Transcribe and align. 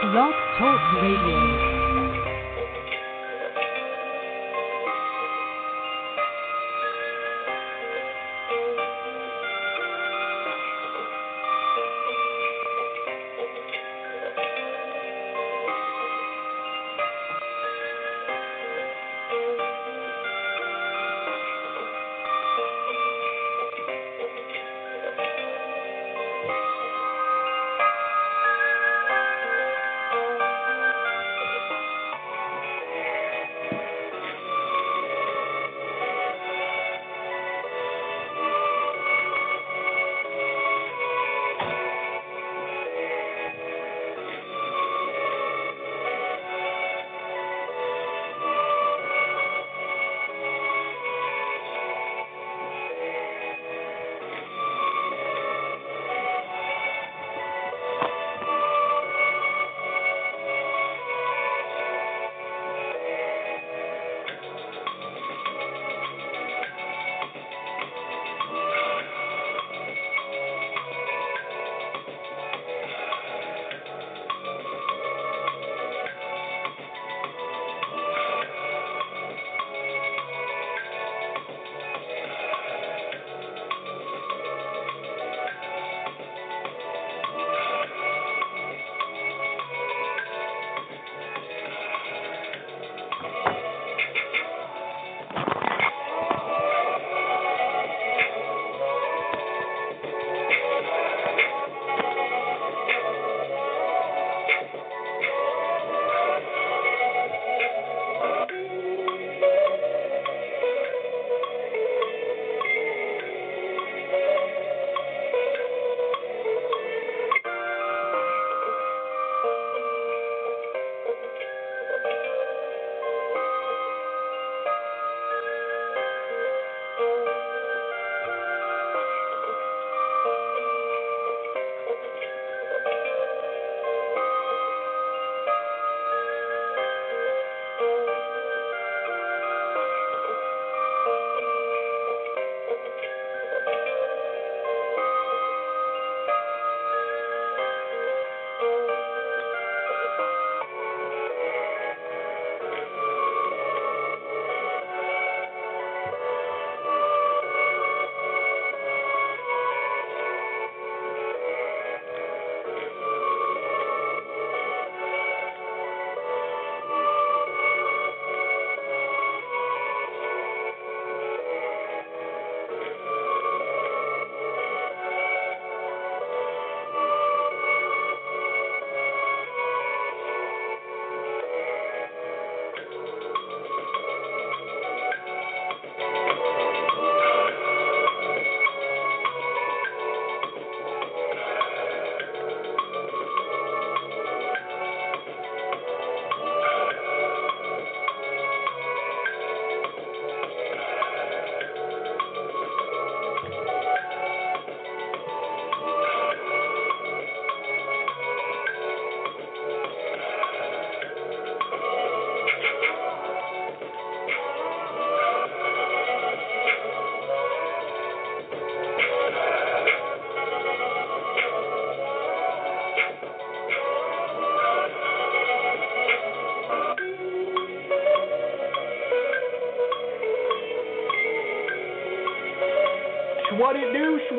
Blog 0.00 0.32
Talk 0.56 1.02
Radio. 1.02 1.67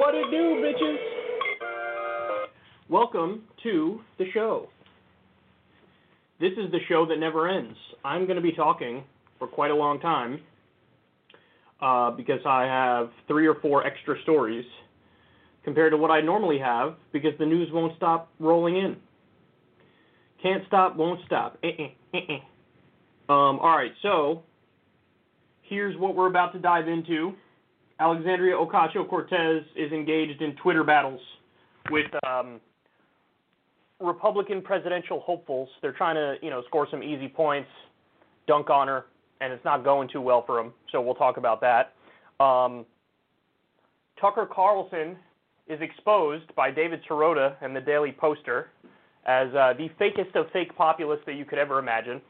What 0.10 0.16
it 0.16 0.32
do, 0.32 0.64
bitches. 0.64 0.98
Welcome 2.90 3.44
to 3.62 4.02
the 4.18 4.26
show. 4.34 4.70
This 6.40 6.54
is 6.54 6.72
the 6.72 6.80
show 6.88 7.06
that 7.06 7.20
never 7.20 7.48
ends. 7.48 7.78
I'm 8.04 8.26
going 8.26 8.38
to 8.38 8.42
be 8.42 8.54
talking 8.54 9.04
for 9.38 9.48
quite 9.48 9.70
a 9.70 9.76
long 9.76 10.00
time 10.00 10.42
uh, 11.80 12.10
because 12.10 12.40
I 12.44 12.64
have 12.64 13.12
three 13.28 13.46
or 13.46 13.54
four 13.62 13.86
extra 13.86 14.16
stories 14.24 14.66
compared 15.64 15.92
to 15.92 15.98
what 15.98 16.10
I 16.10 16.22
normally 16.22 16.58
have 16.58 16.96
because 17.14 17.34
the 17.38 17.46
news 17.46 17.70
won't 17.72 17.96
stop 17.96 18.32
rolling 18.40 18.78
in. 18.78 18.96
Can't 20.42 20.64
stop, 20.66 20.96
won't 20.96 21.20
stop. 21.28 21.60
Uh-uh, 21.64 22.18
uh-uh. 22.18 23.32
Um, 23.32 23.60
all 23.60 23.78
right, 23.78 23.92
so 24.02 24.42
here's 25.62 25.96
what 25.98 26.16
we're 26.16 26.30
about 26.30 26.52
to 26.54 26.60
dive 26.60 26.88
into. 26.88 27.34
Alexandria 28.00 28.56
Ocasio 28.56 29.08
Cortez 29.08 29.64
is 29.76 29.92
engaged 29.92 30.42
in 30.42 30.56
Twitter 30.56 30.84
battles 30.84 31.20
with 31.92 32.08
um, 32.26 32.62
Republican 34.00 34.62
presidential 34.62 35.20
hopefuls. 35.20 35.68
They're 35.82 35.92
trying 35.92 36.16
to, 36.16 36.36
you 36.42 36.50
know, 36.50 36.64
score 36.68 36.88
some 36.90 37.04
easy 37.04 37.28
points, 37.28 37.70
dunk 38.48 38.70
on 38.70 38.88
her, 38.88 39.06
and 39.42 39.52
it's 39.52 39.66
not 39.66 39.84
going 39.84 40.08
too 40.08 40.22
well 40.22 40.46
for 40.46 40.62
them. 40.62 40.74
So 40.92 41.02
we'll 41.02 41.16
talk 41.16 41.38
about 41.38 41.62
that. 41.62 41.94
Um, 42.44 42.86
Tucker 44.20 44.48
Carlson 44.50 45.18
is 45.68 45.80
exposed 45.82 46.54
by 46.56 46.72
David 46.72 47.02
Sirota 47.10 47.56
and 47.62 47.76
the 47.76 47.82
Daily 47.82 48.14
Poster 48.18 48.70
as 49.26 49.50
uh, 49.50 49.74
the 49.78 49.90
fakest 50.00 50.36
of 50.36 50.50
fake 50.52 50.76
populists 50.76 51.24
that 51.26 51.36
you 51.36 51.44
could 51.44 51.60
ever 51.60 51.80
imagine. 51.80 52.22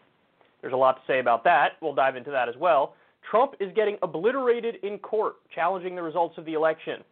There's 0.62 0.74
a 0.74 0.78
lot 0.78 0.94
to 0.94 1.02
say 1.08 1.20
about 1.20 1.44
that. 1.44 1.74
We'll 1.82 1.94
dive 1.94 2.16
into 2.16 2.32
that 2.32 2.50
as 2.50 2.56
well. 2.58 2.96
Trump 3.30 3.54
is 3.60 3.72
getting 3.76 3.98
obliterated 4.02 4.76
in 4.84 4.98
court, 5.00 5.36
challenging 5.54 5.96
the 5.96 6.02
results 6.02 6.38
of 6.38 6.46
the 6.46 6.54
election. 6.54 7.04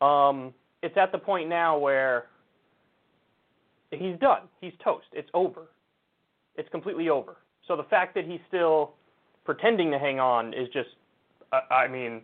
Um, 0.00 0.54
it's 0.82 0.96
at 0.96 1.12
the 1.12 1.18
point 1.18 1.48
now 1.48 1.78
where 1.78 2.26
he's 3.90 4.18
done. 4.18 4.42
He's 4.60 4.72
toast. 4.82 5.06
It's 5.12 5.30
over. 5.34 5.68
It's 6.56 6.68
completely 6.70 7.08
over. 7.08 7.36
So 7.66 7.76
the 7.76 7.84
fact 7.84 8.14
that 8.14 8.24
he's 8.24 8.40
still 8.48 8.94
pretending 9.44 9.90
to 9.90 9.98
hang 9.98 10.20
on 10.20 10.52
is 10.54 10.68
just, 10.72 10.88
I, 11.52 11.74
I 11.74 11.88
mean, 11.88 12.22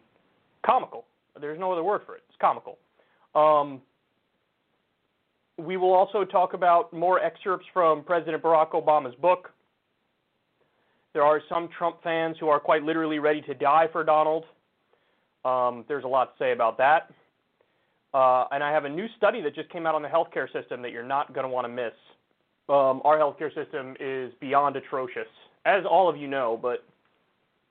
comical. 0.65 1.05
There's 1.41 1.59
no 1.59 1.73
other 1.73 1.85
word 1.85 2.03
for 2.07 2.17
it. 2.17 2.23
It's 2.29 2.39
comical. 2.41 2.79
Um, 3.35 3.83
we 5.59 5.77
will 5.77 5.93
also 5.93 6.25
talk 6.25 6.55
about 6.55 6.93
more 6.93 7.21
excerpts 7.21 7.67
from 7.73 8.03
President 8.05 8.43
Barack 8.43 8.71
Obama's 8.73 9.15
book. 9.17 9.51
There 11.17 11.25
are 11.25 11.41
some 11.49 11.71
Trump 11.79 12.03
fans 12.03 12.37
who 12.39 12.49
are 12.49 12.61
quite 12.61 12.83
literally 12.83 13.19
ready 13.19 13.41
to 13.41 13.55
die 13.55 13.89
for 13.91 14.05
Donald. 14.05 14.45
Um, 15.47 15.83
there's 15.89 16.05
a 16.05 16.07
lot 16.07 16.37
to 16.37 16.45
say 16.45 16.53
about 16.53 16.77
that. 16.77 17.11
Uh, 18.13 18.45
and 18.53 18.63
I 18.63 18.71
have 18.71 18.85
a 18.85 18.89
new 18.91 19.07
study 19.17 19.41
that 19.41 19.55
just 19.55 19.71
came 19.71 19.87
out 19.87 19.95
on 19.95 20.03
the 20.03 20.09
healthcare 20.09 20.53
system 20.53 20.83
that 20.83 20.93
you're 20.93 21.03
not 21.03 21.33
going 21.33 21.45
to 21.45 21.49
want 21.49 21.65
to 21.65 21.71
miss. 21.71 21.95
Um, 22.69 23.01
our 23.07 23.17
healthcare 23.17 23.49
system 23.55 23.97
is 23.99 24.31
beyond 24.43 24.77
atrocious, 24.77 25.27
as 25.65 25.85
all 25.91 26.07
of 26.07 26.19
you 26.19 26.29
know, 26.29 26.59
but 26.61 26.85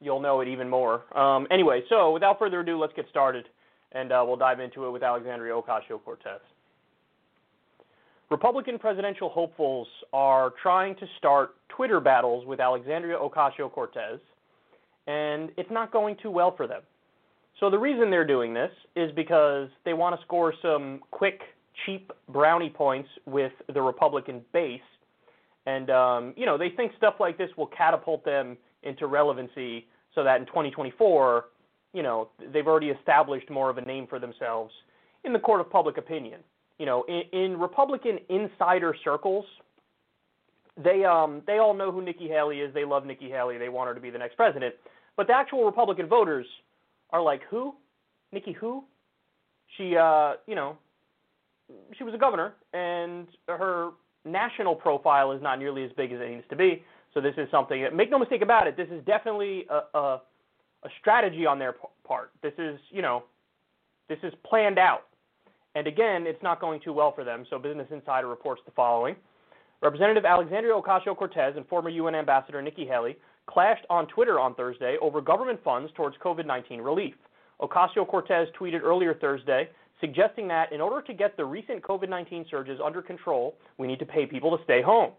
you'll 0.01 0.21
know 0.21 0.41
it 0.41 0.47
even 0.47 0.67
more. 0.67 1.03
Um, 1.15 1.45
anyway, 1.51 1.83
so 1.87 2.11
without 2.11 2.39
further 2.39 2.61
ado, 2.61 2.79
let's 2.79 2.93
get 2.93 3.07
started, 3.11 3.45
and 3.91 4.11
uh, 4.11 4.23
we'll 4.25 4.37
dive 4.37 4.59
into 4.59 4.87
it 4.87 4.89
with 4.89 5.03
Alexandria 5.03 5.53
Ocasio 5.53 6.03
Cortez. 6.03 6.41
Republican 8.31 8.79
presidential 8.79 9.29
hopefuls 9.29 9.87
are 10.11 10.53
trying 10.61 10.95
to 10.95 11.05
start 11.17 11.55
Twitter 11.69 11.99
battles 11.99 12.45
with 12.47 12.59
Alexandria 12.59 13.17
Ocasio 13.17 13.71
Cortez, 13.71 14.19
and 15.05 15.51
it's 15.57 15.69
not 15.69 15.91
going 15.91 16.15
too 16.21 16.31
well 16.31 16.55
for 16.55 16.65
them. 16.65 16.81
So 17.59 17.69
the 17.69 17.77
reason 17.77 18.09
they're 18.09 18.25
doing 18.25 18.53
this 18.53 18.71
is 18.95 19.11
because 19.15 19.69
they 19.85 19.93
want 19.93 20.19
to 20.19 20.25
score 20.25 20.53
some 20.61 21.01
quick, 21.11 21.41
cheap 21.85 22.11
brownie 22.29 22.69
points 22.69 23.09
with 23.25 23.51
the 23.73 23.81
Republican 23.81 24.41
base, 24.53 24.81
and 25.67 25.89
um, 25.91 26.33
you 26.35 26.47
know 26.47 26.57
they 26.57 26.69
think 26.69 26.93
stuff 26.97 27.15
like 27.19 27.37
this 27.37 27.49
will 27.57 27.67
catapult 27.67 28.25
them 28.25 28.57
into 28.81 29.05
relevancy, 29.05 29.85
so 30.15 30.23
that 30.23 30.39
in 30.39 30.47
2024, 30.47 31.45
you 31.93 32.01
know 32.01 32.29
they've 32.51 32.67
already 32.67 32.89
established 32.89 33.51
more 33.51 33.69
of 33.69 33.77
a 33.77 33.81
name 33.81 34.07
for 34.07 34.17
themselves 34.17 34.73
in 35.23 35.31
the 35.31 35.39
court 35.39 35.61
of 35.61 35.69
public 35.69 35.97
opinion. 35.97 36.39
You 36.77 36.85
know, 36.85 37.03
in, 37.07 37.21
in 37.31 37.59
Republican 37.59 38.19
insider 38.29 38.95
circles, 39.03 39.45
they 40.83 41.05
um 41.05 41.41
they 41.47 41.57
all 41.57 41.73
know 41.73 41.91
who 41.91 42.01
Nikki 42.01 42.27
Haley 42.27 42.59
is. 42.59 42.73
They 42.73 42.85
love 42.85 43.05
Nikki 43.05 43.29
Haley. 43.29 43.57
They 43.57 43.69
want 43.69 43.87
her 43.87 43.95
to 43.95 44.01
be 44.01 44.09
the 44.09 44.17
next 44.17 44.35
president. 44.35 44.75
But 45.15 45.27
the 45.27 45.33
actual 45.33 45.63
Republican 45.65 46.07
voters 46.07 46.45
are 47.11 47.21
like, 47.21 47.41
who? 47.49 47.75
Nikki 48.31 48.51
who? 48.51 48.83
She, 49.77 49.95
uh, 49.95 50.33
you 50.47 50.55
know, 50.55 50.77
she 51.97 52.03
was 52.03 52.13
a 52.13 52.17
governor, 52.17 52.53
and 52.73 53.27
her 53.47 53.91
national 54.25 54.75
profile 54.75 55.31
is 55.31 55.41
not 55.41 55.59
nearly 55.59 55.83
as 55.83 55.91
big 55.95 56.11
as 56.11 56.19
it 56.19 56.29
needs 56.29 56.45
to 56.49 56.55
be. 56.55 56.83
So 57.13 57.21
this 57.21 57.33
is 57.37 57.47
something. 57.49 57.87
Make 57.95 58.11
no 58.11 58.19
mistake 58.19 58.41
about 58.41 58.67
it. 58.67 58.75
This 58.75 58.89
is 58.89 59.03
definitely 59.05 59.65
a, 59.69 59.97
a, 59.97 60.21
a 60.83 60.89
strategy 60.99 61.45
on 61.45 61.57
their 61.57 61.75
part. 62.05 62.31
This 62.43 62.53
is, 62.57 62.77
you 62.89 63.01
know, 63.01 63.23
this 64.09 64.19
is 64.23 64.33
planned 64.45 64.77
out. 64.77 65.05
And 65.75 65.87
again, 65.87 66.25
it's 66.25 66.41
not 66.41 66.61
going 66.61 66.79
too 66.81 66.93
well 66.93 67.13
for 67.13 67.23
them. 67.23 67.45
So 67.49 67.59
Business 67.59 67.87
Insider 67.91 68.27
reports 68.27 68.61
the 68.65 68.71
following. 68.71 69.15
Representative 69.81 70.25
Alexandria 70.25 70.73
Ocasio 70.73 71.15
Cortez 71.15 71.53
and 71.57 71.67
former 71.67 71.89
UN 71.89 72.15
Ambassador 72.15 72.61
Nikki 72.61 72.85
Haley 72.85 73.17
clashed 73.45 73.85
on 73.89 74.07
Twitter 74.07 74.39
on 74.39 74.55
Thursday 74.55 74.97
over 75.01 75.21
government 75.21 75.59
funds 75.63 75.91
towards 75.95 76.15
COVID 76.23 76.45
19 76.45 76.81
relief. 76.81 77.13
Ocasio 77.61 78.07
Cortez 78.07 78.47
tweeted 78.59 78.81
earlier 78.81 79.13
Thursday 79.13 79.69
suggesting 80.01 80.47
that 80.47 80.71
in 80.71 80.81
order 80.81 81.05
to 81.05 81.13
get 81.13 81.37
the 81.37 81.45
recent 81.45 81.81
COVID 81.83 82.09
19 82.09 82.45
surges 82.49 82.79
under 82.83 83.01
control, 83.01 83.55
we 83.77 83.87
need 83.87 83.99
to 83.99 84.05
pay 84.05 84.25
people 84.25 84.57
to 84.57 84.63
stay 84.63 84.81
home. 84.81 85.11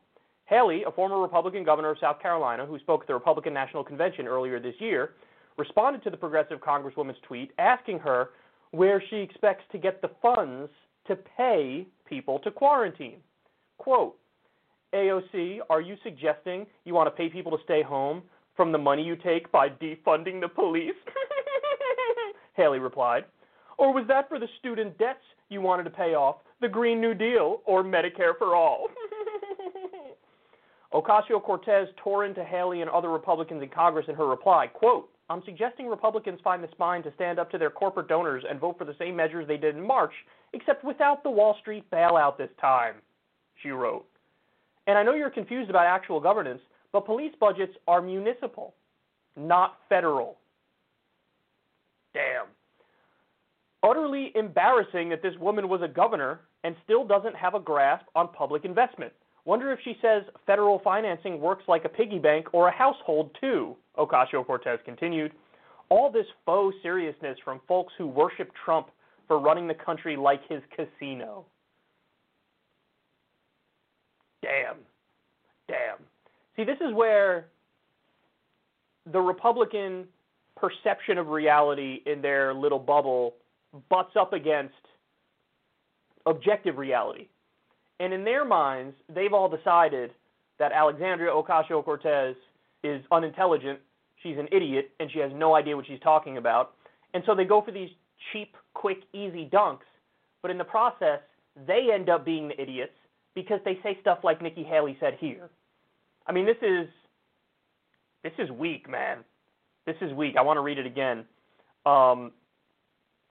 Haley, 0.47 0.85
a 0.87 0.93
former 0.93 1.21
Republican 1.21 1.65
governor 1.65 1.91
of 1.91 1.99
South 1.99 2.21
Carolina 2.21 2.65
who 2.65 2.79
spoke 2.79 3.03
at 3.03 3.07
the 3.07 3.15
Republican 3.15 3.53
National 3.53 3.85
Convention 3.85 4.27
earlier 4.27 4.61
this 4.61 4.75
year, 4.79 5.11
responded 5.59 6.03
to 6.05 6.11
the 6.11 6.17
progressive 6.17 6.61
Congresswoman's 6.61 7.19
tweet 7.27 7.53
asking 7.59 7.99
her 7.99 8.31
where 8.71 9.03
she 9.11 9.17
expects 9.17 9.65
to 9.73 9.79
get 9.79 10.03
the 10.03 10.11
funds 10.23 10.71
to 11.07 11.17
pay 11.17 11.87
people 12.09 12.39
to 12.41 12.51
quarantine. 12.51 13.19
Quote, 13.79 14.17
AOC, 14.95 15.59
are 15.69 15.81
you 15.81 15.97
suggesting 16.03 16.67
you 16.85 16.95
want 16.95 17.07
to 17.07 17.11
pay 17.11 17.29
people 17.29 17.53
to 17.57 17.63
stay 17.65 17.83
home 17.83 18.23
from 18.57 18.73
the 18.73 18.79
money 18.79 19.03
you 19.03 19.17
take 19.17 19.51
by 19.53 19.69
defunding 19.69 20.41
the 20.41 20.49
police? 20.49 20.95
Haley 22.55 22.79
replied. 22.79 23.25
Or 23.79 23.93
was 23.93 24.07
that 24.09 24.29
for 24.29 24.39
the 24.39 24.49
student 24.59 24.97
debts 24.99 25.21
you 25.49 25.61
wanted 25.61 25.85
to 25.85 25.91
pay 25.91 26.15
off, 26.15 26.37
the 26.61 26.69
Green 26.69 27.01
New 27.01 27.15
Deal, 27.15 27.61
or 27.67 27.85
Medicare 27.85 28.37
for 28.39 28.55
All? 28.57 28.89
Ocasio 30.95 31.43
Cortez 31.43 31.89
tore 32.03 32.25
into 32.25 32.43
Haley 32.43 32.81
and 32.81 32.91
other 32.91 33.11
Republicans 33.11 33.63
in 33.63 33.69
Congress 33.69 34.07
in 34.09 34.15
her 34.15 34.27
reply, 34.27 34.67
quote, 34.67 35.11
I'm 35.29 35.43
suggesting 35.45 35.89
Republicans 35.89 36.39
find 36.45 36.63
the 36.63 36.69
spine 36.71 37.03
to 37.03 37.13
stand 37.15 37.39
up 37.39 37.51
to 37.51 37.59
their 37.59 37.71
corporate 37.71 38.09
donors 38.09 38.45
and 38.49 38.61
vote 38.61 38.79
for 38.79 38.85
the 38.85 38.95
same 38.99 39.17
measures 39.17 39.47
they 39.49 39.57
did 39.57 39.77
in 39.77 39.85
March, 39.85 40.13
except 40.53 40.85
without 40.85 41.23
the 41.23 41.31
Wall 41.31 41.57
Street 41.61 41.85
bailout 41.91 42.39
this 42.39 42.51
time, 42.61 42.97
she 43.63 43.71
wrote. 43.71 44.07
And 44.87 44.97
I 44.97 45.03
know 45.03 45.15
you're 45.15 45.31
confused 45.31 45.69
about 45.69 45.87
actual 45.87 46.21
governance, 46.21 46.61
but 46.93 47.07
police 47.07 47.33
budgets 47.41 47.73
are 47.89 48.01
municipal, 48.01 48.75
not 49.37 49.79
federal. 49.89 50.39
Damn. 52.15 52.47
Utterly 53.83 54.33
embarrassing 54.37 55.09
that 55.11 55.23
this 55.23 55.35
woman 55.41 55.69
was 55.69 55.83
a 55.83 55.89
governor 55.89 56.41
and 56.63 56.77
still 56.85 57.07
doesn't 57.07 57.37
have 57.37 57.55
a 57.55 57.61
grasp 57.61 58.07
on 58.15 58.29
public 58.33 58.65
investment. 58.65 59.13
Wonder 59.45 59.73
if 59.73 59.79
she 59.85 59.97
says 60.01 60.23
federal 60.47 60.81
financing 60.81 61.41
works 61.41 61.65
like 61.69 61.85
a 61.85 61.89
piggy 61.89 62.19
bank 62.19 62.49
or 62.53 62.69
a 62.69 62.73
household 62.73 63.37
too, 63.41 63.77
Ocasio 63.99 64.45
Cortez 64.45 64.79
continued. 64.85 65.33
All 65.89 66.11
this 66.11 66.27
faux 66.45 66.75
seriousness 66.83 67.39
from 67.45 67.61
folks 67.69 67.93
who 67.97 68.07
worship 68.07 68.51
Trump 68.65 68.89
for 69.29 69.39
running 69.39 69.67
the 69.67 69.75
country 69.75 70.17
like 70.17 70.41
his 70.49 70.63
casino. 70.75 71.45
Damn. 74.43 74.77
Damn. 75.69 75.99
See, 76.57 76.65
this 76.65 76.79
is 76.81 76.95
where 76.95 77.47
the 79.13 79.21
Republican 79.21 80.07
perception 80.57 81.19
of 81.19 81.29
reality 81.29 82.01
in 82.07 82.23
their 82.23 82.55
little 82.55 82.79
bubble 82.79 83.35
butts 83.89 84.17
up 84.19 84.33
against 84.33 84.75
objective 86.25 86.79
reality. 86.79 87.29
And 88.01 88.13
in 88.13 88.25
their 88.25 88.45
minds, 88.45 88.95
they've 89.15 89.33
all 89.33 89.49
decided 89.49 90.11
that 90.59 90.73
Alexandria 90.73 91.31
Ocasio 91.31 91.85
Cortez 91.85 92.35
is 92.83 93.03
unintelligent, 93.11 93.81
she's 94.23 94.39
an 94.39 94.49
idiot, 94.53 94.91
and 95.01 95.11
she 95.11 95.19
has 95.21 95.31
no 95.35 95.55
idea 95.55 95.77
what 95.77 95.87
she's 95.87 96.01
talking 96.01 96.37
about. 96.37 96.73
And 97.15 97.23
so 97.27 97.35
they 97.35 97.45
go 97.45 97.63
for 97.63 97.73
these 97.73 97.91
cheap, 98.33 98.55
quick, 98.75 98.99
easy 99.13 99.49
dunks. 99.53 99.87
But 100.43 100.51
in 100.51 100.59
the 100.59 100.65
process, 100.65 101.21
they 101.67 101.89
end 101.93 102.09
up 102.09 102.25
being 102.25 102.49
the 102.49 102.61
idiots 102.61 102.93
because 103.35 103.61
they 103.65 103.79
say 103.83 103.99
stuff 104.01 104.19
like 104.23 104.43
Nikki 104.43 104.63
Haley 104.63 104.97
said 105.01 105.17
here. 105.19 105.49
I 106.27 106.33
mean, 106.33 106.47
this 106.47 106.57
is 106.63 106.89
this 108.23 108.33
is 108.39 108.51
weak, 108.51 108.89
man. 108.89 109.19
This 109.87 109.97
is 110.01 110.13
weak. 110.13 110.35
I 110.37 110.43
want 110.43 110.57
to 110.57 110.61
read 110.61 110.79
it 110.79 110.87
again. 110.87 111.25
Um, 111.85 112.33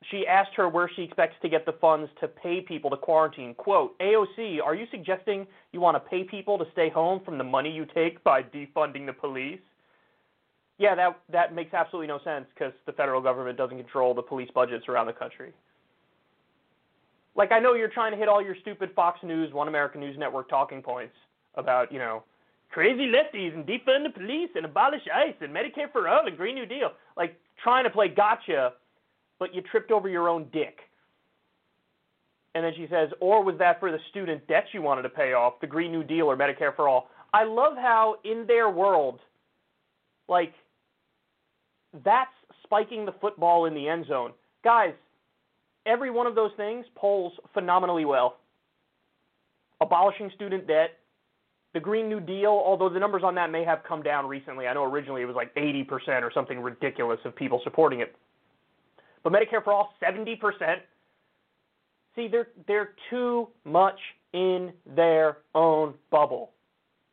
she 0.09 0.25
asked 0.27 0.51
her 0.55 0.69
where 0.69 0.89
she 0.95 1.03
expects 1.03 1.35
to 1.41 1.49
get 1.49 1.65
the 1.65 1.73
funds 1.73 2.09
to 2.21 2.27
pay 2.27 2.61
people 2.61 2.89
to 2.91 2.97
quarantine. 2.97 3.53
Quote, 3.55 3.97
AOC, 3.99 4.61
are 4.63 4.75
you 4.75 4.85
suggesting 4.91 5.47
you 5.73 5.81
want 5.81 5.95
to 5.95 6.09
pay 6.09 6.23
people 6.23 6.57
to 6.57 6.65
stay 6.71 6.89
home 6.89 7.21
from 7.25 7.37
the 7.37 7.43
money 7.43 7.71
you 7.71 7.85
take 7.93 8.23
by 8.23 8.41
defunding 8.43 9.05
the 9.05 9.13
police? 9.13 9.59
Yeah, 10.77 10.93
that 10.95 11.19
that 11.31 11.55
makes 11.55 11.73
absolutely 11.73 12.07
no 12.07 12.19
sense 12.23 12.45
because 12.53 12.73
the 12.85 12.91
federal 12.91 13.21
government 13.21 13.57
doesn't 13.57 13.77
control 13.77 14.13
the 14.13 14.21
police 14.21 14.49
budgets 14.53 14.87
around 14.89 15.07
the 15.07 15.13
country. 15.13 15.53
Like 17.35 17.51
I 17.51 17.59
know 17.59 17.73
you're 17.73 17.89
trying 17.89 18.11
to 18.11 18.17
hit 18.17 18.27
all 18.27 18.41
your 18.41 18.55
stupid 18.61 18.91
Fox 18.95 19.19
News, 19.23 19.53
One 19.53 19.67
American 19.67 20.01
News 20.01 20.17
Network 20.17 20.49
talking 20.49 20.81
points 20.81 21.15
about, 21.55 21.91
you 21.91 21.99
know, 21.99 22.23
crazy 22.71 23.09
lefties 23.09 23.53
and 23.53 23.65
defund 23.65 24.03
the 24.03 24.09
police 24.13 24.49
and 24.55 24.65
abolish 24.65 25.01
ICE 25.13 25.35
and 25.41 25.55
Medicare 25.55 25.91
for 25.91 26.09
all 26.09 26.27
and 26.27 26.37
Green 26.37 26.55
New 26.55 26.65
Deal. 26.65 26.91
Like 27.15 27.39
trying 27.63 27.85
to 27.85 27.89
play 27.89 28.09
gotcha, 28.09 28.73
but 29.39 29.55
you 29.55 29.61
tripped 29.61 29.91
over 29.91 30.09
your 30.09 30.27
own 30.27 30.47
dick. 30.51 30.79
And 32.53 32.63
then 32.63 32.73
she 32.75 32.87
says, 32.89 33.09
or 33.19 33.43
was 33.43 33.57
that 33.59 33.81
for 33.81 33.91
the 33.91 33.99
student 34.09 34.45
debts 34.47 34.67
you 34.73 34.81
wanted 34.81 35.01
to 35.03 35.09
pay 35.09 35.33
off, 35.33 35.59
the 35.59 35.67
Green 35.67 35.91
New 35.91 36.03
Deal 36.03 36.27
or 36.27 36.37
Medicare 36.37 36.73
for 36.73 36.87
all? 36.87 37.09
I 37.33 37.43
love 37.43 37.75
how 37.75 38.15
in 38.23 38.45
their 38.47 38.69
world, 38.69 39.19
like, 40.29 40.53
that's 42.03 42.31
spiking 42.63 43.05
the 43.05 43.13
football 43.21 43.65
in 43.65 43.73
the 43.73 43.87
end 43.87 44.05
zone. 44.07 44.31
Guys, 44.63 44.93
every 45.85 46.11
one 46.11 46.27
of 46.27 46.35
those 46.35 46.51
things 46.57 46.85
polls 46.95 47.33
phenomenally 47.53 48.05
well. 48.05 48.37
Abolishing 49.81 50.31
student 50.35 50.67
debt, 50.67 50.97
the 51.73 51.79
Green 51.79 52.07
New 52.07 52.21
Deal, 52.21 52.49
although 52.49 52.89
the 52.89 52.99
numbers 52.99 53.21
on 53.23 53.35
that 53.35 53.51
may 53.51 53.63
have 53.63 53.79
come 53.87 54.01
down 54.01 54.25
recently. 54.25 54.67
I 54.67 54.73
know 54.73 54.85
originally 54.85 55.21
it 55.21 55.25
was 55.25 55.35
like 55.35 55.53
80% 55.55 55.87
or 56.23 56.31
something 56.33 56.59
ridiculous 56.59 57.19
of 57.25 57.35
people 57.35 57.61
supporting 57.63 57.99
it. 57.99 58.15
But 59.23 59.33
Medicare 59.33 59.63
for 59.63 59.73
all, 59.73 59.93
70%. 60.01 60.37
See, 62.15 62.29
they're 62.29 62.47
they're 62.67 62.91
too 63.09 63.49
much 63.65 63.99
in 64.33 64.71
their 64.95 65.39
own 65.53 65.95
bubble. 66.11 66.51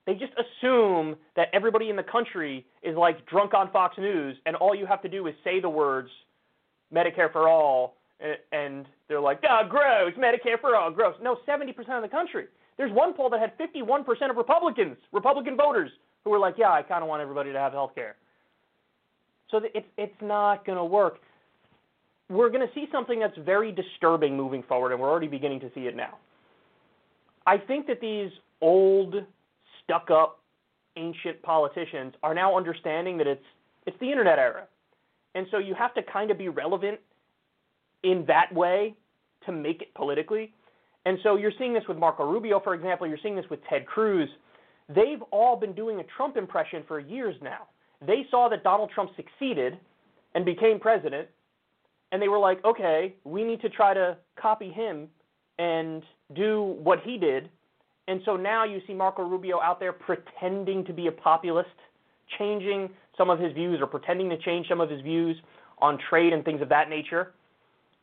They 0.07 0.15
just 0.15 0.33
assume 0.33 1.17
that 1.37 1.49
everybody 1.53 1.89
in 1.89 1.97
the 1.97 2.03
country 2.03 2.67
is 2.83 2.97
like 2.97 3.25
drunk 3.27 3.55
on 3.55 3.71
Fox 3.71 3.97
News, 3.99 4.37
and 4.47 4.57
all 4.57 4.75
you 4.75 4.87
have 4.87 5.01
to 5.03 5.09
do 5.09 5.27
is 5.29 5.35
say 5.45 5.61
the 5.61 5.69
words 5.69 6.09
Medicare 6.93 7.31
for 7.31 7.49
all, 7.49 7.97
and 8.53 8.87
they're 9.09 9.21
like, 9.21 9.41
ah, 9.49 9.63
gross, 9.69 10.13
Medicare 10.19 10.61
for 10.61 10.77
all, 10.77 10.91
gross. 10.91 11.15
No, 11.23 11.37
70% 11.49 11.71
of 11.91 12.03
the 12.03 12.09
country. 12.09 12.47
There's 12.77 12.93
one 12.93 13.15
poll 13.15 13.31
that 13.31 13.41
had 13.41 13.57
51% 13.59 14.31
of 14.31 14.37
Republicans, 14.37 14.97
Republican 15.13 15.57
voters, 15.57 15.91
who 16.25 16.31
were 16.31 16.39
like, 16.39 16.55
yeah, 16.59 16.73
I 16.73 16.83
kind 16.83 17.03
of 17.03 17.09
want 17.09 17.23
everybody 17.23 17.53
to 17.53 17.59
have 17.59 17.73
health 17.73 17.95
care. 17.95 18.17
So 19.51 19.61
it's, 19.75 19.87
it's 19.99 20.23
not 20.23 20.65
going 20.65 20.79
to 20.79 20.85
work. 20.85 21.19
We're 22.29 22.49
going 22.49 22.67
to 22.67 22.73
see 22.75 22.87
something 22.91 23.21
that's 23.21 23.37
very 23.45 23.73
disturbing 23.73 24.37
moving 24.37 24.63
forward, 24.63 24.93
and 24.93 25.01
we're 25.01 25.11
already 25.11 25.27
beginning 25.27 25.61
to 25.61 25.71
see 25.75 25.83
it 25.83 25.95
now. 25.95 26.19
I 27.47 27.59
think 27.59 27.87
that 27.89 28.01
these 28.01 28.31
old, 28.61 29.15
stuck 29.85 30.11
up, 30.11 30.41
ancient 30.97 31.43
politicians 31.43 32.15
are 32.23 32.35
now 32.35 32.57
understanding 32.57 33.17
that 33.19 33.27
it's, 33.27 33.45
it's 33.87 33.97
the 34.01 34.11
internet 34.11 34.39
era. 34.39 34.67
And 35.35 35.47
so 35.51 35.59
you 35.59 35.75
have 35.75 35.95
to 35.95 36.03
kind 36.03 36.31
of 36.31 36.39
be 36.39 36.49
relevant 36.49 37.01
in 38.03 38.25
that 38.27 38.53
way 38.53 38.95
to 39.47 39.53
make 39.53 39.83
it 39.83 39.95
politically. 39.95 40.53
And 41.05 41.19
so 41.23 41.37
you're 41.37 41.53
seeing 41.59 41.73
this 41.73 41.85
with 41.89 41.99
Marco 41.99 42.25
Rubio, 42.25 42.61
for 42.61 42.75
example. 42.75 43.07
You're 43.07 43.19
seeing 43.23 43.37
this 43.37 43.47
with 43.51 43.61
Ted 43.69 43.87
Cruz. 43.87 44.29
They've 44.89 45.23
all 45.31 45.57
been 45.57 45.73
doing 45.73 46.01
a 46.01 46.05
Trump 46.17 46.37
impression 46.37 46.85
for 46.87 47.01
years 47.01 47.35
now. 47.43 47.69
They 48.07 48.27
saw 48.31 48.49
that 48.49 48.63
Donald 48.63 48.91
Trump 48.95 49.11
succeeded 49.17 49.79
and 50.35 50.45
became 50.45 50.79
president, 50.81 51.29
and 52.11 52.21
they 52.21 52.29
were 52.29 52.39
like, 52.39 52.65
okay, 52.65 53.15
we 53.25 53.45
need 53.45 53.61
to 53.63 53.69
try 53.69 53.95
to 53.95 54.17
copy 54.41 54.71
him 54.71 55.09
and 55.59 56.03
do 56.35 56.77
what 56.83 57.01
he 57.05 57.19
did. 57.19 57.49
And 58.09 58.21
so 58.25 58.37
now 58.37 58.65
you 58.65 58.81
see 58.87 58.95
Marco 58.95 59.23
Rubio 59.23 59.61
out 59.61 59.79
there 59.79 59.93
pretending 59.93 60.85
to 60.87 60.93
be 60.93 61.07
a 61.07 61.13
populist, 61.13 61.69
changing 62.39 62.91
some 63.17 63.31
of 63.31 63.39
his 63.39 63.53
views 63.53 63.81
or 63.81 63.87
pretending 63.87 64.29
to 64.31 64.39
change 64.39 64.67
some 64.69 64.81
of 64.81 64.91
his 64.91 65.01
views 65.03 65.37
on 65.79 65.99
trade 66.11 66.33
and 66.33 66.45
things 66.45 66.61
of 66.63 66.69
that 66.69 66.89
nature. 66.89 67.33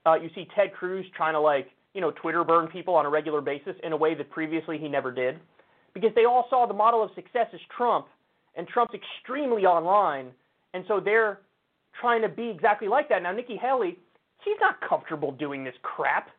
Uh, 0.05 0.15
you 0.15 0.29
see 0.35 0.47
Ted 0.55 0.73
Cruz 0.73 1.05
trying 1.15 1.33
to 1.33 1.39
like, 1.39 1.67
you 1.93 2.01
know, 2.01 2.11
Twitter 2.11 2.43
burn 2.43 2.67
people 2.67 2.95
on 2.95 3.05
a 3.05 3.09
regular 3.09 3.41
basis 3.41 3.75
in 3.83 3.91
a 3.91 3.97
way 3.97 4.15
that 4.15 4.29
previously 4.29 4.77
he 4.77 4.87
never 4.87 5.11
did. 5.11 5.39
Because 5.93 6.11
they 6.15 6.25
all 6.25 6.45
saw 6.49 6.65
the 6.65 6.73
model 6.73 7.03
of 7.03 7.09
success 7.15 7.47
as 7.53 7.59
Trump, 7.75 8.07
and 8.55 8.67
Trump's 8.67 8.93
extremely 8.93 9.63
online, 9.65 10.27
and 10.73 10.83
so 10.87 10.99
they're 10.99 11.39
trying 11.99 12.21
to 12.21 12.29
be 12.29 12.49
exactly 12.49 12.87
like 12.87 13.09
that. 13.09 13.23
Now, 13.23 13.31
Nikki 13.31 13.57
Haley, 13.57 13.97
she's 14.43 14.55
not 14.61 14.79
comfortable 14.87 15.31
doing 15.31 15.63
this 15.63 15.73
crap. 15.81 16.29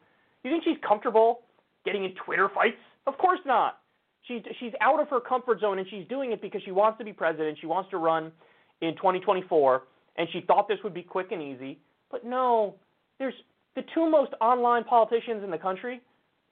You 0.45 0.51
think 0.51 0.65
she's 0.65 0.79
comfortable 0.87 1.41
getting 1.85 2.05
in 2.05 2.15
Twitter 2.25 2.49
fights? 2.55 2.77
Of 3.07 3.19
course 3.19 3.41
not. 3.45 3.79
She's 4.23 4.43
she's 4.59 4.73
out 4.81 5.01
of 5.01 5.09
her 5.09 5.21
comfort 5.21 5.61
zone 5.61 5.79
and 5.79 5.89
she's 5.89 6.07
doing 6.09 6.33
it 6.33 6.43
because 6.43 6.63
she 6.65 6.73
wants 6.73 6.99
to 6.99 7.05
be 7.05 7.13
president. 7.13 7.59
She 7.61 7.67
wants 7.67 7.91
to 7.91 7.97
run 7.97 8.33
in 8.81 8.95
2024 8.97 9.83
and 10.17 10.29
she 10.33 10.43
thought 10.43 10.69
this 10.69 10.79
would 10.85 10.95
be 10.95 11.03
quick 11.03 11.33
and 11.33 11.43
easy. 11.43 11.79
But 12.11 12.25
no, 12.25 12.75
there's 13.19 13.35
the 13.77 13.83
two 13.95 14.11
most 14.11 14.33
online 14.41 14.85
politicians 14.85 15.43
in 15.45 15.51
the 15.51 15.59
country, 15.59 16.01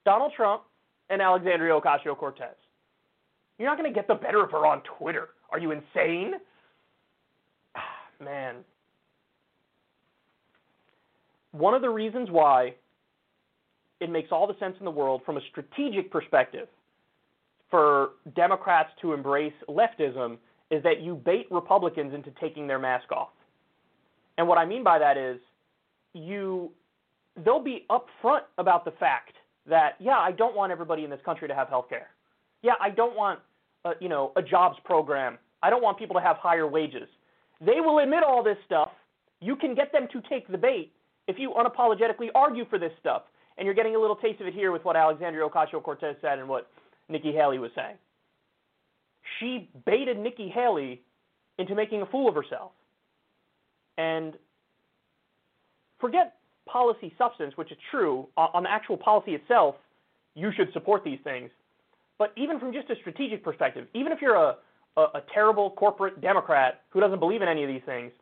Donald 0.05 0.33
Trump 0.37 0.63
and 1.11 1.21
Alexandria 1.21 1.73
Ocasio-Cortez. 1.73 2.55
You're 3.59 3.69
not 3.69 3.77
going 3.77 3.93
to 3.93 3.95
get 3.95 4.07
the 4.07 4.15
better 4.15 4.43
of 4.43 4.51
her 4.53 4.67
on 4.67 4.83
Twitter. 4.99 5.31
Are 5.51 5.59
you 5.59 5.73
insane? 5.73 6.35
Ah, 7.77 7.81
man. 8.25 8.57
One 11.53 11.75
of 11.75 11.83
the 11.83 11.91
reasons 11.91 12.31
why 12.31 12.75
it 14.01 14.11
makes 14.11 14.29
all 14.31 14.47
the 14.47 14.57
sense 14.59 14.77
in 14.79 14.85
the 14.85 14.91
world 14.91 15.23
from 15.25 15.37
a 15.37 15.41
strategic 15.51 16.11
perspective 16.11 16.69
for 17.71 18.11
Democrats 18.35 18.91
to 19.03 19.13
embrace 19.13 19.53
leftism 19.69 20.39
is 20.71 20.83
that 20.83 21.01
you 21.01 21.15
bait 21.15 21.47
Republicans 21.51 22.15
into 22.15 22.31
taking 22.41 22.67
their 22.67 22.79
mask 22.79 23.11
off. 23.13 23.31
And 24.37 24.47
what 24.47 24.59
I 24.59 24.65
mean 24.65 24.85
by 24.85 24.99
that 24.99 25.17
is 25.17 25.39
you 26.15 26.71
they'll 27.45 27.63
be 27.63 27.87
upfront 27.91 28.43
about 28.57 28.85
the 28.85 28.91
fact 28.93 29.35
that 29.67 29.97
yeah, 30.01 30.19
I 30.19 30.33
don't 30.33 30.57
want 30.57 30.73
everybody 30.73 31.05
in 31.05 31.11
this 31.11 31.21
country 31.25 31.49
to 31.49 31.55
have 31.55 31.69
health 31.69 31.89
care. 31.89 32.09
Yeah, 32.63 32.73
I 32.81 32.91
don't 32.91 33.17
want 33.17 33.41
a, 33.85 33.93
you 34.01 34.09
know, 34.09 34.33
a 34.37 34.43
jobs 34.43 34.77
program. 34.85 35.39
I 35.63 35.71
don't 35.71 35.83
want 35.83 35.99
people 35.99 36.15
to 36.17 36.23
have 36.23 36.37
higher 36.37 36.67
wages. 36.67 37.09
They 37.61 37.81
will 37.81 37.99
admit 37.99 38.23
all 38.23 38.43
this 38.43 38.57
stuff. 38.65 38.91
You 39.41 39.57
can 39.57 39.75
get 39.75 39.93
them 39.93 40.09
to 40.13 40.21
take 40.29 40.49
the 40.49 40.59
bait 40.59 40.93
if 41.27 41.39
you 41.39 41.51
unapologetically 41.51 42.29
argue 42.35 42.65
for 42.69 42.79
this 42.79 42.93
stuff. 42.99 43.23
And 43.59 43.67
you're 43.67 43.75
getting 43.75 43.97
a 43.97 43.99
little 43.99 44.17
taste 44.17 44.41
of 44.41 44.47
it 44.47 44.55
here 44.55 44.71
with 44.71 44.85
what 44.85 44.97
Alexandria 44.97 45.47
Ocasio-Cortez 45.47 46.17
said 46.23 46.39
and 46.39 46.49
what 46.49 46.71
Nikki 47.09 47.33
Haley 47.33 47.59
was 47.59 47.73
saying. 47.75 47.97
She 49.39 49.69
baited 49.85 50.17
Nikki 50.19 50.49
Haley 50.49 51.03
into 51.59 51.75
making 51.75 52.03
a 52.03 52.07
fool 52.07 52.29
of 52.29 52.37
herself. 52.37 52.71
And 53.99 54.35
forget 56.01 56.37
policy 56.67 57.13
substance, 57.19 57.57
which 57.57 57.73
is 57.73 57.79
true. 57.91 58.29
Uh, 58.37 58.47
on 58.55 58.63
the 58.63 58.71
actual 58.71 58.97
policy 58.97 59.33
itself, 59.33 59.75
you 60.35 60.53
should 60.57 60.73
support 60.73 61.03
these 61.03 61.19
things. 61.25 61.51
But 62.17 62.33
even 62.37 62.61
from 62.61 62.73
just 62.73 62.89
a 62.91 62.97
strategic 63.01 63.43
perspective, 63.43 63.89
even 63.93 64.13
if 64.13 64.23
you're 64.23 64.37
a, 64.37 64.57
a, 64.97 65.03
a 65.03 65.23
terrible 65.35 65.73
corporate 65.73 66.21
Democrat 66.21 66.83
who 66.91 67.01
doesn't 67.01 67.19
believe 67.19 67.43
in 67.43 67.49
any 67.49 67.65
of 67.65 67.69
these 67.69 67.83
things, 67.85 68.13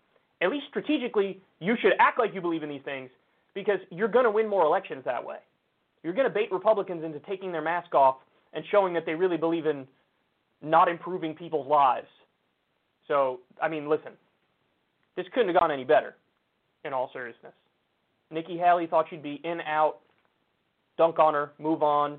at 0.40 0.50
least 0.50 0.66
strategically, 0.70 1.42
you 1.60 1.76
should 1.80 1.92
act 1.98 2.18
like 2.18 2.34
you 2.34 2.40
believe 2.40 2.62
in 2.62 2.68
these 2.70 2.82
things 2.84 3.10
because 3.56 3.80
you're 3.90 4.06
going 4.06 4.26
to 4.26 4.30
win 4.30 4.46
more 4.46 4.64
elections 4.66 5.02
that 5.06 5.24
way. 5.24 5.38
You're 6.04 6.12
going 6.12 6.28
to 6.28 6.32
bait 6.32 6.52
Republicans 6.52 7.02
into 7.02 7.18
taking 7.20 7.50
their 7.50 7.62
mask 7.62 7.94
off 7.94 8.16
and 8.52 8.62
showing 8.70 8.92
that 8.92 9.06
they 9.06 9.14
really 9.14 9.38
believe 9.38 9.64
in 9.64 9.88
not 10.62 10.88
improving 10.88 11.34
people's 11.34 11.66
lives. 11.66 12.06
So, 13.08 13.40
I 13.60 13.68
mean, 13.68 13.88
listen, 13.88 14.12
this 15.16 15.24
couldn't 15.32 15.48
have 15.48 15.58
gone 15.58 15.70
any 15.70 15.84
better, 15.84 16.16
in 16.84 16.92
all 16.92 17.10
seriousness. 17.14 17.54
Nikki 18.30 18.58
Haley 18.58 18.86
thought 18.86 19.06
she'd 19.08 19.22
be 19.22 19.40
in, 19.42 19.62
out, 19.62 20.00
dunk 20.98 21.18
on 21.18 21.32
her, 21.32 21.52
move 21.58 21.82
on, 21.82 22.18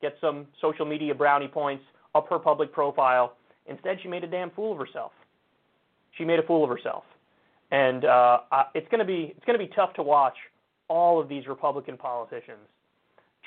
get 0.00 0.14
some 0.20 0.46
social 0.60 0.86
media 0.86 1.12
brownie 1.12 1.48
points, 1.48 1.82
up 2.14 2.28
her 2.28 2.38
public 2.38 2.72
profile. 2.72 3.34
Instead, 3.66 3.98
she 4.00 4.06
made 4.06 4.22
a 4.22 4.28
damn 4.28 4.50
fool 4.50 4.72
of 4.72 4.78
herself. 4.78 5.10
She 6.16 6.24
made 6.24 6.38
a 6.38 6.42
fool 6.44 6.62
of 6.62 6.70
herself, 6.70 7.04
and 7.72 8.04
uh, 8.04 8.38
it's 8.74 8.88
going 8.90 8.98
to 8.98 9.04
be 9.04 9.32
it's 9.34 9.44
going 9.46 9.58
to 9.58 9.64
be 9.64 9.72
tough 9.74 9.94
to 9.94 10.02
watch 10.02 10.36
all 10.92 11.18
of 11.18 11.28
these 11.28 11.46
Republican 11.46 11.96
politicians 11.96 12.68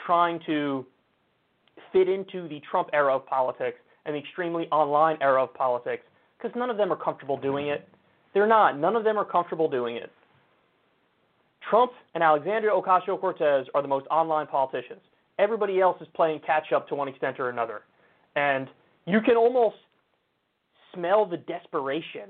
trying 0.05 0.39
to 0.47 0.85
fit 1.93 2.09
into 2.09 2.47
the 2.47 2.59
Trump 2.71 2.89
era 2.91 3.15
of 3.15 3.25
politics 3.27 3.77
and 4.05 4.15
the 4.15 4.19
extremely 4.19 4.67
online 4.71 5.17
era 5.21 5.43
of 5.43 5.53
politics 5.53 6.03
because 6.37 6.55
none 6.57 6.71
of 6.71 6.77
them 6.77 6.91
are 6.91 6.95
comfortable 6.97 7.37
doing 7.37 7.67
it. 7.67 7.87
They're 8.33 8.47
not. 8.47 8.79
None 8.79 8.95
of 8.95 9.03
them 9.03 9.17
are 9.17 9.25
comfortable 9.25 9.69
doing 9.69 9.95
it. 9.95 10.11
Trump 11.69 11.91
and 12.15 12.23
Alexandria 12.23 12.71
Ocasio 12.71 13.19
Cortez 13.19 13.67
are 13.75 13.81
the 13.81 13.87
most 13.87 14.07
online 14.07 14.47
politicians. 14.47 15.01
Everybody 15.37 15.79
else 15.79 15.97
is 16.01 16.07
playing 16.15 16.39
catch 16.45 16.71
up 16.73 16.87
to 16.89 16.95
one 16.95 17.07
extent 17.07 17.39
or 17.39 17.49
another. 17.49 17.81
And 18.35 18.67
you 19.05 19.21
can 19.21 19.35
almost 19.37 19.75
smell 20.93 21.25
the 21.25 21.37
desperation 21.37 22.29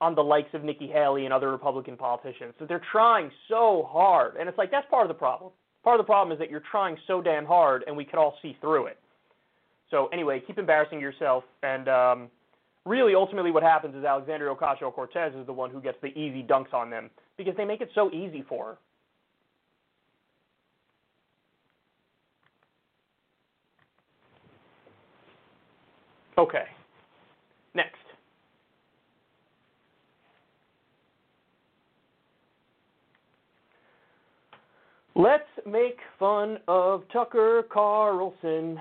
on 0.00 0.14
the 0.14 0.22
likes 0.22 0.48
of 0.54 0.64
Nikki 0.64 0.86
Haley 0.86 1.24
and 1.24 1.34
other 1.34 1.50
Republican 1.50 1.96
politicians. 1.96 2.54
So 2.58 2.66
they're 2.66 2.82
trying 2.90 3.30
so 3.48 3.86
hard. 3.90 4.36
And 4.36 4.48
it's 4.48 4.56
like 4.56 4.70
that's 4.70 4.88
part 4.88 5.04
of 5.04 5.08
the 5.08 5.18
problem. 5.18 5.52
Part 5.84 5.98
of 5.98 6.06
the 6.06 6.10
problem 6.10 6.32
is 6.32 6.38
that 6.38 6.50
you're 6.50 6.62
trying 6.70 6.96
so 7.06 7.20
damn 7.20 7.44
hard 7.44 7.84
and 7.86 7.96
we 7.96 8.04
can 8.04 8.18
all 8.18 8.34
see 8.42 8.56
through 8.60 8.86
it. 8.86 8.98
So 9.90 10.08
anyway, 10.12 10.42
keep 10.46 10.58
embarrassing 10.58 11.00
yourself 11.00 11.44
and 11.62 11.88
um, 11.88 12.30
really 12.86 13.14
ultimately 13.14 13.50
what 13.50 13.62
happens 13.62 13.94
is 13.94 14.04
Alexandria 14.04 14.54
Ocasio-Cortez 14.54 15.34
is 15.34 15.46
the 15.46 15.52
one 15.52 15.70
who 15.70 15.80
gets 15.80 15.98
the 16.00 16.08
easy 16.08 16.42
dunks 16.42 16.72
on 16.72 16.90
them 16.90 17.10
because 17.36 17.54
they 17.56 17.64
make 17.64 17.80
it 17.80 17.90
so 17.94 18.10
easy 18.10 18.44
for 18.48 18.66
her. 18.66 18.78
Okay. 26.38 26.64
Next. 27.74 27.96
Let's 35.16 35.48
make 35.66 35.98
fun 36.18 36.58
of 36.68 37.02
Tucker 37.12 37.64
Carlson. 37.70 38.80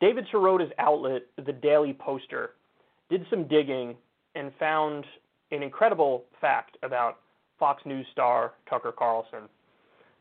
David 0.00 0.26
Sirota's 0.32 0.72
outlet, 0.78 1.22
the 1.44 1.52
Daily 1.52 1.92
Poster, 1.92 2.52
did 3.10 3.26
some 3.28 3.46
digging 3.48 3.96
and 4.34 4.52
found 4.58 5.04
an 5.50 5.62
incredible 5.62 6.24
fact 6.40 6.78
about 6.82 7.18
Fox 7.58 7.82
News 7.84 8.06
star 8.12 8.52
Tucker 8.68 8.92
Carlson. 8.92 9.40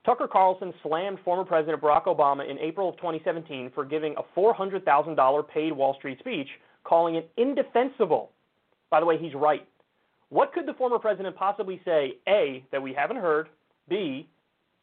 Tucker 0.04 0.28
Carlson 0.28 0.74
slammed 0.82 1.20
former 1.24 1.46
President 1.46 1.82
Barack 1.82 2.06
Obama 2.06 2.50
in 2.50 2.58
April 2.58 2.90
of 2.90 2.96
2017 2.98 3.72
for 3.76 3.86
giving 3.86 4.16
a 4.18 4.40
$400,000 4.40 5.48
paid 5.48 5.72
Wall 5.72 5.94
Street 6.00 6.20
speech, 6.20 6.48
calling 6.84 7.16
it 7.16 7.32
indefensible. 7.38 8.32
By 8.90 9.00
the 9.00 9.06
way, 9.06 9.18
he's 9.18 9.34
right. 9.34 9.68
What 10.30 10.54
could 10.54 10.66
the 10.66 10.74
former 10.74 11.00
president 11.00 11.36
possibly 11.36 11.82
say, 11.86 12.18
A, 12.28 12.64
that 12.72 12.82
we 12.82 12.94
haven't 12.94 13.18
heard, 13.18 13.50
B, 13.88 14.28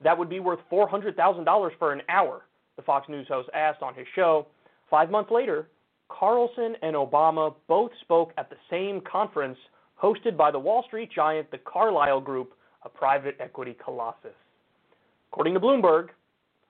that 0.02 0.16
would 0.16 0.28
be 0.28 0.40
worth 0.40 0.58
$400,000 0.70 1.70
for 1.78 1.92
an 1.92 2.02
hour? 2.08 2.42
The 2.76 2.82
Fox 2.82 3.08
News 3.08 3.26
host 3.28 3.48
asked 3.54 3.82
on 3.82 3.94
his 3.94 4.06
show. 4.14 4.46
Five 4.90 5.10
months 5.10 5.30
later, 5.30 5.68
Carlson 6.08 6.76
and 6.82 6.94
Obama 6.94 7.54
both 7.68 7.90
spoke 8.02 8.32
at 8.36 8.50
the 8.50 8.56
same 8.70 9.00
conference 9.00 9.58
hosted 10.00 10.36
by 10.36 10.50
the 10.50 10.58
Wall 10.58 10.84
Street 10.86 11.10
giant, 11.14 11.50
the 11.50 11.58
Carlyle 11.58 12.20
Group, 12.20 12.52
a 12.84 12.88
private 12.88 13.36
equity 13.40 13.76
colossus. 13.82 14.34
According 15.32 15.54
to 15.54 15.60
Bloomberg, 15.60 16.08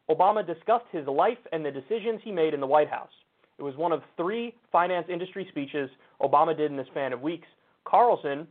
Obama 0.08 0.46
discussed 0.46 0.86
his 0.92 1.06
life 1.06 1.38
and 1.52 1.64
the 1.64 1.70
decisions 1.70 2.20
he 2.22 2.30
made 2.30 2.54
in 2.54 2.60
the 2.60 2.66
White 2.66 2.88
House. 2.88 3.10
It 3.58 3.62
was 3.62 3.76
one 3.76 3.92
of 3.92 4.02
three 4.16 4.54
finance 4.70 5.06
industry 5.10 5.46
speeches 5.50 5.88
Obama 6.20 6.56
did 6.56 6.70
in 6.70 6.76
the 6.76 6.84
span 6.90 7.12
of 7.12 7.22
weeks. 7.22 7.48
Carlson, 7.84 8.46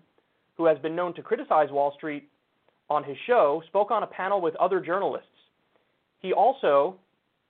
who 0.55 0.65
has 0.65 0.77
been 0.79 0.95
known 0.95 1.13
to 1.15 1.21
criticize 1.21 1.69
Wall 1.71 1.93
Street 1.95 2.29
on 2.89 3.03
his 3.03 3.17
show, 3.27 3.61
spoke 3.67 3.91
on 3.91 4.03
a 4.03 4.07
panel 4.07 4.41
with 4.41 4.55
other 4.55 4.79
journalists. 4.79 5.27
He 6.19 6.33
also 6.33 6.95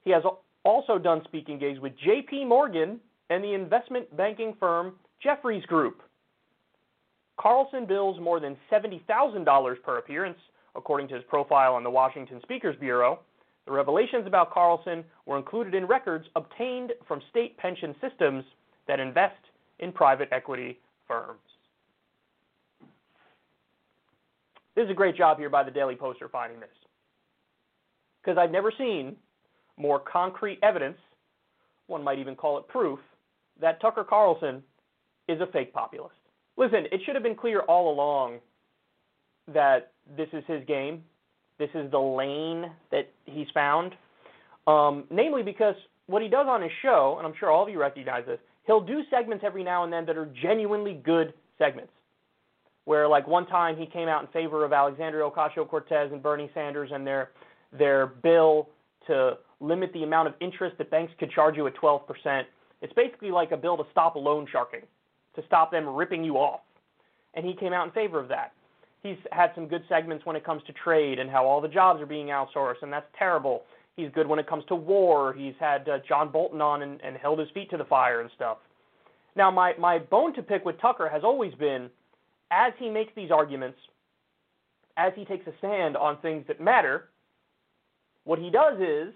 he 0.04 0.10
has 0.10 0.22
also 0.64 0.98
done 0.98 1.22
speaking 1.24 1.58
gigs 1.58 1.80
with 1.80 1.92
J.P. 2.04 2.44
Morgan 2.44 3.00
and 3.30 3.42
the 3.42 3.54
investment 3.54 4.14
banking 4.16 4.54
firm 4.60 4.94
Jefferies 5.22 5.64
Group. 5.66 6.02
Carlson 7.38 7.86
bills 7.86 8.18
more 8.20 8.40
than 8.40 8.56
$70,000 8.72 9.82
per 9.82 9.98
appearance, 9.98 10.38
according 10.74 11.08
to 11.08 11.14
his 11.14 11.24
profile 11.28 11.74
on 11.74 11.84
the 11.84 11.90
Washington 11.90 12.40
Speakers 12.42 12.76
Bureau. 12.78 13.20
The 13.66 13.72
revelations 13.72 14.26
about 14.26 14.52
Carlson 14.52 15.04
were 15.26 15.36
included 15.36 15.74
in 15.74 15.86
records 15.86 16.26
obtained 16.36 16.92
from 17.06 17.20
state 17.30 17.56
pension 17.58 17.94
systems 18.00 18.44
that 18.86 19.00
invest 19.00 19.40
in 19.80 19.92
private 19.92 20.28
equity 20.30 20.78
firms. 21.08 21.40
This 24.76 24.84
is 24.84 24.90
a 24.90 24.94
great 24.94 25.16
job 25.16 25.38
here 25.38 25.50
by 25.50 25.64
the 25.64 25.70
Daily 25.70 25.96
Poster 25.96 26.28
finding 26.28 26.60
this. 26.60 26.68
Because 28.22 28.38
I've 28.38 28.50
never 28.50 28.72
seen 28.76 29.16
more 29.76 29.98
concrete 30.00 30.58
evidence, 30.62 30.98
one 31.86 32.04
might 32.04 32.18
even 32.18 32.36
call 32.36 32.58
it 32.58 32.68
proof, 32.68 32.98
that 33.60 33.80
Tucker 33.80 34.04
Carlson 34.04 34.62
is 35.28 35.40
a 35.40 35.46
fake 35.46 35.72
populist. 35.72 36.14
Listen, 36.56 36.84
it 36.92 37.00
should 37.04 37.14
have 37.14 37.22
been 37.22 37.34
clear 37.34 37.60
all 37.62 37.92
along 37.92 38.38
that 39.52 39.92
this 40.16 40.28
is 40.32 40.44
his 40.46 40.64
game. 40.66 41.02
This 41.58 41.70
is 41.74 41.90
the 41.90 41.98
lane 41.98 42.70
that 42.90 43.10
he's 43.24 43.46
found. 43.54 43.92
Um, 44.66 45.04
namely, 45.10 45.42
because 45.42 45.74
what 46.06 46.22
he 46.22 46.28
does 46.28 46.46
on 46.48 46.62
his 46.62 46.70
show, 46.82 47.16
and 47.18 47.26
I'm 47.26 47.34
sure 47.38 47.50
all 47.50 47.62
of 47.62 47.68
you 47.68 47.80
recognize 47.80 48.26
this, 48.26 48.38
he'll 48.66 48.80
do 48.80 49.02
segments 49.10 49.44
every 49.46 49.64
now 49.64 49.84
and 49.84 49.92
then 49.92 50.04
that 50.06 50.16
are 50.16 50.30
genuinely 50.42 50.94
good 51.04 51.32
segments. 51.58 51.92
Where, 52.84 53.08
like 53.08 53.26
one 53.26 53.46
time, 53.46 53.76
he 53.76 53.86
came 53.86 54.08
out 54.08 54.22
in 54.22 54.28
favor 54.28 54.64
of 54.64 54.72
Alexandria 54.72 55.28
Ocasio 55.28 55.68
Cortez 55.68 56.12
and 56.12 56.22
Bernie 56.22 56.50
Sanders 56.54 56.90
and 56.92 57.06
their 57.06 57.30
their 57.76 58.06
bill 58.06 58.68
to 59.08 59.38
limit 59.60 59.92
the 59.92 60.04
amount 60.04 60.28
of 60.28 60.34
interest 60.40 60.78
that 60.78 60.90
banks 60.90 61.12
could 61.18 61.30
charge 61.30 61.56
you 61.56 61.66
at 61.66 61.74
12%. 61.76 62.42
It's 62.82 62.92
basically 62.92 63.30
like 63.30 63.50
a 63.52 63.56
bill 63.56 63.76
to 63.76 63.84
stop 63.90 64.14
loan 64.16 64.46
sharking, 64.50 64.82
to 65.34 65.42
stop 65.46 65.70
them 65.70 65.88
ripping 65.88 66.22
you 66.24 66.36
off. 66.36 66.60
And 67.34 67.44
he 67.44 67.54
came 67.54 67.72
out 67.72 67.86
in 67.86 67.92
favor 67.92 68.20
of 68.20 68.28
that. 68.28 68.52
He's 69.02 69.16
had 69.30 69.52
some 69.54 69.68
good 69.68 69.84
segments 69.88 70.26
when 70.26 70.36
it 70.36 70.44
comes 70.44 70.62
to 70.66 70.72
trade 70.72 71.18
and 71.18 71.30
how 71.30 71.46
all 71.46 71.60
the 71.60 71.68
jobs 71.68 72.00
are 72.00 72.06
being 72.06 72.26
outsourced, 72.26 72.82
and 72.82 72.92
that's 72.92 73.06
terrible. 73.18 73.62
He's 73.96 74.10
good 74.14 74.26
when 74.26 74.38
it 74.38 74.46
comes 74.46 74.64
to 74.68 74.74
war. 74.74 75.32
He's 75.32 75.54
had 75.58 75.88
uh, 75.88 75.98
John 76.06 76.30
Bolton 76.30 76.60
on 76.60 76.82
and, 76.82 77.00
and 77.02 77.16
held 77.16 77.38
his 77.38 77.48
feet 77.54 77.70
to 77.70 77.76
the 77.76 77.84
fire 77.84 78.20
and 78.20 78.30
stuff. 78.34 78.58
Now, 79.36 79.50
my, 79.50 79.74
my 79.78 79.98
bone 79.98 80.34
to 80.34 80.42
pick 80.42 80.64
with 80.64 80.80
Tucker 80.80 81.08
has 81.08 81.22
always 81.22 81.54
been 81.54 81.88
as 82.50 82.72
he 82.78 82.88
makes 82.88 83.12
these 83.14 83.30
arguments, 83.30 83.78
as 84.96 85.12
he 85.14 85.24
takes 85.24 85.46
a 85.46 85.52
stand 85.58 85.96
on 85.96 86.18
things 86.20 86.44
that 86.48 86.60
matter, 86.60 87.08
what 88.24 88.38
he 88.38 88.50
does 88.50 88.78
is 88.80 89.14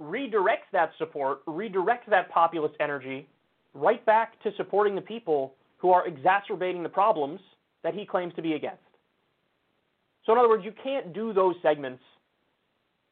redirects 0.00 0.68
that 0.72 0.90
support, 0.98 1.44
redirects 1.46 2.08
that 2.08 2.30
populist 2.30 2.74
energy 2.80 3.26
right 3.74 4.04
back 4.06 4.40
to 4.42 4.50
supporting 4.56 4.94
the 4.94 5.00
people 5.00 5.54
who 5.78 5.90
are 5.90 6.06
exacerbating 6.06 6.82
the 6.82 6.88
problems 6.88 7.40
that 7.82 7.94
he 7.94 8.04
claims 8.04 8.34
to 8.34 8.42
be 8.42 8.54
against. 8.54 8.82
So, 10.24 10.32
in 10.32 10.38
other 10.38 10.48
words, 10.48 10.64
you 10.64 10.72
can't 10.82 11.12
do 11.12 11.32
those 11.32 11.54
segments 11.62 12.02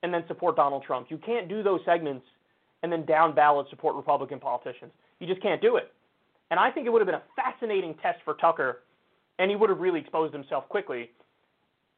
and 0.02 0.12
then 0.12 0.24
support 0.28 0.56
Donald 0.56 0.84
Trump. 0.84 1.06
You 1.10 1.18
can't 1.18 1.48
do 1.48 1.62
those 1.62 1.80
segments 1.84 2.26
and 2.82 2.92
then 2.92 3.04
down 3.06 3.34
ballot 3.34 3.66
support 3.70 3.96
Republican 3.96 4.38
politicians. 4.38 4.92
You 5.18 5.26
just 5.26 5.42
can't 5.42 5.62
do 5.62 5.76
it. 5.76 5.92
And 6.50 6.60
I 6.60 6.70
think 6.70 6.86
it 6.86 6.90
would 6.90 7.00
have 7.00 7.06
been 7.06 7.14
a 7.16 7.22
fascinating 7.34 7.94
test 8.02 8.18
for 8.24 8.34
Tucker, 8.34 8.82
and 9.38 9.50
he 9.50 9.56
would 9.56 9.70
have 9.70 9.80
really 9.80 10.00
exposed 10.00 10.32
himself 10.32 10.68
quickly 10.68 11.10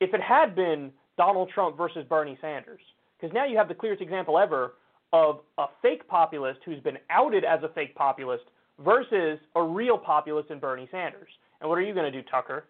if 0.00 0.14
it 0.14 0.20
had 0.20 0.54
been 0.54 0.92
Donald 1.16 1.50
Trump 1.50 1.76
versus 1.76 2.04
Bernie 2.09 2.38
Sanders. 2.40 2.81
Because 3.20 3.35
now 3.35 3.44
you 3.44 3.59
have 3.59 3.68
the 3.68 3.74
clearest 3.74 4.00
example 4.00 4.38
ever 4.38 4.74
of 5.12 5.40
a 5.59 5.66
fake 5.83 6.07
populist 6.07 6.61
who's 6.64 6.81
been 6.81 6.98
outed 7.11 7.44
as 7.44 7.62
a 7.62 7.68
fake 7.70 7.94
populist 7.94 8.44
versus 8.78 9.38
a 9.57 9.62
real 9.62 9.98
populist 9.98 10.50
in 10.50 10.59
Bernie 10.61 10.88
Sanders. 10.90 11.28
And 11.61 11.68
what 11.68 11.79
are 11.79 11.83
you 11.83 11.94
going 11.94 12.11
to 12.11 12.23
do, 12.23 12.27
Tucker? 12.29 12.64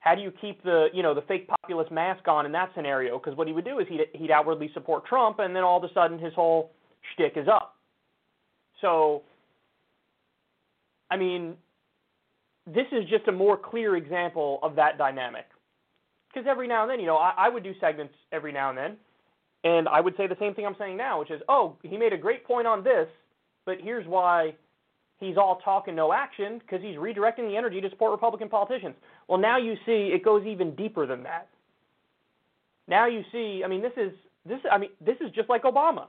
How 0.00 0.14
do 0.14 0.22
you 0.22 0.32
keep 0.40 0.62
the 0.62 0.88
you 0.94 1.02
know 1.02 1.14
the 1.14 1.22
fake 1.22 1.46
populist 1.48 1.90
mask 1.90 2.26
on 2.26 2.46
in 2.46 2.52
that 2.52 2.70
scenario? 2.74 3.18
Because 3.18 3.36
what 3.36 3.46
he 3.46 3.52
would 3.52 3.64
do 3.64 3.78
is 3.80 3.86
he'd 3.88 4.06
he'd 4.14 4.30
outwardly 4.30 4.70
support 4.72 5.04
Trump, 5.06 5.38
and 5.38 5.54
then 5.54 5.62
all 5.62 5.82
of 5.82 5.88
a 5.88 5.92
sudden 5.92 6.18
his 6.18 6.32
whole 6.34 6.72
shtick 7.12 7.34
is 7.36 7.48
up. 7.48 7.76
So, 8.80 9.22
I 11.10 11.16
mean, 11.16 11.54
this 12.66 12.86
is 12.92 13.08
just 13.08 13.28
a 13.28 13.32
more 13.32 13.56
clear 13.56 13.96
example 13.96 14.58
of 14.62 14.74
that 14.76 14.96
dynamic. 14.96 15.46
Because 16.32 16.46
every 16.48 16.68
now 16.68 16.82
and 16.82 16.90
then, 16.90 17.00
you 17.00 17.06
know, 17.06 17.16
I, 17.16 17.34
I 17.36 17.48
would 17.48 17.64
do 17.64 17.72
segments 17.80 18.14
every 18.32 18.52
now 18.52 18.70
and 18.70 18.78
then, 18.78 18.96
and 19.64 19.88
I 19.88 20.00
would 20.00 20.16
say 20.16 20.26
the 20.26 20.36
same 20.38 20.54
thing 20.54 20.64
I'm 20.64 20.76
saying 20.78 20.96
now, 20.96 21.18
which 21.18 21.30
is, 21.30 21.40
oh, 21.48 21.76
he 21.82 21.96
made 21.96 22.12
a 22.12 22.18
great 22.18 22.46
point 22.46 22.66
on 22.66 22.84
this, 22.84 23.08
but 23.66 23.78
here's 23.82 24.06
why 24.06 24.54
he's 25.20 25.36
all 25.36 25.60
talk 25.62 25.86
and 25.86 25.96
no 25.96 26.12
action 26.12 26.58
because 26.58 26.82
he's 26.82 26.96
redirecting 26.96 27.48
the 27.48 27.56
energy 27.56 27.80
to 27.80 27.90
support 27.90 28.10
Republican 28.10 28.48
politicians. 28.48 28.94
Well, 29.28 29.38
now 29.38 29.58
you 29.58 29.74
see 29.86 30.10
it 30.12 30.24
goes 30.24 30.44
even 30.46 30.74
deeper 30.74 31.06
than 31.06 31.22
that. 31.22 31.48
Now 32.88 33.06
you 33.06 33.22
see, 33.30 33.62
I 33.64 33.68
mean, 33.68 33.82
this 33.82 33.92
is 33.96 34.12
this. 34.44 34.58
I 34.70 34.78
mean, 34.78 34.90
this 35.00 35.16
is 35.20 35.30
just 35.32 35.48
like 35.48 35.62
Obama 35.62 36.06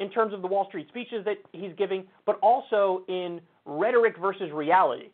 in 0.00 0.10
terms 0.10 0.34
of 0.34 0.42
the 0.42 0.48
Wall 0.48 0.66
Street 0.68 0.88
speeches 0.88 1.24
that 1.24 1.36
he's 1.52 1.72
giving, 1.78 2.04
but 2.26 2.38
also 2.42 3.04
in 3.08 3.40
rhetoric 3.64 4.18
versus 4.18 4.50
reality. 4.52 5.10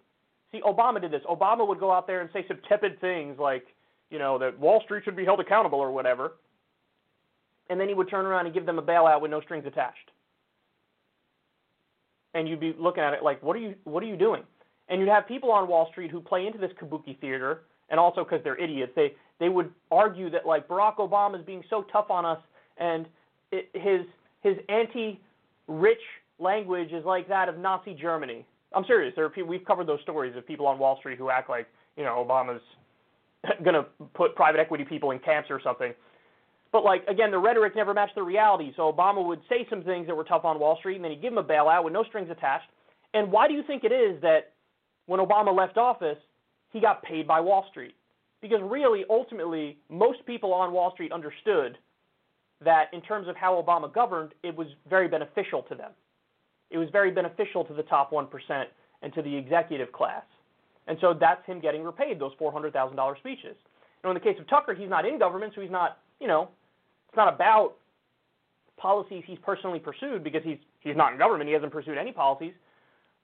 See, 0.53 0.61
Obama 0.63 1.01
did 1.01 1.11
this. 1.11 1.23
Obama 1.29 1.67
would 1.67 1.79
go 1.79 1.93
out 1.93 2.07
there 2.07 2.21
and 2.21 2.31
say 2.33 2.45
some 2.49 2.59
tepid 2.69 3.01
things 3.01 3.37
like, 3.39 3.67
you 4.11 4.19
know, 4.19 4.39
that 4.39 4.59
Wall 4.59 4.81
Street 4.85 5.05
should 5.05 5.17
be 5.17 5.25
held 5.25 5.41
accountable 5.41 5.79
or 5.79 5.91
whatever. 5.91 6.35
And 7.69 7.81
then 7.81 7.89
he 7.89 7.95
would 7.95 8.09
turn 8.09 8.27
around 8.27 8.47
and 8.47 8.55
give 8.55 8.65
them 8.65 8.79
a 8.79 8.83
bailout 8.83 9.21
with 9.21 9.33
no 9.33 9.41
strings 9.41 9.67
attached 9.67 10.13
and 12.37 12.47
you'd 12.47 12.61
be 12.61 12.75
looking 12.79 13.03
at 13.03 13.15
it 13.15 13.23
like, 13.23 13.43
what 13.43 13.57
are 13.57 13.61
you 13.61 13.75
what 13.85 14.03
are 14.03 14.07
you 14.07 14.17
doing? 14.17 14.43
And 14.89 15.01
you'd 15.01 15.09
have 15.09 15.27
people 15.27 15.51
on 15.51 15.67
Wall 15.67 15.89
Street 15.91 16.11
who 16.11 16.21
play 16.21 16.47
into 16.47 16.59
this 16.59 16.71
kabuki 16.81 17.19
theater, 17.19 17.63
and 17.89 17.99
also 17.99 18.23
because 18.23 18.41
they're 18.45 18.59
idiots, 18.59 18.93
they 18.95 19.15
they 19.41 19.49
would 19.49 19.71
argue 19.91 20.31
that 20.31 20.47
like 20.47 20.69
Barack 20.69 20.97
Obama 20.97 21.39
is 21.41 21.45
being 21.47 21.63
so 21.71 21.87
tough 21.91 22.11
on 22.11 22.25
us, 22.25 22.39
and 22.77 23.07
it, 23.51 23.71
his 23.73 24.03
his 24.43 24.57
anti-rich 24.69 25.99
language 26.39 26.93
is 26.93 27.05
like 27.05 27.27
that 27.29 27.49
of 27.49 27.59
Nazi 27.59 27.95
Germany. 27.95 28.45
I'm 28.75 28.85
serious. 28.85 29.15
There 29.17 29.25
are 29.25 29.31
people, 29.31 29.49
we've 29.49 29.65
covered 29.65 29.87
those 29.87 30.01
stories 30.03 30.37
of 30.37 30.47
people 30.47 30.67
on 30.67 30.79
Wall 30.79 30.99
Street 30.99 31.19
who 31.19 31.31
act 31.31 31.49
like 31.49 31.67
you 31.97 32.05
know 32.05 32.25
Obama's 32.29 32.63
going 33.65 33.75
to 33.75 33.87
put 34.15 34.37
private 34.37 34.61
equity 34.61 34.85
people 34.85 35.11
in 35.13 35.19
camps 35.21 35.51
or 35.51 35.61
something. 35.65 35.95
But 36.77 36.85
like 36.85 37.07
again, 37.09 37.31
the 37.31 37.39
rhetoric 37.39 37.75
never 37.75 37.95
matched 37.95 38.17
the 38.17 38.23
reality. 38.23 38.71
So 38.77 38.93
Obama 38.93 39.27
would 39.27 39.41
say 39.49 39.67
some 39.71 39.83
things 39.83 40.07
that 40.09 40.15
were 40.15 40.25
tough 40.25 40.45
on 40.45 40.59
Wall 40.59 40.77
Street, 40.77 40.97
and 40.97 41.05
then 41.07 41.11
he'd 41.11 41.23
give 41.23 41.33
him 41.33 41.39
a 41.39 41.43
bailout 41.43 41.83
with 41.85 41.95
no 41.95 42.05
strings 42.05 42.29
attached. 42.31 42.69
And 43.15 43.33
why 43.33 43.49
do 43.49 43.55
you 43.55 43.63
think 43.67 43.83
it 43.83 43.93
is 43.93 44.21
that 44.21 44.53
when 45.07 45.19
Obama 45.19 45.57
left 45.57 45.79
office, 45.79 46.19
he 46.75 46.79
got 46.79 47.03
paid 47.03 47.27
by 47.27 47.41
Wall 47.41 47.65
Street? 47.71 47.95
Because 48.43 48.61
really, 48.63 49.07
ultimately, 49.09 49.79
most 49.89 50.19
people 50.27 50.53
on 50.53 50.71
Wall 50.75 50.93
Street 50.93 51.13
understood 51.13 51.79
that 52.63 52.91
in 52.93 53.01
terms 53.01 53.27
of 53.27 53.37
how 53.37 53.55
Obama 53.55 53.91
governed, 53.91 54.35
it 54.43 54.55
was 54.55 54.67
very 54.87 55.09
beneficial 55.09 55.63
to 55.71 55.75
them. 55.75 55.93
It 56.71 56.77
was 56.77 56.91
very 56.93 57.11
beneficial 57.11 57.65
to 57.65 57.73
the 57.73 57.85
top 57.85 58.13
1% 58.13 58.29
and 59.01 59.15
to 59.15 59.23
the 59.23 59.35
executive 59.35 59.93
class. 59.93 60.25
And 60.89 60.99
so 61.01 61.15
that's 61.19 61.43
him 61.47 61.59
getting 61.59 61.85
repaid 61.85 62.19
those 62.21 62.33
$400,000 62.39 63.17
speeches. 63.17 63.57
Now, 64.05 64.11
in 64.11 64.15
the 64.15 64.21
case 64.21 64.37
of 64.39 64.47
Tucker, 64.47 64.75
he's 64.75 64.91
not 64.91 65.07
in 65.07 65.19
government, 65.19 65.55
so 65.55 65.63
he's 65.63 65.71
not, 65.71 66.01
you 66.21 66.29
know, 66.29 66.51
it's 67.17 67.25
not 67.25 67.33
about 67.33 67.77
policies 68.77 69.25
he's 69.27 69.39
personally 69.43 69.79
pursued 69.79 70.23
because 70.23 70.43
he's 70.45 70.59
he's 70.81 70.97
not 70.97 71.15
in 71.15 71.19
government. 71.19 71.49
He 71.49 71.55
hasn't 71.55 71.73
pursued 71.73 71.97
any 71.97 72.13
policies, 72.13 72.53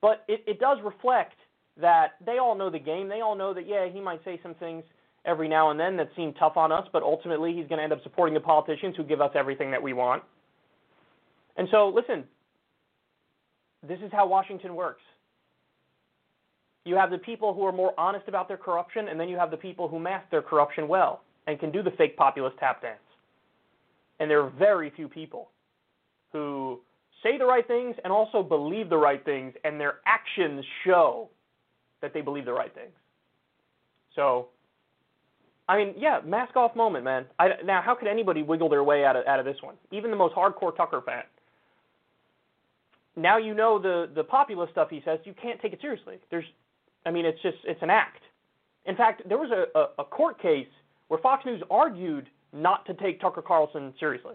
but 0.01 0.25
it, 0.29 0.43
it 0.47 0.59
does 0.59 0.79
reflect 0.83 1.35
that 1.79 2.13
they 2.25 2.39
all 2.39 2.57
know 2.57 2.71
the 2.71 2.79
game. 2.79 3.07
They 3.07 3.21
all 3.21 3.37
know 3.37 3.53
that 3.53 3.69
yeah, 3.69 3.87
he 3.93 4.01
might 4.01 4.25
say 4.25 4.41
some 4.43 4.55
things 4.55 4.83
every 5.27 5.47
now 5.47 5.71
and 5.71 5.79
then 5.79 5.99
that 5.99 6.09
seem 6.17 6.33
tough 6.33 6.57
on 6.57 6.73
us, 6.73 6.89
but 6.91 7.03
ultimately 7.03 7.53
he's 7.53 7.67
going 7.69 7.77
to 7.77 7.83
end 7.83 7.93
up 7.93 8.03
supporting 8.03 8.33
the 8.33 8.41
politicians 8.41 8.97
who 8.97 9.05
give 9.05 9.21
us 9.21 9.31
everything 9.35 9.71
that 9.71 9.83
we 9.83 9.93
want. 9.93 10.23
And 11.59 11.69
so, 11.71 11.93
listen, 11.95 12.25
this 13.87 13.99
is 14.01 14.11
how 14.11 14.27
Washington 14.27 14.75
works. 14.75 15.03
You 16.87 16.97
have 16.97 17.11
the 17.11 17.19
people 17.19 17.53
who 17.53 17.67
are 17.67 17.73
more 17.73 17.93
honest 17.99 18.27
about 18.27 18.49
their 18.49 18.57
corruption, 18.57 19.09
and 19.09 19.21
then 19.21 19.29
you 19.29 19.37
have 19.37 19.51
the 19.51 19.57
people 19.59 19.87
who 19.87 19.99
mask 19.99 20.31
their 20.31 20.43
corruption 20.43 20.89
well 20.89 21.23
and 21.47 21.61
can 21.61 21.71
do 21.71 21.83
the 21.83 21.93
fake 21.93 22.17
populist 22.17 22.57
tap 22.59 22.81
dance. 22.81 22.99
And 24.23 24.31
there 24.31 24.41
are 24.41 24.51
very 24.51 24.89
few 24.95 25.09
people 25.09 25.51
who 26.31 26.79
say 27.25 27.39
the 27.39 27.45
right 27.45 27.67
things 27.67 27.97
and 28.05 28.13
also 28.13 28.41
believe 28.41 28.89
the 28.89 28.97
right 28.97 29.23
things, 29.25 29.53
and 29.65 29.81
their 29.81 29.95
actions 30.07 30.65
show 30.85 31.29
that 32.03 32.15
they 32.15 32.21
believe 32.21 32.45
the 32.45 32.53
right 32.53 32.73
things. 32.73 32.93
So, 34.15 34.47
I 35.69 35.77
mean, 35.77 35.95
yeah, 35.99 36.21
mask 36.25 36.55
off 36.55 36.77
moment, 36.77 37.05
man. 37.05 37.27
I, 37.41 37.49
now, 37.65 37.83
how 37.83 37.97
could 37.97 38.07
anybody 38.07 38.45
wiggle 38.45 38.69
their 38.69 38.85
way 38.85 39.05
out 39.05 39.17
of 39.17 39.27
out 39.27 39.41
of 39.41 39.45
this 39.45 39.57
one? 39.61 39.75
Even 39.91 40.13
the 40.13 40.17
most 40.17 40.37
hardcore 40.37 40.77
Tucker 40.77 41.03
fan. 41.05 41.25
Now 43.17 43.39
you 43.39 43.55
know 43.55 43.81
the 43.81 44.09
the 44.15 44.23
populist 44.23 44.71
stuff 44.71 44.89
he 44.89 45.03
says. 45.05 45.19
You 45.25 45.35
can't 45.35 45.61
take 45.61 45.73
it 45.73 45.81
seriously. 45.81 46.19
There's, 46.31 46.45
I 47.05 47.11
mean, 47.11 47.27
it's 47.27 47.43
just 47.43 47.59
it's 47.65 47.83
an 47.83 47.91
act. 47.91 48.23
In 48.87 48.95
fact, 48.95 49.29
there 49.29 49.39
was 49.39 49.51
a, 49.51 49.77
a, 49.77 49.87
a 49.99 50.05
court 50.05 50.41
case 50.41 50.69
where 51.09 51.19
Fox 51.19 51.45
News 51.45 51.61
argued 51.73 52.29
not 52.53 52.85
to 52.87 52.95
take 52.95 53.21
Tucker 53.21 53.43
Carlson 53.43 53.93
seriously. 53.99 54.35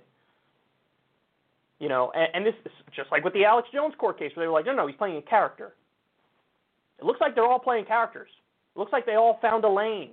You 1.80 1.89
know, 1.89 2.12
and, 2.15 2.27
and 2.34 2.45
this 2.45 2.56
is 2.65 2.71
just 2.95 3.12
like 3.12 3.23
with 3.23 3.34
the 3.34 3.45
Alex 3.45 3.67
Jones 3.73 3.93
court 3.97 4.17
case, 4.17 4.32
where 4.36 4.43
they 4.43 4.47
were 4.47 4.53
like, 4.53 4.65
no, 4.65 4.73
no, 4.73 4.88
he's 4.88 4.95
playing 4.95 5.17
a 5.17 5.21
character. 5.21 5.73
It 6.99 7.06
looks 7.06 7.21
like 7.21 7.36
they're 7.36 7.45
all 7.45 7.60
playing 7.60 7.86
characters. 7.86 8.30
It 8.75 8.80
looks 8.80 8.91
like 8.91 9.06
they 9.06 9.15
all 9.15 9.38
found 9.41 9.63
a 9.63 9.69
lane. 9.69 10.12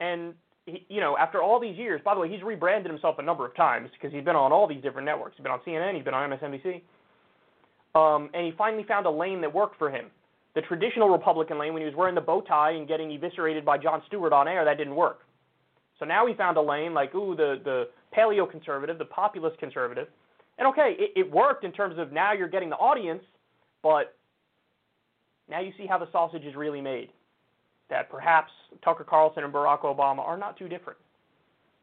And 0.00 0.34
he, 0.64 0.84
you 0.88 1.00
know, 1.00 1.16
after 1.18 1.42
all 1.42 1.60
these 1.60 1.76
years, 1.76 2.00
by 2.04 2.14
the 2.14 2.20
way, 2.20 2.30
he's 2.30 2.42
rebranded 2.42 2.90
himself 2.90 3.16
a 3.18 3.22
number 3.22 3.46
of 3.46 3.54
times 3.54 3.90
because 3.92 4.14
he's 4.14 4.24
been 4.24 4.36
on 4.36 4.52
all 4.52 4.66
these 4.66 4.82
different 4.82 5.06
networks. 5.06 5.36
He's 5.36 5.42
been 5.42 5.52
on 5.52 5.60
CNN, 5.66 5.94
he's 5.94 6.04
been 6.04 6.14
on 6.14 6.30
MSNBC, 6.30 6.82
um, 7.94 8.30
and 8.34 8.46
he 8.46 8.52
finally 8.56 8.84
found 8.84 9.06
a 9.06 9.10
lane 9.10 9.40
that 9.42 9.54
worked 9.54 9.78
for 9.78 9.90
him. 9.90 10.06
The 10.54 10.62
traditional 10.62 11.10
Republican 11.10 11.58
lane, 11.58 11.74
when 11.74 11.82
he 11.82 11.86
was 11.86 11.94
wearing 11.94 12.14
the 12.14 12.20
bow 12.20 12.40
tie 12.40 12.70
and 12.70 12.88
getting 12.88 13.10
eviscerated 13.10 13.64
by 13.64 13.76
Jon 13.76 14.02
Stewart 14.06 14.32
on 14.32 14.48
air, 14.48 14.64
that 14.64 14.78
didn't 14.78 14.96
work. 14.96 15.20
So 15.98 16.04
now 16.04 16.24
we 16.24 16.34
found 16.34 16.56
a 16.56 16.62
lane 16.62 16.94
like, 16.94 17.14
ooh, 17.14 17.34
the 17.34 17.60
the 17.64 17.88
paleo 18.16 18.50
conservative, 18.50 18.98
the 18.98 19.04
populist 19.04 19.58
conservative, 19.58 20.08
and 20.58 20.68
okay, 20.68 20.96
it, 20.98 21.12
it 21.16 21.30
worked 21.30 21.64
in 21.64 21.72
terms 21.72 21.98
of 21.98 22.12
now 22.12 22.32
you're 22.32 22.48
getting 22.48 22.70
the 22.70 22.76
audience, 22.76 23.22
but 23.82 24.16
now 25.48 25.60
you 25.60 25.72
see 25.78 25.86
how 25.86 25.98
the 25.98 26.10
sausage 26.12 26.44
is 26.44 26.54
really 26.54 26.80
made. 26.80 27.10
That 27.88 28.10
perhaps 28.10 28.50
Tucker 28.82 29.04
Carlson 29.04 29.44
and 29.44 29.52
Barack 29.52 29.82
Obama 29.82 30.20
are 30.20 30.36
not 30.36 30.58
too 30.58 30.68
different 30.68 30.98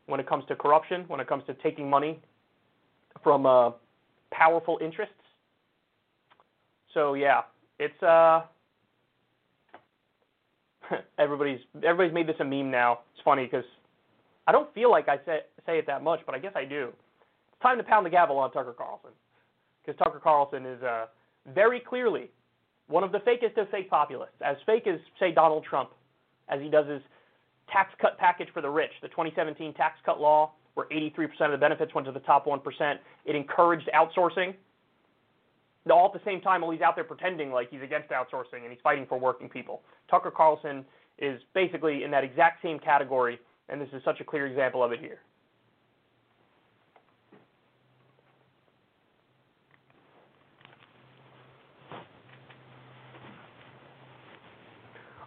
when 0.08 0.20
it 0.20 0.28
comes 0.28 0.44
to 0.48 0.56
corruption, 0.56 1.06
when 1.08 1.20
it 1.20 1.28
comes 1.28 1.44
to 1.48 1.54
taking 1.56 1.90
money 1.90 2.20
from 3.24 3.46
uh, 3.46 3.72
powerful 4.32 4.78
interests. 4.82 5.16
So 6.94 7.14
yeah, 7.14 7.42
it's 7.80 8.04
uh, 8.04 8.42
everybody's 11.18 11.60
everybody's 11.84 12.14
made 12.14 12.28
this 12.28 12.36
a 12.40 12.46
meme 12.46 12.70
now. 12.70 13.00
It's 13.14 13.24
funny 13.24 13.46
because 13.46 13.66
I 14.48 14.52
don't 14.52 14.74
feel 14.74 14.92
like 14.92 15.08
I 15.08 15.18
say 15.26 15.40
say 15.66 15.80
it 15.80 15.88
that 15.88 16.04
much, 16.04 16.22
but 16.26 16.36
I 16.36 16.40
guess 16.40 16.54
I 16.56 16.66
do. 16.66 16.90
It's 17.52 17.62
time 17.62 17.78
to 17.78 17.84
pound 17.84 18.06
the 18.06 18.10
gavel 18.10 18.38
on 18.38 18.52
Tucker 18.52 18.74
Carlson 18.78 19.12
because 19.86 19.98
Tucker 19.98 20.20
Carlson 20.20 20.66
is 20.66 20.82
uh, 20.84 21.06
very 21.54 21.80
clearly 21.80 22.30
one 22.88 23.04
of 23.04 23.12
the 23.12 23.20
fakest 23.20 23.58
of 23.58 23.70
fake 23.70 23.90
populists, 23.90 24.36
as 24.46 24.58
fake 24.66 24.88
as, 24.88 25.00
say, 25.20 25.32
Donald 25.32 25.64
Trump, 25.64 25.92
as 26.50 26.62
he 26.62 26.70
does 26.70 26.88
his 26.88 27.02
tax 27.72 27.94
cut 28.00 28.18
package 28.18 28.50
for 28.54 28.62
the 28.62 28.70
rich, 28.70 28.92
the 29.02 29.08
2017 29.10 29.74
tax 29.74 29.98
cut 30.06 30.20
law, 30.20 30.52
where 30.74 30.88
83% 30.88 31.30
of 31.46 31.52
the 31.52 31.58
benefits 31.58 31.94
went 31.94 32.06
to 32.08 32.12
the 32.12 32.20
top 32.22 32.46
1%. 32.46 32.60
It 33.26 33.36
encouraged 33.36 33.90
outsourcing. 33.96 34.54
All 35.92 36.06
at 36.06 36.14
the 36.14 36.22
same 36.26 36.40
time, 36.40 36.62
while 36.62 36.72
he's 36.72 36.82
out 36.82 36.96
there 36.96 37.04
pretending 37.04 37.52
like 37.52 37.70
he's 37.70 37.82
against 37.82 38.10
outsourcing 38.10 38.64
and 38.64 38.72
he's 38.72 38.80
fighting 38.82 39.06
for 39.08 39.20
working 39.20 39.50
people. 39.50 39.82
Tucker 40.10 40.32
Carlson 40.32 40.86
is 41.20 41.42
basically 41.54 42.04
in 42.04 42.12
that 42.12 42.24
exact 42.24 42.62
same 42.64 42.80
category, 42.80 43.40
and 43.70 43.82
this 43.82 43.90
is 43.94 44.02
such 44.04 44.20
a 44.20 44.24
clear 44.24 44.46
example 44.48 44.84
of 44.84 44.92
it 44.92 45.00
here. 45.00 45.20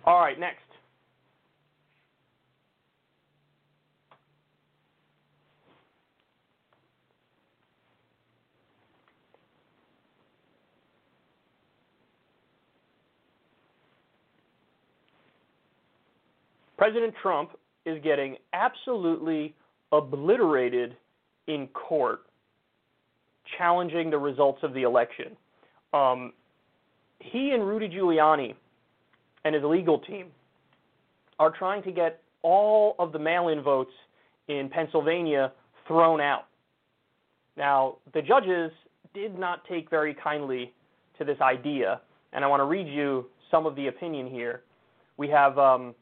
All 0.05 0.20
right, 0.20 0.38
next. 0.38 0.62
President 16.77 17.14
Trump 17.20 17.51
is 17.87 18.03
getting 18.03 18.37
absolutely 18.53 19.55
obliterated 19.92 20.96
in 21.46 21.68
court 21.68 22.20
challenging 23.57 24.11
the 24.11 24.18
results 24.18 24.59
of 24.62 24.75
the 24.75 24.83
election. 24.83 25.37
Um, 25.94 26.33
he 27.20 27.53
and 27.53 27.66
Rudy 27.66 27.88
Giuliani 27.88 28.55
and 29.44 29.55
his 29.55 29.64
legal 29.64 30.01
team 30.01 30.27
are 31.38 31.51
trying 31.51 31.83
to 31.85 31.92
get 31.92 32.20
all 32.42 32.96
of 32.99 33.12
the 33.12 33.18
mail 33.18 33.49
in 33.49 33.62
votes 33.62 33.92
in 34.49 34.68
Pennsylvania 34.68 35.53
thrown 35.87 36.20
out. 36.20 36.46
Now, 37.57 37.96
the 38.12 38.22
judges 38.22 38.70
did 39.14 39.38
not 39.38 39.64
take 39.68 39.88
very 39.88 40.14
kindly 40.14 40.72
to 41.18 41.25
this 41.25 41.40
idea, 41.40 42.01
and 42.33 42.44
I 42.44 42.49
want 42.49 42.61
to 42.61 42.64
read 42.64 42.87
you 42.87 43.27
some 43.51 43.64
of 43.64 43.77
the 43.77 43.87
opinion 43.87 44.27
here. 44.27 44.62
We 45.16 45.29
have 45.29 45.59
um, 45.59 45.94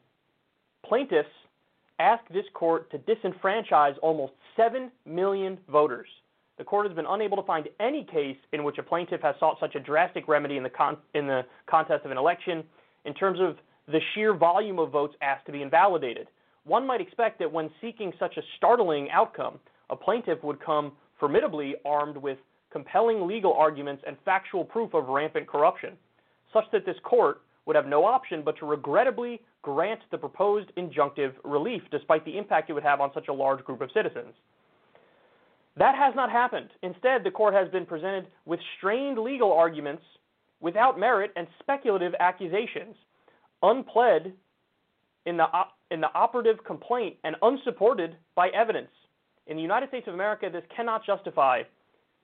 plaintiffs 0.85 1.29
ask 1.99 2.23
this 2.29 2.45
court 2.53 2.91
to 2.91 2.99
disenfranchise 2.99 3.95
almost 4.01 4.33
7 4.57 4.91
million 5.05 5.57
voters. 5.69 6.07
The 6.57 6.63
court 6.63 6.87
has 6.87 6.95
been 6.95 7.05
unable 7.07 7.37
to 7.37 7.43
find 7.43 7.67
any 7.79 8.03
case 8.03 8.37
in 8.53 8.63
which 8.63 8.77
a 8.77 8.83
plaintiff 8.83 9.21
has 9.21 9.35
sought 9.39 9.57
such 9.59 9.75
a 9.75 9.79
drastic 9.79 10.27
remedy 10.27 10.57
in 10.57 10.63
the, 10.63 10.69
con- 10.69 10.97
in 11.13 11.27
the 11.27 11.41
contest 11.69 12.05
of 12.05 12.11
an 12.11 12.17
election 12.17 12.63
in 13.03 13.13
terms 13.13 13.39
of 13.41 13.57
the 13.87 13.99
sheer 14.13 14.33
volume 14.33 14.79
of 14.79 14.91
votes 14.91 15.15
asked 15.21 15.45
to 15.45 15.51
be 15.51 15.61
invalidated. 15.61 16.27
One 16.63 16.87
might 16.87 17.01
expect 17.01 17.39
that 17.39 17.51
when 17.51 17.69
seeking 17.81 18.11
such 18.17 18.37
a 18.37 18.41
startling 18.57 19.09
outcome, 19.11 19.59
a 19.89 19.95
plaintiff 19.95 20.43
would 20.43 20.63
come 20.63 20.93
formidably 21.19 21.75
armed 21.85 22.17
with 22.17 22.37
compelling 22.71 23.27
legal 23.27 23.53
arguments 23.53 24.03
and 24.07 24.17
factual 24.25 24.65
proof 24.65 24.93
of 24.93 25.07
rampant 25.07 25.47
corruption, 25.47 25.93
such 26.51 26.65
that 26.71 26.85
this 26.85 26.97
court 27.03 27.41
would 27.65 27.75
have 27.75 27.85
no 27.85 28.05
option 28.05 28.41
but 28.43 28.57
to 28.57 28.65
regrettably 28.65 29.41
grant 29.65 29.99
the 30.11 30.17
proposed 30.17 30.71
injunctive 30.77 31.33
relief, 31.43 31.81
despite 31.89 32.23
the 32.23 32.37
impact 32.37 32.69
it 32.69 32.73
would 32.73 32.83
have 32.83 33.01
on 33.01 33.09
such 33.15 33.29
a 33.29 33.33
large 33.33 33.63
group 33.63 33.81
of 33.81 33.89
citizens. 33.95 34.31
That 35.75 35.95
has 35.95 36.13
not 36.15 36.31
happened. 36.31 36.69
Instead, 36.83 37.23
the 37.23 37.31
court 37.31 37.55
has 37.55 37.67
been 37.69 37.83
presented 37.83 38.27
with 38.45 38.59
strained 38.77 39.17
legal 39.17 39.51
arguments 39.51 40.03
without 40.61 40.99
merit 40.99 41.31
and 41.35 41.47
speculative 41.59 42.13
accusations, 42.19 42.95
unpled 43.63 44.31
in 45.25 45.35
the, 45.35 45.45
op- 45.45 45.73
in 45.89 45.99
the 45.99 46.13
operative 46.13 46.63
complaint 46.63 47.15
and 47.23 47.35
unsupported 47.41 48.15
by 48.35 48.49
evidence. 48.49 48.91
In 49.47 49.57
the 49.57 49.63
United 49.63 49.89
States 49.89 50.07
of 50.07 50.13
America, 50.13 50.47
this 50.53 50.63
cannot 50.75 51.03
justify 51.03 51.63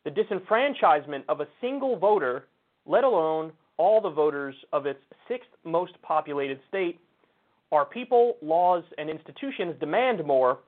the 0.05 0.11
disenfranchisement 0.11 1.23
of 1.27 1.41
a 1.41 1.47
single 1.59 1.97
voter, 1.97 2.45
let 2.85 3.03
alone 3.03 3.51
all 3.77 3.99
the 3.99 4.11
voters 4.11 4.53
of 4.73 4.85
its 4.85 4.99
sixth 5.27 5.49
most 5.63 5.93
populated 6.03 6.59
state. 6.69 6.99
Our 7.71 7.85
people, 7.85 8.37
laws, 8.41 8.83
and 8.97 9.09
institutions 9.09 9.75
demand 9.79 10.25
more. 10.25 10.59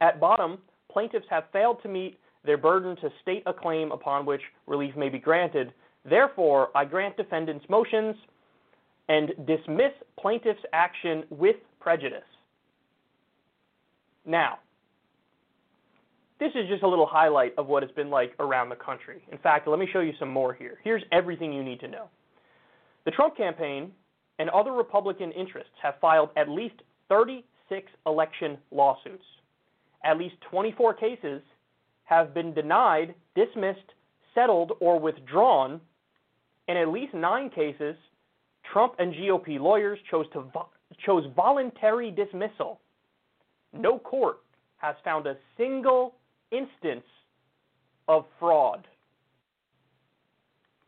At 0.00 0.20
bottom, 0.20 0.58
plaintiffs 0.90 1.26
have 1.30 1.44
failed 1.52 1.82
to 1.82 1.88
meet 1.88 2.18
their 2.44 2.58
burden 2.58 2.96
to 2.96 3.10
state 3.22 3.42
a 3.46 3.52
claim 3.52 3.92
upon 3.92 4.26
which 4.26 4.40
relief 4.66 4.96
may 4.96 5.08
be 5.08 5.18
granted. 5.18 5.72
Therefore, 6.08 6.68
I 6.74 6.84
grant 6.84 7.16
defendants' 7.16 7.64
motions 7.68 8.16
and 9.08 9.30
dismiss 9.46 9.92
plaintiff's 10.18 10.62
action 10.72 11.24
with 11.30 11.56
prejudice. 11.80 12.22
Now, 14.24 14.58
this 16.38 16.50
is 16.54 16.68
just 16.68 16.82
a 16.82 16.88
little 16.88 17.06
highlight 17.06 17.54
of 17.56 17.66
what 17.66 17.82
it's 17.82 17.92
been 17.92 18.10
like 18.10 18.34
around 18.40 18.68
the 18.68 18.76
country. 18.76 19.22
In 19.30 19.38
fact, 19.38 19.68
let 19.68 19.78
me 19.78 19.88
show 19.92 20.00
you 20.00 20.12
some 20.18 20.28
more 20.28 20.52
here. 20.52 20.78
Here's 20.82 21.02
everything 21.12 21.52
you 21.52 21.62
need 21.62 21.80
to 21.80 21.88
know. 21.88 22.08
The 23.04 23.10
Trump 23.12 23.36
campaign 23.36 23.92
and 24.38 24.50
other 24.50 24.72
Republican 24.72 25.32
interests 25.32 25.72
have 25.82 25.94
filed 26.00 26.30
at 26.36 26.48
least 26.48 26.74
36 27.08 27.90
election 28.06 28.58
lawsuits. 28.70 29.24
At 30.04 30.18
least 30.18 30.34
24 30.50 30.94
cases 30.94 31.42
have 32.04 32.34
been 32.34 32.52
denied, 32.52 33.14
dismissed, 33.34 33.92
settled, 34.34 34.72
or 34.80 34.98
withdrawn 34.98 35.80
in 36.68 36.76
at 36.76 36.88
least 36.88 37.14
nine 37.14 37.50
cases, 37.50 37.96
Trump 38.72 38.94
and 38.98 39.12
GOP 39.14 39.58
lawyers 39.60 39.98
chose, 40.10 40.26
to 40.32 40.40
vo- 40.40 40.68
chose 41.04 41.24
voluntary 41.34 42.10
dismissal. 42.10 42.80
No 43.72 43.98
court 43.98 44.38
has 44.76 44.94
found 45.04 45.26
a 45.26 45.36
single 45.56 46.14
instance 46.50 47.04
of 48.08 48.24
fraud. 48.38 48.86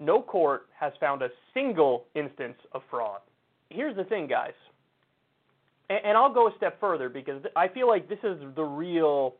no 0.01 0.21
court 0.21 0.67
has 0.79 0.93
found 1.01 1.23
a 1.23 1.29
single 1.55 2.05
instance 2.15 2.59
of 2.73 2.83
fraud. 2.91 3.21
Here's 3.75 3.97
the 3.97 4.05
thing, 4.05 4.29
guys, 4.29 4.53
and, 5.91 5.99
and 6.05 6.17
I'll 6.17 6.33
go 6.33 6.47
a 6.47 6.53
step 6.57 6.79
further 6.81 7.09
because 7.09 7.43
I 7.57 7.67
feel 7.67 7.89
like 7.89 8.09
this 8.09 8.21
is 8.23 8.39
the 8.55 8.63
real 8.63 9.35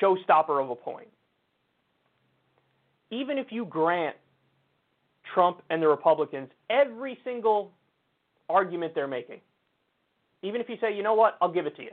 showstopper 0.00 0.62
of 0.62 0.70
a 0.70 0.74
point. 0.74 1.08
Even 3.10 3.38
if 3.38 3.46
you 3.50 3.64
grant 3.64 4.16
Trump 5.32 5.62
and 5.70 5.80
the 5.80 5.86
Republicans 5.86 6.48
every 6.70 7.18
single 7.24 7.70
argument 8.48 8.94
they're 8.96 9.06
making, 9.06 9.40
even 10.42 10.60
if 10.60 10.68
you 10.68 10.76
say, 10.80 10.92
you 10.94 11.04
know 11.04 11.14
what, 11.14 11.38
I'll 11.40 11.52
give 11.52 11.66
it 11.66 11.76
to 11.76 11.82
you. 11.82 11.92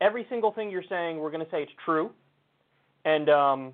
Every 0.00 0.26
single 0.30 0.50
thing 0.50 0.70
you're 0.70 0.82
saying, 0.88 1.18
we're 1.18 1.30
going 1.30 1.44
to 1.44 1.50
say 1.50 1.62
it's 1.62 1.72
true, 1.84 2.10
and 3.04 3.28
um, 3.28 3.72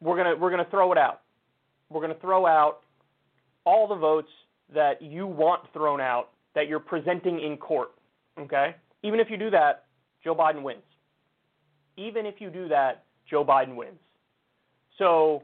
we're 0.00 0.16
gonna 0.16 0.36
we're 0.36 0.50
gonna 0.50 0.66
throw 0.70 0.92
it 0.92 0.98
out. 0.98 1.22
We're 1.88 2.00
gonna 2.00 2.18
throw 2.20 2.46
out 2.46 2.80
all 3.66 3.86
the 3.86 3.94
votes 3.94 4.30
that 4.72 5.02
you 5.02 5.26
want 5.26 5.62
thrown 5.72 6.00
out 6.00 6.30
that 6.54 6.68
you're 6.68 6.80
presenting 6.80 7.40
in 7.40 7.58
court. 7.58 7.90
Okay? 8.38 8.74
Even 9.02 9.20
if 9.20 9.28
you 9.28 9.36
do 9.36 9.50
that, 9.50 9.84
Joe 10.24 10.34
Biden 10.34 10.62
wins. 10.62 10.82
Even 11.98 12.24
if 12.24 12.36
you 12.38 12.48
do 12.48 12.68
that, 12.68 13.04
Joe 13.28 13.44
Biden 13.44 13.74
wins. 13.74 13.98
So 14.98 15.42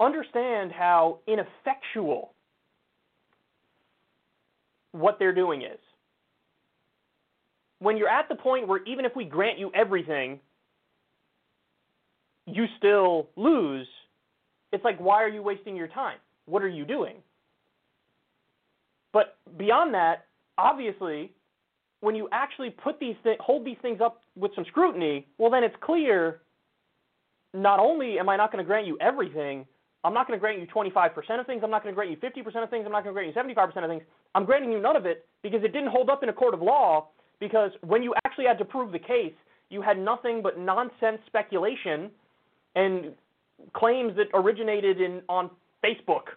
understand 0.00 0.72
how 0.72 1.18
ineffectual 1.26 2.32
what 4.92 5.18
they're 5.18 5.34
doing 5.34 5.62
is. 5.62 5.78
When 7.78 7.96
you're 7.96 8.08
at 8.08 8.28
the 8.28 8.34
point 8.34 8.66
where 8.66 8.82
even 8.84 9.04
if 9.04 9.14
we 9.14 9.24
grant 9.24 9.58
you 9.58 9.70
everything, 9.74 10.40
you 12.46 12.66
still 12.78 13.28
lose, 13.36 13.86
it's 14.76 14.84
like, 14.84 14.98
why 14.98 15.22
are 15.22 15.28
you 15.28 15.42
wasting 15.42 15.74
your 15.74 15.88
time? 15.88 16.18
What 16.44 16.62
are 16.62 16.68
you 16.68 16.84
doing? 16.84 17.16
But 19.12 19.38
beyond 19.56 19.94
that, 19.94 20.26
obviously, 20.58 21.32
when 22.00 22.14
you 22.14 22.28
actually 22.30 22.70
put 22.70 23.00
these 23.00 23.16
th- 23.24 23.38
hold 23.40 23.64
these 23.64 23.78
things 23.80 24.00
up 24.04 24.20
with 24.36 24.52
some 24.54 24.66
scrutiny, 24.66 25.26
well, 25.38 25.50
then 25.50 25.64
it's 25.64 25.74
clear. 25.80 26.42
Not 27.54 27.80
only 27.80 28.18
am 28.18 28.28
I 28.28 28.36
not 28.36 28.52
going 28.52 28.62
to 28.62 28.68
grant 28.68 28.86
you 28.86 28.98
everything, 29.00 29.64
I'm 30.04 30.12
not 30.12 30.28
going 30.28 30.38
to 30.38 30.40
grant 30.40 30.60
you 30.60 30.66
25% 30.66 31.40
of 31.40 31.46
things. 31.46 31.62
I'm 31.64 31.70
not 31.70 31.82
going 31.82 31.94
to 31.94 31.96
grant 31.96 32.10
you 32.10 32.18
50% 32.18 32.62
of 32.62 32.68
things. 32.68 32.84
I'm 32.84 32.92
not 32.92 33.02
going 33.02 33.14
to 33.14 33.32
grant 33.32 33.34
you 33.34 33.54
75% 33.54 33.82
of 33.82 33.88
things. 33.88 34.02
I'm 34.34 34.44
granting 34.44 34.70
you 34.70 34.80
none 34.80 34.94
of 34.94 35.06
it 35.06 35.26
because 35.42 35.64
it 35.64 35.72
didn't 35.72 35.88
hold 35.88 36.10
up 36.10 36.22
in 36.22 36.28
a 36.28 36.34
court 36.34 36.52
of 36.52 36.60
law. 36.60 37.08
Because 37.40 37.70
when 37.80 38.02
you 38.02 38.14
actually 38.26 38.44
had 38.44 38.58
to 38.58 38.64
prove 38.64 38.92
the 38.92 38.98
case, 38.98 39.32
you 39.70 39.80
had 39.80 39.98
nothing 39.98 40.42
but 40.42 40.58
nonsense 40.58 41.18
speculation 41.26 42.10
and 42.74 43.14
claims 43.74 44.14
that 44.16 44.26
originated 44.34 45.00
in 45.00 45.22
on 45.28 45.50
Facebook. 45.84 46.34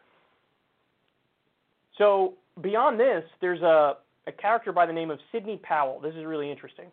So 1.97 2.33
beyond 2.61 2.99
this, 2.99 3.23
there's 3.41 3.61
a, 3.61 3.97
a 4.27 4.31
character 4.31 4.71
by 4.71 4.85
the 4.85 4.93
name 4.93 5.11
of 5.11 5.19
Sidney 5.31 5.59
Powell. 5.63 5.99
This 5.99 6.15
is 6.15 6.25
really 6.25 6.49
interesting. 6.49 6.85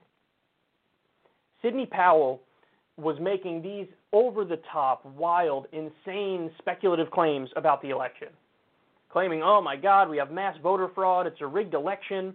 Sidney 1.63 1.87
Powell 1.87 2.43
was 2.97 3.17
making 3.21 3.63
these 3.63 3.87
over 4.13 4.45
the 4.45 4.59
top, 4.73 5.05
wild, 5.17 5.67
insane, 5.73 6.51
speculative 6.59 7.11
claims 7.11 7.51
about 7.57 7.83
the 7.83 7.91
election, 7.91 8.29
claiming, 9.11 9.43
"Oh 9.43 9.61
my 9.61 9.77
God, 9.77 10.09
we 10.09 10.17
have 10.17 10.31
mass 10.31 10.57
voter 10.63 10.89
fraud. 10.89 11.27
It's 11.27 11.41
a 11.41 11.47
rigged 11.47 11.75
election," 11.75 12.35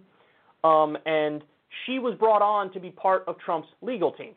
um, 0.62 0.96
and 1.04 1.42
she 1.84 1.98
was 1.98 2.14
brought 2.16 2.42
on 2.42 2.72
to 2.72 2.80
be 2.80 2.90
part 2.90 3.24
of 3.26 3.38
Trump's 3.38 3.68
legal 3.80 4.12
team 4.12 4.34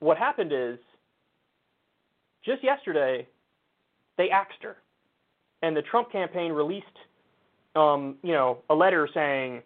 what 0.00 0.18
happened 0.18 0.52
is 0.52 0.78
just 2.46 2.62
yesterday 2.64 3.26
they 4.16 4.30
axed 4.30 4.62
her, 4.62 4.76
and 5.62 5.76
the 5.76 5.82
Trump 5.82 6.10
campaign 6.10 6.52
released, 6.52 6.86
um, 7.74 8.16
you 8.22 8.32
know, 8.32 8.58
a 8.70 8.74
letter 8.74 9.08
saying 9.12 9.62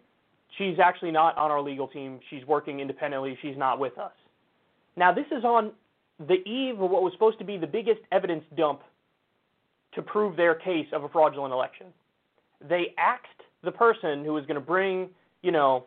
she's 0.57 0.77
actually 0.83 1.11
not 1.11 1.37
on 1.37 1.51
our 1.51 1.61
legal 1.61 1.87
team. 1.87 2.19
She's 2.29 2.45
working 2.45 2.79
independently. 2.79 3.37
She's 3.41 3.57
not 3.57 3.79
with 3.79 3.97
us. 3.97 4.11
Now 4.97 5.13
this 5.13 5.27
is 5.31 5.45
on 5.45 5.71
the 6.27 6.47
eve 6.47 6.81
of 6.81 6.89
what 6.89 7.01
was 7.03 7.13
supposed 7.13 7.39
to 7.39 7.45
be 7.45 7.57
the 7.57 7.67
biggest 7.67 8.01
evidence 8.11 8.43
dump 8.57 8.81
to 9.93 10.01
prove 10.01 10.35
their 10.35 10.55
case 10.55 10.87
of 10.93 11.03
a 11.03 11.09
fraudulent 11.09 11.53
election. 11.53 11.87
They 12.67 12.93
axed 12.97 13.27
the 13.63 13.71
person 13.71 14.23
who 14.23 14.33
was 14.33 14.45
going 14.45 14.55
to 14.55 14.61
bring, 14.61 15.09
you 15.41 15.51
know, 15.51 15.85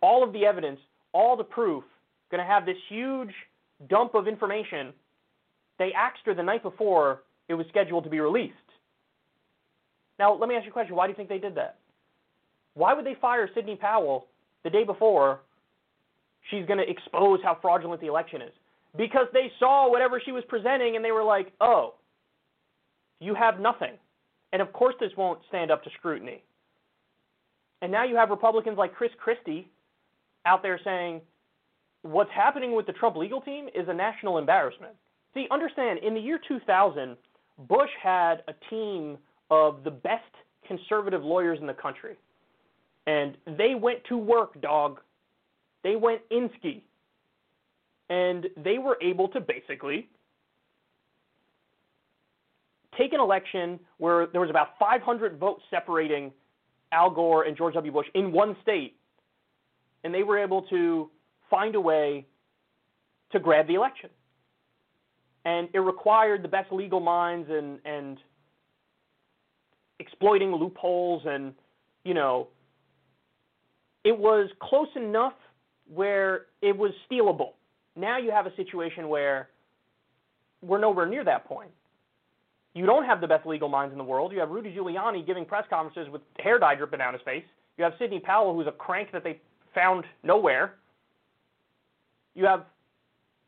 all 0.00 0.22
of 0.22 0.32
the 0.32 0.44
evidence, 0.44 0.80
all 1.12 1.36
the 1.36 1.44
proof 1.44 1.84
going 2.30 2.40
to 2.40 2.46
have 2.46 2.66
this 2.66 2.76
huge 2.88 3.32
dump 3.88 4.14
of 4.14 4.28
information. 4.28 4.92
They 5.78 5.92
axed 5.92 6.22
her 6.26 6.34
the 6.34 6.42
night 6.42 6.62
before 6.62 7.22
it 7.48 7.54
was 7.54 7.66
scheduled 7.68 8.04
to 8.04 8.10
be 8.10 8.20
released. 8.20 8.54
Now, 10.18 10.34
let 10.34 10.48
me 10.48 10.56
ask 10.56 10.64
you 10.64 10.70
a 10.70 10.72
question. 10.72 10.96
Why 10.96 11.06
do 11.06 11.12
you 11.12 11.16
think 11.16 11.28
they 11.28 11.38
did 11.38 11.54
that? 11.54 11.78
Why 12.74 12.94
would 12.94 13.06
they 13.06 13.16
fire 13.20 13.48
Sidney 13.54 13.76
Powell 13.76 14.26
the 14.64 14.70
day 14.70 14.84
before 14.84 15.40
she's 16.50 16.66
going 16.66 16.78
to 16.78 16.88
expose 16.88 17.40
how 17.42 17.56
fraudulent 17.60 18.00
the 18.00 18.08
election 18.08 18.42
is? 18.42 18.52
Because 18.96 19.26
they 19.32 19.52
saw 19.58 19.90
whatever 19.90 20.20
she 20.24 20.32
was 20.32 20.44
presenting 20.48 20.96
and 20.96 21.04
they 21.04 21.12
were 21.12 21.24
like, 21.24 21.52
oh, 21.60 21.94
you 23.20 23.34
have 23.34 23.60
nothing. 23.60 23.94
And 24.52 24.62
of 24.62 24.72
course, 24.72 24.94
this 24.98 25.12
won't 25.16 25.40
stand 25.48 25.70
up 25.70 25.84
to 25.84 25.90
scrutiny. 25.98 26.42
And 27.82 27.92
now 27.92 28.04
you 28.04 28.16
have 28.16 28.30
Republicans 28.30 28.78
like 28.78 28.94
Chris 28.94 29.10
Christie 29.22 29.68
out 30.46 30.62
there 30.62 30.80
saying, 30.82 31.20
what's 32.02 32.30
happening 32.30 32.74
with 32.74 32.86
the 32.86 32.92
Trump 32.92 33.16
legal 33.16 33.40
team 33.40 33.68
is 33.74 33.88
a 33.88 33.94
national 33.94 34.38
embarrassment. 34.38 34.94
See, 35.38 35.46
understand, 35.52 36.00
in 36.00 36.14
the 36.14 36.20
year 36.20 36.40
2000, 36.48 37.16
Bush 37.68 37.90
had 38.02 38.42
a 38.48 38.54
team 38.70 39.18
of 39.52 39.84
the 39.84 39.90
best 39.90 40.24
conservative 40.66 41.22
lawyers 41.22 41.58
in 41.60 41.66
the 41.68 41.74
country. 41.74 42.16
And 43.06 43.36
they 43.56 43.76
went 43.76 44.00
to 44.08 44.18
work, 44.18 44.60
dog. 44.60 44.98
They 45.84 45.94
went 45.94 46.22
in 46.32 46.50
ski. 46.58 46.82
And 48.10 48.48
they 48.56 48.78
were 48.78 48.98
able 49.00 49.28
to 49.28 49.38
basically 49.38 50.08
take 52.96 53.12
an 53.12 53.20
election 53.20 53.78
where 53.98 54.26
there 54.26 54.40
was 54.40 54.50
about 54.50 54.70
500 54.80 55.38
votes 55.38 55.62
separating 55.70 56.32
Al 56.90 57.10
Gore 57.10 57.44
and 57.44 57.56
George 57.56 57.74
W. 57.74 57.92
Bush 57.92 58.08
in 58.16 58.32
one 58.32 58.56
state. 58.60 58.96
And 60.02 60.12
they 60.12 60.24
were 60.24 60.36
able 60.36 60.62
to 60.62 61.10
find 61.48 61.76
a 61.76 61.80
way 61.80 62.26
to 63.30 63.38
grab 63.38 63.68
the 63.68 63.74
election. 63.74 64.10
And 65.48 65.68
it 65.72 65.78
required 65.78 66.42
the 66.42 66.48
best 66.48 66.70
legal 66.70 67.00
minds 67.00 67.48
and, 67.50 67.78
and 67.86 68.18
exploiting 69.98 70.52
loopholes 70.54 71.22
and, 71.24 71.54
you 72.04 72.12
know, 72.12 72.48
it 74.04 74.16
was 74.16 74.50
close 74.60 74.88
enough 74.94 75.32
where 75.92 76.46
it 76.60 76.76
was 76.76 76.92
stealable. 77.10 77.52
Now 77.96 78.18
you 78.18 78.30
have 78.30 78.46
a 78.46 78.54
situation 78.56 79.08
where 79.08 79.48
we're 80.60 80.80
nowhere 80.80 81.06
near 81.06 81.24
that 81.24 81.46
point. 81.46 81.70
You 82.74 82.84
don't 82.84 83.04
have 83.04 83.20
the 83.20 83.26
best 83.26 83.46
legal 83.46 83.70
minds 83.70 83.92
in 83.92 83.98
the 83.98 84.04
world. 84.04 84.32
You 84.32 84.40
have 84.40 84.50
Rudy 84.50 84.74
Giuliani 84.74 85.26
giving 85.26 85.46
press 85.46 85.64
conferences 85.70 86.12
with 86.12 86.20
hair 86.38 86.58
dye 86.58 86.74
dripping 86.74 86.98
down 86.98 87.14
his 87.14 87.22
face. 87.22 87.44
You 87.76 87.84
have 87.84 87.94
Sidney 87.98 88.20
Powell, 88.20 88.54
who's 88.54 88.66
a 88.66 88.72
crank 88.72 89.12
that 89.12 89.24
they 89.24 89.40
found 89.74 90.04
nowhere 90.22 90.74
you 92.38 92.44
have, 92.44 92.66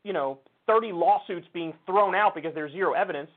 you 0.03 0.11
know, 0.11 0.39
30 0.67 0.91
lawsuits 0.91 1.47
being 1.53 1.73
thrown 1.85 2.15
out 2.15 2.35
because 2.35 2.53
there's 2.53 2.71
zero 2.71 2.93
evidence, 2.93 3.29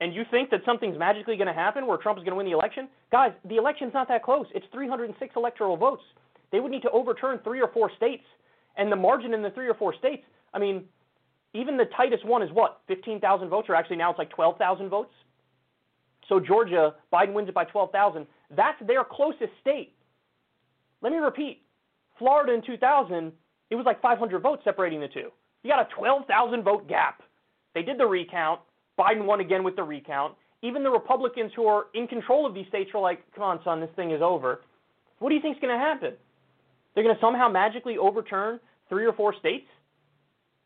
and 0.00 0.14
you 0.14 0.22
think 0.30 0.50
that 0.50 0.60
something's 0.64 0.98
magically 0.98 1.36
going 1.36 1.46
to 1.46 1.52
happen 1.52 1.86
where 1.86 1.98
Trump 1.98 2.18
is 2.18 2.24
going 2.24 2.32
to 2.32 2.36
win 2.36 2.46
the 2.46 2.52
election? 2.52 2.88
Guys, 3.12 3.32
the 3.44 3.56
election's 3.56 3.92
not 3.92 4.08
that 4.08 4.22
close. 4.22 4.46
It's 4.54 4.66
306 4.72 5.34
electoral 5.36 5.76
votes. 5.76 6.02
They 6.52 6.60
would 6.60 6.70
need 6.70 6.82
to 6.82 6.90
overturn 6.90 7.40
three 7.44 7.60
or 7.60 7.68
four 7.68 7.90
states, 7.96 8.24
and 8.76 8.90
the 8.90 8.96
margin 8.96 9.34
in 9.34 9.42
the 9.42 9.50
three 9.50 9.68
or 9.68 9.74
four 9.74 9.94
states, 9.94 10.22
I 10.54 10.58
mean, 10.58 10.84
even 11.52 11.76
the 11.76 11.86
tightest 11.96 12.24
one 12.24 12.42
is 12.42 12.50
what? 12.52 12.80
15,000 12.88 13.48
votes, 13.48 13.68
or 13.68 13.74
actually 13.74 13.96
now 13.96 14.10
it's 14.10 14.18
like 14.18 14.30
12,000 14.30 14.88
votes? 14.88 15.12
So 16.28 16.38
Georgia, 16.38 16.94
Biden 17.12 17.32
wins 17.32 17.48
it 17.48 17.54
by 17.54 17.64
12,000. 17.64 18.26
That's 18.56 18.78
their 18.86 19.04
closest 19.04 19.50
state. 19.60 19.94
Let 21.02 21.12
me 21.12 21.18
repeat 21.18 21.62
Florida 22.18 22.52
in 22.52 22.62
2000 22.62 23.32
it 23.70 23.76
was 23.76 23.86
like 23.86 24.02
500 24.02 24.42
votes 24.42 24.62
separating 24.64 25.00
the 25.00 25.08
two. 25.08 25.30
You 25.62 25.70
got 25.70 25.80
a 25.90 25.94
12,000 25.94 26.62
vote 26.62 26.88
gap. 26.88 27.22
They 27.74 27.82
did 27.82 27.98
the 27.98 28.06
recount. 28.06 28.60
Biden 28.98 29.24
won 29.24 29.40
again 29.40 29.62
with 29.64 29.76
the 29.76 29.82
recount. 29.82 30.34
Even 30.62 30.82
the 30.82 30.90
Republicans 30.90 31.52
who 31.56 31.66
are 31.66 31.86
in 31.94 32.06
control 32.06 32.46
of 32.46 32.54
these 32.54 32.66
states 32.68 32.90
are 32.94 33.00
like, 33.00 33.20
come 33.34 33.44
on, 33.44 33.60
son, 33.64 33.80
this 33.80 33.90
thing 33.96 34.10
is 34.10 34.20
over. 34.22 34.60
What 35.18 35.30
do 35.30 35.34
you 35.34 35.40
think 35.40 35.56
is 35.56 35.60
going 35.60 35.72
to 35.72 35.78
happen? 35.78 36.14
They're 36.94 37.04
going 37.04 37.14
to 37.14 37.20
somehow 37.20 37.48
magically 37.48 37.96
overturn 37.96 38.60
three 38.88 39.06
or 39.06 39.12
four 39.12 39.34
states? 39.38 39.66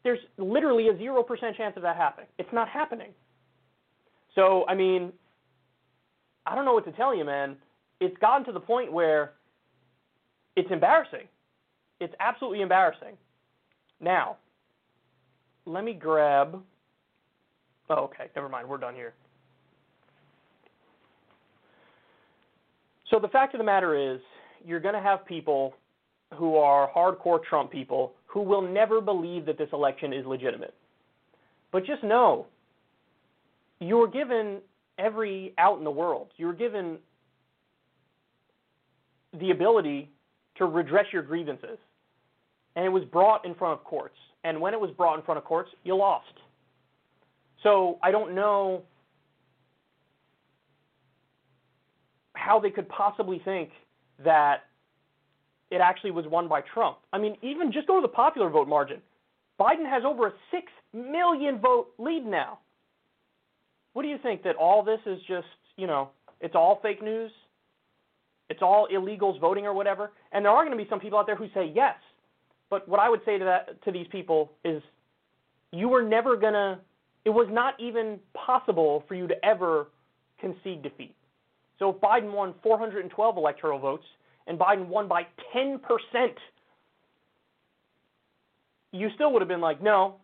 There's 0.03 0.19
literally 0.37 0.89
a 0.89 0.95
0% 0.95 1.57
chance 1.57 1.77
of 1.77 1.83
that 1.83 1.97
happening. 1.97 2.27
It's 2.39 2.53
not 2.53 2.69
happening. 2.69 3.11
So, 4.35 4.65
I 4.69 4.75
mean, 4.75 5.13
I 6.47 6.55
don't 6.55 6.65
know 6.65 6.75
what 6.75 6.85
to 6.87 6.93
tell 6.93 7.15
you, 7.15 7.25
man. 7.25 7.57
It's 8.01 8.17
gotten 8.19 8.45
to 8.47 8.53
the 8.53 8.61
point 8.61 8.93
where 8.93 9.33
it's 10.57 10.71
embarrassing. 10.71 11.27
It's 12.01 12.15
absolutely 12.21 12.61
embarrassing. 12.61 13.17
Now, 14.01 14.37
let 15.67 15.85
me 15.85 15.93
grab. 15.95 16.63
Oh, 17.91 18.05
okay. 18.05 18.31
Never 18.35 18.49
mind. 18.49 18.69
We're 18.69 18.79
done 18.79 18.95
here. 18.95 19.15
So 23.11 23.19
the 23.19 23.29
fact 23.29 23.55
of 23.55 23.59
the 23.59 23.65
matter 23.65 24.15
is, 24.15 24.21
you're 24.65 24.81
going 24.81 24.95
to 24.95 25.01
have 25.01 25.27
people 25.27 25.75
who 26.35 26.57
are 26.57 26.91
hardcore 26.91 27.43
Trump 27.43 27.71
people 27.71 28.15
who 28.27 28.41
will 28.41 28.63
never 28.63 29.01
believe 29.01 29.47
that 29.47 29.59
this 29.59 29.69
election 29.73 30.13
is 30.13 30.27
legitimate. 30.27 30.75
But 31.71 31.85
just 31.85 32.03
know, 32.03 32.47
you're 33.79 34.09
given 34.09 34.59
every 34.99 35.55
out 35.59 35.79
in 35.79 35.85
the 35.85 35.91
world. 35.91 36.29
You're 36.37 36.55
given 36.55 36.99
the 39.39 39.51
ability 39.51 40.11
to 40.57 40.65
redress 40.65 41.07
your 41.13 41.23
grievances. 41.23 41.79
And 42.77 42.85
it 42.85 42.89
was 42.89 43.05
brought 43.05 43.45
in 43.45 43.55
front 43.55 43.79
of 43.79 43.85
courts. 43.85 44.17
And 44.45 44.61
when 44.61 44.75
it 44.75 44.81
was 44.81 44.91
brought 44.91 45.19
in 45.19 45.25
front 45.25 45.39
of 45.39 45.45
courts, 45.45 45.71
you 45.83 45.97
lost. 45.97 46.27
So 47.63 47.99
I 48.03 48.11
don't 48.11 48.35
know 48.35 48.83
how 52.35 52.61
they 52.61 52.71
could 52.71 52.89
possibly 52.89 53.41
think 53.45 53.71
that 54.23 54.65
it 55.71 55.81
actually 55.81 56.11
was 56.11 56.27
won 56.27 56.47
by 56.47 56.61
Trump. 56.61 56.99
I 57.13 57.19
mean, 57.19 57.37
even 57.43 57.73
just 57.73 57.87
go 57.87 57.97
to 57.97 58.03
the 58.03 58.13
popular 58.13 58.51
vote 58.51 58.69
margin. 58.69 59.01
Biden 59.59 59.89
has 59.89 60.03
over 60.05 60.29
a 60.29 60.33
6 60.51 60.63
million 60.93 61.59
vote 61.59 61.89
lead 61.99 62.27
now. 62.27 62.59
What 63.95 64.03
do 64.03 64.09
you 64.09 64.19
think 64.23 64.43
that 64.43 64.57
all 64.57 64.83
this 64.83 65.01
is 65.07 65.19
just, 65.27 65.47
you 65.77 65.87
know, 65.87 66.11
it's 66.41 66.55
all 66.55 66.81
fake 66.83 67.03
news? 67.03 67.31
It's 68.51 68.61
all 68.61 68.89
illegals 68.93 69.41
voting 69.41 69.65
or 69.65 69.73
whatever? 69.73 70.13
And 70.33 70.45
there 70.45 70.53
are 70.53 70.65
going 70.65 70.77
to 70.77 70.83
be 70.83 70.89
some 70.91 71.01
people 71.01 71.19
out 71.19 71.27
there 71.27 71.37
who 71.37 71.47
say 71.55 71.73
yes. 71.75 71.95
But 72.71 72.89
what 72.89 73.01
I 73.01 73.09
would 73.09 73.21
say 73.25 73.39
to 73.39 73.45
that 73.45 73.83
to 73.85 73.93
these 73.93 74.07
people 74.11 74.53
is 74.65 74.83
you 75.73 75.89
were 75.89 76.03
never 76.03 76.37
to 76.37 76.79
it 77.25 77.31
was 77.31 77.49
not 77.51 77.75
even 77.81 78.19
possible 78.35 79.05
for 79.09 79.15
you 79.15 79.27
to 79.27 79.35
ever 79.45 79.89
concede 80.41 80.83
defeat. 80.83 81.15
So 81.79 81.91
if 81.91 81.97
Biden 81.97 82.33
won 82.33 82.55
412 82.63 83.37
electoral 83.37 83.79
votes 83.79 84.05
and 84.47 84.59
Biden 84.59 84.87
won 84.87 85.09
by 85.09 85.27
10%, 85.55 85.79
you 88.93 89.09
still 89.15 89.33
would 89.33 89.41
have 89.41 89.49
been 89.49 89.61
like, 89.61 89.83
no, 89.83 90.17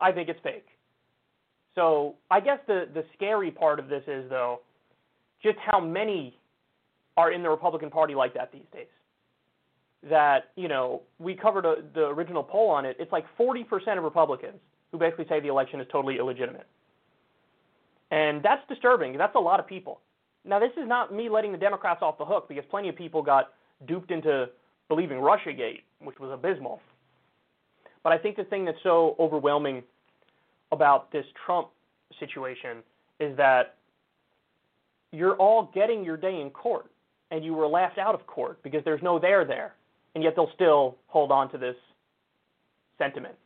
I 0.00 0.12
think 0.12 0.28
it's 0.28 0.40
fake. 0.42 0.66
So 1.74 2.16
I 2.30 2.40
guess 2.40 2.58
the, 2.66 2.88
the 2.92 3.04
scary 3.14 3.50
part 3.50 3.78
of 3.78 3.88
this 3.88 4.02
is, 4.08 4.28
though, 4.28 4.60
just 5.42 5.56
how 5.64 5.78
many 5.78 6.36
are 7.16 7.32
in 7.32 7.42
the 7.42 7.48
Republican 7.48 7.90
Party 7.90 8.14
like 8.14 8.34
that 8.34 8.52
these 8.52 8.66
days. 8.72 8.86
That, 10.08 10.50
you 10.56 10.68
know, 10.68 11.02
we 11.18 11.34
covered 11.34 11.66
a, 11.66 11.76
the 11.94 12.06
original 12.06 12.42
poll 12.42 12.70
on 12.70 12.84
it. 12.84 12.96
It's 13.00 13.10
like 13.10 13.24
40% 13.38 13.64
of 13.98 14.04
Republicans 14.04 14.58
who 14.92 14.98
basically 14.98 15.26
say 15.28 15.40
the 15.40 15.48
election 15.48 15.80
is 15.80 15.86
totally 15.90 16.18
illegitimate. 16.18 16.66
And 18.10 18.42
that's 18.42 18.62
disturbing. 18.68 19.18
That's 19.18 19.34
a 19.34 19.40
lot 19.40 19.60
of 19.60 19.66
people. 19.66 20.00
Now, 20.44 20.58
this 20.58 20.70
is 20.80 20.88
not 20.88 21.12
me 21.12 21.28
letting 21.28 21.52
the 21.52 21.58
Democrats 21.58 22.00
off 22.00 22.16
the 22.16 22.24
hook 22.24 22.48
because 22.48 22.64
plenty 22.70 22.88
of 22.88 22.96
people 22.96 23.22
got 23.22 23.52
duped 23.86 24.10
into 24.10 24.46
believing 24.88 25.18
Russiagate, 25.18 25.82
which 26.00 26.18
was 26.18 26.30
abysmal. 26.32 26.80
But 28.02 28.12
I 28.12 28.18
think 28.18 28.36
the 28.36 28.44
thing 28.44 28.64
that's 28.64 28.78
so 28.82 29.16
overwhelming 29.18 29.82
about 30.72 31.10
this 31.12 31.26
Trump 31.44 31.68
situation 32.18 32.78
is 33.20 33.36
that 33.36 33.74
you're 35.12 35.36
all 35.36 35.70
getting 35.74 36.04
your 36.04 36.16
day 36.16 36.40
in 36.40 36.50
court 36.50 36.86
and 37.30 37.44
you 37.44 37.54
were 37.54 37.66
laughed 37.66 37.98
out 37.98 38.14
of 38.14 38.26
court 38.26 38.62
because 38.62 38.82
there's 38.84 39.02
no 39.02 39.18
there 39.18 39.44
there. 39.44 39.74
And 40.18 40.24
yet 40.24 40.32
they'll 40.34 40.50
still 40.52 40.96
hold 41.06 41.30
on 41.30 41.48
to 41.52 41.58
this 41.58 41.76
sentiment. 42.98 43.36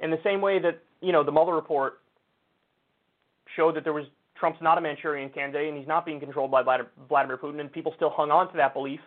In 0.00 0.10
the 0.10 0.16
same 0.24 0.40
way 0.40 0.58
that, 0.58 0.82
you 1.02 1.12
know, 1.12 1.22
the 1.22 1.30
Mueller 1.30 1.54
report 1.54 2.00
showed 3.54 3.76
that 3.76 3.84
there 3.84 3.92
was 3.92 4.06
Trump's 4.40 4.62
not 4.62 4.78
a 4.78 4.80
Manchurian 4.80 5.28
candidate 5.28 5.68
and 5.68 5.76
he's 5.76 5.86
not 5.86 6.06
being 6.06 6.18
controlled 6.18 6.50
by 6.50 6.62
Vladimir 6.62 7.36
Putin, 7.36 7.60
and 7.60 7.70
people 7.70 7.92
still 7.94 8.08
hung 8.08 8.30
on 8.30 8.50
to 8.52 8.56
that 8.56 8.72
belief 8.72 9.00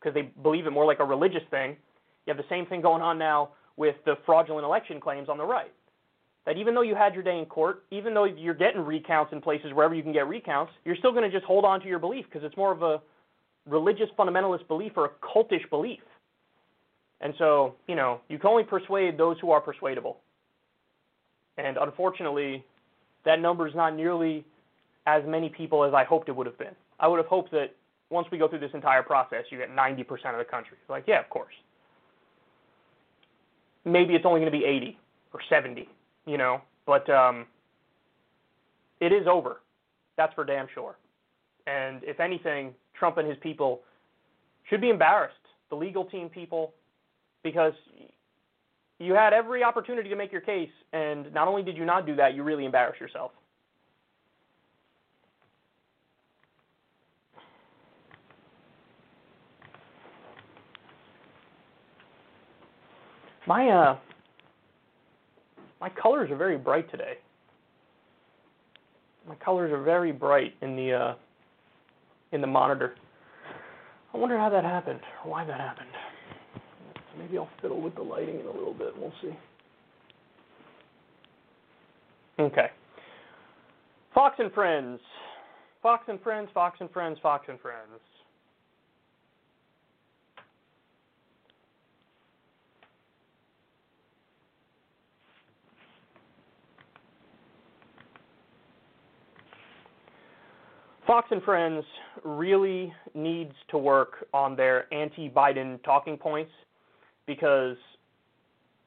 because 0.00 0.14
they 0.14 0.32
believe 0.42 0.66
it 0.66 0.70
more 0.70 0.86
like 0.86 1.00
a 1.00 1.04
religious 1.04 1.42
thing. 1.50 1.76
You 2.24 2.32
have 2.34 2.38
the 2.38 2.48
same 2.48 2.64
thing 2.64 2.80
going 2.80 3.02
on 3.02 3.18
now 3.18 3.50
with 3.76 3.96
the 4.06 4.14
fraudulent 4.24 4.64
election 4.64 4.98
claims 4.98 5.28
on 5.28 5.36
the 5.36 5.44
right. 5.44 5.74
That 6.46 6.56
even 6.56 6.74
though 6.74 6.80
you 6.80 6.94
had 6.94 7.12
your 7.12 7.22
day 7.22 7.38
in 7.38 7.44
court, 7.44 7.84
even 7.90 8.14
though 8.14 8.24
you're 8.24 8.54
getting 8.54 8.80
recounts 8.80 9.34
in 9.34 9.42
places 9.42 9.74
wherever 9.74 9.94
you 9.94 10.02
can 10.02 10.14
get 10.14 10.26
recounts, 10.26 10.72
you're 10.86 10.96
still 10.96 11.12
going 11.12 11.30
to 11.30 11.30
just 11.30 11.44
hold 11.44 11.66
on 11.66 11.82
to 11.82 11.86
your 11.86 11.98
belief 11.98 12.24
because 12.32 12.42
it's 12.42 12.56
more 12.56 12.72
of 12.72 12.82
a 12.82 13.02
religious 13.66 14.08
fundamentalist 14.18 14.66
belief 14.68 14.92
or 14.96 15.04
a 15.04 15.10
cultish 15.22 15.68
belief. 15.68 16.00
And 17.20 17.34
so, 17.38 17.74
you 17.86 17.94
know, 17.94 18.20
you 18.28 18.38
can 18.38 18.48
only 18.48 18.64
persuade 18.64 19.18
those 19.18 19.38
who 19.40 19.50
are 19.50 19.60
persuadable. 19.60 20.18
And 21.58 21.76
unfortunately, 21.76 22.64
that 23.24 23.40
number 23.40 23.66
is 23.66 23.74
not 23.74 23.94
nearly 23.94 24.44
as 25.06 25.22
many 25.26 25.48
people 25.48 25.84
as 25.84 25.92
I 25.92 26.04
hoped 26.04 26.28
it 26.28 26.36
would 26.36 26.46
have 26.46 26.58
been. 26.58 26.74
I 26.98 27.08
would 27.08 27.18
have 27.18 27.26
hoped 27.26 27.50
that 27.52 27.74
once 28.10 28.26
we 28.30 28.38
go 28.38 28.48
through 28.48 28.60
this 28.60 28.70
entire 28.74 29.02
process, 29.02 29.44
you 29.50 29.58
get 29.58 29.74
90% 29.74 30.00
of 30.32 30.38
the 30.38 30.44
country. 30.44 30.76
Like, 30.88 31.04
yeah, 31.06 31.20
of 31.20 31.28
course. 31.30 31.54
Maybe 33.84 34.14
it's 34.14 34.26
only 34.26 34.40
going 34.40 34.52
to 34.52 34.58
be 34.58 34.64
80 34.64 34.98
or 35.32 35.40
70, 35.48 35.88
you 36.26 36.38
know, 36.38 36.60
but 36.86 37.08
um, 37.08 37.46
it 39.00 39.12
is 39.12 39.26
over. 39.26 39.60
That's 40.16 40.34
for 40.34 40.44
damn 40.44 40.66
sure. 40.74 40.96
And 41.66 42.02
if 42.02 42.20
anything, 42.20 42.74
Trump 42.94 43.16
and 43.16 43.28
his 43.28 43.38
people 43.38 43.80
should 44.68 44.80
be 44.80 44.90
embarrassed, 44.90 45.34
the 45.70 45.76
legal 45.76 46.04
team 46.04 46.28
people, 46.28 46.74
because 47.42 47.72
you 48.98 49.14
had 49.14 49.32
every 49.32 49.64
opportunity 49.64 50.08
to 50.08 50.16
make 50.16 50.30
your 50.30 50.42
case, 50.42 50.70
and 50.92 51.32
not 51.32 51.48
only 51.48 51.62
did 51.62 51.76
you 51.76 51.84
not 51.84 52.06
do 52.06 52.14
that, 52.16 52.34
you 52.34 52.42
really 52.42 52.64
embarrassed 52.64 53.00
yourself. 53.00 53.32
My 63.46 63.68
uh 63.68 63.96
my 65.80 65.88
colors 65.88 66.30
are 66.30 66.36
very 66.36 66.58
bright 66.58 66.88
today. 66.90 67.14
My 69.26 69.34
colors 69.36 69.72
are 69.72 69.82
very 69.82 70.12
bright 70.12 70.54
in 70.60 70.76
the 70.76 70.92
uh 70.92 71.14
in 72.32 72.40
the 72.40 72.46
monitor. 72.46 72.94
I 74.14 74.18
wonder 74.18 74.38
how 74.38 74.50
that 74.50 74.62
happened, 74.62 75.00
or 75.24 75.30
why 75.30 75.44
that 75.44 75.58
happened. 75.58 75.88
Maybe 77.20 77.36
I'll 77.36 77.50
fiddle 77.60 77.82
with 77.82 77.94
the 77.94 78.02
lighting 78.02 78.40
in 78.40 78.46
a 78.46 78.50
little 78.50 78.72
bit. 78.72 78.96
We'll 78.96 79.12
see. 79.20 79.36
Okay. 82.38 82.70
Fox 84.14 84.36
and 84.38 84.50
Friends. 84.52 85.00
Fox 85.82 86.04
and 86.08 86.20
Friends, 86.22 86.48
Fox 86.54 86.78
and 86.80 86.90
Friends, 86.90 87.18
Fox 87.22 87.46
and 87.48 87.60
Friends. 87.60 88.00
Fox 101.06 101.26
and 101.32 101.42
Friends 101.42 101.84
really 102.24 102.92
needs 103.14 103.52
to 103.70 103.78
work 103.78 104.26
on 104.32 104.54
their 104.54 104.92
anti-Biden 104.94 105.82
talking 105.82 106.16
points 106.16 106.52
because 107.30 107.78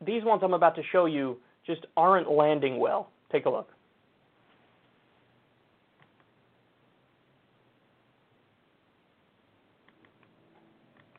these 0.03 0.21
ones 0.27 0.41
I'm 0.43 0.51
about 0.51 0.75
to 0.75 0.83
show 0.91 1.05
you 1.05 1.39
just 1.65 1.87
aren't 1.95 2.29
landing 2.29 2.77
well. 2.77 3.07
Take 3.31 3.45
a 3.45 3.49
look. 3.49 3.71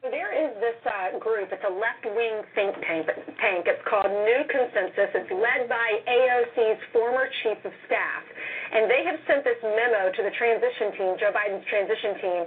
There 0.04 0.36
is 0.36 0.52
this 0.60 0.76
uh, 0.84 1.16
group. 1.16 1.48
It's 1.48 1.64
a 1.64 1.72
left-wing 1.72 2.44
think 2.52 2.76
tank. 2.84 3.08
tank. 3.40 3.64
It's 3.64 3.80
called 3.88 4.12
New 4.12 4.42
Consensus. 4.52 5.16
It's 5.16 5.32
led 5.32 5.64
by 5.64 5.88
AOC's 6.04 6.76
former 6.92 7.24
chief 7.40 7.56
of 7.64 7.72
staff. 7.88 8.22
And 8.76 8.84
they 8.84 9.00
have 9.08 9.16
sent 9.24 9.48
this 9.48 9.56
memo 9.64 10.12
to 10.12 10.20
the 10.20 10.34
transition 10.36 10.92
team, 11.00 11.16
Joe 11.16 11.32
Biden's 11.32 11.64
transition 11.72 12.20
team, 12.20 12.40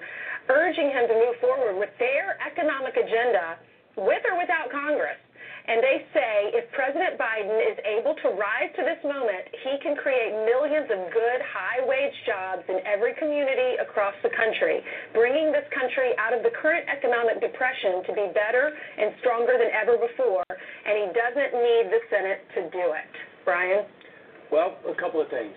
urging 0.53 0.93
him 0.93 1.09
to 1.09 1.15
move 1.17 1.41
forward 1.41 1.82
with 1.82 1.89
their 1.97 2.38
economic 2.45 2.93
agenda 2.93 3.57
with 3.97 4.23
or 4.29 4.37
without 4.37 4.69
Congress. 4.71 5.17
And 5.67 5.83
they 5.83 5.99
say 6.15 6.55
if 6.55 6.71
President 6.71 7.19
Biden 7.19 7.59
is 7.59 7.75
able 7.83 8.15
to 8.23 8.27
rise 8.39 8.71
to 8.79 8.87
this 8.87 9.03
moment, 9.03 9.51
he 9.67 9.75
can 9.83 9.99
create 9.99 10.31
millions 10.47 10.87
of 10.87 11.11
good, 11.11 11.39
high 11.43 11.83
wage 11.83 12.15
jobs 12.23 12.63
in 12.71 12.79
every 12.87 13.11
community 13.19 13.75
across 13.83 14.15
the 14.23 14.31
country, 14.31 14.79
bringing 15.11 15.51
this 15.51 15.67
country 15.75 16.15
out 16.15 16.31
of 16.31 16.39
the 16.39 16.55
current 16.55 16.87
economic 16.87 17.43
depression 17.43 17.99
to 18.07 18.11
be 18.15 18.31
better 18.31 18.71
and 18.71 19.11
stronger 19.19 19.59
than 19.59 19.67
ever 19.75 19.99
before. 19.99 20.47
And 20.47 20.95
he 21.03 21.07
doesn't 21.11 21.51
need 21.59 21.91
the 21.91 21.99
Senate 22.07 22.47
to 22.55 22.61
do 22.71 22.95
it. 22.95 23.11
Brian? 23.43 23.83
Well, 24.47 24.79
a 24.87 24.95
couple 24.95 25.19
of 25.19 25.27
things. 25.27 25.55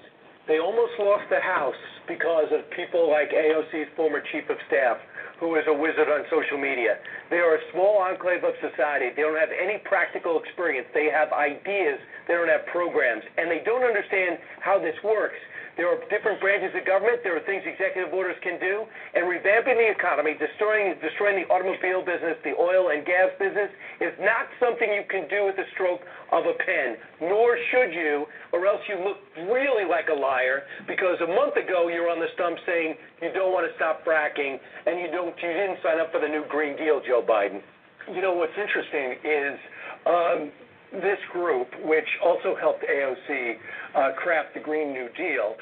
They 0.50 0.58
almost 0.58 0.98
lost 0.98 1.30
the 1.30 1.38
House 1.38 1.78
because 2.10 2.50
of 2.50 2.66
people 2.74 3.06
like 3.06 3.30
AOC's 3.30 3.86
former 3.94 4.18
chief 4.34 4.50
of 4.50 4.58
staff 4.66 4.98
who 5.40 5.56
is 5.56 5.64
a 5.66 5.72
wizard 5.72 6.06
on 6.12 6.28
social 6.28 6.60
media. 6.60 7.00
They 7.32 7.40
are 7.40 7.56
a 7.56 7.62
small 7.72 8.04
enclave 8.04 8.44
of 8.44 8.52
society. 8.60 9.08
They 9.16 9.24
don't 9.24 9.40
have 9.40 9.48
any 9.50 9.80
practical 9.88 10.38
experience. 10.38 10.86
They 10.92 11.08
have 11.08 11.32
ideas. 11.32 11.96
They 12.28 12.36
don't 12.36 12.52
have 12.52 12.68
programs. 12.68 13.24
And 13.40 13.50
they 13.50 13.64
don't 13.64 13.82
understand 13.82 14.36
how 14.60 14.78
this 14.78 14.94
works. 15.02 15.40
There 15.76 15.88
are 15.88 15.98
different 16.10 16.40
branches 16.40 16.74
of 16.74 16.84
government. 16.84 17.22
There 17.22 17.36
are 17.36 17.44
things 17.46 17.62
executive 17.64 18.12
orders 18.12 18.36
can 18.42 18.58
do. 18.58 18.84
And 19.14 19.24
revamping 19.26 19.78
the 19.78 19.90
economy, 19.90 20.34
destroying, 20.36 20.94
destroying 21.00 21.42
the 21.42 21.46
automobile 21.48 22.02
business, 22.02 22.36
the 22.42 22.54
oil 22.58 22.90
and 22.90 23.06
gas 23.06 23.30
business, 23.38 23.70
is 24.00 24.12
not 24.20 24.50
something 24.58 24.90
you 24.90 25.06
can 25.08 25.30
do 25.30 25.46
with 25.46 25.56
the 25.56 25.66
stroke 25.72 26.02
of 26.32 26.46
a 26.46 26.54
pen, 26.62 26.96
nor 27.20 27.58
should 27.70 27.90
you, 27.94 28.26
or 28.52 28.66
else 28.66 28.80
you 28.88 28.98
look 29.02 29.18
really 29.50 29.86
like 29.88 30.06
a 30.10 30.16
liar 30.16 30.62
because 30.86 31.18
a 31.22 31.30
month 31.30 31.56
ago 31.56 31.88
you 31.88 32.02
were 32.02 32.10
on 32.10 32.20
the 32.20 32.30
stump 32.34 32.58
saying 32.66 32.94
you 33.22 33.30
don't 33.32 33.52
want 33.52 33.66
to 33.66 33.72
stop 33.74 34.04
fracking 34.04 34.58
and 34.86 35.00
you, 35.00 35.10
don't, 35.10 35.34
you 35.42 35.52
didn't 35.52 35.78
sign 35.82 35.98
up 35.98 36.12
for 36.12 36.20
the 36.20 36.28
new 36.28 36.44
Green 36.48 36.76
Deal, 36.76 37.00
Joe 37.02 37.22
Biden. 37.22 37.62
You 38.10 38.22
know, 38.22 38.34
what's 38.34 38.56
interesting 38.58 39.18
is 39.22 39.58
um, 40.06 40.50
this 40.92 41.18
group, 41.32 41.68
which 41.84 42.08
also 42.24 42.56
helped 42.58 42.82
AOC 42.82 43.54
uh, 43.94 44.12
craft 44.16 44.54
the 44.54 44.60
Green 44.60 44.92
New 44.92 45.08
Deal, 45.16 45.54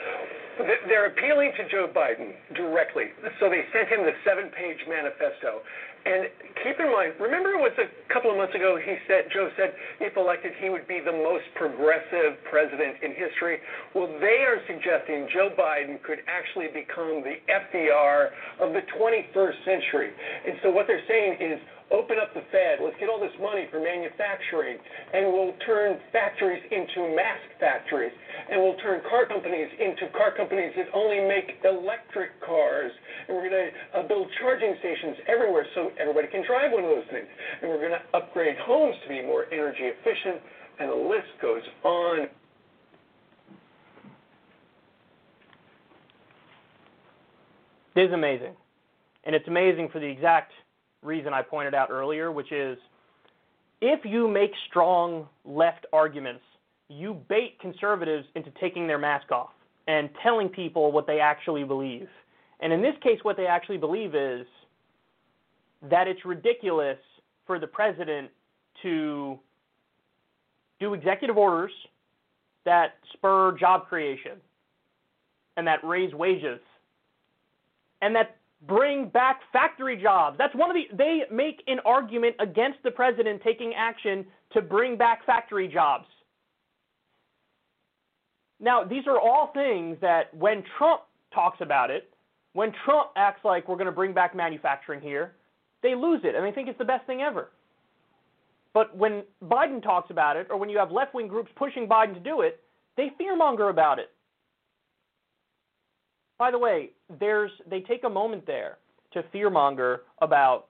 they're 0.88 1.06
appealing 1.06 1.52
to 1.56 1.68
Joe 1.70 1.86
Biden 1.86 2.34
directly. 2.56 3.14
So 3.38 3.48
they 3.48 3.62
sent 3.72 3.88
him 3.88 4.02
the 4.02 4.16
seven 4.24 4.50
page 4.50 4.78
manifesto. 4.88 5.62
And 6.06 6.30
keep 6.64 6.78
in 6.80 6.88
mind, 6.90 7.14
remember 7.20 7.52
it 7.58 7.60
was 7.60 7.74
a 7.76 7.90
couple 8.12 8.30
of 8.30 8.38
months 8.38 8.54
ago 8.54 8.78
he 8.78 8.96
said 9.06 9.28
Joe 9.34 9.50
said 9.58 9.74
if 10.00 10.16
elected 10.16 10.54
he 10.62 10.70
would 10.70 10.86
be 10.88 11.00
the 11.04 11.12
most 11.12 11.44
progressive 11.54 12.38
president 12.48 13.02
in 13.02 13.12
history. 13.12 13.58
Well, 13.94 14.08
they 14.18 14.46
are 14.46 14.62
suggesting 14.66 15.28
Joe 15.34 15.50
Biden 15.52 16.00
could 16.02 16.24
actually 16.30 16.70
become 16.72 17.22
the 17.26 17.42
FDR 17.50 18.30
of 18.62 18.72
the 18.72 18.82
21st 18.94 19.58
century. 19.66 20.10
And 20.46 20.56
so 20.62 20.70
what 20.70 20.86
they're 20.86 21.04
saying 21.06 21.42
is 21.42 21.58
open 21.90 22.16
up 22.20 22.34
the 22.34 22.44
Fed, 22.52 22.84
let's 22.84 22.96
get 23.00 23.08
all 23.08 23.20
this 23.20 23.34
money 23.40 23.66
for 23.70 23.80
manufacturing, 23.80 24.76
and 25.12 25.32
we'll 25.32 25.56
turn 25.64 25.96
factories 26.12 26.62
into 26.70 27.16
mask 27.16 27.48
factories, 27.60 28.12
and 28.50 28.60
we'll 28.60 28.76
turn 28.84 29.00
car 29.08 29.24
companies 29.24 29.68
into 29.80 30.10
car 30.12 30.34
companies 30.36 30.72
that 30.76 30.86
only 30.92 31.20
make 31.24 31.56
electric 31.64 32.36
cars, 32.44 32.92
and 33.28 33.36
we're 33.36 33.48
going 33.48 33.70
to 33.72 33.98
uh, 33.98 34.08
build 34.08 34.28
charging 34.40 34.76
stations 34.80 35.16
everywhere 35.28 35.66
so 35.74 35.90
everybody 35.98 36.28
can 36.28 36.44
drive 36.44 36.72
one 36.72 36.84
of 36.84 36.90
those 36.92 37.08
things, 37.10 37.28
and 37.62 37.70
we're 37.70 37.80
going 37.80 37.96
to 37.96 38.04
upgrade 38.12 38.56
homes 38.64 38.96
to 39.04 39.08
be 39.08 39.22
more 39.22 39.46
energy 39.52 39.88
efficient, 39.88 40.44
and 40.80 40.90
the 40.90 41.00
list 41.08 41.32
goes 41.40 41.62
on. 41.84 42.28
It 47.96 48.02
is 48.06 48.12
amazing. 48.12 48.54
And 49.24 49.34
it's 49.34 49.48
amazing 49.48 49.88
for 49.92 49.98
the 49.98 50.06
exact 50.06 50.52
reason 51.02 51.32
I 51.32 51.42
pointed 51.42 51.74
out 51.74 51.90
earlier, 51.90 52.32
which 52.32 52.52
is 52.52 52.78
if 53.80 54.04
you 54.04 54.28
make 54.28 54.50
strong 54.68 55.28
left 55.44 55.86
arguments, 55.92 56.42
you 56.88 57.20
bait 57.28 57.58
conservatives 57.60 58.26
into 58.34 58.50
taking 58.60 58.86
their 58.86 58.98
mask 58.98 59.30
off 59.30 59.50
and 59.86 60.08
telling 60.22 60.48
people 60.48 60.90
what 60.90 61.06
they 61.06 61.20
actually 61.20 61.64
believe. 61.64 62.08
And 62.60 62.72
in 62.72 62.82
this 62.82 62.94
case, 63.02 63.18
what 63.22 63.36
they 63.36 63.46
actually 63.46 63.78
believe 63.78 64.14
is 64.14 64.46
that 65.90 66.08
it's 66.08 66.24
ridiculous 66.24 66.98
for 67.46 67.58
the 67.58 67.66
president 67.66 68.30
to 68.82 69.38
do 70.80 70.94
executive 70.94 71.36
orders 71.36 71.72
that 72.64 72.94
spur 73.14 73.56
job 73.58 73.86
creation 73.88 74.38
and 75.56 75.66
that 75.66 75.82
raise 75.84 76.12
wages 76.14 76.60
and 78.02 78.14
that 78.14 78.37
bring 78.66 79.08
back 79.08 79.40
factory 79.52 79.96
jobs. 80.00 80.36
That's 80.38 80.54
one 80.54 80.70
of 80.70 80.76
the 80.76 80.96
they 80.96 81.22
make 81.30 81.62
an 81.66 81.78
argument 81.84 82.36
against 82.40 82.78
the 82.82 82.90
president 82.90 83.40
taking 83.42 83.72
action 83.74 84.26
to 84.52 84.62
bring 84.62 84.96
back 84.96 85.24
factory 85.24 85.68
jobs. 85.68 86.06
Now, 88.60 88.82
these 88.82 89.06
are 89.06 89.20
all 89.20 89.52
things 89.54 89.96
that 90.00 90.34
when 90.34 90.64
Trump 90.76 91.02
talks 91.32 91.58
about 91.60 91.90
it, 91.90 92.10
when 92.54 92.72
Trump 92.84 93.10
acts 93.16 93.44
like 93.44 93.68
we're 93.68 93.76
going 93.76 93.86
to 93.86 93.92
bring 93.92 94.12
back 94.12 94.34
manufacturing 94.34 95.00
here, 95.00 95.34
they 95.82 95.94
lose 95.94 96.22
it 96.24 96.34
and 96.34 96.44
they 96.44 96.50
think 96.50 96.68
it's 96.68 96.78
the 96.78 96.84
best 96.84 97.06
thing 97.06 97.20
ever. 97.22 97.50
But 98.74 98.96
when 98.96 99.22
Biden 99.44 99.82
talks 99.82 100.10
about 100.10 100.36
it, 100.36 100.48
or 100.50 100.56
when 100.56 100.68
you 100.68 100.78
have 100.78 100.90
left 100.90 101.14
wing 101.14 101.28
groups 101.28 101.50
pushing 101.56 101.88
Biden 101.88 102.14
to 102.14 102.20
do 102.20 102.40
it, 102.40 102.60
they 102.96 103.10
fearmonger 103.20 103.70
about 103.70 103.98
it. 103.98 104.10
By 106.38 106.50
the 106.50 106.58
way, 106.58 106.90
there's 107.18 107.50
they 107.68 107.80
take 107.80 108.04
a 108.04 108.08
moment 108.08 108.46
there 108.46 108.78
to 109.12 109.22
fearmonger 109.34 109.98
about 110.20 110.66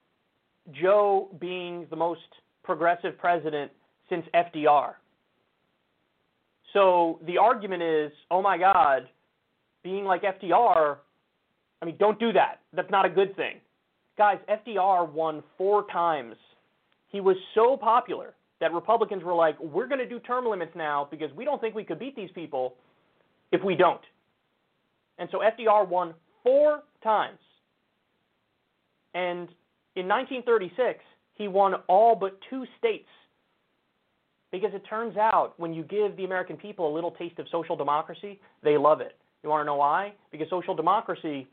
Joe 0.73 1.29
being 1.41 1.87
the 1.91 1.97
most 1.97 2.21
progressive 2.63 3.19
president 3.19 3.71
since 4.09 4.25
FDR. 4.35 4.95
So 6.73 7.19
the 7.27 7.39
argument 7.39 7.83
is, 7.83 8.13
oh 8.31 8.43
my 8.43 8.59
God, 8.59 9.09
being 9.83 10.05
like 10.05 10.23
FDR, 10.23 10.97
I 11.81 11.85
mean, 11.85 11.97
don't 11.99 12.19
do 12.19 12.33
that. 12.33 12.61
That's 12.73 12.91
not 12.91 13.07
a 13.07 13.09
good 13.09 13.35
thing. 13.37 13.57
Guys, 14.17 14.39
FDR 14.49 15.11
won 15.11 15.43
four 15.57 15.87
times. 15.91 16.37
He 17.09 17.21
was 17.21 17.37
so 17.55 17.77
popular 17.77 18.35
that 18.61 18.73
Republicans 18.73 19.23
were 19.23 19.35
like, 19.35 19.59
we're 19.61 19.87
going 19.87 20.01
to 20.01 20.09
do 20.09 20.19
term 20.21 20.47
limits 20.47 20.73
now 20.75 21.09
because 21.11 21.33
we 21.35 21.45
don't 21.45 21.61
think 21.61 21.75
we 21.75 21.85
could 21.85 21.99
beat 21.99 22.17
these 22.17 22.31
people 22.35 22.75
if 23.53 23.63
we 23.63 23.75
don't. 23.75 24.01
And 25.19 25.29
so 25.33 25.39
FDR 25.39 25.89
won 25.89 26.15
four 26.43 26.83
times. 27.03 27.39
And 29.15 29.49
in 29.97 30.07
1936, 30.07 31.01
he 31.35 31.49
won 31.49 31.75
all 31.89 32.15
but 32.15 32.39
two 32.51 32.65
states. 32.79 33.09
Because 34.51 34.71
it 34.73 34.83
turns 34.89 35.17
out 35.17 35.55
when 35.59 35.75
you 35.75 35.83
give 35.83 36.17
the 36.17 36.25
American 36.25 36.57
people 36.57 36.91
a 36.91 36.95
little 36.95 37.11
taste 37.11 37.39
of 37.39 37.47
social 37.51 37.77
democracy, 37.77 38.41
they 38.63 38.79
love 38.79 39.01
it. 39.01 39.17
You 39.43 39.51
want 39.51 39.63
to 39.63 39.67
know 39.67 39.77
why? 39.77 40.15
Because 40.31 40.49
social 40.49 40.75
democracy 40.75 41.47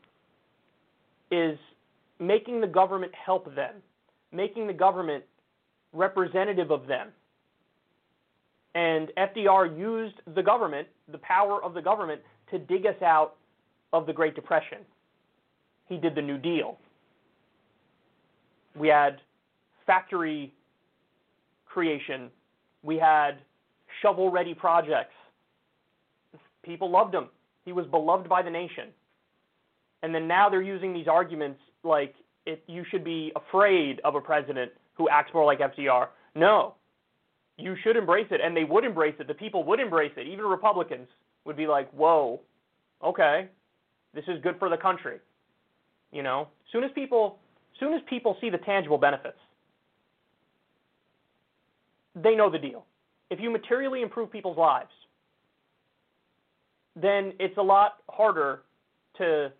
is 1.30 1.58
making 2.18 2.60
the 2.60 2.66
government 2.66 3.12
help 3.14 3.54
them, 3.54 3.74
making 4.32 4.66
the 4.66 4.72
government 4.72 5.24
representative 5.92 6.70
of 6.70 6.86
them. 6.86 7.08
And 8.74 9.10
FDR 9.16 9.76
used 9.78 10.16
the 10.34 10.42
government, 10.42 10.88
the 11.10 11.18
power 11.18 11.62
of 11.62 11.74
the 11.74 11.82
government, 11.82 12.20
to 12.50 12.58
dig 12.58 12.86
us 12.86 13.00
out 13.02 13.36
of 13.92 14.06
the 14.06 14.12
Great 14.12 14.34
Depression. 14.34 14.78
He 15.88 15.96
did 15.96 16.14
the 16.14 16.22
New 16.22 16.38
Deal. 16.38 16.78
We 18.78 18.88
had 18.88 19.18
factory 19.86 20.52
creation. 21.64 22.30
We 22.82 22.96
had 22.96 23.38
shovel 24.02 24.30
ready 24.30 24.54
projects. 24.54 25.14
People 26.62 26.90
loved 26.90 27.14
him. 27.14 27.28
He 27.64 27.72
was 27.72 27.86
beloved 27.86 28.28
by 28.28 28.42
the 28.42 28.50
nation. 28.50 28.88
And 30.02 30.14
then 30.14 30.28
now 30.28 30.48
they're 30.48 30.62
using 30.62 30.92
these 30.92 31.08
arguments 31.08 31.60
like 31.82 32.14
it, 32.44 32.62
you 32.66 32.84
should 32.90 33.04
be 33.04 33.32
afraid 33.34 34.00
of 34.04 34.14
a 34.14 34.20
president 34.20 34.72
who 34.94 35.08
acts 35.08 35.32
more 35.34 35.44
like 35.44 35.60
FDR. 35.60 36.08
No. 36.34 36.74
You 37.58 37.74
should 37.82 37.96
embrace 37.96 38.26
it, 38.30 38.40
and 38.42 38.56
they 38.56 38.64
would 38.64 38.84
embrace 38.84 39.14
it. 39.18 39.26
The 39.26 39.34
people 39.34 39.64
would 39.64 39.80
embrace 39.80 40.12
it. 40.16 40.26
Even 40.26 40.44
Republicans 40.44 41.08
would 41.44 41.56
be 41.56 41.66
like, 41.66 41.90
whoa, 41.92 42.40
okay, 43.02 43.48
this 44.16 44.24
is 44.26 44.42
good 44.42 44.58
for 44.58 44.68
the 44.68 44.76
country. 44.76 45.18
You 46.10 46.24
know, 46.24 46.48
soon 46.72 46.82
as 46.82 46.90
people 46.94 47.38
soon 47.78 47.92
as 47.92 48.00
people 48.08 48.36
see 48.40 48.50
the 48.50 48.58
tangible 48.58 48.98
benefits, 48.98 49.38
they 52.14 52.34
know 52.34 52.50
the 52.50 52.58
deal. 52.58 52.84
If 53.30 53.38
you 53.38 53.50
materially 53.50 54.02
improve 54.02 54.32
people's 54.32 54.56
lives, 54.56 54.90
then 56.94 57.34
it's 57.38 57.58
a 57.58 57.62
lot 57.62 57.98
harder 58.08 58.62
to 59.18 59.52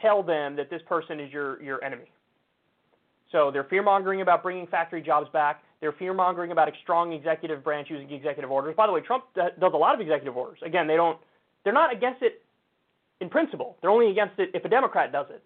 tell 0.00 0.22
them 0.22 0.56
that 0.56 0.68
this 0.70 0.82
person 0.88 1.20
is 1.20 1.32
your, 1.32 1.62
your 1.62 1.84
enemy. 1.84 2.10
So 3.30 3.50
they're 3.52 3.64
fear 3.64 3.82
mongering 3.82 4.20
about 4.20 4.42
bringing 4.42 4.66
factory 4.66 5.00
jobs 5.00 5.28
back. 5.32 5.62
They're 5.80 5.92
fear 5.92 6.12
mongering 6.12 6.50
about 6.50 6.68
a 6.68 6.72
strong 6.82 7.12
executive 7.12 7.62
branch 7.62 7.88
using 7.90 8.10
executive 8.10 8.50
orders. 8.50 8.74
By 8.76 8.86
the 8.86 8.92
way, 8.92 9.00
Trump 9.00 9.24
does 9.34 9.52
a 9.60 9.76
lot 9.76 9.94
of 9.94 10.00
executive 10.00 10.36
orders. 10.36 10.58
Again, 10.64 10.86
they 10.86 10.96
don't. 10.96 11.18
They're 11.64 11.72
not 11.72 11.92
against 11.92 12.22
it 12.22 12.42
in 13.22 13.30
principle. 13.30 13.76
They're 13.80 13.90
only 13.90 14.10
against 14.10 14.38
it 14.38 14.50
if 14.52 14.64
a 14.64 14.68
Democrat 14.68 15.12
does 15.12 15.26
it. 15.30 15.42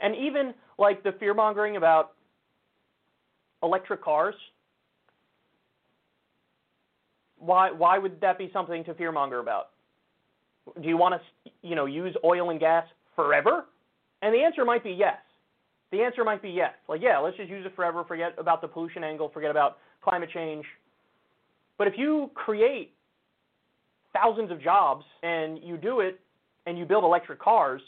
And 0.00 0.14
even 0.16 0.52
like 0.76 1.04
the 1.04 1.12
fear 1.20 1.32
mongering 1.32 1.76
about 1.76 2.14
electric 3.62 4.02
cars, 4.02 4.34
why 7.38 7.70
why 7.70 7.96
would 7.98 8.20
that 8.20 8.38
be 8.38 8.50
something 8.52 8.84
to 8.84 8.94
fearmonger 8.94 9.40
about? 9.40 9.70
Do 10.80 10.88
you 10.88 10.96
want 10.96 11.14
to 11.14 11.50
you 11.62 11.76
know 11.76 11.86
use 11.86 12.14
oil 12.24 12.50
and 12.50 12.58
gas 12.58 12.84
forever? 13.14 13.66
And 14.20 14.34
the 14.34 14.40
answer 14.40 14.64
might 14.64 14.82
be 14.82 14.90
yes. 14.90 15.18
The 15.92 16.02
answer 16.02 16.24
might 16.24 16.42
be 16.42 16.50
yes. 16.50 16.72
Like 16.88 17.00
yeah, 17.00 17.18
let's 17.18 17.36
just 17.36 17.48
use 17.48 17.64
it 17.64 17.74
forever. 17.76 18.04
Forget 18.04 18.34
about 18.36 18.60
the 18.62 18.68
pollution 18.68 19.04
angle. 19.04 19.30
Forget 19.32 19.52
about 19.52 19.78
climate 20.02 20.30
change. 20.34 20.64
But 21.78 21.86
if 21.86 21.94
you 21.96 22.32
create 22.34 22.92
thousands 24.12 24.50
of 24.50 24.60
jobs 24.60 25.04
and 25.22 25.60
you 25.62 25.76
do 25.76 26.00
it 26.00 26.18
and 26.66 26.78
you 26.78 26.84
build 26.84 27.04
electric 27.04 27.40
cars, 27.40 27.82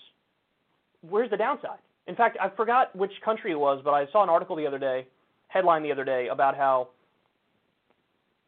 where's 1.09 1.31
the 1.31 1.37
downside? 1.37 1.79
In 2.07 2.14
fact, 2.14 2.37
I 2.41 2.51
forgot 2.51 2.95
which 2.95 3.12
country 3.25 3.53
it 3.53 3.59
was, 3.59 3.81
but 3.85 3.93
I 3.93 4.07
saw 4.12 4.22
an 4.22 4.29
article 4.29 4.57
the 4.57 4.66
other 4.66 4.79
day, 4.79 5.07
headline 5.49 5.83
the 5.83 5.93
other 5.93 6.05
day 6.05 6.29
about 6.29 6.57
how 6.57 6.89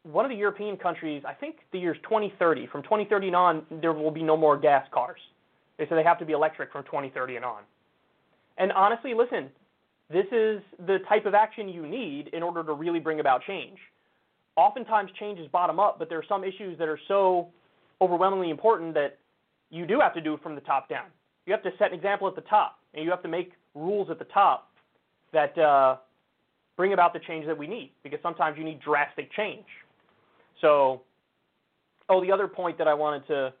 one 0.03 0.23
of 0.25 0.29
the 0.29 0.37
European 0.37 0.77
countries, 0.77 1.23
I 1.27 1.33
think 1.33 1.57
the 1.71 1.79
year's 1.79 1.97
2030. 2.03 2.67
From 2.67 2.83
2030 2.83 3.33
on, 3.33 3.65
there 3.81 3.93
will 3.93 4.11
be 4.11 4.23
no 4.23 4.37
more 4.37 4.57
gas 4.57 4.85
cars. 4.93 5.19
They 5.77 5.85
say 5.85 5.95
they 5.95 6.03
have 6.03 6.19
to 6.19 6.25
be 6.25 6.33
electric 6.33 6.71
from 6.71 6.83
2030 6.85 7.37
and 7.37 7.45
on. 7.45 7.63
And 8.57 8.71
honestly, 8.71 9.13
listen, 9.13 9.49
this 10.09 10.25
is 10.31 10.61
the 10.85 10.99
type 11.09 11.25
of 11.25 11.33
action 11.33 11.67
you 11.67 11.85
need 11.85 12.29
in 12.29 12.41
order 12.41 12.63
to 12.63 12.73
really 12.73 12.99
bring 12.99 13.19
about 13.19 13.41
change. 13.43 13.77
Oftentimes, 14.55 15.11
change 15.19 15.39
is 15.39 15.47
bottom 15.49 15.79
up, 15.79 15.99
but 15.99 16.09
there 16.09 16.17
are 16.17 16.25
some 16.27 16.43
issues 16.43 16.77
that 16.79 16.87
are 16.87 16.99
so 17.07 17.47
overwhelmingly 18.01 18.49
important 18.49 18.93
that 18.93 19.17
you 19.69 19.85
do 19.85 19.99
have 19.99 20.13
to 20.13 20.21
do 20.21 20.33
it 20.33 20.43
from 20.43 20.55
the 20.55 20.61
top 20.61 20.89
down. 20.89 21.07
You 21.45 21.53
have 21.53 21.63
to 21.63 21.71
set 21.77 21.91
an 21.91 21.97
example 21.97 22.27
at 22.27 22.35
the 22.35 22.41
top, 22.41 22.79
and 22.93 23.03
you 23.03 23.09
have 23.11 23.21
to 23.23 23.29
make 23.29 23.53
rules 23.73 24.09
at 24.09 24.19
the 24.19 24.25
top 24.25 24.71
that 25.33 25.57
uh, 25.57 25.97
bring 26.75 26.93
about 26.93 27.13
the 27.13 27.19
change 27.19 27.45
that 27.45 27.57
we 27.57 27.67
need, 27.67 27.91
because 28.03 28.19
sometimes 28.21 28.57
you 28.57 28.63
need 28.63 28.79
drastic 28.79 29.31
change. 29.33 29.65
So, 30.61 31.01
oh, 32.09 32.21
the 32.21 32.31
other 32.31 32.47
point 32.47 32.77
that 32.77 32.87
I 32.87 32.93
wanted 32.93 33.27
to 33.27 33.53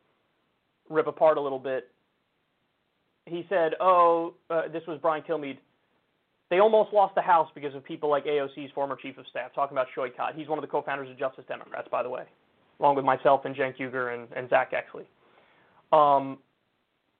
rip 0.89 1.07
apart 1.07 1.37
a 1.37 1.41
little 1.41 1.59
bit. 1.59 1.89
He 3.25 3.45
said, 3.49 3.73
"Oh, 3.79 4.35
uh, 4.49 4.69
this 4.71 4.83
was 4.87 4.99
Brian 5.01 5.23
Kilmeade. 5.23 5.57
They 6.49 6.59
almost 6.59 6.93
lost 6.93 7.13
the 7.15 7.21
House 7.21 7.49
because 7.53 7.75
of 7.75 7.83
people 7.83 8.09
like 8.09 8.25
AOC's 8.25 8.71
former 8.71 8.95
chief 8.95 9.17
of 9.17 9.27
staff, 9.27 9.53
talking 9.53 9.75
about 9.75 9.87
Saikat. 9.95 10.35
He's 10.35 10.47
one 10.47 10.57
of 10.57 10.61
the 10.61 10.69
co-founders 10.69 11.09
of 11.09 11.19
Justice 11.19 11.43
Democrats, 11.47 11.89
by 11.91 12.03
the 12.03 12.09
way, 12.09 12.23
along 12.79 12.95
with 12.95 13.03
myself 13.03 13.43
and 13.43 13.53
Cenk 13.53 13.77
Uygur 13.77 14.13
and, 14.13 14.29
and 14.33 14.49
Zack 14.49 14.71
Exley. 14.71 15.03
Um, 15.91 16.39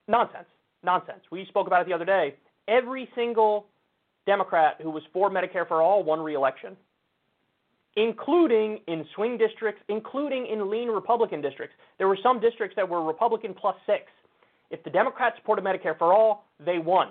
nonsense, 0.07 0.47
nonsense. 0.84 1.22
We 1.32 1.45
spoke 1.47 1.68
about 1.68 1.82
it 1.82 1.88
the 1.88 1.93
other 1.93 2.05
day. 2.05 2.36
Every 2.68 3.09
single 3.15 3.68
Democrat 4.26 4.76
who 4.82 4.89
was 4.89 5.03
for 5.13 5.30
Medicare 5.30 5.68
for 5.68 5.82
all 5.82 6.03
won 6.03 6.20
re-election 6.20 6.76
including 7.97 8.80
in 8.88 9.03
swing 9.15 9.38
districts, 9.38 9.82
including 9.89 10.45
in 10.47 10.70
lean 10.70 10.88
Republican 10.88 11.41
districts. 11.41 11.76
There 11.97 12.07
were 12.07 12.18
some 12.22 12.39
districts 12.39 12.76
that 12.76 12.88
were 12.88 13.03
Republican 13.03 13.55
plus 13.59 13.76
six. 13.86 14.03
If 14.70 14.84
the 14.84 14.91
Democrats 14.91 15.36
supported 15.38 15.65
Medicare 15.65 15.97
for 15.97 16.13
all, 16.13 16.45
they 16.63 16.78
won. 16.78 17.09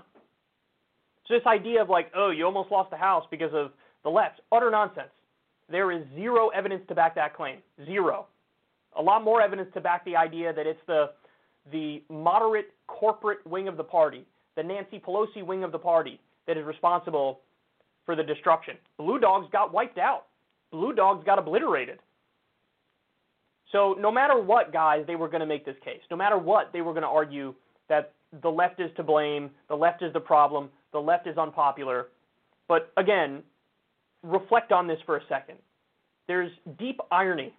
So 1.27 1.35
this 1.35 1.43
idea 1.45 1.83
of 1.83 1.91
like, 1.91 2.13
oh, 2.15 2.31
you 2.31 2.45
almost 2.47 2.71
lost 2.71 2.91
the 2.91 2.97
House 2.97 3.25
because 3.33 3.53
of 3.53 3.73
the 4.05 4.11
left, 4.11 4.41
utter 4.53 4.71
nonsense. 4.71 5.11
There 5.69 5.91
is 5.91 6.05
zero 6.15 6.51
evidence 6.51 6.83
to 6.89 6.95
back 6.95 7.17
that 7.17 7.35
claim. 7.35 7.59
Zero. 7.85 8.27
A 8.97 9.03
lot 9.03 9.25
more 9.25 9.43
evidence 9.43 9.69
to 9.75 9.81
back 9.81 10.05
the 10.05 10.15
idea 10.15 10.53
that 10.53 10.69
it's 10.69 10.81
the 10.87 11.11
the 11.73 12.03
moderate 12.09 12.73
corporate 12.87 13.47
wing 13.47 13.69
of 13.69 13.77
the 13.77 13.85
party, 13.85 14.25
the 14.57 14.63
Nancy 14.63 14.99
Pelosi 14.99 15.45
wing 15.45 15.65
of 15.65 15.73
the 15.73 15.79
party, 15.79 16.21
that 16.47 16.57
is 16.57 16.65
responsible 16.65 17.41
for 18.05 18.15
the 18.15 18.23
destruction. 18.23 18.77
Blue 18.99 19.19
Dogs 19.19 19.49
got 19.51 19.73
wiped 19.73 19.99
out. 19.99 20.27
Blue 20.71 20.93
Dogs 20.93 21.25
got 21.25 21.39
obliterated. 21.39 21.99
So 23.73 23.97
no 23.99 24.13
matter 24.13 24.41
what, 24.41 24.73
guys, 24.73 25.05
they 25.07 25.17
were 25.17 25.29
going 25.29 25.41
to 25.41 25.47
make 25.47 25.65
this 25.65 25.77
case. 25.85 26.01
No 26.11 26.17
matter 26.17 26.39
what, 26.39 26.73
they 26.73 26.83
were 26.83 26.93
going 26.93 27.03
to 27.03 27.09
argue 27.09 27.55
that 27.89 28.13
the 28.43 28.49
left 28.49 28.81
is 28.81 28.91
to 28.97 29.03
blame, 29.03 29.51
the 29.69 29.75
left 29.75 30.03
is 30.03 30.13
the 30.13 30.21
problem, 30.21 30.69
the 30.93 30.99
left 30.99 31.27
is 31.27 31.37
unpopular. 31.37 32.09
But 32.69 32.93
again, 32.97 33.43
reflect 34.23 34.73
on 34.73 34.87
this 34.87 34.99
for 35.05 35.17
a 35.17 35.21
second. 35.29 35.59
There's 36.29 36.51
deep 36.79 37.01
irony 37.11 37.53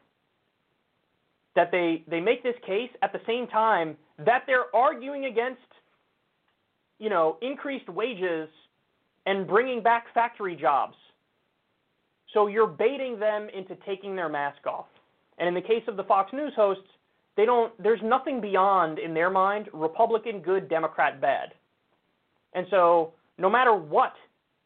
that 1.57 1.71
they, 1.71 2.03
they 2.07 2.21
make 2.21 2.43
this 2.43 2.55
case 2.65 2.89
at 3.01 3.11
the 3.11 3.19
same 3.27 3.47
time 3.47 3.97
that 4.25 4.43
they're 4.47 4.73
arguing 4.75 5.25
against, 5.25 5.59
you 6.99 7.09
know, 7.09 7.37
increased 7.41 7.89
wages 7.89 8.47
and 9.25 9.45
bringing 9.45 9.83
back 9.83 10.05
factory 10.13 10.55
jobs 10.55 10.95
so 12.33 12.45
you're 12.45 12.67
baiting 12.67 13.19
them 13.19 13.47
into 13.55 13.75
taking 13.85 14.15
their 14.15 14.29
mask 14.29 14.67
off. 14.67 14.85
And 15.39 15.47
in 15.47 15.55
the 15.55 15.61
case 15.61 15.83
of 15.87 15.97
the 15.97 16.03
Fox 16.03 16.31
News 16.31 16.53
hosts, 16.55 16.83
they 17.35 17.45
don't 17.45 17.71
there's 17.81 18.01
nothing 18.03 18.39
beyond 18.39 18.99
in 18.99 19.13
their 19.13 19.29
mind 19.29 19.69
Republican 19.73 20.41
good, 20.41 20.69
Democrat 20.69 21.19
bad. 21.19 21.49
And 22.53 22.67
so 22.69 23.13
no 23.39 23.49
matter 23.49 23.73
what, 23.73 24.13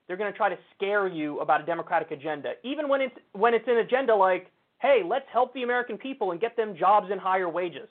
they're 0.08 0.18
going 0.18 0.32
to 0.32 0.38
try 0.38 0.50
to 0.50 0.58
scare 0.76 1.08
you 1.08 1.40
about 1.40 1.62
a 1.62 1.66
democratic 1.66 2.12
agenda, 2.12 2.54
even 2.64 2.90
when 2.90 3.00
it's 3.02 3.16
when 3.32 3.54
it's 3.54 3.68
an 3.68 3.78
agenda 3.78 4.14
like, 4.14 4.48
"Hey, 4.82 5.02
let's 5.06 5.26
help 5.32 5.54
the 5.54 5.64
American 5.64 5.98
people 5.98 6.32
and 6.32 6.40
get 6.40 6.56
them 6.56 6.76
jobs 6.78 7.08
and 7.12 7.20
higher 7.20 7.50
wages." 7.50 7.90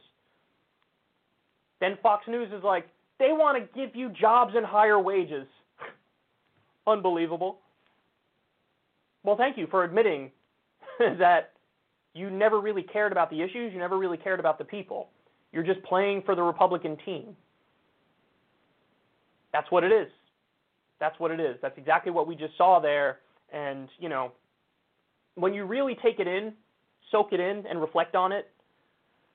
Then 1.80 1.96
Fox 2.02 2.26
News 2.28 2.52
is 2.52 2.62
like, 2.62 2.88
"They 3.18 3.32
want 3.32 3.58
to 3.58 3.78
give 3.78 3.94
you 3.96 4.10
jobs 4.10 4.54
and 4.54 4.66
higher 4.66 4.98
wages." 4.98 5.46
Unbelievable. 6.86 7.58
Well, 9.22 9.36
thank 9.36 9.56
you 9.58 9.66
for 9.66 9.84
admitting 9.84 10.30
that 10.98 11.52
you 12.14 12.30
never 12.30 12.60
really 12.60 12.82
cared 12.82 13.12
about 13.12 13.30
the 13.30 13.40
issues, 13.40 13.72
you 13.72 13.78
never 13.78 13.98
really 13.98 14.16
cared 14.16 14.40
about 14.40 14.58
the 14.58 14.64
people. 14.64 15.08
You're 15.52 15.64
just 15.64 15.82
playing 15.82 16.22
for 16.22 16.34
the 16.34 16.42
Republican 16.42 16.96
team. 17.04 17.36
That's 19.52 19.70
what 19.70 19.84
it 19.84 19.92
is. 19.92 20.08
That's 21.00 21.18
what 21.18 21.30
it 21.30 21.40
is. 21.40 21.56
That's 21.62 21.76
exactly 21.78 22.12
what 22.12 22.26
we 22.26 22.36
just 22.36 22.56
saw 22.56 22.78
there. 22.78 23.18
And, 23.52 23.88
you 23.98 24.08
know, 24.08 24.32
when 25.34 25.54
you 25.54 25.64
really 25.64 25.96
take 26.02 26.20
it 26.20 26.28
in, 26.28 26.52
soak 27.10 27.32
it 27.32 27.40
in, 27.40 27.64
and 27.66 27.80
reflect 27.80 28.14
on 28.14 28.32
it, 28.32 28.50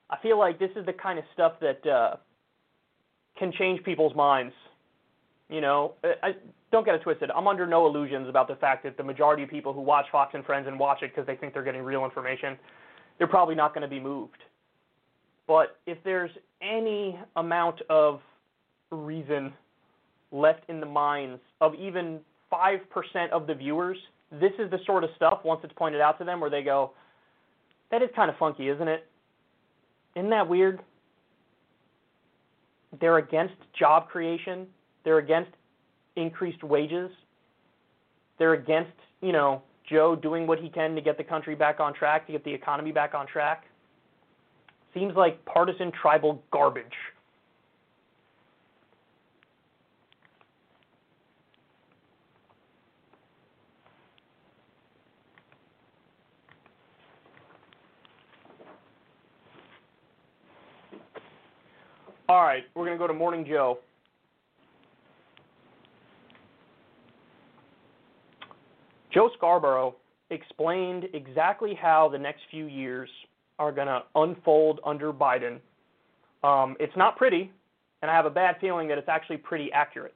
I 0.10 0.18
feel 0.22 0.38
like 0.38 0.60
this 0.60 0.72
is 0.76 0.86
the 0.86 0.94
kind 0.94 1.20
of 1.20 1.26
stuff 1.34 1.54
that 1.62 1.86
uh, 1.88 2.16
can 3.38 3.52
change 3.52 3.84
people's 3.84 4.16
minds. 4.16 4.54
You 5.50 5.62
know, 5.62 5.94
I, 6.04 6.36
don't 6.72 6.86
get 6.86 6.96
it 6.96 7.04
twisted. 7.04 7.30
I'm 7.32 7.48
under 7.48 7.68
no 7.68 7.86
illusions 7.86 8.28
about 8.28 8.48
the 8.48 8.56
fact 8.56 8.84
that 8.84 8.98
the 8.98 9.04
majority 9.04 9.44
of 9.44 9.50
people 9.50 9.74
who 9.74 9.82
watch 9.82 10.06
Fox 10.12 10.34
and 10.34 10.44
Friends 10.44 10.68
and 10.68 10.80
watch 10.80 11.04
it 11.04 11.12
because 11.12 11.28
they 11.28 11.36
think 11.36 11.54
they're 11.54 11.64
getting 11.64 11.84
real 11.84 12.04
information, 12.04 12.58
they're 13.18 13.28
probably 13.28 13.56
not 13.56 13.74
going 13.74 13.84
to 13.84 13.88
be 13.88 14.00
moved. 14.00 14.38
But 15.48 15.78
if 15.86 15.98
there's 16.04 16.32
any 16.62 17.20
amount 17.36 17.82
of 17.90 18.20
reason 18.92 19.54
left 20.32 20.64
in 20.70 20.80
the 20.80 20.86
minds 20.86 21.40
of 21.62 21.76
even 21.76 22.20
5% 22.52 22.80
of 23.32 23.48
the 23.48 23.54
viewers, 23.54 23.98
this 24.32 24.52
is 24.60 24.70
the 24.72 24.80
sort 24.86 25.04
of 25.04 25.12
stuff, 25.16 25.40
once 25.44 25.62
it's 25.64 25.74
pointed 25.74 26.02
out 26.02 26.18
to 26.18 26.24
them, 26.24 26.40
where 26.40 26.50
they 26.50 26.64
go, 26.64 26.92
that 27.92 28.02
is 28.02 28.10
kind 28.16 28.30
of 28.30 28.38
funky, 28.38 28.70
isn't 28.70 28.88
it? 28.88 29.08
Isn't 30.16 30.30
that 30.30 30.48
weird? 30.48 30.80
They're 33.00 33.18
against 33.18 33.56
job 33.78 34.08
creation. 34.08 34.68
They're 35.04 35.18
against 35.18 35.52
increased 36.16 36.64
wages. 36.64 37.12
They're 38.40 38.54
against, 38.54 38.92
you 39.22 39.32
know, 39.32 39.62
Joe 39.90 40.16
doing 40.16 40.48
what 40.48 40.60
he 40.60 40.70
can 40.70 40.96
to 40.96 41.02
get 41.02 41.18
the 41.18 41.24
country 41.24 41.56
back 41.56 41.80
on 41.80 41.94
track, 41.94 42.26
to 42.28 42.32
get 42.32 42.44
the 42.44 42.54
economy 42.54 42.92
back 42.92 43.14
on 43.14 43.28
track. 43.28 43.66
Seems 44.94 45.16
like 45.16 45.44
partisan 45.46 45.92
tribal 45.92 46.42
garbage. 46.52 46.86
All 62.28 62.42
right, 62.42 62.64
we're 62.74 62.86
going 62.86 62.98
to 62.98 63.02
go 63.02 63.06
to 63.06 63.14
Morning 63.14 63.46
Joe. 63.48 63.78
Joe 69.14 69.30
Scarborough 69.38 69.96
explained 70.32 71.06
exactly 71.14 71.78
how 71.80 72.10
the 72.10 72.18
next 72.18 72.42
few 72.50 72.66
years 72.66 73.10
are 73.60 73.72
going 73.72 73.86
to 73.88 74.02
unfold 74.16 74.80
under 74.84 75.14
Biden. 75.14 75.60
Um, 76.44 76.76
it's 76.80 76.96
not 76.98 77.16
pretty, 77.16 77.52
and 78.02 78.10
I 78.10 78.16
have 78.16 78.26
a 78.26 78.32
bad 78.32 78.56
feeling 78.60 78.88
that 78.88 78.98
it's 78.98 79.08
actually 79.08 79.38
pretty 79.38 79.72
accurate. 79.72 80.16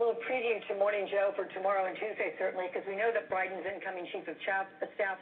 Little 0.00 0.16
preview 0.24 0.56
to 0.64 0.72
Morning 0.80 1.04
Joe 1.12 1.36
for 1.36 1.44
tomorrow 1.52 1.84
and 1.84 1.92
Tuesday, 1.92 2.32
certainly, 2.40 2.72
because 2.72 2.88
we 2.88 2.96
know 2.96 3.12
that 3.12 3.28
Biden's 3.28 3.68
incoming 3.68 4.08
chief 4.08 4.24
of 4.32 4.40
staff 4.40 4.64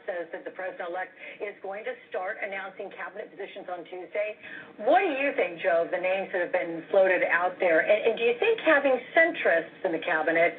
says 0.07 0.31
that 0.31 0.47
the 0.47 0.55
president-elect 0.55 1.11
is 1.43 1.51
going 1.59 1.83
to 1.83 1.91
start 2.07 2.39
announcing 2.39 2.87
cabinet 2.95 3.27
positions 3.27 3.67
on 3.67 3.83
Tuesday. 3.91 4.39
What 4.87 5.03
do 5.03 5.11
you 5.19 5.35
think, 5.35 5.59
Joe, 5.59 5.83
of 5.83 5.91
the 5.91 5.99
names 5.99 6.31
that 6.31 6.47
have 6.47 6.55
been 6.55 6.79
floated 6.95 7.27
out 7.27 7.59
there? 7.59 7.83
And, 7.83 7.91
and 8.07 8.13
do 8.15 8.23
you 8.23 8.39
think 8.39 8.55
having 8.63 8.95
centrists 9.11 9.83
in 9.83 9.91
the 9.91 9.99
cabinet 9.99 10.55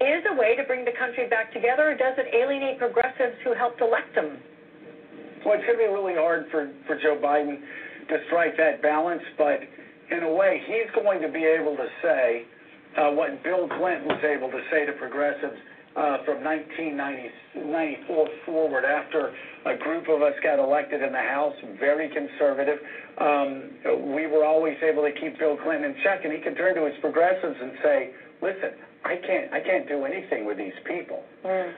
is 0.00 0.24
a 0.32 0.34
way 0.40 0.56
to 0.56 0.64
bring 0.64 0.88
the 0.88 0.96
country 0.96 1.28
back 1.28 1.52
together, 1.52 1.92
or 1.92 1.96
does 2.00 2.16
it 2.16 2.32
alienate 2.32 2.80
progressives 2.80 3.36
who 3.44 3.52
helped 3.52 3.84
elect 3.84 4.16
him? 4.16 4.40
Well, 5.44 5.60
it's 5.60 5.68
going 5.68 5.76
to 5.76 5.84
be 5.84 5.92
really 5.92 6.16
hard 6.16 6.48
for, 6.48 6.72
for 6.88 6.96
Joe 6.96 7.20
Biden 7.20 7.60
to 8.08 8.14
strike 8.32 8.56
that 8.56 8.80
balance, 8.80 9.20
but 9.36 9.60
in 10.08 10.24
a 10.24 10.32
way, 10.32 10.64
he's 10.64 10.88
going 10.96 11.20
to 11.20 11.28
be 11.28 11.44
able 11.44 11.76
to 11.76 11.88
say, 12.00 12.48
uh, 12.98 13.10
what 13.10 13.42
Bill 13.42 13.68
Clinton 13.68 14.08
was 14.08 14.22
able 14.24 14.50
to 14.50 14.60
say 14.70 14.86
to 14.86 14.92
progressives 14.92 15.58
uh, 15.96 16.22
from 16.24 16.42
1994 16.44 18.28
forward 18.46 18.84
after 18.84 19.34
a 19.66 19.76
group 19.76 20.08
of 20.08 20.22
us 20.22 20.34
got 20.42 20.58
elected 20.58 21.02
in 21.02 21.12
the 21.12 21.18
House, 21.18 21.54
very 21.78 22.08
conservative. 22.08 22.78
Um, 23.18 23.70
we 24.14 24.26
were 24.26 24.44
always 24.44 24.76
able 24.82 25.02
to 25.02 25.12
keep 25.12 25.38
Bill 25.38 25.56
Clinton 25.56 25.90
in 25.90 25.96
check, 26.02 26.24
and 26.24 26.32
he 26.32 26.38
could 26.38 26.56
turn 26.56 26.74
to 26.76 26.86
his 26.86 26.94
progressives 27.00 27.56
and 27.60 27.72
say, 27.82 28.10
listen, 28.40 28.70
I 29.04 29.16
can't, 29.16 29.52
I 29.52 29.60
can't 29.60 29.88
do 29.88 30.04
anything 30.04 30.46
with 30.46 30.58
these 30.58 30.76
people. 30.86 31.22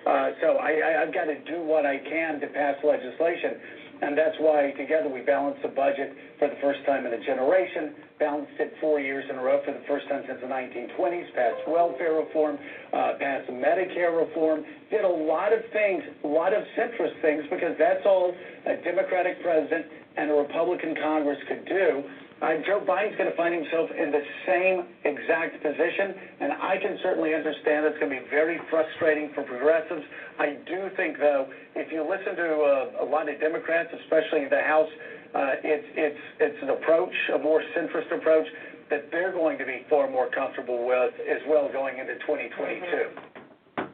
Uh, 0.06 0.30
so 0.40 0.58
I, 0.58 0.70
I, 0.70 1.02
I've 1.02 1.14
got 1.14 1.24
to 1.24 1.38
do 1.44 1.62
what 1.62 1.86
I 1.86 1.98
can 1.98 2.40
to 2.40 2.46
pass 2.48 2.76
legislation. 2.84 3.56
And 4.02 4.18
that's 4.18 4.34
why 4.40 4.72
together 4.76 5.08
we 5.08 5.20
balanced 5.20 5.62
the 5.62 5.68
budget 5.68 6.12
for 6.40 6.48
the 6.48 6.56
first 6.60 6.84
time 6.86 7.06
in 7.06 7.14
a 7.14 7.22
generation, 7.24 7.94
balanced 8.18 8.58
it 8.58 8.74
four 8.80 8.98
years 8.98 9.24
in 9.30 9.36
a 9.36 9.42
row 9.42 9.62
for 9.64 9.70
the 9.70 9.84
first 9.86 10.08
time 10.08 10.24
since 10.26 10.40
the 10.42 10.50
1920s, 10.50 11.32
passed 11.34 11.62
welfare 11.68 12.14
reform, 12.14 12.58
uh, 12.92 13.14
passed 13.20 13.48
Medicare 13.48 14.10
reform, 14.10 14.64
did 14.90 15.04
a 15.04 15.08
lot 15.08 15.52
of 15.52 15.62
things, 15.72 16.02
a 16.24 16.26
lot 16.26 16.52
of 16.52 16.64
centrist 16.76 17.14
things, 17.22 17.44
because 17.48 17.78
that's 17.78 18.04
all 18.04 18.34
a 18.66 18.74
Democratic 18.82 19.40
president 19.40 19.86
and 20.16 20.30
a 20.30 20.34
Republican 20.34 20.96
Congress 20.96 21.38
could 21.46 21.64
do. 21.64 22.02
Uh, 22.42 22.58
Joe 22.66 22.82
Biden's 22.82 23.14
going 23.16 23.30
to 23.30 23.36
find 23.36 23.54
himself 23.54 23.88
in 23.94 24.10
the 24.10 24.22
same 24.50 24.82
exact 25.06 25.62
position, 25.62 26.10
and 26.40 26.50
I 26.52 26.74
can 26.82 26.98
certainly 27.00 27.34
understand 27.34 27.86
it's 27.86 27.96
going 28.00 28.10
to 28.10 28.18
be 28.18 28.28
very 28.30 28.58
frustrating 28.68 29.30
for 29.32 29.44
progressives. 29.44 30.02
I 30.40 30.58
do 30.66 30.90
think, 30.96 31.18
though, 31.18 31.46
if 31.76 31.92
you 31.92 32.02
listen 32.02 32.34
to 32.34 32.50
uh, 32.98 33.04
a 33.04 33.06
lot 33.06 33.28
of 33.30 33.38
Democrats, 33.38 33.90
especially 34.02 34.42
in 34.42 34.50
the 34.50 34.60
House, 34.60 34.90
uh, 35.34 35.62
it's 35.62 35.86
it's 35.94 36.18
it's 36.40 36.58
an 36.62 36.70
approach, 36.70 37.14
a 37.32 37.38
more 37.38 37.62
centrist 37.78 38.12
approach, 38.12 38.46
that 38.90 39.08
they're 39.12 39.32
going 39.32 39.56
to 39.58 39.64
be 39.64 39.86
far 39.88 40.10
more 40.10 40.28
comfortable 40.28 40.84
with 40.84 41.14
as 41.30 41.40
well 41.48 41.70
going 41.72 41.98
into 41.98 42.14
2022. 42.26 43.86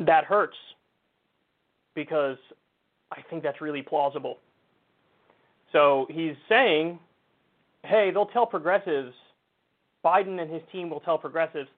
That 0.00 0.24
hurts 0.24 0.56
because 1.96 2.36
I 3.10 3.22
think 3.28 3.42
that's 3.42 3.60
really 3.60 3.82
plausible. 3.82 4.38
So 5.72 6.06
he's 6.08 6.36
saying, 6.48 7.00
hey, 7.84 8.12
they'll 8.12 8.26
tell 8.26 8.46
progressives, 8.46 9.12
Biden 10.04 10.40
and 10.40 10.48
his 10.48 10.62
team 10.70 10.88
will 10.88 11.00
tell 11.00 11.18
progressives, 11.18 11.68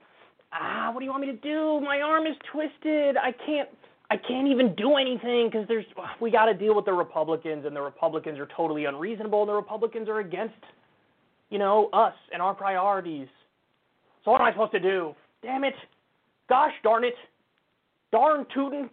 ah, 0.53 0.91
what 0.93 1.01
do 1.01 1.07
you 1.07 1.11
want 1.11 1.23
me 1.23 1.33
to 1.33 1.39
do? 1.39 1.81
My 1.81 2.03
arm 2.03 2.27
is 2.27 2.37
twisted. 2.53 3.17
I 3.17 3.33
can't. 3.47 3.71
I 4.11 4.17
can't 4.17 4.49
even 4.49 4.75
do 4.75 4.97
anything 4.97 5.51
because 5.51 5.69
there's 5.69 5.85
we 6.19 6.31
got 6.31 6.47
to 6.47 6.55
deal 6.55 6.75
with 6.75 6.87
the 6.87 6.93
Republicans 6.95 7.67
and 7.67 7.77
the 7.77 7.83
Republicans 7.83 8.39
are 8.39 8.49
totally 8.57 8.87
unreasonable 8.87 9.43
and 9.43 9.51
the 9.51 9.55
Republicans 9.55 10.09
are 10.09 10.21
against 10.21 10.55
you 11.51 11.59
know 11.59 11.91
us 11.93 12.15
and 12.33 12.41
our 12.41 12.55
priorities. 12.55 13.29
So 14.25 14.31
what 14.31 14.41
am 14.41 14.47
I 14.47 14.53
supposed 14.53 14.73
to 14.73 14.81
do? 14.81 15.15
Damn 15.43 15.63
it. 15.63 15.75
Gosh 16.49 16.73
darn 16.83 17.05
it. 17.05 17.17
Darn 18.11 18.47
tootin'. 18.55 18.89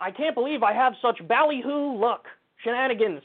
I 0.00 0.10
can't 0.10 0.34
believe 0.34 0.62
I 0.62 0.72
have 0.72 0.94
such 1.02 1.26
ballyhoo 1.26 1.98
luck. 1.98 2.24
Shenanigans. 2.64 3.22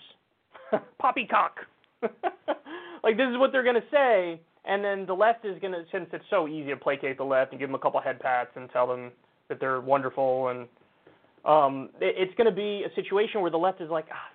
Poppycock. 1.00 1.60
like, 2.02 3.18
this 3.18 3.28
is 3.30 3.38
what 3.38 3.52
they're 3.52 3.64
going 3.64 3.76
to 3.76 3.88
say. 3.92 4.40
And 4.66 4.84
then 4.84 5.06
the 5.06 5.14
left 5.14 5.46
is 5.46 5.60
going 5.60 5.74
to, 5.74 5.84
since 5.92 6.08
it's 6.14 6.26
so 6.30 6.48
easy 6.48 6.70
to 6.70 6.78
placate 6.78 7.18
the 7.18 7.24
left 7.24 7.52
and 7.52 7.60
give 7.60 7.70
them 7.70 7.76
a 7.76 7.80
couple 7.80 8.00
head 8.00 8.20
pats 8.20 8.52
and 8.56 8.70
tell 8.72 8.88
them 8.88 9.12
that 9.50 9.60
they're 9.60 9.82
wonderful, 9.82 10.48
and 10.48 10.68
um, 11.44 11.90
it, 12.00 12.16
it's 12.18 12.34
going 12.36 12.50
to 12.50 12.56
be 12.56 12.86
a 12.86 12.96
situation 12.96 13.42
where 13.42 13.52
the 13.52 13.58
left 13.58 13.82
is 13.82 13.90
like, 13.90 14.06
ah, 14.12 14.34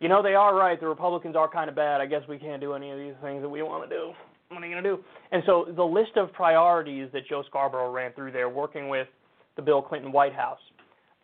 you 0.00 0.08
know, 0.08 0.22
they 0.22 0.34
are 0.34 0.54
right. 0.54 0.78
The 0.78 0.86
Republicans 0.86 1.34
are 1.36 1.48
kind 1.48 1.68
of 1.68 1.74
bad. 1.74 2.00
I 2.00 2.06
guess 2.06 2.22
we 2.28 2.38
can't 2.38 2.60
do 2.60 2.74
any 2.74 2.90
of 2.90 2.98
these 2.98 3.14
things 3.22 3.42
that 3.42 3.48
we 3.48 3.62
want 3.62 3.88
to 3.88 3.94
do. 3.94 4.12
What 4.48 4.62
are 4.62 4.66
you 4.66 4.72
going 4.72 4.84
to 4.84 4.90
do? 4.96 5.04
And 5.32 5.42
so 5.44 5.66
the 5.74 5.84
list 5.84 6.12
of 6.16 6.32
priorities 6.32 7.08
that 7.12 7.28
Joe 7.28 7.42
Scarborough 7.48 7.90
ran 7.90 8.12
through 8.12 8.32
there, 8.32 8.48
working 8.48 8.88
with 8.88 9.08
the 9.56 9.62
Bill 9.62 9.82
Clinton 9.82 10.12
White 10.12 10.32
House, 10.32 10.60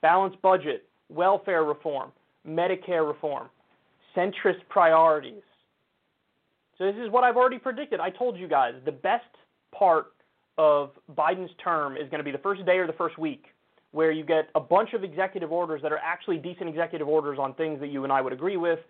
balanced 0.05 0.41
budget, 0.43 0.85
welfare 1.09 1.65
reform, 1.65 2.13
Medicare 2.47 3.09
reform, 3.09 3.49
centrist 4.15 4.61
priorities. 4.69 5.41
So 6.77 6.85
this 6.85 6.97
is 7.03 7.11
what 7.11 7.25
I've 7.25 7.39
already 7.39 7.59
predicted. 7.59 8.01
I 8.01 8.11
told 8.11 8.37
you 8.37 8.47
guys 8.47 8.75
the 8.85 8.93
best 8.93 9.25
part 9.75 10.09
of 10.59 10.91
Biden's 11.17 11.53
term 11.63 11.97
is 11.97 12.11
going 12.11 12.19
to 12.19 12.23
be 12.23 12.33
the 12.33 12.45
first 12.49 12.67
day 12.67 12.77
or 12.77 12.87
the 12.87 12.93
first 12.93 13.17
week 13.17 13.47
where 13.93 14.13
you 14.13 14.27
get 14.27 14.51
a 14.55 14.61
bunch 14.61 14.93
of 14.93 15.05
executive 15.05 15.51
orders 15.51 15.81
that 15.81 15.91
are 15.91 16.01
actually 16.05 16.37
decent 16.37 16.69
executive 16.69 17.09
orders 17.09 17.39
on 17.41 17.55
things 17.55 17.81
that 17.81 17.89
you 17.89 18.05
and 18.05 18.13
I 18.13 18.21
would 18.21 18.35
agree 18.35 18.59
with, 18.59 18.81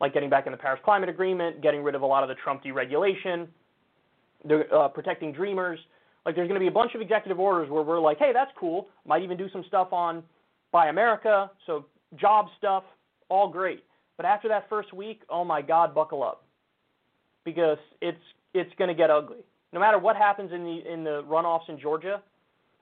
like 0.00 0.14
getting 0.14 0.30
back 0.30 0.46
in 0.46 0.52
the 0.52 0.58
Paris 0.58 0.80
Climate 0.84 1.08
Agreement, 1.08 1.62
getting 1.62 1.82
rid 1.82 1.96
of 1.96 2.02
a 2.02 2.06
lot 2.06 2.22
of 2.22 2.28
the 2.28 2.36
Trump 2.44 2.62
deregulation, 2.62 3.48
uh, 4.72 4.86
protecting 4.86 5.32
dreamers. 5.32 5.80
Like 6.24 6.36
there's 6.36 6.46
going 6.46 6.60
to 6.60 6.64
be 6.64 6.68
a 6.68 6.78
bunch 6.80 6.94
of 6.94 7.00
executive 7.00 7.40
orders 7.40 7.68
where 7.68 7.82
we're 7.82 7.98
like, 7.98 8.18
hey, 8.18 8.30
that's 8.32 8.52
cool. 8.56 8.86
Might 9.04 9.22
even 9.22 9.36
do 9.36 9.48
some 9.52 9.64
stuff 9.66 9.92
on 9.92 10.22
Buy 10.72 10.88
America, 10.88 11.50
so 11.66 11.86
job 12.16 12.46
stuff, 12.58 12.84
all 13.28 13.48
great. 13.48 13.84
But 14.16 14.26
after 14.26 14.48
that 14.48 14.68
first 14.68 14.92
week, 14.92 15.22
oh 15.28 15.44
my 15.44 15.62
God, 15.62 15.94
buckle 15.94 16.22
up, 16.22 16.44
because 17.44 17.78
it's 18.00 18.18
it's 18.54 18.70
going 18.78 18.88
to 18.88 18.94
get 18.94 19.10
ugly. 19.10 19.44
No 19.72 19.80
matter 19.80 19.98
what 19.98 20.16
happens 20.16 20.52
in 20.52 20.64
the 20.64 20.92
in 20.92 21.04
the 21.04 21.22
runoffs 21.28 21.68
in 21.68 21.80
Georgia, 21.80 22.22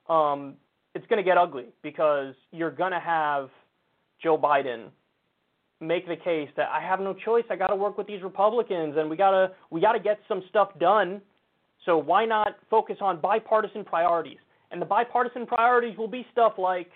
um, 0.09 0.55
it's 0.95 1.07
going 1.07 1.18
to 1.18 1.22
get 1.22 1.39
ugly 1.39 1.66
because 1.82 2.34
you're 2.51 2.70
going 2.70 2.93
to 2.93 3.01
have 3.01 3.51
Joe 4.22 4.36
Biden 4.36 4.89
make 5.80 6.07
the 6.09 6.16
case 6.16 6.49
that 6.57 6.68
I 6.70 6.80
have 6.80 7.01
no 7.01 7.14
choice. 7.14 7.45
I 7.51 7.57
got 7.57 7.68
to 7.68 7.76
work 7.76 7.97
with 7.97 8.07
these 8.07 8.22
Republicans, 8.22 8.97
and 8.97 9.09
we 9.09 9.16
gotta 9.16 9.53
we 9.70 9.80
gotta 9.80 10.01
get 10.01 10.18
some 10.28 10.43
stuff 10.49 10.70
done. 10.80 11.20
So 11.84 11.97
why 11.97 12.24
not 12.24 12.57
focus 12.68 12.97
on 13.01 13.20
bipartisan 13.20 13.84
priorities? 13.84 14.39
And 14.70 14.82
the 14.82 14.86
bipartisan 14.86 15.47
priorities 15.47 15.97
will 15.97 16.09
be 16.09 16.26
stuff 16.32 16.55
like 16.59 16.91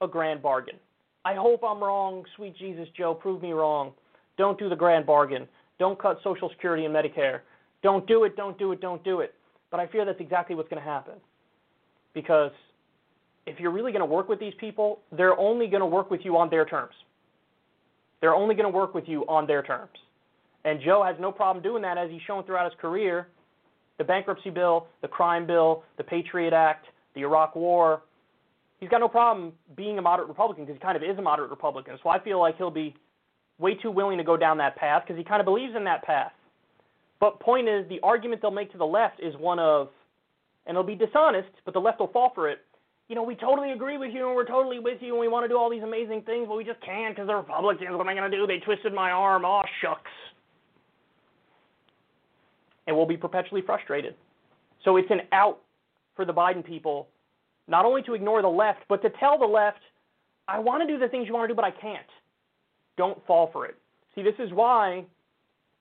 a 0.00 0.08
grand 0.08 0.42
bargain. 0.42 0.76
I 1.24 1.34
hope 1.34 1.62
I'm 1.62 1.82
wrong, 1.82 2.24
sweet 2.36 2.56
Jesus 2.56 2.88
Joe, 2.96 3.14
prove 3.14 3.42
me 3.42 3.52
wrong. 3.52 3.92
Don't 4.38 4.58
do 4.58 4.68
the 4.68 4.76
grand 4.76 5.04
bargain. 5.04 5.46
Don't 5.78 6.00
cut 6.00 6.18
Social 6.24 6.48
Security 6.50 6.84
and 6.84 6.94
Medicare. 6.94 7.40
Don't 7.82 8.06
do 8.06 8.24
it, 8.24 8.36
don't 8.36 8.58
do 8.58 8.72
it, 8.72 8.80
don't 8.80 9.02
do 9.04 9.20
it. 9.20 9.34
But 9.70 9.80
I 9.80 9.86
fear 9.86 10.04
that's 10.04 10.20
exactly 10.20 10.56
what's 10.56 10.68
going 10.68 10.82
to 10.82 10.88
happen. 10.88 11.14
Because 12.14 12.52
if 13.46 13.60
you're 13.60 13.70
really 13.70 13.92
going 13.92 14.00
to 14.00 14.06
work 14.06 14.28
with 14.28 14.40
these 14.40 14.54
people, 14.58 15.00
they're 15.12 15.38
only 15.38 15.66
going 15.66 15.80
to 15.80 15.86
work 15.86 16.10
with 16.10 16.20
you 16.24 16.36
on 16.36 16.50
their 16.50 16.64
terms. 16.64 16.94
They're 18.20 18.34
only 18.34 18.54
going 18.54 18.70
to 18.70 18.76
work 18.76 18.94
with 18.94 19.04
you 19.06 19.24
on 19.26 19.46
their 19.46 19.62
terms. 19.62 19.96
And 20.64 20.80
Joe 20.80 21.02
has 21.02 21.16
no 21.18 21.32
problem 21.32 21.62
doing 21.62 21.82
that 21.82 21.96
as 21.96 22.10
he's 22.10 22.20
shown 22.26 22.44
throughout 22.44 22.70
his 22.70 22.78
career. 22.80 23.28
The 23.98 24.04
bankruptcy 24.04 24.50
bill, 24.50 24.86
the 25.02 25.08
crime 25.08 25.46
bill, 25.46 25.84
the 25.96 26.04
Patriot 26.04 26.52
Act, 26.52 26.86
the 27.14 27.22
Iraq 27.22 27.56
War, 27.56 28.02
he's 28.80 28.88
got 28.88 28.98
no 28.98 29.08
problem 29.08 29.52
being 29.76 29.98
a 29.98 30.02
moderate 30.02 30.28
Republican 30.28 30.64
because 30.64 30.76
he 30.76 30.80
kind 30.80 30.96
of 30.96 31.02
is 31.02 31.16
a 31.18 31.22
moderate 31.22 31.50
Republican. 31.50 31.98
So 32.02 32.08
I 32.08 32.18
feel 32.18 32.40
like 32.40 32.56
he'll 32.56 32.70
be 32.70 32.94
way 33.58 33.74
too 33.74 33.90
willing 33.90 34.18
to 34.18 34.24
go 34.24 34.36
down 34.36 34.58
that 34.58 34.76
path 34.76 35.02
because 35.06 35.18
he 35.18 35.24
kind 35.24 35.40
of 35.40 35.44
believes 35.44 35.74
in 35.76 35.84
that 35.84 36.02
path. 36.02 36.32
But 37.20 37.38
point 37.38 37.68
is, 37.68 37.86
the 37.88 38.00
argument 38.02 38.40
they'll 38.40 38.50
make 38.50 38.72
to 38.72 38.78
the 38.78 38.86
left 38.86 39.20
is 39.20 39.34
one 39.36 39.58
of, 39.58 39.88
and 40.66 40.74
it'll 40.74 40.82
be 40.82 40.94
dishonest, 40.94 41.50
but 41.64 41.74
the 41.74 41.80
left 41.80 42.00
will 42.00 42.08
fall 42.08 42.32
for 42.34 42.48
it. 42.48 42.60
You 43.08 43.16
know, 43.16 43.22
we 43.22 43.34
totally 43.34 43.72
agree 43.72 43.98
with 43.98 44.14
you 44.14 44.28
and 44.28 44.36
we're 44.36 44.46
totally 44.46 44.78
with 44.78 44.98
you 45.02 45.12
and 45.12 45.20
we 45.20 45.28
want 45.28 45.44
to 45.44 45.48
do 45.48 45.58
all 45.58 45.68
these 45.68 45.82
amazing 45.82 46.22
things, 46.22 46.46
but 46.48 46.56
we 46.56 46.64
just 46.64 46.80
can't 46.80 47.14
because 47.14 47.26
they're 47.26 47.36
Republicans. 47.36 47.90
What 47.90 48.00
am 48.00 48.08
I 48.08 48.14
going 48.14 48.30
to 48.30 48.36
do? 48.36 48.46
They 48.46 48.58
twisted 48.58 48.94
my 48.94 49.10
arm. 49.10 49.44
Oh, 49.44 49.62
shucks. 49.82 50.10
And 52.86 52.96
we'll 52.96 53.06
be 53.06 53.16
perpetually 53.16 53.62
frustrated. 53.62 54.14
So 54.84 54.96
it's 54.96 55.10
an 55.10 55.22
out 55.32 55.58
for 56.14 56.24
the 56.24 56.32
Biden 56.32 56.64
people 56.64 57.08
not 57.70 57.84
only 57.84 58.02
to 58.02 58.14
ignore 58.14 58.42
the 58.42 58.48
left, 58.48 58.80
but 58.88 59.00
to 59.02 59.10
tell 59.20 59.38
the 59.38 59.46
left, 59.46 59.78
I 60.48 60.58
want 60.58 60.82
to 60.82 60.86
do 60.86 60.98
the 60.98 61.08
things 61.08 61.28
you 61.28 61.32
want 61.32 61.44
to 61.44 61.54
do, 61.54 61.56
but 61.56 61.64
I 61.64 61.70
can't. 61.70 62.06
Don't 62.98 63.24
fall 63.26 63.48
for 63.52 63.64
it. 63.64 63.76
See, 64.14 64.22
this 64.22 64.34
is 64.40 64.52
why 64.52 65.04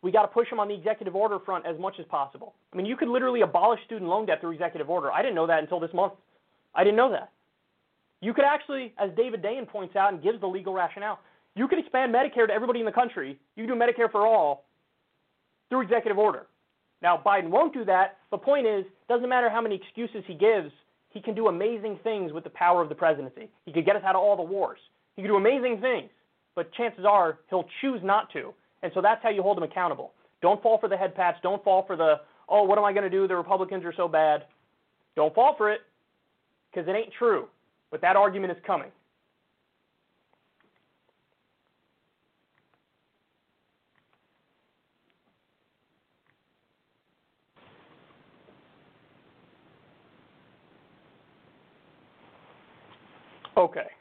we 0.03 0.11
got 0.11 0.21
to 0.21 0.27
push 0.27 0.49
them 0.51 0.59
on 0.59 0.67
the 0.67 0.75
executive 0.75 1.15
order 1.15 1.39
front 1.39 1.65
as 1.65 1.77
much 1.79 1.95
as 1.99 2.05
possible. 2.05 2.53
I 2.71 2.77
mean, 2.77 2.85
you 2.85 2.95
could 2.95 3.09
literally 3.09 3.41
abolish 3.41 3.79
student 3.85 4.07
loan 4.07 4.27
debt 4.27 4.39
through 4.39 4.51
executive 4.51 4.87
order. 4.87 5.11
I 5.11 5.23
didn't 5.23 5.35
know 5.35 5.47
that 5.47 5.59
until 5.59 5.79
this 5.79 5.93
month. 5.93 6.13
I 6.75 6.83
didn't 6.83 6.95
know 6.95 7.11
that. 7.11 7.31
You 8.21 8.33
could 8.35 8.45
actually, 8.45 8.93
as 8.99 9.09
David 9.17 9.41
Dayen 9.41 9.67
points 9.67 9.95
out 9.95 10.13
and 10.13 10.21
gives 10.21 10.39
the 10.39 10.47
legal 10.47 10.73
rationale, 10.73 11.19
you 11.55 11.67
could 11.67 11.79
expand 11.79 12.13
Medicare 12.13 12.47
to 12.47 12.53
everybody 12.53 12.79
in 12.79 12.85
the 12.85 12.91
country. 12.91 13.39
You 13.55 13.65
can 13.65 13.77
do 13.77 13.83
Medicare 13.83 14.11
for 14.11 14.27
all 14.27 14.65
through 15.69 15.81
executive 15.81 16.19
order. 16.19 16.45
Now, 17.01 17.19
Biden 17.25 17.49
won't 17.49 17.73
do 17.73 17.83
that. 17.85 18.17
The 18.29 18.37
point 18.37 18.67
is, 18.67 18.85
doesn't 19.07 19.27
matter 19.27 19.49
how 19.49 19.61
many 19.61 19.75
excuses 19.75 20.23
he 20.27 20.35
gives, 20.35 20.71
he 21.10 21.22
can 21.22 21.34
do 21.36 21.47
amazing 21.47 21.99
things 22.03 22.32
with 22.32 22.43
the 22.43 22.49
power 22.51 22.82
of 22.82 22.89
the 22.89 22.95
presidency. 22.95 23.49
He 23.66 23.72
could 23.72 23.86
get 23.86 23.95
us 23.95 24.03
out 24.05 24.16
of 24.16 24.22
all 24.22 24.36
the 24.36 24.43
wars. 24.43 24.80
He 25.16 25.22
could 25.22 25.30
do 25.30 25.36
amazing 25.36 25.82
things, 25.82 26.10
but 26.55 26.72
chances 26.74 27.05
are 27.05 27.39
he'll 27.49 27.66
choose 27.82 27.99
not 28.03 28.32
to. 28.34 28.53
And 28.84 28.91
so 28.93 29.01
that's 29.01 29.22
how 29.24 29.30
you 29.30 29.41
hold 29.41 29.57
him 29.57 29.64
accountable. 29.64 30.14
Don't 30.41 30.62
fall 30.62 30.78
for 30.80 30.88
the 30.88 30.95
head 30.95 31.16
pats. 31.16 31.38
Don't 31.43 31.64
fall 31.64 31.84
for 31.86 31.95
the, 31.95 32.22
oh, 32.47 32.64
what 32.64 32.78
am 32.78 32.86
I 32.86 32.93
going 32.93 33.03
to 33.03 33.10
do? 33.10 33.28
The 33.28 33.36
Republicans 33.36 33.84
are 33.84 33.93
so 33.95 34.07
bad. 34.07 34.45
Don't 35.16 35.36
fall 35.36 35.55
for 35.57 35.72
it 35.72 35.82
because 36.72 36.88
it 36.88 36.95
ain't 36.95 37.12
true. 37.18 37.47
But 37.91 38.01
that 38.01 38.16
argument 38.16 38.51
is 38.51 38.57
coming. 38.66 38.91
Okay. 53.60 53.98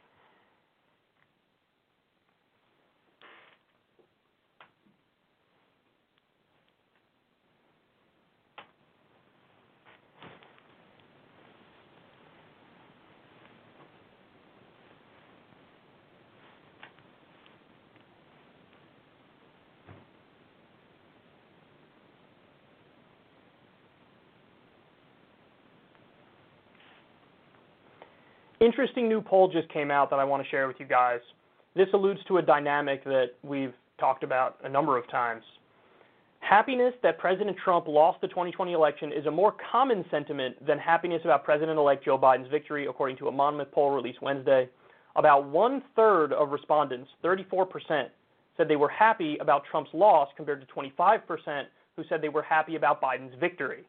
Interesting 28.61 29.09
new 29.09 29.21
poll 29.21 29.49
just 29.49 29.69
came 29.69 29.91
out 29.91 30.11
that 30.11 30.19
I 30.19 30.25
want 30.25 30.43
to 30.43 30.49
share 30.49 30.67
with 30.67 30.81
you 30.81 30.87
guys. 30.87 31.21
This 31.77 31.87
alludes 31.93 32.21
to 32.27 32.39
a 32.39 32.43
dynamic 32.43 33.05
that 33.05 33.31
we've 33.43 33.73
talked 34.01 34.25
about 34.25 34.59
a 34.65 34.69
number 34.69 34.99
of 34.99 35.09
times. 35.09 35.45
Happiness 36.41 36.95
that 37.03 37.19
President 37.19 37.57
Trump 37.63 37.87
lost 37.87 38.21
the 38.21 38.29
2020 38.29 38.73
election 38.73 39.13
is 39.13 39.27
a 39.27 39.31
more 39.31 39.55
common 39.71 40.05
sentiment 40.11 40.55
than 40.67 40.79
happiness 40.79 41.21
about 41.25 41.45
President 41.45 41.79
elect 41.79 42.05
Joe 42.05 42.19
Biden's 42.19 42.51
victory, 42.51 42.87
according 42.87 43.17
to 43.19 43.29
a 43.29 43.33
Monmouth 43.33 43.71
poll 43.71 43.91
released 43.91 44.23
Wednesday. 44.23 44.69
About 45.15 45.49
one 45.49 45.83
third 45.95 46.33
of 46.33 46.51
respondents, 46.51 47.11
34%, 47.25 48.09
said 48.57 48.69
they 48.69 48.77
were 48.77 48.89
happy 48.89 49.37
about 49.39 49.63
Trump's 49.71 49.91
loss 49.93 50.29
compared 50.37 50.67
to 50.67 50.75
25% 50.75 51.65
who 51.97 52.03
said 52.09 52.23
they 52.23 52.29
were 52.29 52.43
happy 52.43 52.77
about 52.77 53.01
Biden's 53.01 53.35
victory. 53.39 53.85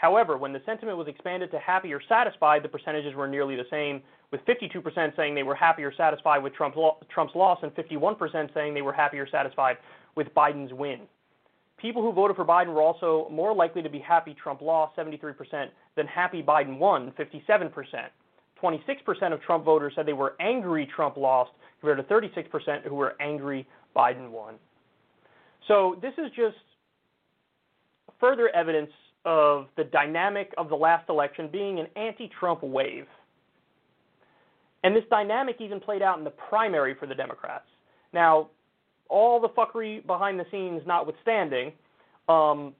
However, 0.00 0.38
when 0.38 0.54
the 0.54 0.62
sentiment 0.64 0.96
was 0.96 1.08
expanded 1.08 1.50
to 1.50 1.58
happy 1.58 1.92
or 1.92 2.00
satisfied, 2.08 2.62
the 2.62 2.70
percentages 2.70 3.14
were 3.14 3.28
nearly 3.28 3.54
the 3.54 3.66
same, 3.70 4.00
with 4.30 4.40
52% 4.46 5.14
saying 5.14 5.34
they 5.34 5.42
were 5.42 5.54
happy 5.54 5.82
or 5.84 5.92
satisfied 5.94 6.42
with 6.42 6.54
Trump's, 6.54 6.78
lo- 6.78 6.96
Trump's 7.12 7.34
loss 7.34 7.58
and 7.62 7.70
51% 7.74 8.54
saying 8.54 8.72
they 8.72 8.80
were 8.80 8.94
happy 8.94 9.18
or 9.18 9.28
satisfied 9.28 9.76
with 10.16 10.28
Biden's 10.34 10.72
win. 10.72 11.00
People 11.76 12.00
who 12.00 12.12
voted 12.12 12.34
for 12.34 12.46
Biden 12.46 12.68
were 12.68 12.80
also 12.80 13.28
more 13.30 13.54
likely 13.54 13.82
to 13.82 13.90
be 13.90 13.98
happy 13.98 14.34
Trump 14.42 14.62
lost, 14.62 14.96
73%, 14.96 15.34
than 15.96 16.06
happy 16.06 16.42
Biden 16.42 16.78
won, 16.78 17.12
57%. 17.18 17.70
26% 18.62 19.32
of 19.34 19.42
Trump 19.42 19.66
voters 19.66 19.92
said 19.94 20.06
they 20.06 20.14
were 20.14 20.34
angry 20.40 20.88
Trump 20.96 21.18
lost, 21.18 21.50
compared 21.78 21.98
to 21.98 22.14
36% 22.14 22.84
who 22.86 22.94
were 22.94 23.16
angry 23.20 23.68
Biden 23.94 24.30
won. 24.30 24.54
So 25.68 25.98
this 26.00 26.14
is 26.16 26.30
just 26.34 26.56
further 28.18 28.48
evidence 28.54 28.90
of 29.24 29.66
the 29.76 29.84
dynamic 29.84 30.52
of 30.56 30.68
the 30.68 30.74
last 30.74 31.08
election 31.08 31.48
being 31.50 31.78
an 31.78 31.86
anti-Trump 31.96 32.62
wave. 32.62 33.06
And 34.82 34.96
this 34.96 35.04
dynamic 35.10 35.56
even 35.60 35.78
played 35.78 36.02
out 36.02 36.18
in 36.18 36.24
the 36.24 36.30
primary 36.30 36.94
for 36.98 37.06
the 37.06 37.14
Democrats. 37.14 37.66
Now, 38.12 38.48
all 39.08 39.40
the 39.40 39.48
fuckery 39.50 40.06
behind 40.06 40.40
the 40.40 40.46
scenes 40.50 40.82
notwithstanding, 40.86 41.72
um, 42.28 42.74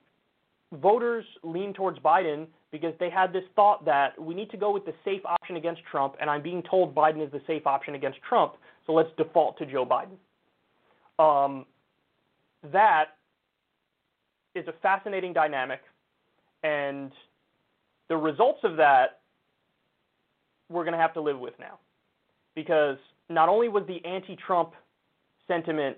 voters 0.73 1.25
lean 1.43 1.75
towards 1.75 1.99
Biden 1.99 2.47
because 2.71 2.95
they 3.01 3.11
had 3.11 3.33
this 3.33 3.43
thought 3.57 3.85
that 3.85 4.21
we 4.21 4.35
need 4.35 4.51
to 4.51 4.57
go 4.57 4.71
with 4.71 4.87
the 4.87 4.95
safe 5.05 5.23
option 5.25 5.57
against 5.57 5.83
Trump, 5.91 6.15
and 6.21 6.31
I'm 6.31 6.43
being 6.43 6.63
told 6.63 6.95
Biden 6.95 7.25
is 7.25 7.33
the 7.33 7.43
safe 7.47 7.67
option 7.67 7.97
against 7.97 8.19
Trump, 8.27 8.55
so 8.87 8.93
let's 8.93 9.11
default 9.17 9.59
to 9.59 9.67
Joe 9.67 9.85
Biden. 9.85 10.17
Um, 11.19 11.67
that 12.73 13.17
is 14.55 14.67
a 14.69 14.73
fascinating 14.81 15.33
dynamic, 15.33 15.81
and 16.63 17.13
the 18.09 18.17
results 18.17 18.61
of 18.65 18.77
that 18.77 19.21
we're 20.69 20.85
going 20.85 20.93
to 20.93 21.01
have 21.01 21.15
to 21.15 21.21
live 21.21 21.39
with 21.39 21.55
now. 21.59 21.79
Because 22.55 22.97
not 23.29 23.49
only 23.49 23.69
was 23.69 23.85
the 23.87 24.05
anti 24.05 24.37
Trump 24.37 24.73
sentiment 25.47 25.97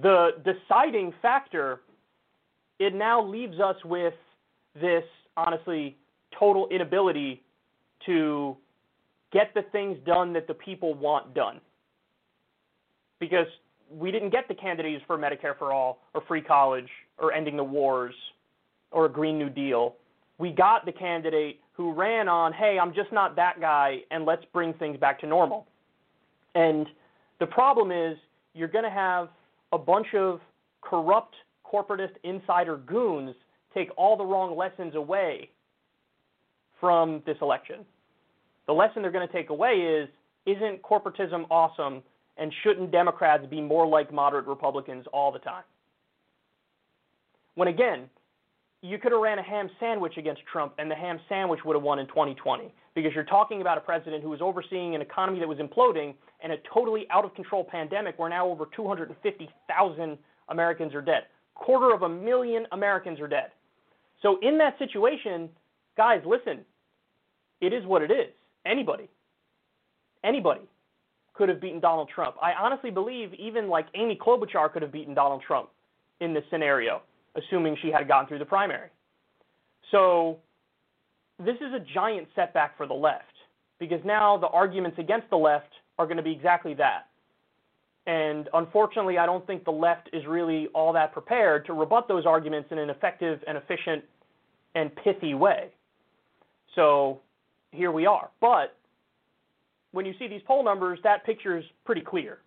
the 0.00 0.30
deciding 0.44 1.12
factor, 1.20 1.80
it 2.78 2.94
now 2.94 3.22
leaves 3.22 3.60
us 3.60 3.76
with 3.84 4.14
this 4.80 5.04
honestly 5.36 5.96
total 6.38 6.68
inability 6.70 7.42
to 8.06 8.56
get 9.32 9.52
the 9.54 9.62
things 9.70 9.98
done 10.06 10.32
that 10.32 10.46
the 10.46 10.54
people 10.54 10.94
want 10.94 11.34
done. 11.34 11.60
Because 13.20 13.46
we 13.92 14.10
didn't 14.10 14.30
get 14.30 14.48
the 14.48 14.54
candidates 14.54 15.02
for 15.06 15.18
Medicare 15.18 15.56
for 15.58 15.72
all 15.72 16.00
or 16.14 16.22
free 16.26 16.42
college 16.42 16.88
or 17.18 17.32
ending 17.32 17.56
the 17.56 17.64
wars 17.64 18.14
or 18.90 19.06
a 19.06 19.08
Green 19.08 19.38
New 19.38 19.50
Deal. 19.50 19.96
We 20.38 20.50
got 20.50 20.84
the 20.84 20.92
candidate 20.92 21.60
who 21.72 21.92
ran 21.92 22.28
on, 22.28 22.52
hey, 22.52 22.78
I'm 22.80 22.94
just 22.94 23.12
not 23.12 23.36
that 23.36 23.60
guy, 23.60 24.00
and 24.10 24.24
let's 24.24 24.44
bring 24.52 24.74
things 24.74 24.98
back 24.98 25.20
to 25.20 25.26
normal. 25.26 25.66
And 26.54 26.86
the 27.40 27.46
problem 27.46 27.90
is, 27.90 28.16
you're 28.54 28.68
going 28.68 28.84
to 28.84 28.90
have 28.90 29.28
a 29.72 29.78
bunch 29.78 30.08
of 30.14 30.40
corrupt 30.82 31.34
corporatist 31.64 32.12
insider 32.24 32.76
goons 32.76 33.34
take 33.74 33.88
all 33.96 34.16
the 34.16 34.24
wrong 34.24 34.56
lessons 34.56 34.94
away 34.94 35.48
from 36.78 37.22
this 37.24 37.36
election. 37.40 37.86
The 38.66 38.72
lesson 38.72 39.00
they're 39.02 39.10
going 39.10 39.26
to 39.26 39.32
take 39.32 39.50
away 39.50 39.72
is 39.72 40.08
isn't 40.44 40.82
corporatism 40.82 41.46
awesome 41.50 42.02
and 42.36 42.52
shouldn't 42.62 42.90
Democrats 42.90 43.44
be 43.48 43.60
more 43.60 43.86
like 43.86 44.12
moderate 44.12 44.46
Republicans 44.46 45.06
all 45.12 45.32
the 45.32 45.38
time? 45.38 45.64
When 47.54 47.68
again, 47.68 48.08
you 48.80 48.98
could 48.98 49.12
have 49.12 49.20
ran 49.20 49.38
a 49.38 49.42
ham 49.42 49.70
sandwich 49.78 50.16
against 50.16 50.42
Trump 50.50 50.74
and 50.78 50.90
the 50.90 50.94
ham 50.94 51.20
sandwich 51.28 51.60
would 51.64 51.76
have 51.76 51.82
won 51.82 51.98
in 51.98 52.06
2020 52.08 52.72
because 52.94 53.12
you're 53.14 53.24
talking 53.24 53.60
about 53.60 53.78
a 53.78 53.80
president 53.80 54.22
who 54.22 54.30
was 54.30 54.40
overseeing 54.42 54.94
an 54.94 55.00
economy 55.00 55.38
that 55.38 55.48
was 55.48 55.58
imploding 55.58 56.14
and 56.42 56.52
a 56.52 56.56
totally 56.72 57.06
out 57.10 57.24
of 57.24 57.34
control 57.34 57.64
pandemic 57.64 58.18
where 58.18 58.28
now 58.28 58.46
over 58.46 58.66
250,000 58.74 60.18
Americans 60.48 60.94
are 60.94 61.02
dead. 61.02 61.24
Quarter 61.54 61.94
of 61.94 62.02
a 62.02 62.08
million 62.08 62.66
Americans 62.72 63.20
are 63.20 63.28
dead. 63.28 63.50
So 64.20 64.38
in 64.42 64.58
that 64.58 64.76
situation, 64.78 65.48
guys, 65.96 66.22
listen, 66.26 66.64
it 67.60 67.72
is 67.72 67.84
what 67.86 68.02
it 68.02 68.10
is. 68.10 68.32
Anybody, 68.66 69.08
anybody 70.24 70.62
could 71.34 71.48
have 71.48 71.60
beaten 71.60 71.80
Donald 71.80 72.10
Trump. 72.14 72.36
I 72.42 72.52
honestly 72.52 72.90
believe 72.90 73.32
even 73.34 73.68
like 73.68 73.86
Amy 73.94 74.18
Klobuchar 74.20 74.72
could 74.72 74.82
have 74.82 74.92
beaten 74.92 75.14
Donald 75.14 75.42
Trump 75.46 75.70
in 76.20 76.34
this 76.34 76.44
scenario 76.50 77.02
assuming 77.36 77.76
she 77.82 77.90
had 77.90 78.08
gotten 78.08 78.28
through 78.28 78.38
the 78.38 78.44
primary. 78.44 78.88
So 79.90 80.38
this 81.38 81.56
is 81.56 81.72
a 81.74 81.80
giant 81.94 82.28
setback 82.34 82.76
for 82.76 82.86
the 82.86 82.94
left 82.94 83.24
because 83.78 84.00
now 84.04 84.36
the 84.36 84.48
arguments 84.48 84.98
against 84.98 85.28
the 85.30 85.36
left 85.36 85.72
are 85.98 86.06
going 86.06 86.16
to 86.16 86.22
be 86.22 86.32
exactly 86.32 86.74
that. 86.74 87.06
And 88.06 88.48
unfortunately, 88.54 89.18
I 89.18 89.26
don't 89.26 89.46
think 89.46 89.64
the 89.64 89.70
left 89.70 90.10
is 90.12 90.26
really 90.26 90.68
all 90.74 90.92
that 90.92 91.12
prepared 91.12 91.66
to 91.66 91.72
rebut 91.72 92.08
those 92.08 92.26
arguments 92.26 92.68
in 92.72 92.78
an 92.78 92.90
effective 92.90 93.40
and 93.46 93.56
efficient 93.56 94.04
and 94.74 94.90
pithy 94.96 95.34
way. 95.34 95.68
So 96.74 97.20
here 97.70 97.92
we 97.92 98.06
are. 98.06 98.30
But 98.40 98.76
when 99.92 100.04
you 100.06 100.14
see 100.18 100.26
these 100.26 100.42
poll 100.46 100.64
numbers, 100.64 100.98
that 101.04 101.24
picture 101.24 101.56
is 101.56 101.64
pretty 101.84 102.00
clear. 102.00 102.38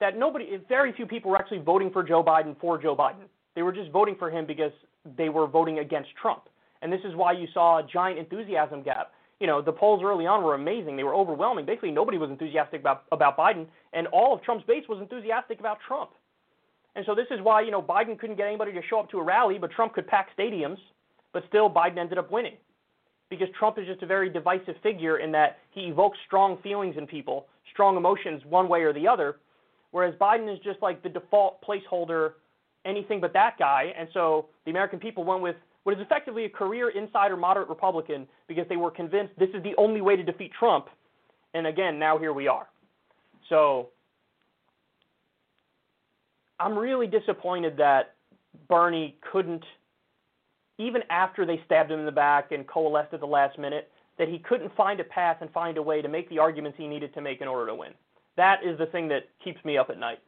That 0.00 0.18
nobody, 0.18 0.58
very 0.68 0.92
few 0.92 1.06
people 1.06 1.30
were 1.30 1.36
actually 1.36 1.58
voting 1.58 1.90
for 1.90 2.02
Joe 2.02 2.22
Biden 2.22 2.58
for 2.60 2.80
Joe 2.80 2.96
Biden. 2.96 3.26
They 3.54 3.62
were 3.62 3.72
just 3.72 3.90
voting 3.90 4.16
for 4.18 4.30
him 4.30 4.46
because 4.46 4.72
they 5.16 5.28
were 5.28 5.46
voting 5.46 5.80
against 5.80 6.10
Trump. 6.20 6.42
And 6.82 6.92
this 6.92 7.00
is 7.04 7.14
why 7.14 7.32
you 7.32 7.46
saw 7.52 7.78
a 7.78 7.82
giant 7.82 8.18
enthusiasm 8.18 8.82
gap. 8.82 9.12
You 9.40 9.46
know, 9.46 9.62
the 9.62 9.72
polls 9.72 10.00
early 10.04 10.26
on 10.26 10.42
were 10.42 10.54
amazing. 10.54 10.96
They 10.96 11.04
were 11.04 11.14
overwhelming. 11.14 11.66
Basically, 11.66 11.90
nobody 11.90 12.18
was 12.18 12.30
enthusiastic 12.30 12.80
about, 12.80 13.04
about 13.12 13.36
Biden, 13.36 13.66
and 13.92 14.06
all 14.08 14.34
of 14.34 14.42
Trump's 14.42 14.64
base 14.66 14.84
was 14.88 15.00
enthusiastic 15.00 15.60
about 15.60 15.78
Trump. 15.86 16.10
And 16.96 17.04
so 17.06 17.14
this 17.14 17.26
is 17.30 17.40
why, 17.42 17.60
you 17.60 17.70
know, 17.70 17.82
Biden 17.82 18.18
couldn't 18.18 18.36
get 18.36 18.46
anybody 18.46 18.72
to 18.72 18.80
show 18.88 18.98
up 18.98 19.10
to 19.10 19.18
a 19.18 19.22
rally, 19.22 19.58
but 19.58 19.70
Trump 19.70 19.92
could 19.92 20.06
pack 20.06 20.28
stadiums, 20.36 20.78
but 21.32 21.44
still 21.48 21.70
Biden 21.70 21.98
ended 21.98 22.18
up 22.18 22.30
winning. 22.30 22.54
Because 23.30 23.48
Trump 23.58 23.78
is 23.78 23.86
just 23.86 24.02
a 24.02 24.06
very 24.06 24.30
divisive 24.30 24.76
figure 24.82 25.18
in 25.18 25.30
that 25.32 25.58
he 25.70 25.82
evokes 25.82 26.18
strong 26.26 26.58
feelings 26.62 26.96
in 26.96 27.06
people, 27.06 27.46
strong 27.72 27.96
emotions 27.96 28.42
one 28.48 28.68
way 28.68 28.82
or 28.82 28.92
the 28.92 29.06
other, 29.06 29.36
whereas 29.90 30.14
Biden 30.14 30.52
is 30.52 30.58
just 30.64 30.80
like 30.80 31.02
the 31.02 31.08
default 31.08 31.62
placeholder 31.62 32.32
anything 32.84 33.20
but 33.20 33.32
that 33.34 33.56
guy. 33.58 33.92
And 33.98 34.08
so 34.14 34.46
the 34.64 34.70
American 34.70 34.98
people 34.98 35.24
went 35.24 35.42
with 35.42 35.56
what 35.84 35.96
is 35.96 36.00
effectively 36.00 36.44
a 36.44 36.48
career 36.48 36.90
insider 36.90 37.36
moderate 37.36 37.68
Republican 37.68 38.26
because 38.46 38.66
they 38.68 38.76
were 38.76 38.90
convinced 38.90 39.32
this 39.38 39.50
is 39.54 39.62
the 39.62 39.74
only 39.78 40.00
way 40.00 40.16
to 40.16 40.22
defeat 40.22 40.52
Trump. 40.58 40.86
And 41.54 41.66
again, 41.66 41.98
now 41.98 42.18
here 42.18 42.32
we 42.32 42.48
are. 42.48 42.68
So 43.48 43.88
I'm 46.60 46.76
really 46.76 47.06
disappointed 47.06 47.76
that 47.78 48.14
Bernie 48.68 49.16
couldn't, 49.32 49.64
even 50.78 51.02
after 51.10 51.44
they 51.44 51.60
stabbed 51.66 51.90
him 51.90 52.00
in 52.00 52.06
the 52.06 52.12
back 52.12 52.52
and 52.52 52.66
coalesced 52.66 53.12
at 53.12 53.20
the 53.20 53.26
last 53.26 53.58
minute, 53.58 53.90
that 54.18 54.28
he 54.28 54.38
couldn't 54.38 54.74
find 54.76 55.00
a 55.00 55.04
path 55.04 55.38
and 55.40 55.50
find 55.50 55.76
a 55.76 55.82
way 55.82 56.02
to 56.02 56.08
make 56.08 56.28
the 56.28 56.38
arguments 56.38 56.78
he 56.78 56.86
needed 56.86 57.12
to 57.14 57.20
make 57.20 57.40
in 57.40 57.48
order 57.48 57.66
to 57.66 57.74
win. 57.74 57.92
That 58.36 58.60
is 58.64 58.78
the 58.78 58.86
thing 58.86 59.08
that 59.08 59.28
keeps 59.42 59.64
me 59.64 59.76
up 59.76 59.90
at 59.90 59.98
night 59.98 60.18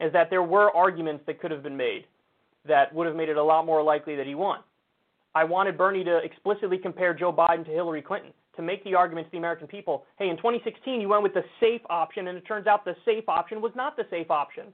is 0.00 0.12
that 0.12 0.30
there 0.30 0.42
were 0.42 0.74
arguments 0.74 1.24
that 1.26 1.40
could 1.40 1.50
have 1.50 1.62
been 1.62 1.76
made 1.76 2.04
that 2.66 2.94
would 2.94 3.06
have 3.06 3.16
made 3.16 3.28
it 3.28 3.36
a 3.36 3.42
lot 3.42 3.66
more 3.66 3.82
likely 3.82 4.16
that 4.16 4.26
he 4.26 4.34
won. 4.34 4.60
I 5.34 5.44
wanted 5.44 5.76
Bernie 5.76 6.04
to 6.04 6.18
explicitly 6.18 6.78
compare 6.78 7.14
Joe 7.14 7.32
Biden 7.32 7.64
to 7.64 7.70
Hillary 7.70 8.02
Clinton, 8.02 8.32
to 8.56 8.62
make 8.62 8.82
the 8.84 8.94
argument 8.94 9.28
to 9.28 9.30
the 9.30 9.38
American 9.38 9.66
people 9.66 10.04
hey, 10.18 10.28
in 10.28 10.36
2016, 10.36 11.00
you 11.00 11.08
went 11.08 11.22
with 11.22 11.34
the 11.34 11.44
safe 11.60 11.80
option, 11.88 12.28
and 12.28 12.36
it 12.36 12.46
turns 12.46 12.66
out 12.66 12.84
the 12.84 12.96
safe 13.04 13.28
option 13.28 13.60
was 13.60 13.72
not 13.76 13.96
the 13.96 14.04
safe 14.10 14.30
option. 14.30 14.66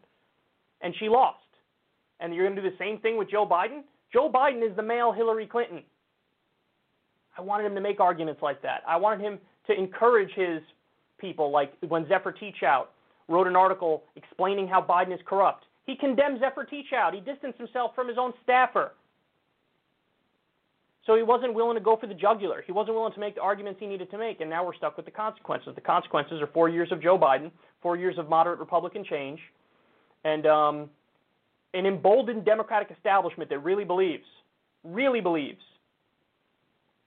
And 0.81 0.95
she 0.99 1.09
lost. 1.09 1.39
And 2.21 2.35
you're 2.35 2.45
going 2.47 2.57
to 2.57 2.63
do 2.63 2.71
the 2.71 2.77
same 2.79 2.99
thing 2.99 3.19
with 3.19 3.31
Joe 3.31 3.47
Biden? 3.47 3.83
Joe 4.15 4.31
Biden 4.33 4.67
is 4.67 4.75
the 4.77 4.83
male 4.83 5.13
Hillary 5.13 5.47
Clinton. 5.47 5.83
I 7.37 7.43
wanted 7.43 7.67
him 7.67 7.75
to 7.75 7.81
make 7.81 7.99
arguments 7.99 8.41
like 8.41 8.63
that. 8.63 8.83
I 8.87 8.97
wanted 8.97 9.21
him 9.21 9.39
to 9.67 9.73
encourage 9.77 10.31
his 10.35 10.63
people, 11.19 11.51
like 11.51 11.73
when 11.89 12.07
Zephyr 12.07 12.33
Teachout 12.33 12.87
wrote 13.29 13.49
an 13.49 13.57
article 13.57 14.05
explaining 14.15 14.69
how 14.69 14.81
Biden 14.81 15.13
is 15.13 15.19
corrupt. 15.27 15.65
He 15.85 15.97
condemned 15.97 16.39
Zephyr 16.39 16.65
Teachout. 16.65 17.13
He 17.13 17.21
distanced 17.21 17.59
himself 17.59 17.91
from 17.97 18.07
his 18.07 18.17
own 18.17 18.33
staffer. 18.45 18.93
So 21.07 21.17
he 21.17 21.25
wasn't 21.25 21.53
willing 21.53 21.77
to 21.77 21.83
go 21.83 21.97
for 21.97 22.07
the 22.07 22.15
jugular. 22.15 22.63
He 22.65 22.73
wasn't 22.73 22.97
willing 22.97 23.13
to 23.15 23.21
make 23.21 23.35
the 23.35 23.43
arguments 23.43 23.81
he 23.81 23.87
needed 23.87 24.11
to 24.13 24.17
make, 24.17 24.41
and 24.41 24.49
now 24.49 24.65
we're 24.65 24.75
stuck 24.75 24.97
with 24.97 25.07
the 25.07 25.13
consequences. 25.13 25.75
The 25.75 25.81
consequences 25.81 26.41
are 26.41 26.47
four 26.47 26.69
years 26.69 26.93
of 26.93 27.03
Joe 27.03 27.19
Biden, 27.19 27.51
four 27.83 27.97
years 27.97 28.17
of 28.17 28.29
moderate 28.29 28.61
Republican 28.61 29.05
change, 29.05 29.41
and 30.23 30.47
um, 30.47 30.89
an 31.75 31.87
emboldened 31.87 32.45
Democratic 32.45 32.91
establishment 32.97 33.51
that 33.51 33.59
really 33.59 33.85
believes, 33.85 34.25
really 34.85 35.21
believes, 35.21 35.61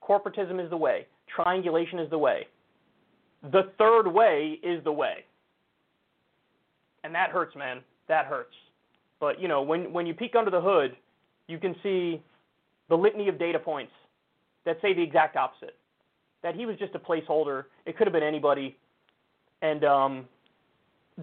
corporatism 0.04 0.64
is 0.64 0.70
the 0.70 0.78
way, 0.78 1.08
triangulation 1.34 2.00
is 2.00 2.10
the 2.10 2.18
way. 2.18 2.48
The 3.52 3.72
third 3.78 4.08
way 4.08 4.60
is 4.62 4.84
the 4.84 4.92
way. 4.92 5.24
And 7.04 7.16
that 7.16 7.30
hurts, 7.30 7.56
man. 7.56 7.80
That 8.08 8.26
hurts. 8.26 8.54
But, 9.20 9.40
you 9.40 9.48
know, 9.48 9.62
when, 9.62 9.94
when 9.94 10.06
you 10.06 10.14
peek 10.14 10.36
under 10.36 10.52
the 10.52 10.62
hood, 10.62 10.96
you 11.48 11.58
can 11.58 11.76
see 11.82 12.22
the 12.90 12.96
litany 12.96 13.30
of 13.30 13.40
data 13.40 13.60
points 13.60 13.92
that 14.66 14.78
say 14.82 14.94
the 14.94 15.02
exact 15.02 15.38
opposite. 15.38 15.76
That 16.44 16.56
he 16.56 16.66
was 16.66 16.78
just 16.78 16.94
a 16.96 17.00
placeholder. 17.00 17.66
It 17.86 17.98
could 17.98 18.08
have 18.08 18.14
been 18.14 18.24
anybody. 18.24 18.76
And 19.62 19.84
um, 19.86 20.26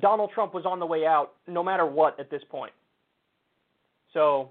Donald 0.01 0.31
Trump 0.35 0.55
was 0.55 0.65
on 0.65 0.79
the 0.79 0.87
way 0.87 1.05
out 1.05 1.33
no 1.47 1.63
matter 1.63 1.85
what 1.85 2.19
at 2.19 2.31
this 2.31 2.43
point. 2.49 2.73
So, 4.15 4.51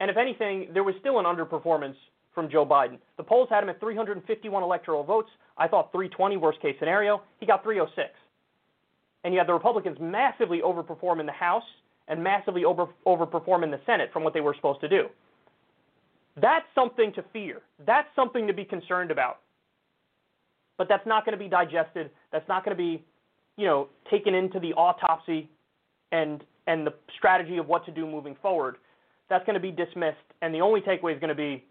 and 0.00 0.10
if 0.10 0.16
anything, 0.16 0.68
there 0.74 0.84
was 0.84 0.94
still 1.00 1.18
an 1.18 1.24
underperformance 1.24 1.94
from 2.34 2.50
Joe 2.50 2.66
Biden. 2.66 2.98
The 3.16 3.22
polls 3.22 3.48
had 3.50 3.62
him 3.62 3.70
at 3.70 3.80
351 3.80 4.62
electoral 4.62 5.04
votes. 5.04 5.30
I 5.56 5.68
thought 5.68 5.92
320 5.92 6.36
worst 6.36 6.60
case 6.60 6.76
scenario. 6.78 7.22
He 7.40 7.46
got 7.46 7.62
306. 7.62 8.10
And 9.22 9.32
you 9.32 9.38
had 9.38 9.48
the 9.48 9.54
Republicans 9.54 9.96
massively 10.00 10.60
overperform 10.60 11.20
in 11.20 11.26
the 11.26 11.32
House 11.32 11.62
and 12.08 12.22
massively 12.22 12.64
over, 12.64 12.88
overperform 13.06 13.62
in 13.62 13.70
the 13.70 13.80
Senate 13.86 14.10
from 14.12 14.24
what 14.24 14.34
they 14.34 14.40
were 14.40 14.54
supposed 14.54 14.80
to 14.80 14.88
do. 14.88 15.06
That's 16.36 16.66
something 16.74 17.12
to 17.14 17.24
fear. 17.32 17.62
That's 17.86 18.08
something 18.16 18.46
to 18.46 18.52
be 18.52 18.64
concerned 18.64 19.10
about. 19.10 19.38
But 20.76 20.88
that's 20.88 21.06
not 21.06 21.24
going 21.24 21.38
to 21.38 21.42
be 21.42 21.48
digested. 21.48 22.10
That's 22.32 22.46
not 22.48 22.64
going 22.64 22.76
to 22.76 22.82
be, 22.82 23.04
you 23.56 23.66
know, 23.66 23.88
taken 24.10 24.34
into 24.34 24.58
the 24.58 24.72
autopsy 24.74 25.48
and 26.10 26.42
and 26.66 26.86
the 26.86 26.94
strategy 27.16 27.58
of 27.58 27.68
what 27.68 27.84
to 27.84 27.92
do 27.92 28.06
moving 28.06 28.36
forward. 28.40 28.76
That's 29.30 29.44
going 29.46 29.54
to 29.54 29.60
be 29.60 29.70
dismissed, 29.70 30.18
and 30.42 30.54
the 30.54 30.60
only 30.60 30.80
takeaway 30.80 31.14
is 31.14 31.20
going 31.20 31.28
to 31.28 31.34
be 31.34 31.64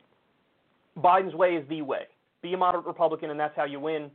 Biden's 0.98 1.36
way 1.36 1.56
is 1.56 1.68
the 1.70 1.82
way. 1.82 2.04
Be 2.42 2.54
a 2.54 2.58
moderate 2.58 2.86
Republican, 2.86 3.30
and 3.30 3.40
that's 3.40 3.56
how 3.56 3.66
you 3.66 3.80
win. 3.80 4.12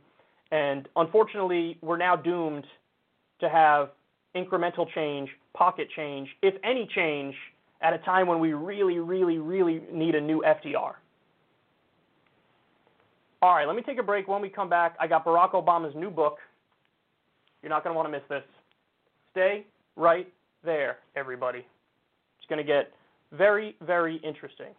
And 0.51 0.87
unfortunately, 0.95 1.77
we're 1.81 1.97
now 1.97 2.15
doomed 2.15 2.65
to 3.39 3.49
have 3.49 3.89
incremental 4.35 4.87
change, 4.93 5.29
pocket 5.53 5.87
change, 5.95 6.29
if 6.41 6.53
any 6.63 6.87
change, 6.93 7.35
at 7.81 7.93
a 7.93 7.97
time 7.99 8.27
when 8.27 8.39
we 8.39 8.53
really, 8.53 8.99
really, 8.99 9.37
really 9.37 9.81
need 9.91 10.15
a 10.15 10.21
new 10.21 10.43
FDR. 10.45 10.93
All 13.41 13.55
right, 13.55 13.65
let 13.65 13.75
me 13.75 13.81
take 13.81 13.99
a 13.99 14.03
break. 14.03 14.27
When 14.27 14.41
we 14.41 14.49
come 14.49 14.69
back, 14.69 14.95
I 14.99 15.07
got 15.07 15.25
Barack 15.25 15.51
Obama's 15.51 15.95
new 15.95 16.09
book. 16.09 16.37
You're 17.61 17.69
not 17.69 17.83
going 17.83 17.93
to 17.93 17.97
want 17.97 18.07
to 18.07 18.11
miss 18.11 18.27
this. 18.27 18.43
Stay 19.31 19.65
right 19.95 20.27
there, 20.63 20.97
everybody. 21.15 21.59
It's 21.59 22.47
going 22.49 22.57
to 22.57 22.65
get 22.65 22.91
very, 23.31 23.75
very 23.81 24.17
interesting. 24.17 24.73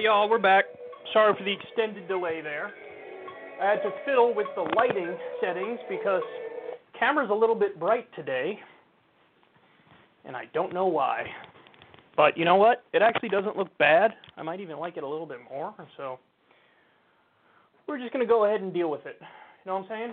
Right, 0.00 0.04
y'all, 0.06 0.30
we're 0.30 0.38
back. 0.38 0.64
Sorry 1.12 1.34
for 1.36 1.44
the 1.44 1.52
extended 1.52 2.08
delay 2.08 2.40
there. 2.40 2.72
I 3.60 3.66
had 3.66 3.82
to 3.82 3.90
fiddle 4.06 4.32
with 4.34 4.46
the 4.54 4.62
lighting 4.74 5.14
settings 5.42 5.78
because 5.90 6.22
camera's 6.98 7.28
a 7.30 7.34
little 7.34 7.54
bit 7.54 7.78
bright 7.78 8.08
today, 8.16 8.58
and 10.24 10.34
I 10.34 10.44
don't 10.54 10.72
know 10.72 10.86
why. 10.86 11.26
But 12.16 12.38
you 12.38 12.46
know 12.46 12.56
what? 12.56 12.82
It 12.94 13.02
actually 13.02 13.28
doesn't 13.28 13.58
look 13.58 13.76
bad. 13.76 14.12
I 14.38 14.42
might 14.42 14.60
even 14.60 14.78
like 14.78 14.96
it 14.96 15.02
a 15.02 15.06
little 15.06 15.26
bit 15.26 15.40
more. 15.50 15.74
So 15.98 16.18
we're 17.86 17.98
just 17.98 18.14
to 18.14 18.24
go 18.24 18.46
ahead 18.46 18.62
and 18.62 18.72
deal 18.72 18.90
with 18.90 19.04
it. 19.04 19.18
You 19.20 19.26
know 19.66 19.80
what 19.80 19.82
I'm 19.82 19.88
saying? 19.90 20.12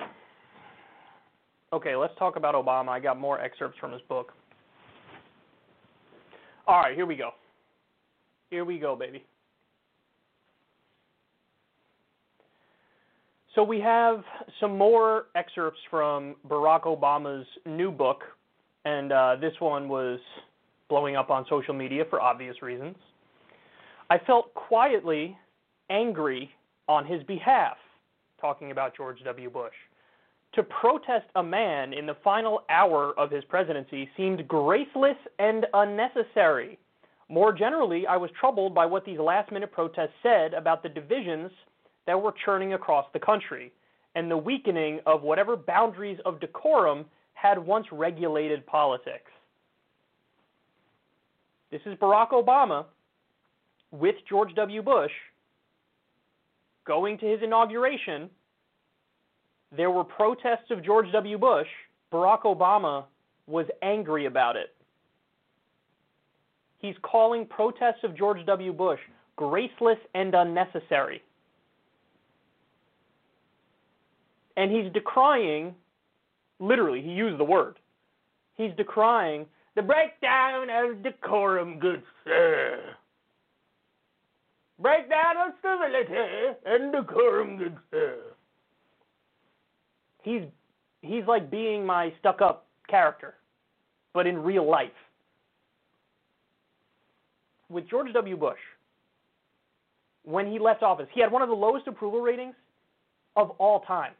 Okay, 1.71 1.95
let's 1.95 2.13
talk 2.19 2.35
about 2.35 2.55
Obama. 2.55 2.89
I 2.89 2.99
got 2.99 3.17
more 3.17 3.39
excerpts 3.39 3.79
from 3.79 3.93
his 3.93 4.01
book. 4.09 4.33
All 6.67 6.81
right, 6.81 6.93
here 6.93 7.05
we 7.05 7.15
go. 7.15 7.29
Here 8.49 8.65
we 8.65 8.79
go, 8.79 8.93
baby. 8.93 9.23
So 13.57 13.63
we 13.63 13.79
have 13.79 14.23
some 14.59 14.77
more 14.77 15.29
excerpts 15.33 15.79
from 15.89 16.35
Barack 16.47 16.83
Obama's 16.83 17.47
new 17.65 17.89
book, 17.89 18.21
and 18.85 19.11
uh, 19.11 19.37
this 19.41 19.53
one 19.57 19.89
was 19.89 20.19
blowing 20.89 21.15
up 21.15 21.31
on 21.31 21.43
social 21.49 21.73
media 21.73 22.03
for 22.07 22.21
obvious 22.21 22.61
reasons. 22.61 22.95
I 24.11 24.19
felt 24.19 24.53
quietly 24.53 25.35
angry 25.89 26.51
on 26.87 27.03
his 27.07 27.23
behalf, 27.23 27.77
talking 28.39 28.69
about 28.69 28.95
George 28.95 29.23
W. 29.25 29.49
Bush. 29.49 29.73
To 30.53 30.61
protest 30.61 31.25
a 31.35 31.41
man 31.41 31.93
in 31.93 32.05
the 32.05 32.17
final 32.23 32.61
hour 32.69 33.15
of 33.17 33.31
his 33.31 33.43
presidency 33.45 34.07
seemed 34.15 34.47
graceless 34.47 35.17
and 35.39 35.65
unnecessary. 35.73 36.77
More 37.27 37.53
generally, 37.53 38.05
I 38.05 38.17
was 38.17 38.29
troubled 38.39 38.75
by 38.75 38.85
what 38.85 39.03
these 39.03 39.17
last 39.17 39.51
minute 39.51 39.71
protests 39.71 40.13
said 40.21 40.53
about 40.53 40.83
the 40.83 40.89
divisions 40.89 41.49
that 42.07 42.19
were 42.19 42.33
churning 42.43 42.73
across 42.73 43.05
the 43.13 43.19
country 43.19 43.71
and 44.15 44.31
the 44.31 44.37
weakening 44.37 44.99
of 45.05 45.21
whatever 45.21 45.55
boundaries 45.55 46.17
of 46.25 46.39
decorum 46.39 47.05
had 47.33 47.59
once 47.59 47.85
regulated 47.91 48.65
politics. 48.65 49.29
This 51.69 51.81
is 51.85 51.95
Barack 51.99 52.31
Obama 52.31 52.85
with 53.91 54.15
George 54.27 54.55
W. 54.55 54.81
Bush 54.81 55.11
going 56.85 57.17
to 57.19 57.25
his 57.25 57.39
inauguration. 57.43 58.29
There 59.75 59.91
were 59.91 60.05
protests 60.05 60.71
of 60.71 60.83
George 60.83 61.11
W. 61.11 61.37
Bush. 61.37 61.67
Barack 62.11 62.43
Obama 62.43 63.03
was 63.45 63.65
angry 63.81 64.25
about 64.25 64.55
it. 64.55 64.73
He's 66.79 66.95
calling 67.01 67.45
protests 67.45 68.03
of 68.03 68.17
George 68.17 68.45
W. 68.45 68.71
Bush 68.71 68.99
graceless 69.35 69.99
and 70.15 70.33
unnecessary. 70.33 71.21
And 74.57 74.71
he's 74.71 74.91
decrying, 74.91 75.73
literally, 76.59 77.01
he 77.01 77.11
used 77.11 77.39
the 77.39 77.43
word. 77.43 77.77
He's 78.55 78.71
decrying 78.75 79.45
the 79.75 79.83
breakdown 79.83 80.67
of 80.69 81.03
decorum, 81.03 81.79
good 81.79 82.01
sir. 82.25 82.79
Breakdown 84.81 85.35
of 85.37 85.53
civility 85.61 86.57
and 86.65 86.91
decorum, 86.91 87.57
good 87.57 87.77
sir. 87.91 88.17
He's 90.23 90.41
he's 91.01 91.23
like 91.27 91.49
being 91.49 91.85
my 91.85 92.11
stuck-up 92.19 92.65
character, 92.89 93.35
but 94.13 94.25
in 94.25 94.39
real 94.39 94.69
life. 94.69 94.89
With 97.69 97.87
George 97.89 98.11
W. 98.13 98.35
Bush, 98.35 98.59
when 100.23 100.51
he 100.51 100.57
left 100.57 100.81
office, 100.83 101.07
he 101.13 101.21
had 101.21 101.31
one 101.31 101.41
of 101.41 101.49
the 101.49 101.55
lowest 101.55 101.87
approval 101.87 102.21
ratings 102.21 102.55
of 103.35 103.51
all 103.51 103.81
time 103.81 104.13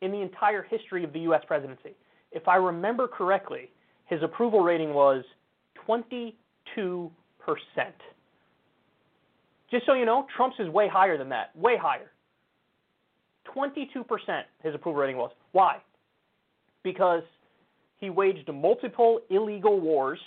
in 0.00 0.12
the 0.12 0.20
entire 0.20 0.62
history 0.62 1.04
of 1.04 1.12
the 1.12 1.20
U.S. 1.20 1.42
presidency. 1.46 1.96
If 2.32 2.48
I 2.48 2.56
remember 2.56 3.08
correctly, 3.08 3.70
his 4.06 4.22
approval 4.22 4.60
rating 4.60 4.94
was 4.94 5.24
22%. 5.88 6.32
Just 9.70 9.86
so 9.86 9.94
you 9.94 10.04
know, 10.04 10.26
Trump's 10.36 10.56
is 10.58 10.68
way 10.68 10.88
higher 10.88 11.18
than 11.18 11.28
that, 11.30 11.56
way 11.56 11.76
higher. 11.80 12.10
22% 13.56 14.42
his 14.62 14.74
approval 14.74 15.00
rating 15.00 15.16
was. 15.16 15.30
Why? 15.52 15.78
Because 16.82 17.22
he 17.98 18.10
waged 18.10 18.48
multiple 18.52 19.20
illegal 19.30 19.80
wars, 19.80 20.18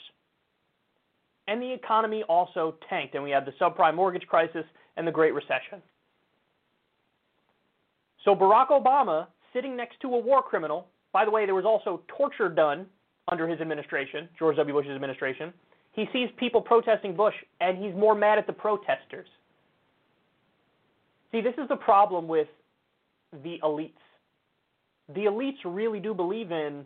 and 1.48 1.62
the 1.62 1.72
economy 1.72 2.24
also 2.24 2.76
tanked, 2.90 3.16
and 3.16 3.24
we 3.24 3.32
had 3.32 3.46
the 3.46 3.54
subprime 3.62 3.96
mortgage 3.96 4.28
crisis 4.28 4.66
and 4.98 5.08
the 5.08 5.12
Great 5.12 5.34
Recession. 5.34 5.82
So 8.26 8.36
Barack 8.36 8.70
Obama 8.70 9.28
sitting 9.54 9.76
next 9.76 10.00
to 10.02 10.08
a 10.08 10.20
war 10.20 10.42
criminal. 10.42 10.88
By 11.12 11.26
the 11.26 11.32
way, 11.32 11.46
there 11.46 11.56
was 11.56 11.66
also 11.66 12.02
torture 12.08 12.50
done 12.50 12.86
under 13.32 13.48
his 13.48 13.60
administration, 13.62 14.30
George 14.38 14.58
W. 14.58 14.74
Bush's 14.74 14.92
administration. 14.92 15.54
He 15.94 16.06
sees 16.14 16.30
people 16.38 16.62
protesting 16.62 17.16
Bush, 17.16 17.34
and 17.62 17.78
he's 17.84 17.94
more 17.96 18.16
mad 18.16 18.38
at 18.38 18.48
the 18.48 18.54
protesters. 18.54 19.28
See, 21.32 21.42
this 21.42 21.54
is 21.58 21.68
the 21.68 21.76
problem 21.76 22.28
with 22.28 22.48
the 23.44 23.60
elites. 23.64 23.92
The 25.14 25.22
elites 25.22 25.58
really 25.66 26.00
do 26.00 26.14
believe 26.14 26.52
in 26.52 26.86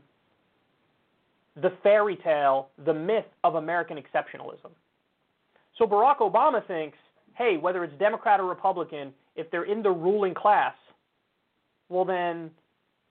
the 1.62 1.72
fairy 1.84 2.18
tale, 2.18 2.70
the 2.86 2.94
myth 2.94 3.26
of 3.44 3.56
American 3.56 3.98
exceptionalism. 3.98 4.72
So 5.78 5.86
Barack 5.86 6.18
Obama 6.20 6.66
thinks, 6.68 6.98
hey, 7.36 7.58
whether 7.58 7.84
it's 7.84 7.98
Democrat 8.00 8.40
or 8.40 8.46
Republican, 8.48 9.14
if 9.36 9.50
they're 9.52 9.64
in 9.64 9.84
the 9.84 9.92
ruling 9.92 10.34
class, 10.34 10.74
well, 11.94 12.06
then 12.06 12.50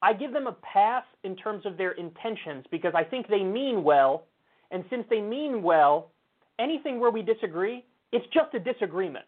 I 0.02 0.12
give 0.12 0.32
them 0.32 0.48
a 0.48 0.56
pass 0.72 1.04
in 1.22 1.36
terms 1.36 1.64
of 1.64 1.76
their 1.76 1.92
intentions 1.92 2.64
because 2.70 2.92
I 2.94 3.04
think 3.04 3.28
they 3.28 3.42
mean 3.42 3.84
well. 3.84 4.24
And 4.72 4.84
since 4.90 5.04
they 5.08 5.20
mean 5.20 5.62
well, 5.62 6.10
anything 6.58 6.98
where 6.98 7.10
we 7.10 7.22
disagree, 7.22 7.84
it's 8.10 8.26
just 8.34 8.52
a 8.54 8.58
disagreement. 8.58 9.24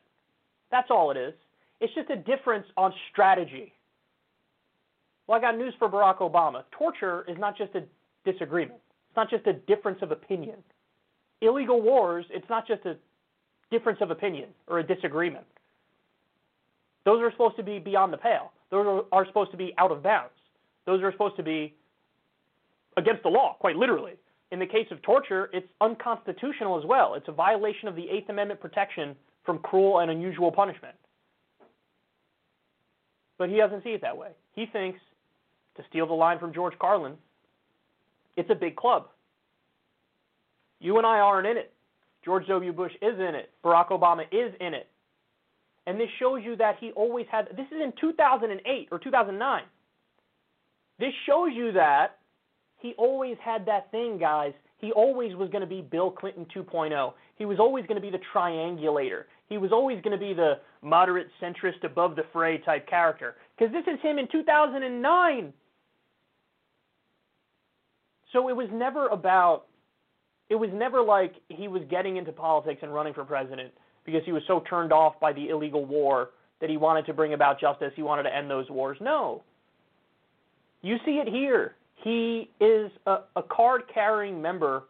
That's 0.70 0.90
all 0.90 1.12
it 1.12 1.16
is. 1.16 1.34
It's 1.80 1.94
just 1.94 2.10
a 2.10 2.16
difference 2.16 2.66
on 2.76 2.92
strategy. 3.12 3.72
Well, 5.26 5.38
I 5.38 5.40
got 5.40 5.56
news 5.56 5.74
for 5.78 5.88
Barack 5.88 6.18
Obama. 6.18 6.64
Torture 6.76 7.24
is 7.28 7.36
not 7.38 7.56
just 7.56 7.74
a 7.74 7.84
disagreement. 8.30 8.80
It's 9.10 9.16
not 9.16 9.30
just 9.30 9.46
a 9.46 9.52
difference 9.52 9.98
of 10.02 10.10
opinion. 10.10 10.56
Illegal 11.40 11.80
wars, 11.80 12.24
it's 12.30 12.48
not 12.50 12.66
just 12.66 12.84
a 12.86 12.96
difference 13.70 14.00
of 14.00 14.10
opinion 14.10 14.48
or 14.66 14.80
a 14.80 14.82
disagreement. 14.82 15.44
Those 17.04 17.22
are 17.22 17.30
supposed 17.30 17.56
to 17.56 17.62
be 17.62 17.78
beyond 17.78 18.12
the 18.12 18.16
pale. 18.16 18.50
Those 18.70 19.04
are, 19.12 19.26
supposed 19.26 19.50
to 19.52 19.56
be 19.56 19.74
out 19.78 19.92
of 19.92 20.02
bounds. 20.02 20.32
Those 20.86 21.02
are 21.02 21.12
supposed 21.12 21.36
to 21.36 21.42
be 21.42 21.74
against 22.96 23.22
the 23.22 23.28
law, 23.28 23.56
quite 23.60 23.76
literally. 23.76 24.14
In 24.50 24.58
the 24.58 24.66
case 24.66 24.86
of 24.90 25.00
torture, 25.02 25.50
it's 25.52 25.66
unconstitutional 25.80 26.78
as 26.78 26.84
well. 26.84 27.14
It's 27.14 27.28
a 27.28 27.32
violation 27.32 27.88
of 27.88 27.96
the 27.96 28.08
Eighth 28.08 28.28
Amendment 28.28 28.60
protection 28.60 29.16
from 29.44 29.58
cruel 29.58 30.00
and 30.00 30.10
unusual 30.10 30.50
punishment. 30.50 30.94
But 33.38 33.48
he 33.48 33.56
doesn't 33.56 33.82
see 33.82 33.90
it 33.90 34.00
that 34.02 34.16
way. 34.16 34.30
He 34.54 34.66
thinks, 34.66 35.00
to 35.76 35.82
steal 35.88 36.06
the 36.06 36.14
line 36.14 36.38
from 36.38 36.52
George 36.54 36.74
Carlin, 36.78 37.14
it's 38.36 38.50
a 38.50 38.54
big 38.54 38.76
club. 38.76 39.08
You 40.80 40.98
and 40.98 41.06
I 41.06 41.18
aren't 41.18 41.46
in 41.46 41.56
it. 41.56 41.72
George 42.24 42.46
W. 42.46 42.72
Bush 42.72 42.92
is 43.02 43.18
in 43.18 43.34
it. 43.34 43.50
Barack 43.64 43.88
Obama 43.88 44.22
is 44.32 44.54
in 44.60 44.74
it. 44.74 44.88
And 45.86 46.00
this 46.00 46.08
shows 46.18 46.40
you 46.42 46.56
that 46.56 46.76
he 46.80 46.92
always 46.92 47.26
had, 47.30 47.48
this 47.56 47.66
is 47.66 47.80
in 47.82 47.92
2008 48.00 48.88
or 48.90 48.98
2009. 48.98 49.62
This 50.98 51.12
shows 51.26 51.50
you 51.54 51.72
that 51.72 52.18
he 52.78 52.94
always 52.96 53.36
had 53.44 53.66
that 53.66 53.90
thing, 53.90 54.18
guys. 54.18 54.52
He 54.78 54.92
always 54.92 55.34
was 55.34 55.50
going 55.50 55.62
to 55.62 55.66
be 55.66 55.82
Bill 55.82 56.10
Clinton 56.10 56.46
2.0. 56.54 57.12
He 57.36 57.44
was 57.44 57.58
always 57.58 57.86
going 57.86 57.96
to 57.96 58.02
be 58.02 58.10
the 58.10 58.22
triangulator. 58.34 59.24
He 59.48 59.58
was 59.58 59.72
always 59.72 60.00
going 60.02 60.18
to 60.18 60.24
be 60.24 60.32
the 60.32 60.54
moderate 60.82 61.28
centrist 61.42 61.84
above 61.84 62.16
the 62.16 62.24
fray 62.32 62.58
type 62.58 62.88
character. 62.88 63.36
Because 63.56 63.72
this 63.72 63.84
is 63.92 64.00
him 64.02 64.18
in 64.18 64.28
2009. 64.30 65.52
So 68.32 68.48
it 68.48 68.56
was 68.56 68.68
never 68.72 69.08
about, 69.08 69.66
it 70.48 70.56
was 70.56 70.70
never 70.72 71.02
like 71.02 71.34
he 71.48 71.68
was 71.68 71.82
getting 71.90 72.16
into 72.16 72.32
politics 72.32 72.80
and 72.82 72.92
running 72.92 73.14
for 73.14 73.24
president 73.24 73.72
because 74.04 74.22
he 74.24 74.32
was 74.32 74.42
so 74.46 74.62
turned 74.68 74.92
off 74.92 75.18
by 75.20 75.32
the 75.32 75.48
illegal 75.48 75.84
war 75.84 76.30
that 76.60 76.70
he 76.70 76.76
wanted 76.76 77.06
to 77.06 77.12
bring 77.12 77.34
about 77.34 77.60
justice. 77.60 77.92
He 77.96 78.02
wanted 78.02 78.24
to 78.24 78.34
end 78.34 78.50
those 78.50 78.68
wars. 78.70 78.98
No. 79.00 79.42
You 80.82 80.96
see 81.04 81.12
it 81.12 81.28
here. 81.28 81.74
He 81.96 82.50
is 82.60 82.90
a, 83.06 83.18
a 83.36 83.42
card 83.42 83.82
carrying 83.92 84.40
member 84.40 84.84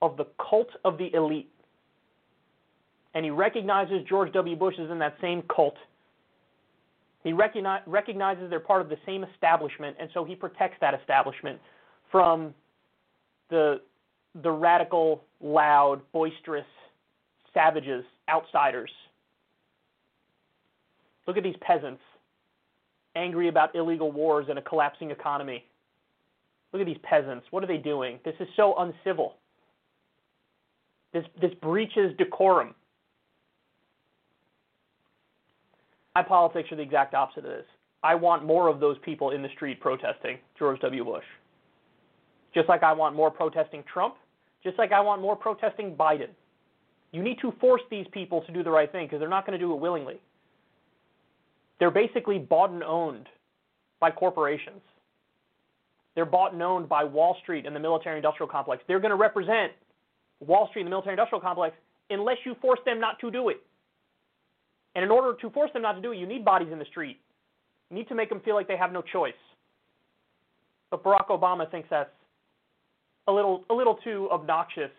of 0.00 0.16
the 0.16 0.26
cult 0.48 0.68
of 0.84 0.98
the 0.98 1.12
elite. 1.14 1.50
And 3.14 3.24
he 3.24 3.30
recognizes 3.30 4.02
George 4.08 4.32
W. 4.32 4.56
Bush 4.56 4.74
is 4.78 4.90
in 4.90 4.98
that 5.00 5.16
same 5.20 5.42
cult. 5.54 5.76
He 7.24 7.32
recognize, 7.32 7.82
recognizes 7.86 8.48
they're 8.48 8.60
part 8.60 8.80
of 8.80 8.88
the 8.88 8.96
same 9.04 9.24
establishment, 9.24 9.96
and 9.98 10.08
so 10.14 10.24
he 10.24 10.34
protects 10.34 10.76
that 10.80 10.94
establishment 10.94 11.58
from 12.10 12.54
the, 13.50 13.80
the 14.42 14.50
radical, 14.50 15.24
loud, 15.40 16.00
boisterous 16.12 16.64
savages, 17.52 18.04
outsiders 18.28 18.90
Look 21.28 21.36
at 21.36 21.42
these 21.42 21.56
peasants 21.60 22.00
angry 23.14 23.48
about 23.48 23.74
illegal 23.76 24.10
wars 24.10 24.46
and 24.48 24.58
a 24.58 24.62
collapsing 24.62 25.10
economy. 25.10 25.62
Look 26.72 26.80
at 26.80 26.86
these 26.86 26.98
peasants. 27.02 27.46
What 27.50 27.62
are 27.62 27.66
they 27.66 27.76
doing? 27.76 28.18
This 28.24 28.34
is 28.40 28.48
so 28.56 28.74
uncivil. 28.78 29.34
This, 31.12 31.24
this 31.40 31.52
breaches 31.60 32.16
decorum. 32.16 32.74
My 36.14 36.22
politics 36.22 36.72
are 36.72 36.76
the 36.76 36.82
exact 36.82 37.14
opposite 37.14 37.44
of 37.44 37.50
this. 37.50 37.66
I 38.02 38.14
want 38.14 38.44
more 38.44 38.68
of 38.68 38.80
those 38.80 38.96
people 39.04 39.30
in 39.30 39.42
the 39.42 39.48
street 39.54 39.80
protesting 39.80 40.38
George 40.58 40.80
W. 40.80 41.04
Bush. 41.04 41.24
Just 42.54 42.68
like 42.70 42.82
I 42.82 42.92
want 42.92 43.14
more 43.14 43.30
protesting 43.30 43.84
Trump, 43.92 44.14
just 44.64 44.78
like 44.78 44.92
I 44.92 45.00
want 45.00 45.20
more 45.20 45.36
protesting 45.36 45.94
Biden. 45.94 46.28
You 47.12 47.22
need 47.22 47.38
to 47.40 47.52
force 47.60 47.82
these 47.90 48.06
people 48.12 48.42
to 48.42 48.52
do 48.52 48.62
the 48.62 48.70
right 48.70 48.90
thing 48.90 49.06
because 49.06 49.20
they're 49.20 49.28
not 49.28 49.46
going 49.46 49.58
to 49.58 49.64
do 49.64 49.72
it 49.72 49.80
willingly. 49.80 50.20
They're 51.78 51.90
basically 51.90 52.38
bought 52.38 52.70
and 52.70 52.82
owned 52.82 53.26
by 54.00 54.10
corporations. 54.10 54.80
They're 56.14 56.26
bought 56.26 56.52
and 56.52 56.62
owned 56.62 56.88
by 56.88 57.04
Wall 57.04 57.36
Street 57.42 57.64
and 57.64 57.74
the 57.74 57.80
military 57.80 58.16
industrial 58.16 58.48
complex. 58.48 58.82
They're 58.88 59.00
going 59.00 59.10
to 59.10 59.16
represent 59.16 59.72
Wall 60.40 60.66
Street 60.70 60.82
and 60.82 60.88
the 60.88 60.90
military 60.90 61.14
industrial 61.14 61.40
complex 61.40 61.76
unless 62.10 62.38
you 62.44 62.56
force 62.60 62.80
them 62.84 63.00
not 63.00 63.18
to 63.20 63.30
do 63.30 63.48
it. 63.48 63.62
And 64.94 65.04
in 65.04 65.10
order 65.10 65.38
to 65.40 65.50
force 65.50 65.70
them 65.72 65.82
not 65.82 65.92
to 65.92 66.02
do 66.02 66.12
it, 66.12 66.18
you 66.18 66.26
need 66.26 66.44
bodies 66.44 66.68
in 66.72 66.78
the 66.78 66.84
street. 66.86 67.20
You 67.90 67.96
need 67.96 68.08
to 68.08 68.14
make 68.14 68.28
them 68.28 68.40
feel 68.44 68.54
like 68.54 68.66
they 68.66 68.76
have 68.76 68.92
no 68.92 69.02
choice. 69.02 69.32
But 70.90 71.04
Barack 71.04 71.28
Obama 71.28 71.70
thinks 71.70 71.88
that's 71.90 72.10
a 73.28 73.32
little 73.32 73.64
a 73.70 73.74
little 73.74 73.96
too 74.02 74.28
obnoxious 74.32 74.90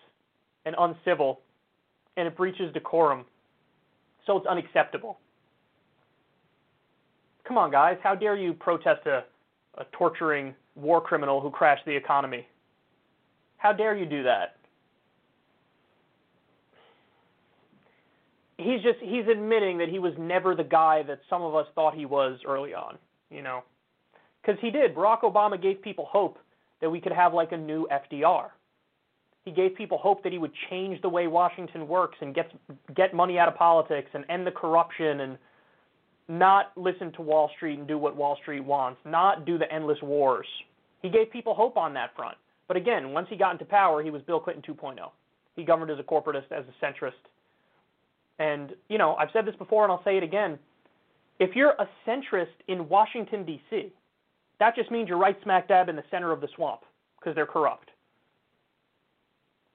and 0.66 0.76
uncivil 0.78 1.42
and 2.18 2.28
it 2.28 2.36
breaches 2.36 2.74
decorum. 2.74 3.26
So 4.26 4.38
it's 4.38 4.48
unacceptable. 4.48 5.20
Come 7.48 7.58
on, 7.58 7.72
guys. 7.72 7.98
How 8.04 8.14
dare 8.14 8.36
you 8.36 8.54
protest 8.54 9.08
a, 9.08 9.24
a 9.80 9.86
torturing 9.92 10.54
war 10.76 11.02
criminal 11.02 11.42
who 11.42 11.50
crashed 11.50 11.86
the 11.86 11.96
economy? 11.96 12.48
How 13.58 13.74
dare 13.74 13.98
you 13.98 14.06
do 14.06 14.24
that? 14.24 14.56
He's 18.58 18.82
just 18.84 19.00
he's 19.02 19.26
admitting 19.32 19.78
that 19.78 19.88
he 19.88 20.00
was 20.00 20.14
never 20.20 20.54
the 20.54 20.64
guy 20.64 21.02
that 21.04 21.22
some 21.30 21.42
of 21.42 21.56
us 21.56 21.66
thought 21.76 21.96
he 21.96 22.06
was 22.06 22.40
early 22.46 22.74
on, 22.74 22.98
you 23.32 23.42
know. 23.42 23.64
Cuz 24.46 24.58
he 24.62 24.70
did. 24.70 24.94
Barack 24.94 25.22
Obama 25.22 25.60
gave 25.60 25.82
people 25.82 26.06
hope 26.06 26.38
that 26.82 26.90
we 26.90 27.00
could 27.00 27.14
have 27.14 27.34
like 27.34 27.52
a 27.52 27.58
new 27.58 27.88
FDR. 27.88 28.52
He 29.46 29.52
gave 29.52 29.76
people 29.76 29.98
hope 29.98 30.24
that 30.24 30.32
he 30.32 30.38
would 30.38 30.52
change 30.70 31.02
the 31.02 31.10
way 31.10 31.28
Washington 31.28 31.88
works 31.88 32.18
and 32.22 32.36
get 32.36 32.52
get 32.96 33.14
money 33.14 33.40
out 33.40 33.48
of 33.48 33.56
politics 33.56 34.10
and 34.14 34.26
end 34.30 34.46
the 34.46 34.52
corruption 34.52 35.22
and 35.22 35.38
not 36.28 36.72
listen 36.76 37.12
to 37.14 37.22
Wall 37.22 37.50
Street 37.56 37.80
and 37.80 37.88
do 37.88 37.98
what 37.98 38.16
Wall 38.16 38.38
Street 38.42 38.64
wants, 38.64 39.00
not 39.06 39.46
do 39.46 39.58
the 39.58 39.72
endless 39.74 39.98
wars. 40.04 40.46
He 41.02 41.10
gave 41.10 41.32
people 41.32 41.56
hope 41.56 41.78
on 41.78 41.94
that 41.96 42.16
front. 42.16 42.38
But 42.68 42.78
again, 42.78 43.14
once 43.14 43.28
he 43.30 43.36
got 43.36 43.54
into 43.54 43.66
power, 43.66 44.04
he 44.04 44.12
was 44.12 44.22
Bill 44.22 44.40
Clinton 44.40 44.64
2.0. 44.76 45.00
He 45.56 45.64
governed 45.64 45.90
as 45.90 45.98
a 45.98 46.04
corporatist, 46.04 46.52
as 46.52 46.66
a 46.66 46.86
centrist. 46.86 47.14
And, 48.38 48.74
you 48.90 48.98
know, 48.98 49.16
I've 49.16 49.30
said 49.34 49.46
this 49.46 49.56
before 49.56 49.84
and 49.84 49.92
I'll 49.92 50.04
say 50.04 50.18
it 50.18 50.24
again. 50.24 50.60
If 51.40 51.56
you're 51.56 51.74
a 51.80 51.90
centrist 52.08 52.48
in 52.68 52.88
Washington, 52.88 53.46
D.C., 53.46 53.92
that 54.60 54.76
just 54.76 54.92
means 54.92 55.10
you're 55.10 55.18
right 55.18 55.38
smack 55.44 55.68
dab 55.68 55.90
in 55.90 55.96
the 55.96 56.04
center 56.12 56.32
of 56.32 56.42
the 56.42 56.48
swamp 56.56 56.82
because 57.20 57.34
they're 57.34 57.46
corrupt. 57.46 57.90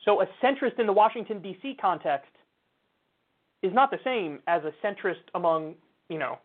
So 0.05 0.21
a 0.23 0.27
centrist 0.43 0.79
in 0.79 0.87
the 0.87 0.93
Washington, 0.93 1.41
D.C. 1.41 1.77
context 1.81 2.31
is 3.63 3.73
not 3.73 3.91
the 3.91 3.99
same 4.05 4.41
as 4.47 4.63
a 4.65 4.87
centrist 4.87 5.25
among, 5.35 5.75
you 6.09 6.19
know, 6.19 6.39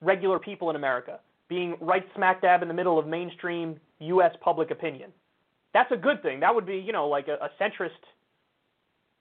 regular 0.00 0.38
people 0.38 0.70
in 0.70 0.76
America, 0.76 1.18
being 1.48 1.76
right 1.80 2.04
smack 2.14 2.40
dab 2.40 2.62
in 2.62 2.68
the 2.68 2.74
middle 2.74 2.98
of 2.98 3.06
mainstream 3.06 3.76
U.S. 3.98 4.32
public 4.40 4.70
opinion. 4.70 5.10
That's 5.74 5.90
a 5.90 5.96
good 5.96 6.22
thing. 6.22 6.40
That 6.40 6.54
would 6.54 6.66
be, 6.66 6.76
you 6.76 6.92
know, 6.92 7.08
like 7.08 7.26
a, 7.28 7.34
a 7.44 7.50
centrist 7.60 7.90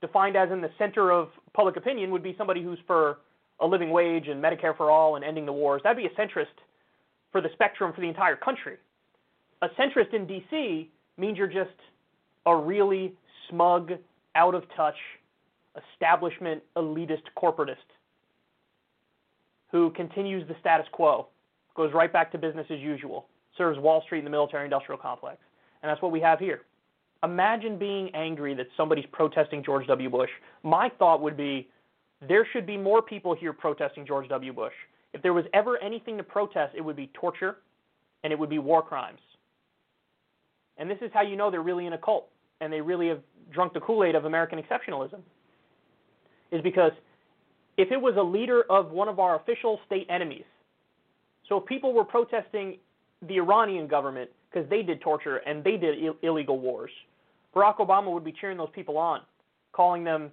defined 0.02 0.36
as 0.36 0.52
in 0.52 0.62
the 0.62 0.70
center 0.78 1.12
of 1.12 1.30
public 1.54 1.76
opinion 1.76 2.12
would 2.12 2.24
be 2.24 2.36
somebody 2.38 2.62
who's 2.62 2.80
for 2.86 3.18
a 3.60 3.66
living 3.66 3.90
wage 3.90 4.28
and 4.28 4.44
Medicare 4.44 4.78
for 4.78 4.92
all 4.92 5.16
and 5.16 5.26
ending 5.26 5.48
the 5.48 5.52
wars. 5.52 5.82
That'd 5.84 5.98
be 5.98 6.06
a 6.06 6.22
centrist 6.22 6.46
for 7.32 7.42
the 7.42 7.50
spectrum 7.54 7.92
for 7.94 8.02
the 8.02 8.08
entire 8.08 8.36
country. 8.36 8.78
A 9.64 9.70
centrist 9.70 10.14
in 10.14 10.28
D.C. 10.28 10.92
means 11.18 11.38
you're 11.38 11.48
just 11.48 11.72
a 12.46 12.56
really 12.56 13.14
smug, 13.50 13.94
out 14.36 14.56
of 14.56 14.64
touch, 14.76 14.96
establishment, 15.94 16.64
elitist 16.76 17.24
corporatist 17.38 17.76
who 19.72 19.92
continues 19.92 20.48
the 20.48 20.56
status 20.60 20.88
quo, 20.92 21.28
goes 21.76 21.94
right 21.94 22.12
back 22.12 22.32
to 22.32 22.38
business 22.38 22.66
as 22.70 22.80
usual, 22.80 23.28
serves 23.58 23.78
Wall 23.80 24.02
Street 24.06 24.20
and 24.20 24.28
the 24.28 24.32
military 24.32 24.64
industrial 24.64 25.00
complex. 25.00 25.38
And 25.82 25.90
that's 25.90 26.02
what 26.02 26.12
we 26.12 26.22
have 26.22 26.40
here. 26.40 26.62
Imagine 27.24 27.78
being 27.78 28.10
angry 28.14 28.54
that 28.54 28.68
somebody's 28.78 29.06
protesting 29.12 29.64
George 29.64 29.88
W. 29.88 30.10
Bush. 30.10 30.30
My 30.64 30.90
thought 31.00 31.22
would 31.22 31.36
be 31.36 31.68
there 32.28 32.48
should 32.52 32.66
be 32.66 32.78
more 32.78 33.02
people 33.02 33.36
here 33.36 33.54
protesting 33.54 34.06
George 34.06 34.28
W. 34.30 34.54
Bush. 34.54 34.74
If 35.14 35.22
there 35.22 35.34
was 35.34 35.46
ever 35.54 35.78
anything 35.80 36.18
to 36.18 36.24
protest, 36.24 36.76
it 36.76 36.82
would 36.82 36.96
be 36.96 37.10
torture 37.14 37.58
and 38.24 38.32
it 38.32 38.40
would 38.40 38.50
be 38.50 38.60
war 38.60 38.82
crimes. 38.82 39.20
And 40.78 40.90
this 40.90 40.98
is 41.02 41.12
how 41.14 41.22
you 41.22 41.36
know 41.36 41.50
they're 41.50 41.62
really 41.62 41.88
in 41.88 41.94
a 41.94 41.98
cult 41.98 42.30
and 42.62 42.72
they 42.72 42.82
really 42.82 43.08
have 43.08 43.20
drunk 43.52 43.74
the 43.74 43.80
Kool 43.80 44.04
Aid 44.04 44.16
of 44.16 44.26
American 44.26 44.60
exceptionalism. 44.62 45.20
Is 46.52 46.62
because 46.62 46.92
if 47.78 47.92
it 47.92 47.98
was 47.98 48.16
a 48.18 48.24
leader 48.24 48.64
of 48.70 48.92
one 48.92 49.10
of 49.10 49.20
our 49.20 49.36
official 49.36 49.80
state 49.86 50.08
enemies, 50.10 50.46
so 51.48 51.58
if 51.58 51.66
people 51.66 51.94
were 51.94 52.06
protesting 52.06 52.78
the 53.28 53.38
Iranian 53.38 53.88
government 53.88 54.30
because 54.50 54.70
they 54.70 54.82
did 54.82 55.02
torture 55.02 55.38
and 55.38 55.64
they 55.64 55.78
did 55.78 56.02
Ill- 56.04 56.18
illegal 56.22 56.60
wars, 56.60 56.92
Barack 57.56 57.78
Obama 57.78 58.12
would 58.12 58.24
be 58.24 58.32
cheering 58.32 58.58
those 58.58 58.70
people 58.74 58.98
on, 58.98 59.22
calling 59.74 60.04
them 60.04 60.32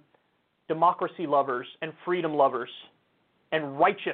democracy 0.67 1.27
lovers 1.27 1.67
and 1.81 1.91
freedom 2.03 2.33
lovers 2.33 2.69
and 3.51 3.79
righteous. 3.79 4.13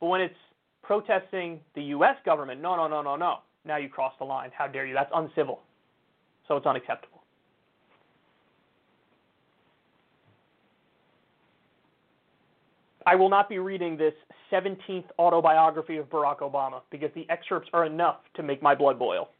But 0.00 0.06
when 0.06 0.20
it's 0.20 0.34
protesting 0.82 1.60
the 1.74 1.82
U.S. 1.84 2.16
government, 2.24 2.60
no, 2.60 2.76
no, 2.76 2.88
no, 2.88 3.02
no, 3.02 3.16
no. 3.16 3.38
Now 3.64 3.76
you 3.76 3.88
cross 3.88 4.12
the 4.18 4.24
line. 4.24 4.50
How 4.56 4.66
dare 4.66 4.86
you? 4.86 4.94
That's 4.94 5.10
uncivil. 5.14 5.60
So 6.52 6.58
it's 6.58 6.66
unacceptable. 6.66 7.22
I 13.06 13.14
will 13.14 13.30
not 13.30 13.48
be 13.48 13.58
reading 13.58 13.96
this 13.96 14.12
17th 14.52 15.06
autobiography 15.18 15.96
of 15.96 16.10
Barack 16.10 16.40
Obama 16.40 16.82
because 16.90 17.08
the 17.14 17.24
excerpts 17.30 17.70
are 17.72 17.86
enough 17.86 18.16
to 18.34 18.42
make 18.42 18.62
my 18.62 18.74
blood 18.74 18.98
boil. 18.98 19.30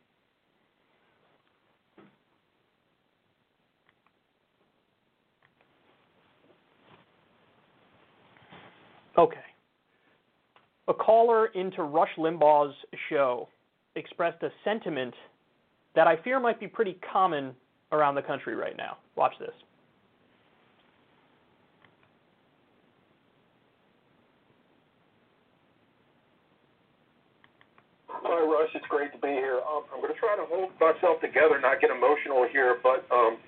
Okay. 9.18 9.36
A 10.88 10.94
caller 10.94 11.48
into 11.48 11.82
Rush 11.82 12.08
Limbaugh's 12.16 12.74
show 13.10 13.50
expressed 13.96 14.42
a 14.42 14.48
sentiment 14.64 15.12
that 15.94 16.06
I 16.06 16.16
fear 16.22 16.40
might 16.40 16.58
be 16.60 16.66
pretty 16.66 16.98
common 17.12 17.54
around 17.90 18.14
the 18.14 18.22
country 18.22 18.54
right 18.54 18.76
now. 18.76 18.96
Watch 19.16 19.34
this. 19.38 19.52
Hi, 28.08 28.40
Rush. 28.44 28.70
It's 28.74 28.86
great 28.88 29.12
to 29.12 29.18
be 29.18 29.28
here. 29.32 29.60
Um, 29.64 29.84
I'm 29.92 30.00
going 30.00 30.12
to 30.12 30.18
try 30.20 30.36
to 30.36 30.44
hold 30.46 30.70
myself 30.78 31.20
together, 31.20 31.58
not 31.60 31.80
get 31.80 31.90
emotional 31.90 32.46
here, 32.52 32.76
but 32.82 33.04
um, 33.10 33.38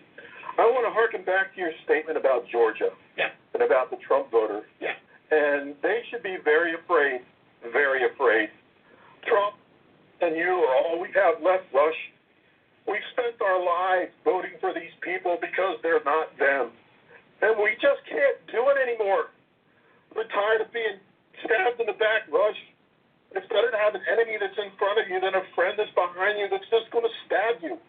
I 0.58 0.64
want 0.66 0.86
to 0.88 0.92
harken 0.92 1.24
back 1.24 1.54
to 1.54 1.60
your 1.60 1.72
statement 1.84 2.16
about 2.16 2.48
Georgia 2.50 2.90
Yeah. 3.16 3.30
and 3.52 3.62
about 3.62 3.90
the 3.90 3.98
Trump 4.06 4.30
voter. 4.30 4.62
Yeah. 4.80 4.96
And 5.30 5.74
they 5.82 6.02
should 6.10 6.22
be 6.22 6.36
very 6.44 6.74
afraid, 6.74 7.20
very 7.72 8.04
afraid. 8.08 8.48
Trump 9.26 9.56
and 10.20 10.36
you 10.36 10.48
are 10.64 10.74
all 10.86 11.00
we 11.00 11.08
have 11.14 11.42
left, 11.42 11.64
Rush. 11.74 12.00
We've 12.84 13.04
spent 13.16 13.40
our 13.40 13.60
lives 13.60 14.12
voting 14.24 14.60
for 14.60 14.72
these 14.76 14.92
people 15.00 15.40
because 15.40 15.80
they're 15.80 16.04
not 16.04 16.36
them. 16.36 16.72
And 17.40 17.56
we 17.56 17.76
just 17.80 18.04
can't 18.08 18.38
do 18.52 18.60
it 18.72 18.76
anymore. 18.76 19.32
We're 20.12 20.28
tired 20.28 20.60
of 20.60 20.70
being 20.72 21.00
stabbed 21.42 21.80
in 21.80 21.88
the 21.88 21.96
back, 21.96 22.28
Rush. 22.28 22.60
It's 23.34 23.48
better 23.50 23.72
to 23.72 23.80
have 23.80 23.98
an 23.98 24.04
enemy 24.06 24.38
that's 24.38 24.54
in 24.60 24.70
front 24.78 25.02
of 25.02 25.10
you 25.10 25.18
than 25.18 25.34
a 25.34 25.42
friend 25.58 25.74
that's 25.74 25.90
behind 25.96 26.38
you 26.38 26.46
that's 26.46 26.68
just 26.70 26.86
going 26.94 27.02
to 27.02 27.14
stab 27.26 27.58
you. 27.64 27.80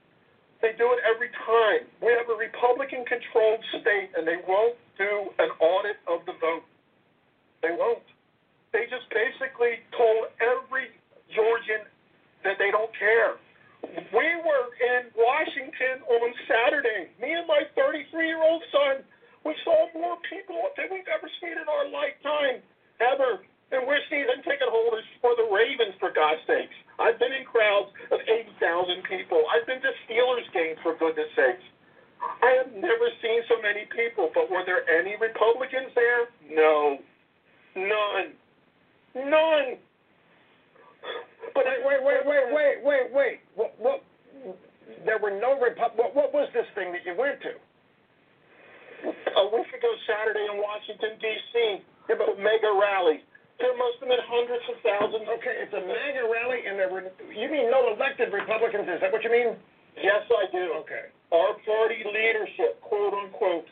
They 0.65 0.73
do 0.73 0.89
it 0.97 0.99
every 1.05 1.29
time. 1.45 1.85
We 2.01 2.09
have 2.17 2.25
a 2.25 2.33
Republican 2.33 3.05
controlled 3.05 3.61
state, 3.77 4.09
and 4.17 4.25
they 4.25 4.41
won't 4.49 4.73
do 4.97 5.29
an 5.37 5.53
audit 5.61 6.01
of 6.09 6.25
the 6.25 6.33
vote. 6.41 6.65
They 7.61 7.69
won't. 7.69 8.01
They 8.73 8.89
just 8.89 9.05
basically 9.13 9.85
told 9.93 10.33
every 10.41 10.89
Georgian 11.29 11.85
that 12.41 12.57
they 12.57 12.73
don't 12.73 12.89
care. 12.97 13.37
We 14.13 14.27
were 14.41 14.67
in 14.79 15.11
Washington 15.13 16.01
on 16.07 16.29
Saturday. 16.49 17.11
Me 17.21 17.33
and 17.33 17.47
my 17.47 17.63
33 17.75 18.07
year 18.27 18.41
old 18.41 18.63
son, 18.71 19.05
we 19.45 19.53
saw 19.63 19.89
more 19.93 20.17
people 20.29 20.57
than 20.77 20.89
we've 20.89 21.09
ever 21.09 21.29
seen 21.41 21.53
in 21.53 21.67
our 21.69 21.87
lifetime, 21.89 22.65
ever. 22.99 23.45
And 23.73 23.85
we're 23.89 24.01
season 24.09 24.45
ticket 24.45 24.69
holders 24.69 25.05
for 25.21 25.33
the 25.35 25.49
Ravens, 25.49 25.97
for 25.99 26.13
God's 26.13 26.41
sakes. 26.45 26.77
I've 27.01 27.17
been 27.17 27.33
in 27.33 27.43
crowds 27.45 27.89
of 28.13 28.21
80,000 28.21 29.03
people. 29.09 29.41
I've 29.51 29.65
been 29.65 29.81
to 29.81 29.91
Steelers 30.05 30.47
games, 30.53 30.77
for 30.81 30.95
goodness 30.95 31.27
sakes. 31.35 31.65
I 32.41 32.63
have 32.63 32.71
never 32.73 33.09
seen 33.21 33.41
so 33.49 33.61
many 33.61 33.85
people, 33.91 34.31
but 34.33 34.49
were 34.49 34.63
there 34.65 34.87
any 34.89 35.17
Republicans 35.19 35.91
there? 35.93 36.29
No. 36.49 36.97
None. 37.75 38.33
None. 39.13 39.77
But 41.55 41.63
wait, 41.63 41.81
wait, 41.87 42.01
wait, 42.03 42.21
wait, 42.27 42.45
wait, 42.51 42.75
wait, 42.83 43.07
wait. 43.15 43.37
What, 43.55 43.71
what, 43.79 44.03
there 45.07 45.17
were 45.17 45.31
no 45.31 45.55
Repub. 45.55 45.95
What, 45.95 46.11
what 46.11 46.35
was 46.35 46.51
this 46.51 46.67
thing 46.75 46.91
that 46.91 47.07
you 47.07 47.15
went 47.15 47.39
to? 47.47 47.55
A 49.07 49.43
week 49.55 49.71
ago 49.71 49.91
Saturday 50.03 50.43
in 50.51 50.59
Washington, 50.59 51.15
D.C., 51.23 51.55
yeah, 52.11 52.19
but 52.19 52.35
MAGA 52.37 52.71
rally. 52.75 53.23
There 53.57 53.71
must 53.79 54.03
have 54.03 54.11
been 54.11 54.25
hundreds 54.27 54.67
of 54.67 54.77
thousands. 54.83 55.25
Okay, 55.39 55.55
it's 55.63 55.71
a 55.71 55.79
MAGA 55.79 56.27
rally, 56.27 56.67
and 56.67 56.75
there 56.75 56.91
were. 56.91 57.07
You 57.31 57.47
mean 57.47 57.71
no 57.71 57.95
elected 57.95 58.35
Republicans? 58.35 58.85
Is 58.91 58.99
that 58.99 59.15
what 59.15 59.23
you 59.23 59.31
mean? 59.31 59.55
Yes, 59.95 60.27
I 60.27 60.51
do. 60.51 60.75
Okay. 60.83 61.07
Our 61.31 61.55
party 61.63 62.03
leadership, 62.03 62.83
quote 62.83 63.15
unquote, 63.15 63.65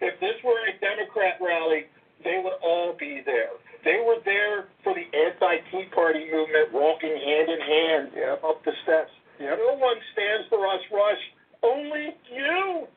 if 0.00 0.16
this 0.24 0.40
were 0.40 0.56
a 0.66 0.72
Democrat 0.80 1.36
rally, 1.38 1.86
they 2.24 2.40
would 2.40 2.56
all 2.64 2.96
be 2.96 3.20
there. 3.28 3.52
They 3.86 4.02
were 4.02 4.18
there 4.26 4.66
for 4.82 4.98
the 4.98 5.06
anti-Tea 5.14 5.86
Party 5.94 6.26
movement, 6.26 6.74
walking 6.74 7.14
hand 7.14 7.48
in 7.48 7.60
hand 7.60 8.10
Yep. 8.18 8.42
up 8.42 8.64
the 8.64 8.72
steps. 8.82 9.12
Yep. 9.38 9.58
No 9.58 9.74
one 9.78 9.96
stands 10.12 10.48
for 10.48 10.66
us, 10.66 10.82
Rush. 10.90 11.22
Only 11.62 12.16
you 12.28 12.88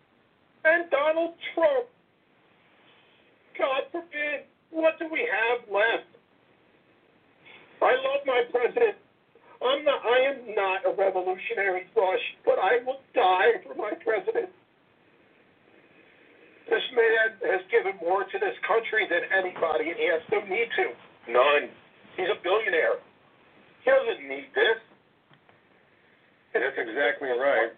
and 0.66 0.90
Donald 0.90 1.36
Trump. 1.54 1.86
God 3.56 3.84
forbid. 3.92 4.46
What 4.72 4.98
do 4.98 5.08
we 5.10 5.20
have 5.30 5.70
left? 5.70 6.10
I 7.82 7.94
love 7.94 8.26
my 8.26 8.44
president. 8.52 8.98
I'm 9.62 9.84
not. 9.86 10.02
I 10.06 10.20
am 10.22 10.56
not 10.56 10.86
a 10.86 10.92
revolutionary, 10.92 11.86
Rush, 11.96 12.36
but 12.46 12.58
I 12.58 12.80
will 12.84 13.02
die 13.14 13.62
for 13.64 13.76
my 13.76 13.92
president. 14.04 14.50
This 16.70 16.86
man 16.94 17.52
has 17.52 17.62
given 17.72 17.98
more 18.00 18.24
to 18.24 18.38
this 18.38 18.54
country 18.68 19.10
than 19.10 19.26
anybody, 19.34 19.90
and 19.90 19.98
he 19.98 20.06
has 20.06 20.22
no 20.32 20.40
need 20.46 20.70
to. 20.78 20.86
None. 21.34 21.70
He's 22.16 22.30
a 22.30 22.38
billionaire. 22.44 23.02
He 23.84 23.90
doesn't 23.90 24.28
need 24.28 24.46
this. 24.54 24.78
And 26.54 26.64
that's 26.64 26.78
exactly 26.78 27.30
right. 27.30 27.72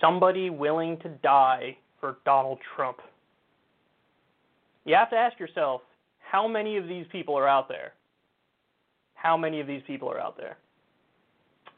Somebody 0.00 0.50
willing 0.50 0.98
to 1.00 1.08
die 1.22 1.76
for 2.00 2.16
Donald 2.24 2.58
Trump. 2.74 2.98
You 4.84 4.94
have 4.94 5.10
to 5.10 5.16
ask 5.16 5.38
yourself, 5.38 5.82
how 6.18 6.48
many 6.48 6.76
of 6.76 6.88
these 6.88 7.06
people 7.12 7.36
are 7.36 7.48
out 7.48 7.68
there? 7.68 7.92
How 9.14 9.36
many 9.36 9.60
of 9.60 9.66
these 9.66 9.82
people 9.86 10.10
are 10.10 10.18
out 10.18 10.36
there? 10.36 10.56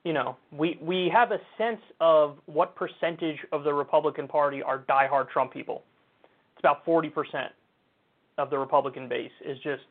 You 0.05 0.13
know, 0.13 0.37
we 0.53 0.79
we 0.83 1.11
have 1.13 1.33
a 1.33 1.39
sense 1.57 1.81
of 2.01 2.39
what 2.47 2.77
percentage 2.77 3.39
of 3.53 3.65
the 3.65 3.73
Republican 3.73 4.29
Party 4.29 4.63
are 4.63 4.81
diehard 4.81 5.31
Trump 5.31 5.53
people. 5.53 5.83
It's 6.53 6.61
about 6.61 6.85
40% 6.85 7.49
of 8.39 8.51
the 8.51 8.59
Republican 8.59 9.09
base 9.09 9.31
is 9.45 9.57
just 9.59 9.83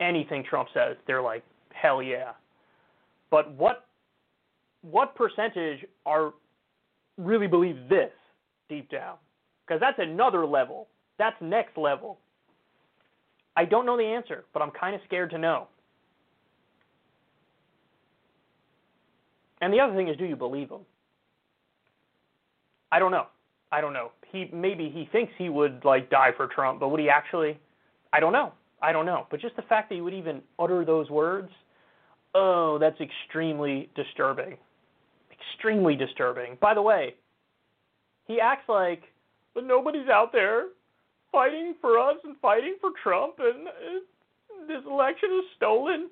anything 0.00 0.44
Trump 0.48 0.68
says, 0.72 0.96
they're 1.06 1.22
like, 1.22 1.42
hell 1.72 2.02
yeah. 2.02 2.32
But 3.30 3.52
what 3.52 3.86
what 4.82 5.14
percentage 5.16 5.84
are 6.04 6.32
really 7.18 7.46
believe 7.46 7.88
this 7.88 8.12
deep 8.68 8.88
down? 8.90 9.16
Because 9.66 9.80
that's 9.80 9.98
another 9.98 10.46
level. 10.46 10.86
That's 11.18 11.36
next 11.40 11.76
level. 11.76 12.18
I 13.56 13.64
don't 13.64 13.86
know 13.86 13.96
the 13.96 14.04
answer, 14.04 14.44
but 14.52 14.62
I'm 14.62 14.70
kind 14.70 14.94
of 14.94 15.00
scared 15.06 15.30
to 15.30 15.38
know. 15.38 15.66
And 19.60 19.72
the 19.72 19.80
other 19.80 19.94
thing 19.94 20.08
is, 20.08 20.16
do 20.16 20.24
you 20.24 20.36
believe 20.36 20.70
him? 20.70 20.80
I 22.92 22.98
don't 22.98 23.10
know. 23.10 23.26
I 23.72 23.80
don't 23.80 23.92
know. 23.92 24.12
He 24.30 24.48
maybe 24.52 24.90
he 24.92 25.08
thinks 25.10 25.32
he 25.36 25.48
would 25.48 25.84
like 25.84 26.10
die 26.10 26.30
for 26.36 26.46
Trump, 26.46 26.80
but 26.80 26.88
would 26.88 27.00
he 27.00 27.08
actually? 27.08 27.58
I 28.12 28.20
don't 28.20 28.32
know. 28.32 28.52
I 28.80 28.92
don't 28.92 29.06
know. 29.06 29.26
But 29.30 29.40
just 29.40 29.56
the 29.56 29.62
fact 29.62 29.88
that 29.88 29.96
he 29.96 30.00
would 30.00 30.14
even 30.14 30.40
utter 30.58 30.84
those 30.84 31.10
words, 31.10 31.50
oh, 32.34 32.78
that's 32.78 33.00
extremely 33.00 33.88
disturbing. 33.96 34.56
Extremely 35.32 35.96
disturbing. 35.96 36.56
By 36.60 36.74
the 36.74 36.82
way, 36.82 37.14
he 38.26 38.40
acts 38.40 38.68
like, 38.68 39.02
but 39.54 39.64
nobody's 39.64 40.08
out 40.08 40.32
there 40.32 40.66
fighting 41.32 41.74
for 41.80 41.98
us 41.98 42.16
and 42.24 42.36
fighting 42.40 42.76
for 42.80 42.90
Trump, 43.02 43.34
and 43.38 43.66
this 44.68 44.82
election 44.86 45.30
is 45.38 45.44
stolen. 45.56 46.08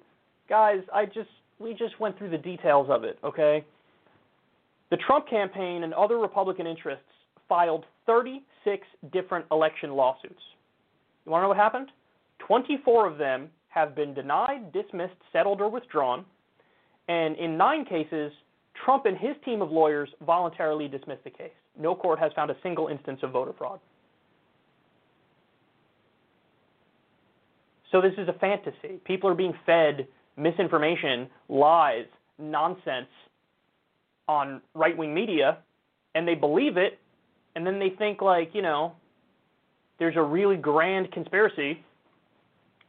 Guys, 0.49 0.81
I 0.93 1.07
just 1.07 1.31
we 1.59 1.73
just 1.73 1.99
went 2.01 2.19
through 2.19 2.31
the 2.31 2.39
details 2.39 2.89
of 2.91 3.05
it, 3.05 3.19
okay? 3.25 3.65
The 4.91 4.97
Trump 4.99 5.29
campaign 5.29 5.85
and 5.85 5.95
other 5.95 6.19
Republican 6.19 6.67
interests 6.67 7.05
filed 7.49 7.85
36 8.07 8.87
different 9.13 9.47
election 9.51 9.93
lawsuits. 9.93 10.41
You 11.25 11.33
want 11.33 11.41
to 11.41 11.45
know 11.45 11.49
what 11.49 11.57
happened? 11.57 11.91
24 12.47 13.07
of 13.11 13.19
them 13.19 13.49
have 13.69 13.95
been 13.95 14.15
denied, 14.15 14.73
dismissed, 14.73 15.15
settled, 15.33 15.61
or 15.61 15.69
withdrawn. 15.69 16.25
And 17.09 17.37
in 17.37 17.57
nine 17.57 17.85
cases, 17.85 18.33
Trump 18.85 19.07
and 19.07 19.17
his 19.17 19.35
team 19.45 19.63
of 19.63 19.71
lawyers 19.71 20.09
voluntarily 20.25 20.89
dismissed 20.89 21.25
the 21.25 21.31
case. 21.31 21.51
No 21.79 21.95
court 21.95 22.19
has 22.19 22.33
found 22.35 22.51
a 22.51 22.57
single 22.63 22.89
instance 22.89 23.21
of 23.23 23.31
voter 23.31 23.53
fraud. 23.57 23.81
So 27.91 28.01
this 28.01 28.13
is 28.19 28.29
a 28.29 28.33
fantasy. 28.35 29.01
People 29.05 29.31
are 29.31 29.35
being 29.35 29.55
fed 29.65 30.07
misinformation, 30.37 31.29
lies, 31.49 32.07
nonsense 32.39 33.09
on 34.29 34.61
right 34.75 34.97
wing 34.97 35.15
media, 35.15 35.59
and 36.15 36.27
they 36.27 36.35
believe 36.35 36.77
it, 36.77 36.99
and 37.57 37.67
then 37.67 37.79
they 37.79 37.91
think, 37.91 38.23
like, 38.23 38.51
you 38.55 38.63
know, 38.63 38.93
there's 39.99 40.17
a 40.17 40.23
really 40.23 40.57
grand 40.57 41.11
conspiracy. 41.13 41.83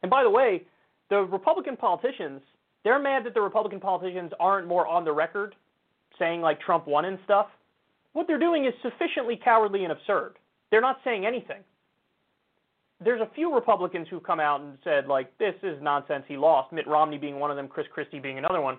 And 0.02 0.10
by 0.10 0.24
the 0.24 0.30
way, 0.30 0.64
the 1.10 1.18
Republican 1.18 1.78
politicians, 1.78 2.42
they're 2.84 3.00
mad 3.00 3.26
that 3.26 3.34
the 3.34 3.42
Republican 3.42 3.80
politicians 3.80 4.32
aren't 4.40 4.68
more 4.68 4.88
on 4.88 5.04
the 5.04 5.12
record 5.12 5.56
saying, 6.18 6.42
like, 6.42 6.60
Trump 6.62 6.88
won 6.88 7.06
and 7.06 7.20
stuff. 7.26 7.48
What 8.14 8.28
they're 8.28 8.40
doing 8.40 8.66
is 8.66 8.74
sufficiently 8.82 9.40
cowardly 9.44 9.84
and 9.84 9.92
absurd. 9.92 10.36
They're 10.72 10.82
not 10.82 11.00
saying 11.04 11.26
anything 11.26 11.62
there's 13.04 13.22
a 13.22 13.30
few 13.36 13.54
Republicans 13.54 14.08
who've 14.10 14.24
come 14.24 14.40
out 14.40 14.62
and 14.62 14.78
said 14.84 15.08
like 15.08 15.38
this 15.38 15.56
is 15.64 15.78
nonsense. 15.82 16.24
He 16.28 16.38
lost. 16.38 16.72
Mitt 16.72 16.88
Romney 16.88 17.18
being 17.18 17.40
one 17.40 17.52
of 17.52 17.58
them, 17.58 17.68
Chris 17.68 17.88
Christie 17.94 18.20
being 18.20 18.38
another 18.38 18.62
one. 18.62 18.78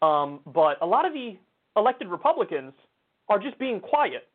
Um, 0.00 0.40
but 0.46 0.80
a 0.80 0.86
lot 0.86 1.04
of 1.04 1.12
the 1.12 1.36
elected 1.76 2.08
Republicans 2.08 2.72
are 3.28 3.38
just 3.38 3.58
being 3.58 3.80
quiet 3.80 4.26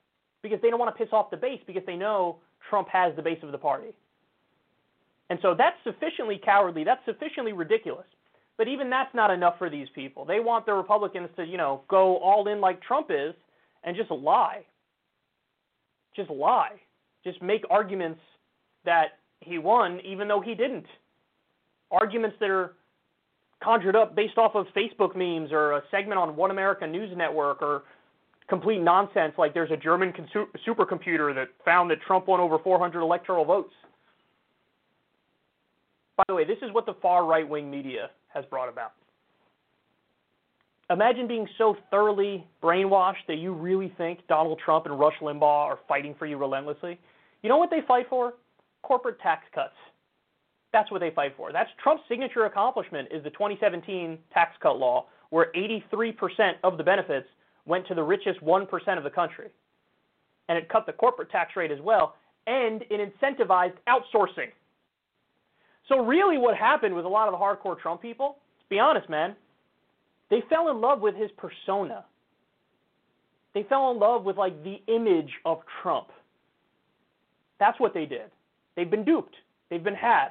because 0.42 0.60
they 0.62 0.70
don't 0.70 0.80
want 0.80 0.96
to 0.96 1.04
piss 1.04 1.12
off 1.12 1.30
the 1.30 1.38
base 1.38 1.60
because 1.68 1.84
they 1.86 1.96
know 1.96 2.38
Trump 2.70 2.88
has 2.90 3.16
the 3.16 3.22
base 3.22 3.40
of 3.44 3.52
the 3.52 3.58
party. 3.58 3.94
And 5.30 5.40
so 5.42 5.54
that's 5.58 5.76
sufficiently 5.84 6.40
cowardly. 6.44 6.84
That's 6.84 7.04
sufficiently 7.06 7.54
ridiculous. 7.54 8.06
But 8.58 8.68
even 8.68 8.90
that's 8.90 9.14
not 9.14 9.30
enough 9.30 9.58
for 9.58 9.70
these 9.70 9.88
people. 9.94 10.26
They 10.26 10.40
want 10.40 10.66
the 10.66 10.74
Republicans 10.74 11.30
to, 11.36 11.46
you 11.46 11.58
know, 11.58 11.82
go 11.90 12.18
all 12.18 12.48
in 12.48 12.62
like 12.62 12.82
Trump 12.82 13.08
is 13.12 13.34
and 13.84 13.96
just 13.96 14.10
lie. 14.10 14.64
Just 16.16 16.30
lie. 16.30 16.80
Just 17.24 17.42
make 17.42 17.64
arguments 17.70 18.20
that 18.88 19.20
he 19.42 19.60
won 19.60 20.00
even 20.04 20.28
though 20.28 20.42
he 20.42 20.56
didn't. 20.56 20.86
Arguments 21.92 22.38
that 22.40 22.50
are 22.50 22.74
conjured 23.64 23.96
up 23.96 24.16
based 24.16 24.38
off 24.38 24.56
of 24.56 24.66
Facebook 24.76 25.16
memes 25.16 25.52
or 25.52 25.74
a 25.74 25.84
segment 25.92 26.18
on 26.20 26.36
One 26.36 26.52
America 26.52 26.88
News 26.88 27.16
Network 27.16 27.62
or 27.62 27.84
complete 28.50 28.80
nonsense 28.80 29.34
like 29.38 29.54
there's 29.54 29.72
a 29.72 29.78
German 29.78 30.14
consu- 30.14 30.48
supercomputer 30.66 31.36
that 31.36 31.50
found 31.66 31.92
that 31.92 32.02
Trump 32.08 32.28
won 32.28 32.40
over 32.40 32.58
400 32.60 33.02
electoral 33.02 33.46
votes. 33.46 33.74
By 36.16 36.24
the 36.28 36.34
way, 36.34 36.46
this 36.46 36.58
is 36.62 36.74
what 36.74 36.86
the 36.86 36.96
far 37.02 37.26
right 37.26 37.48
wing 37.48 37.70
media 37.70 38.10
has 38.34 38.46
brought 38.46 38.70
about. 38.70 38.94
Imagine 40.90 41.28
being 41.28 41.48
so 41.58 41.76
thoroughly 41.92 42.48
brainwashed 42.64 43.26
that 43.28 43.36
you 43.36 43.54
really 43.54 43.94
think 43.98 44.20
Donald 44.30 44.60
Trump 44.64 44.86
and 44.86 44.98
Rush 44.98 45.16
Limbaugh 45.22 45.44
are 45.44 45.80
fighting 45.88 46.16
for 46.18 46.26
you 46.26 46.38
relentlessly. 46.38 46.98
You 47.44 47.50
know 47.50 47.58
what 47.58 47.70
they 47.70 47.82
fight 47.86 48.06
for? 48.10 48.34
Corporate 48.88 49.20
tax 49.20 49.44
cuts. 49.54 49.76
That's 50.72 50.90
what 50.92 51.02
they 51.02 51.12
fight 51.12 51.34
for. 51.36 51.52
That's 51.52 51.70
Trump's 51.84 52.04
signature 52.08 52.46
accomplishment 52.46 53.10
is 53.12 53.24
the 53.24 53.30
2017 53.32 54.18
tax 54.34 54.56
cut 54.62 54.78
law 54.78 55.08
where 55.30 55.52
83% 55.56 56.54
of 56.64 56.78
the 56.78 56.84
benefits 56.84 57.28
went 57.66 57.86
to 57.88 57.96
the 57.96 58.04
richest 58.04 58.40
1% 58.42 58.98
of 58.98 59.04
the 59.04 59.10
country. 59.10 59.50
And 60.48 60.58
it 60.58 60.70
cut 60.70 60.86
the 60.86 60.94
corporate 60.94 61.30
tax 61.30 61.56
rate 61.58 61.72
as 61.72 61.82
well 61.82 62.16
and 62.48 62.84
it 62.90 63.14
incentivized 63.22 63.74
outsourcing. 63.90 64.52
So 65.90 66.00
really 66.06 66.38
what 66.38 66.56
happened 66.56 66.96
with 66.96 67.04
a 67.04 67.10
lot 67.10 67.28
of 67.28 67.34
the 67.34 67.38
hardcore 67.38 67.78
Trump 67.78 68.02
people, 68.02 68.38
to 68.60 68.66
be 68.70 68.80
honest, 68.80 69.10
man, 69.10 69.36
they 70.30 70.44
fell 70.50 70.70
in 70.70 70.80
love 70.80 71.02
with 71.02 71.16
his 71.16 71.30
persona. 71.38 72.06
They 73.54 73.64
fell 73.64 73.92
in 73.92 74.00
love 74.00 74.24
with 74.24 74.38
like 74.38 74.64
the 74.64 74.82
image 74.88 75.32
of 75.46 75.60
Trump. 75.82 76.08
That's 77.60 77.80
what 77.80 77.94
they 77.94 78.06
did. 78.06 78.32
They've 78.78 78.90
been 78.90 79.04
duped. 79.04 79.36
They've 79.70 79.84
been 79.84 79.96
had. 79.96 80.30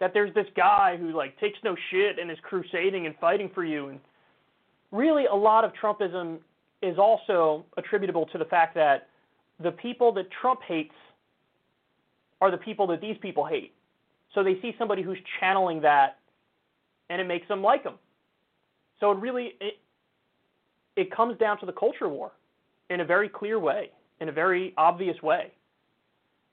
that 0.00 0.12
there's 0.14 0.34
this 0.34 0.46
guy 0.56 0.96
who 0.98 1.12
like 1.12 1.38
takes 1.38 1.58
no 1.62 1.76
shit 1.90 2.18
and 2.18 2.30
is 2.30 2.38
crusading 2.42 3.06
and 3.06 3.14
fighting 3.20 3.50
for 3.54 3.64
you 3.64 3.88
and 3.88 4.00
really 4.90 5.26
a 5.26 5.34
lot 5.34 5.64
of 5.64 5.72
Trumpism 5.80 6.38
is 6.82 6.98
also 6.98 7.64
attributable 7.76 8.26
to 8.26 8.38
the 8.38 8.46
fact 8.46 8.74
that 8.74 9.08
the 9.62 9.70
people 9.72 10.12
that 10.14 10.26
Trump 10.40 10.60
hates 10.66 10.94
are 12.40 12.50
the 12.50 12.56
people 12.56 12.86
that 12.88 13.00
these 13.02 13.16
people 13.20 13.44
hate. 13.44 13.74
So 14.34 14.42
they 14.42 14.58
see 14.62 14.74
somebody 14.78 15.02
who's 15.02 15.18
channeling 15.38 15.82
that 15.82 16.18
and 17.10 17.20
it 17.20 17.26
makes 17.26 17.46
them 17.48 17.62
like 17.62 17.82
him. 17.84 17.94
So 19.00 19.10
it 19.12 19.18
really 19.18 19.52
it, 19.60 19.74
it 20.96 21.14
comes 21.14 21.38
down 21.38 21.60
to 21.60 21.66
the 21.66 21.72
culture 21.72 22.08
war 22.08 22.32
in 22.88 23.00
a 23.00 23.04
very 23.04 23.28
clear 23.28 23.58
way, 23.58 23.90
in 24.20 24.28
a 24.28 24.32
very 24.32 24.74
obvious 24.78 25.20
way. 25.22 25.52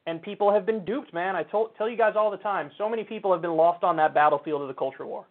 And 0.07 0.21
people 0.21 0.53
have 0.53 0.65
been 0.65 0.85
duped, 0.85 1.13
man. 1.13 1.35
I 1.35 1.43
told, 1.43 1.75
tell 1.77 1.89
you 1.89 1.97
guys 1.97 2.13
all 2.15 2.31
the 2.31 2.37
time. 2.37 2.71
So 2.77 2.89
many 2.89 3.03
people 3.03 3.31
have 3.33 3.41
been 3.41 3.57
lost 3.57 3.83
on 3.83 3.97
that 3.97 4.13
battlefield 4.13 4.61
of 4.61 4.69
the 4.69 4.73
culture 4.73 5.05
war 5.05 5.25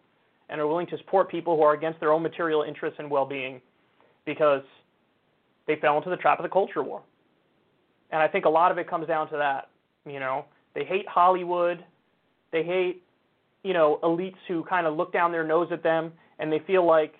and 0.49 0.61
are 0.61 0.67
willing 0.67 0.85
to 0.87 0.97
support 0.99 1.29
people 1.29 1.57
who 1.57 1.63
are 1.63 1.73
against 1.73 1.99
their 1.99 2.13
own 2.13 2.21
material 2.21 2.61
interests 2.61 2.97
and 2.99 3.09
well 3.09 3.25
being 3.25 3.59
because 4.23 4.61
they 5.65 5.77
fell 5.77 5.97
into 5.97 6.11
the 6.11 6.15
trap 6.15 6.37
of 6.37 6.43
the 6.43 6.49
culture 6.49 6.83
war. 6.83 7.01
And 8.11 8.21
I 8.21 8.27
think 8.27 8.45
a 8.45 8.49
lot 8.49 8.71
of 8.71 8.77
it 8.77 8.87
comes 8.87 9.07
down 9.07 9.29
to 9.31 9.37
that. 9.37 9.69
You 10.05 10.19
know, 10.19 10.45
they 10.75 10.85
hate 10.85 11.07
Hollywood, 11.09 11.83
they 12.51 12.63
hate, 12.63 13.01
you 13.63 13.73
know, 13.73 13.99
elites 14.03 14.37
who 14.47 14.63
kind 14.63 14.85
of 14.85 14.95
look 14.95 15.11
down 15.11 15.31
their 15.31 15.43
nose 15.43 15.69
at 15.71 15.81
them 15.81 16.13
and 16.37 16.51
they 16.51 16.59
feel 16.67 16.85
like 16.85 17.15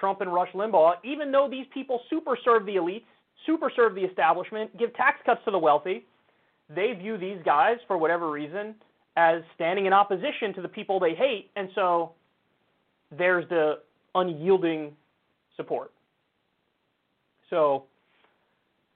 Trump 0.00 0.22
and 0.22 0.32
Rush 0.32 0.50
Limbaugh, 0.54 0.94
even 1.04 1.30
though 1.30 1.48
these 1.50 1.66
people 1.74 2.00
super 2.08 2.36
serve 2.42 2.64
the 2.64 2.76
elites, 2.76 3.04
super 3.44 3.70
serve 3.76 3.94
the 3.94 4.00
establishment, 4.00 4.76
give 4.78 4.94
tax 4.94 5.18
cuts 5.26 5.42
to 5.44 5.50
the 5.50 5.58
wealthy, 5.58 6.06
they 6.68 6.92
view 6.92 7.18
these 7.18 7.38
guys, 7.44 7.76
for 7.86 7.98
whatever 7.98 8.30
reason, 8.30 8.74
as 9.16 9.42
standing 9.54 9.86
in 9.86 9.92
opposition 9.92 10.54
to 10.54 10.62
the 10.62 10.68
people 10.68 10.98
they 10.98 11.14
hate, 11.14 11.50
and 11.56 11.68
so 11.74 12.12
there's 13.16 13.48
the 13.48 13.80
unyielding 14.14 14.92
support. 15.56 15.92
So 17.50 17.84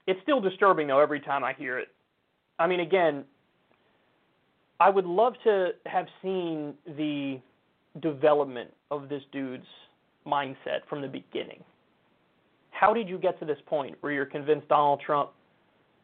it's 0.07 0.21
still 0.23 0.41
disturbing, 0.41 0.87
though, 0.87 1.01
every 1.01 1.21
time 1.21 1.45
I 1.45 1.53
hear 1.53 1.79
it. 1.79 1.89
I 2.59 2.67
mean, 2.67 2.81
again, 2.81 3.25
I 4.81 4.91
would 4.91 5.07
love 5.07 5.35
to 5.45 5.71
have 5.87 6.07
seen 6.23 6.75
the 6.87 7.41
development 8.01 8.73
of 8.91 9.09
this 9.09 9.23
dude's 9.33 9.67
mindset 10.27 10.81
from 10.89 11.03
the 11.03 11.09
beginning. 11.09 11.63
How 12.71 12.95
did 12.95 13.09
you 13.09 13.19
get 13.19 13.39
to 13.41 13.45
this 13.45 13.59
point 13.67 13.97
where 14.01 14.13
you're 14.13 14.27
convinced 14.27 14.69
Donald 14.69 15.01
Trump 15.05 15.31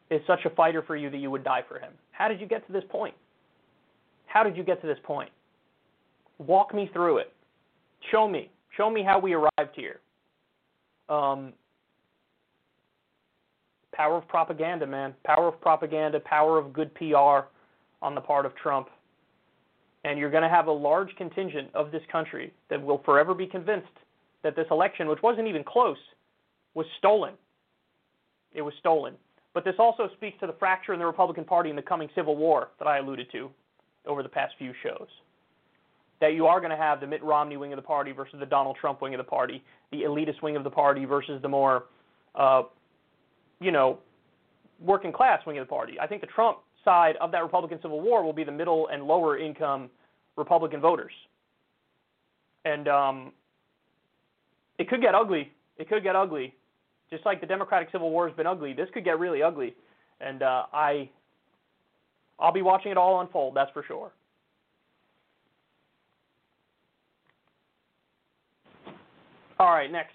is 0.09 0.21
such 0.27 0.45
a 0.45 0.49
fighter 0.51 0.83
for 0.83 0.95
you 0.95 1.09
that 1.09 1.17
you 1.17 1.31
would 1.31 1.43
die 1.43 1.63
for 1.67 1.79
him? 1.79 1.93
How 2.11 2.27
did 2.27 2.39
you 2.39 2.47
get 2.47 2.65
to 2.67 2.73
this 2.73 2.83
point? 2.89 3.15
How 4.27 4.43
did 4.43 4.55
you 4.57 4.63
get 4.63 4.81
to 4.81 4.87
this 4.87 4.97
point? 5.03 5.29
Walk 6.37 6.73
me 6.73 6.89
through 6.93 7.19
it. 7.19 7.33
Show 8.11 8.27
me. 8.27 8.49
Show 8.75 8.89
me 8.89 9.03
how 9.03 9.19
we 9.19 9.33
arrived 9.33 9.75
here. 9.75 9.99
Um, 11.07 11.53
power 13.93 14.17
of 14.17 14.27
propaganda, 14.27 14.85
man. 14.85 15.13
Power 15.23 15.47
of 15.47 15.61
propaganda, 15.61 16.19
power 16.19 16.57
of 16.57 16.73
good 16.73 16.93
PR 16.95 17.47
on 18.01 18.13
the 18.13 18.21
part 18.21 18.45
of 18.45 18.55
Trump. 18.55 18.89
And 20.03 20.19
you're 20.19 20.29
going 20.29 20.43
to 20.43 20.49
have 20.49 20.67
a 20.67 20.71
large 20.71 21.15
contingent 21.17 21.69
of 21.73 21.91
this 21.91 22.03
country 22.11 22.53
that 22.69 22.81
will 22.81 23.01
forever 23.05 23.33
be 23.33 23.47
convinced 23.47 23.87
that 24.43 24.55
this 24.55 24.67
election, 24.69 25.07
which 25.07 25.23
wasn't 25.23 25.47
even 25.47 25.63
close, 25.63 25.97
was 26.75 26.85
stolen. 26.99 27.33
It 28.53 28.61
was 28.61 28.73
stolen. 28.79 29.15
But 29.55 29.63
this 29.63 29.75
also 29.79 30.09
speaks 30.17 30.37
to 30.41 30.47
the 30.47 30.53
fracture 30.59 30.93
in 30.93 30.99
the 30.99 31.05
Republican 31.05 31.45
Party 31.45 31.69
in 31.69 31.77
the 31.77 31.81
coming 31.81 32.09
civil 32.13 32.35
war 32.35 32.71
that 32.77 32.87
I 32.87 32.97
alluded 32.97 33.31
to 33.31 33.49
over 34.05 34.21
the 34.21 34.29
past 34.29 34.53
few 34.59 34.73
shows. 34.83 35.07
That 36.19 36.33
you 36.33 36.45
are 36.45 36.59
going 36.59 36.71
to 36.71 36.77
have 36.77 36.99
the 36.99 37.07
Mitt 37.07 37.23
Romney 37.23 37.55
wing 37.55 37.71
of 37.71 37.77
the 37.77 37.81
party 37.81 38.11
versus 38.11 38.35
the 38.39 38.45
Donald 38.45 38.75
Trump 38.79 39.01
wing 39.01 39.13
of 39.13 39.17
the 39.17 39.23
party, 39.23 39.63
the 39.91 40.01
elitist 40.01 40.41
wing 40.41 40.57
of 40.57 40.65
the 40.65 40.69
party 40.69 41.05
versus 41.05 41.41
the 41.41 41.47
more, 41.47 41.85
uh, 42.35 42.63
you 43.61 43.71
know, 43.71 43.99
working 44.81 45.13
class 45.13 45.39
wing 45.47 45.57
of 45.57 45.65
the 45.65 45.69
party. 45.69 45.97
I 46.01 46.07
think 46.07 46.19
the 46.19 46.27
Trump 46.27 46.57
side 46.83 47.15
of 47.21 47.31
that 47.31 47.41
Republican 47.41 47.79
Civil 47.81 48.01
War 48.01 48.23
will 48.23 48.33
be 48.33 48.43
the 48.43 48.51
middle 48.51 48.89
and 48.89 49.03
lower 49.03 49.39
income 49.39 49.89
Republican 50.35 50.81
voters. 50.81 51.13
And 52.65 52.89
um, 52.89 53.31
it 54.77 54.89
could 54.89 55.01
get 55.01 55.15
ugly. 55.15 55.53
It 55.77 55.87
could 55.87 56.03
get 56.03 56.17
ugly. 56.17 56.53
Just 57.09 57.25
like 57.25 57.39
the 57.39 57.47
Democratic 57.47 57.89
Civil 57.91 58.09
War 58.09 58.27
has 58.27 58.35
been 58.35 58.47
ugly, 58.47 58.73
this 58.73 58.89
could 58.93 59.03
get 59.03 59.19
really 59.19 59.43
ugly. 59.43 59.75
And 60.21 60.41
uh, 60.41 60.63
I, 60.73 61.09
I'll 62.39 62.53
be 62.53 62.61
watching 62.61 62.91
it 62.91 62.97
all 62.97 63.21
unfold. 63.21 63.55
That's 63.55 63.71
for 63.71 63.83
sure. 63.83 64.11
All 69.57 69.73
right, 69.73 69.91
next. 69.91 70.11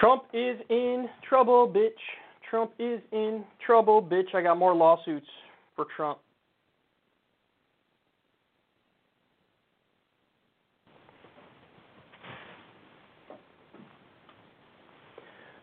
Trump 0.00 0.22
is 0.32 0.56
in 0.70 1.08
trouble, 1.28 1.68
bitch. 1.68 1.90
Trump 2.50 2.72
is 2.80 3.00
in 3.12 3.44
trouble, 3.64 4.02
bitch. 4.02 4.34
I 4.34 4.42
got 4.42 4.58
more 4.58 4.74
lawsuits 4.74 5.26
for 5.76 5.86
Trump. 5.96 6.18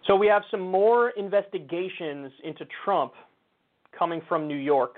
So 0.08 0.16
we 0.16 0.28
have 0.28 0.44
some 0.50 0.62
more 0.62 1.10
investigations 1.12 2.32
into 2.46 2.66
Trump 2.86 3.12
coming 3.98 4.22
from 4.30 4.48
New 4.48 4.56
York. 4.56 4.96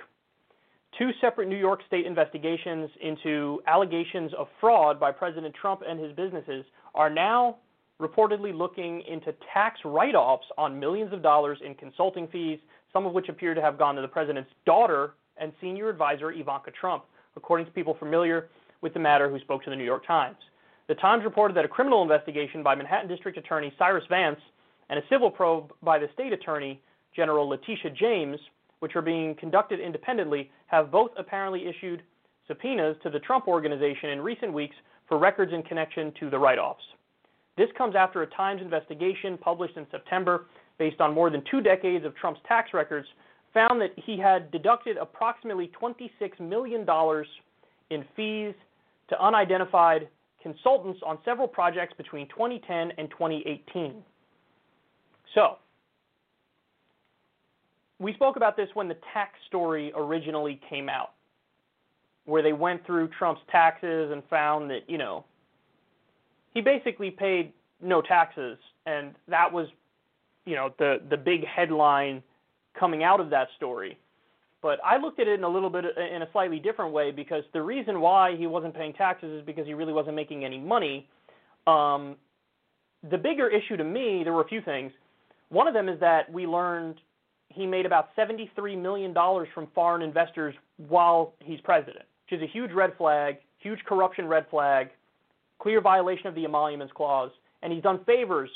Two 0.99 1.10
separate 1.20 1.48
New 1.48 1.57
York 1.57 1.80
state 1.88 2.06
investigations 2.06 2.91
into 3.02 3.60
allegations 3.66 4.32
of 4.38 4.48
fraud 4.60 4.99
by 4.99 5.11
President 5.11 5.56
Trump 5.60 5.82
and 5.88 5.99
his 5.99 6.16
businesses 6.16 6.64
are 6.94 7.10
now 7.10 7.57
reportedly 8.01 8.55
looking 8.55 9.01
into 9.01 9.34
tax 9.53 9.80
write 9.84 10.15
offs 10.15 10.45
on 10.57 10.80
millions 10.80 11.13
of 11.13 11.21
dollars 11.21 11.59
in 11.65 11.76
consulting 11.76 12.27
fees, 12.27 12.59
some 12.93 13.05
of 13.05 13.13
which 13.13 13.30
appear 13.30 13.53
to 13.53 13.61
have 13.61 13.77
gone 13.77 13.95
to 13.95 14.01
the 14.01 14.07
president's 14.07 14.49
daughter 14.65 15.13
and 15.38 15.51
senior 15.61 15.89
advisor, 15.89 16.31
Ivanka 16.31 16.71
Trump, 16.71 17.03
according 17.35 17.65
to 17.65 17.71
people 17.71 17.95
familiar 17.99 18.49
with 18.81 18.93
the 18.93 18.99
matter 18.99 19.30
who 19.30 19.39
spoke 19.39 19.63
to 19.63 19.69
the 19.69 19.76
New 19.76 19.84
York 19.84 20.05
Times. 20.05 20.38
The 20.88 20.95
Times 20.95 21.23
reported 21.23 21.55
that 21.55 21.65
a 21.65 21.69
criminal 21.69 22.01
investigation 22.01 22.63
by 22.63 22.73
Manhattan 22.76 23.09
District 23.09 23.38
Attorney 23.38 23.73
Cyrus 23.77 24.03
Vance 24.09 24.39
and 24.89 24.97
a 24.97 25.03
civil 25.09 25.30
probe 25.30 25.71
by 25.84 25.99
the 25.99 26.07
state 26.13 26.34
attorney 26.34 26.81
General 27.15 27.47
Letitia 27.47 27.91
James, 27.91 28.39
which 28.80 28.95
are 28.95 29.01
being 29.01 29.35
conducted 29.35 29.80
independently, 29.80 30.49
have 30.67 30.91
both 30.91 31.11
apparently 31.17 31.67
issued 31.67 32.01
subpoenas 32.47 32.95
to 33.03 33.09
the 33.09 33.19
Trump 33.19 33.47
organization 33.47 34.09
in 34.09 34.21
recent 34.21 34.53
weeks 34.53 34.76
for 35.07 35.17
records 35.17 35.53
in 35.53 35.61
connection 35.63 36.11
to 36.19 36.30
the 36.30 36.39
write 36.39 36.57
offs. 36.57 36.84
This 37.60 37.68
comes 37.77 37.94
after 37.94 38.22
a 38.22 38.27
Times 38.27 38.61
investigation 38.61 39.38
published 39.38 39.76
in 39.76 39.86
September, 39.91 40.45
based 40.77 41.02
on 41.02 41.14
more 41.14 41.30
than 41.30 41.44
two 41.52 41.60
decades 41.60 42.06
of 42.06 42.15
Trump's 42.15 42.40
tax 42.48 42.69
records, 42.73 43.06
found 43.53 43.81
that 43.81 43.91
he 43.98 44.18
had 44.18 44.49
deducted 44.49 44.95
approximately 44.95 45.69
$26 45.80 46.40
million 46.40 46.88
in 47.90 48.06
fees 48.15 48.56
to 49.10 49.22
unidentified 49.22 50.07
consultants 50.41 51.02
on 51.06 51.18
several 51.26 51.49
projects 51.49 51.94
between 51.98 52.30
2010 52.30 52.94
and 52.98 53.10
2018. 53.10 54.03
So, 55.36 55.57
we 57.99 58.14
spoke 58.14 58.38
about 58.38 58.56
this 58.56 58.69
when 58.73 58.88
the 58.88 58.98
tax 59.14 59.34
story 59.48 59.91
originally 59.98 60.61
came 60.69 60.88
out, 60.88 61.11
where 62.23 62.41
they 62.41 62.53
went 62.53 62.86
through 62.86 63.10
Trump's 63.19 63.41
taxes 63.52 64.14
and 64.14 64.23
found 64.30 64.69
that, 64.69 64.90
you 64.90 64.98
know, 64.98 65.26
he 66.53 66.61
basically 66.61 67.11
paid 67.11 67.53
no 67.81 68.01
taxes, 68.01 68.57
and 68.85 69.13
that 69.27 69.51
was, 69.51 69.67
you 70.45 70.55
know, 70.55 70.73
the 70.80 71.01
the 71.09 71.17
big 71.17 71.45
headline 71.45 72.23
coming 72.77 73.03
out 73.03 73.19
of 73.19 73.30
that 73.30 73.47
story. 73.57 73.97
But 74.61 74.80
I 74.84 74.97
looked 74.97 75.19
at 75.19 75.27
it 75.27 75.39
in 75.39 75.43
a 75.43 75.49
little 75.49 75.69
bit 75.69 75.85
in 75.85 76.21
a 76.21 76.27
slightly 76.31 76.59
different 76.59 76.91
way 76.91 77.11
because 77.11 77.43
the 77.53 77.61
reason 77.61 78.01
why 78.01 78.35
he 78.35 78.45
wasn't 78.45 78.76
paying 78.76 78.93
taxes 78.93 79.39
is 79.39 79.45
because 79.45 79.65
he 79.65 79.73
really 79.73 79.93
wasn't 79.93 80.15
making 80.15 80.43
any 80.43 80.59
money. 80.59 81.07
Um, 81.65 82.17
the 83.09 83.17
bigger 83.17 83.47
issue 83.47 83.77
to 83.77 83.84
me, 83.84 84.23
there 84.23 84.34
were 84.34 84.41
a 84.41 84.47
few 84.47 84.61
things. 84.61 84.91
One 85.47 85.67
of 85.67 85.73
them 85.73 85.88
is 85.88 85.99
that 86.01 86.31
we 86.31 86.45
learned 86.45 86.95
he 87.47 87.65
made 87.65 87.85
about 87.85 88.09
$73 88.17 88.80
million 88.80 89.13
from 89.13 89.67
foreign 89.73 90.01
investors 90.01 90.53
while 90.77 91.34
he's 91.39 91.61
president, 91.61 92.05
which 92.30 92.39
is 92.39 92.43
a 92.43 92.51
huge 92.51 92.71
red 92.71 92.91
flag, 92.97 93.38
huge 93.59 93.80
corruption 93.85 94.27
red 94.27 94.45
flag 94.49 94.89
clear 95.60 95.81
violation 95.81 96.27
of 96.27 96.36
the 96.36 96.45
emoluments 96.45 96.94
clause, 96.95 97.31
and 97.61 97.72
he's 97.72 97.84
done 97.84 97.99
favors 98.06 98.49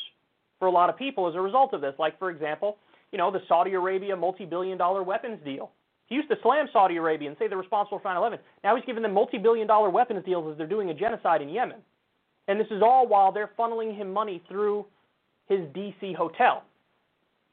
for 0.60 0.68
a 0.68 0.72
lot 0.72 0.90
of 0.90 0.98
people 0.98 1.28
as 1.28 1.36
a 1.36 1.42
result 1.42 1.74
of 1.74 1.82
this. 1.82 1.94
Like, 2.00 2.18
for 2.18 2.30
example, 2.30 2.78
you 3.12 3.18
know, 3.18 3.30
the 3.30 3.42
Saudi 3.48 3.74
Arabia 3.74 4.16
multi-billion 4.16 4.78
dollar 4.78 5.04
weapons 5.04 5.40
deal. 5.46 5.72
He 6.08 6.16
used 6.16 6.30
to 6.30 6.36
slam 6.42 6.68
Saudi 6.74 6.98
Arabia 6.98 7.30
and 7.30 7.38
say 7.38 7.48
they're 7.48 7.58
responsible 7.58 8.00
for 8.00 8.10
9/11. 8.10 8.40
Now 8.64 8.76
he's 8.76 8.86
giving 8.86 9.04
them 9.04 9.14
multi-billion 9.14 9.68
dollar 9.68 9.90
weapons 9.90 10.24
deals 10.26 10.52
as 10.52 10.58
they're 10.58 10.68
doing 10.68 10.90
a 10.90 10.94
genocide 10.94 11.42
in 11.42 11.50
Yemen. 11.50 11.82
And 12.48 12.60
this 12.60 12.68
is 12.72 12.82
all 12.82 13.08
while 13.08 13.32
they're 13.32 13.52
funneling 13.58 13.96
him 13.96 14.12
money 14.12 14.44
through 14.50 14.86
his 15.48 15.62
DC 15.74 16.14
hotel. 16.16 16.64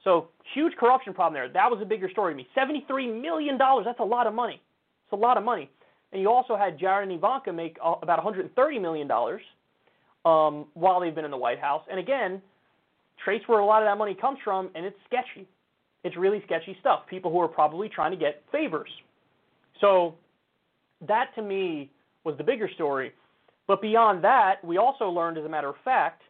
So 0.03 0.29
huge 0.55 0.75
corruption 0.77 1.15
problem 1.15 1.35
there. 1.35 1.49
That 1.49 1.71
was 1.71 1.81
a 1.83 1.85
bigger 1.85 2.11
story 2.11 2.33
to 2.33 2.37
me. 2.37 2.49
$73 2.57 3.21
million, 3.21 3.59
that's 3.59 4.01
a 4.01 4.05
lot 4.05 4.27
of 4.27 4.35
money. 4.35 4.61
It's 5.05 5.13
a 5.13 5.17
lot 5.17 5.37
of 5.37 5.45
money. 5.45 5.71
And 6.13 6.21
you 6.21 6.31
also 6.31 6.57
had 6.57 6.79
Jared 6.79 7.09
and 7.09 7.17
Ivanka 7.17 7.53
make 7.53 7.77
uh, 7.85 7.95
about 8.03 8.25
$130 8.25 8.81
million 8.81 9.11
um, 10.25 10.67
while 10.75 11.01
they've 11.01 11.15
been 11.15 11.25
in 11.25 11.31
the 11.31 11.37
White 11.37 11.61
House. 11.61 11.83
And 11.91 12.01
again, 12.01 12.43
trace 13.25 13.43
where 13.47 13.61
a 13.61 13.65
lot 13.65 13.83
of 13.83 13.87
that 13.87 13.97
money 13.97 14.17
comes 14.21 14.39
from, 14.43 14.71
and 14.75 14.85
it's 14.85 14.97
sketchy. 15.07 15.47
It's 16.03 16.17
really 16.17 16.43
sketchy 16.47 16.77
stuff. 16.81 17.01
People 17.09 17.31
who 17.31 17.41
are 17.41 17.49
probably 17.49 17.89
trying 17.89 18.11
to 18.11 18.17
get 18.17 18.43
favors. 18.51 18.91
So 19.81 20.15
that 21.07 21.35
to 21.37 21.43
me 21.43 21.91
was 22.25 22.37
the 22.39 22.45
bigger 22.45 22.69
story. 22.75 23.13
But 23.67 23.81
beyond 23.81 24.25
that, 24.25 24.65
we 24.65 24.79
also 24.79 25.09
learned, 25.09 25.39
as 25.39 25.45
a 25.45 25.49
matter 25.49 25.69
of 25.69 25.77
fact, 25.85 26.23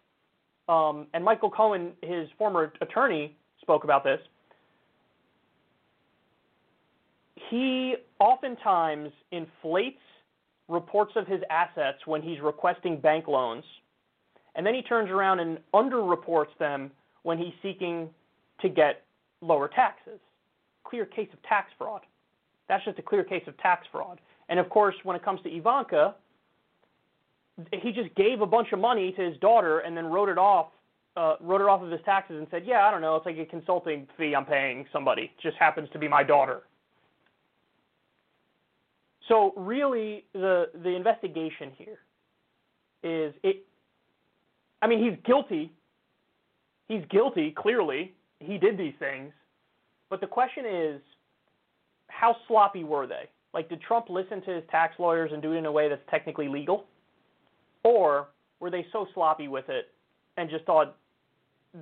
um, 0.69 1.07
and 1.15 1.25
Michael 1.25 1.51
Cohen, 1.51 1.93
his 2.03 2.29
former 2.39 2.73
attorney, 2.81 3.35
spoke 3.61 3.85
about 3.85 4.05
this. 4.05 4.21
He 7.51 7.97
oftentimes 8.21 9.11
inflates 9.33 9.99
reports 10.69 11.13
of 11.17 11.27
his 11.27 11.41
assets 11.51 11.99
when 12.07 12.23
he's 12.23 12.41
requesting 12.41 13.01
bank 13.01 13.27
loans, 13.27 13.65
and 14.55 14.65
then 14.65 14.73
he 14.73 14.83
turns 14.83 15.11
around 15.11 15.41
and 15.41 15.59
underreports 15.75 16.57
them 16.61 16.93
when 17.25 17.39
he's 17.39 17.53
seeking 17.61 18.09
to 18.61 18.69
get 18.69 19.03
lower 19.41 19.67
taxes. 19.67 20.21
Clear 20.85 21.05
case 21.05 21.29
of 21.33 21.43
tax 21.43 21.73
fraud. 21.77 22.03
That's 22.69 22.85
just 22.85 23.01
a 23.01 23.03
clear 23.03 23.25
case 23.25 23.43
of 23.49 23.59
tax 23.59 23.85
fraud. 23.91 24.21
And 24.49 24.61
of 24.61 24.69
course, 24.71 24.95
when 25.03 25.17
it 25.17 25.25
comes 25.25 25.41
to 25.43 25.49
Ivanka, 25.51 26.15
he 27.73 27.91
just 27.91 28.15
gave 28.15 28.43
a 28.43 28.47
bunch 28.47 28.69
of 28.73 28.79
money 28.79 29.13
to 29.13 29.23
his 29.23 29.37
daughter 29.39 29.81
and 29.81 29.97
then 29.97 30.07
wrote 30.07 30.29
it 30.29 30.39
off, 30.39 30.69
uh, 31.17 31.35
wrote 31.41 31.61
it 31.61 31.67
off 31.67 31.83
of 31.83 31.91
his 31.91 32.01
taxes 32.05 32.39
and 32.39 32.47
said, 32.51 32.65
"Yeah, 32.65 32.87
I 32.87 32.93
don't 32.93 33.01
know, 33.01 33.17
it's 33.17 33.27
like 33.27 33.39
a 33.39 33.45
consulting 33.45 34.07
fee 34.17 34.37
I'm 34.37 34.47
paying 34.47 34.87
somebody. 34.93 35.23
It 35.23 35.39
just 35.43 35.57
happens 35.57 35.91
to 35.91 35.99
be 35.99 36.07
my 36.07 36.23
daughter." 36.23 36.63
So 39.31 39.55
really, 39.57 40.25
the 40.33 40.71
the 40.83 40.91
investigation 40.91 41.71
here 41.79 41.99
is 43.05 43.33
it. 43.45 43.65
I 44.83 44.89
mean, 44.89 45.03
he's 45.05 45.17
guilty. 45.25 45.73
He's 46.89 47.03
guilty. 47.11 47.55
Clearly, 47.57 48.13
he 48.41 48.59
did 48.59 48.77
these 48.77 48.95
things. 48.99 49.33
But 50.09 50.21
the 50.21 50.27
question 50.27 50.65
is, 50.67 51.01
how 52.09 52.35
sloppy 52.49 52.83
were 52.83 53.07
they? 53.07 53.29
Like, 53.55 53.69
did 53.69 53.81
Trump 53.81 54.07
listen 54.11 54.43
to 54.43 54.55
his 54.55 54.65
tax 54.69 54.95
lawyers 54.99 55.31
and 55.33 55.41
do 55.41 55.53
it 55.53 55.59
in 55.59 55.67
a 55.67 55.73
way 55.73 55.89
that's 55.89 56.03
technically 56.11 56.49
legal? 56.49 56.87
Or 57.85 58.29
were 58.59 58.71
they 58.71 58.85
so 58.91 59.07
sloppy 59.15 59.47
with 59.47 59.69
it 59.69 59.91
and 60.37 60.51
just 60.51 60.65
thought 60.65 60.97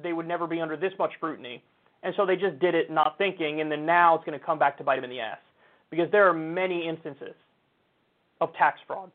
they 0.02 0.12
would 0.12 0.28
never 0.28 0.46
be 0.46 0.60
under 0.60 0.76
this 0.76 0.92
much 0.98 1.12
scrutiny? 1.14 1.62
And 2.02 2.14
so 2.16 2.26
they 2.26 2.36
just 2.36 2.58
did 2.58 2.74
it 2.74 2.90
not 2.90 3.16
thinking, 3.16 3.62
and 3.62 3.72
then 3.72 3.86
now 3.86 4.14
it's 4.14 4.24
going 4.24 4.38
to 4.38 4.44
come 4.44 4.58
back 4.58 4.76
to 4.78 4.84
bite 4.84 4.96
them 4.96 5.04
in 5.04 5.10
the 5.10 5.20
ass. 5.20 5.38
Because 5.90 6.10
there 6.10 6.28
are 6.28 6.34
many 6.34 6.86
instances 6.86 7.34
of 8.40 8.52
tax 8.54 8.78
fraud. 8.86 9.10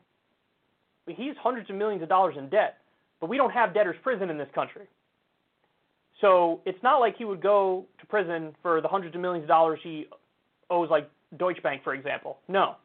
He's 1.06 1.34
hundreds 1.40 1.70
of 1.70 1.76
millions 1.76 2.02
of 2.02 2.08
dollars 2.08 2.34
in 2.38 2.48
debt, 2.48 2.78
but 3.20 3.28
we 3.28 3.36
don't 3.36 3.50
have 3.50 3.74
debtor's 3.74 3.96
prison 4.02 4.30
in 4.30 4.38
this 4.38 4.48
country. 4.54 4.86
So 6.20 6.60
it's 6.64 6.82
not 6.82 6.98
like 6.98 7.16
he 7.16 7.24
would 7.24 7.42
go 7.42 7.84
to 8.00 8.06
prison 8.06 8.54
for 8.62 8.80
the 8.80 8.88
hundreds 8.88 9.14
of 9.14 9.20
millions 9.20 9.44
of 9.44 9.48
dollars 9.48 9.80
he 9.82 10.06
owes, 10.70 10.88
like 10.90 11.10
Deutsche 11.36 11.62
Bank, 11.62 11.82
for 11.84 11.94
example. 11.94 12.38
No. 12.48 12.76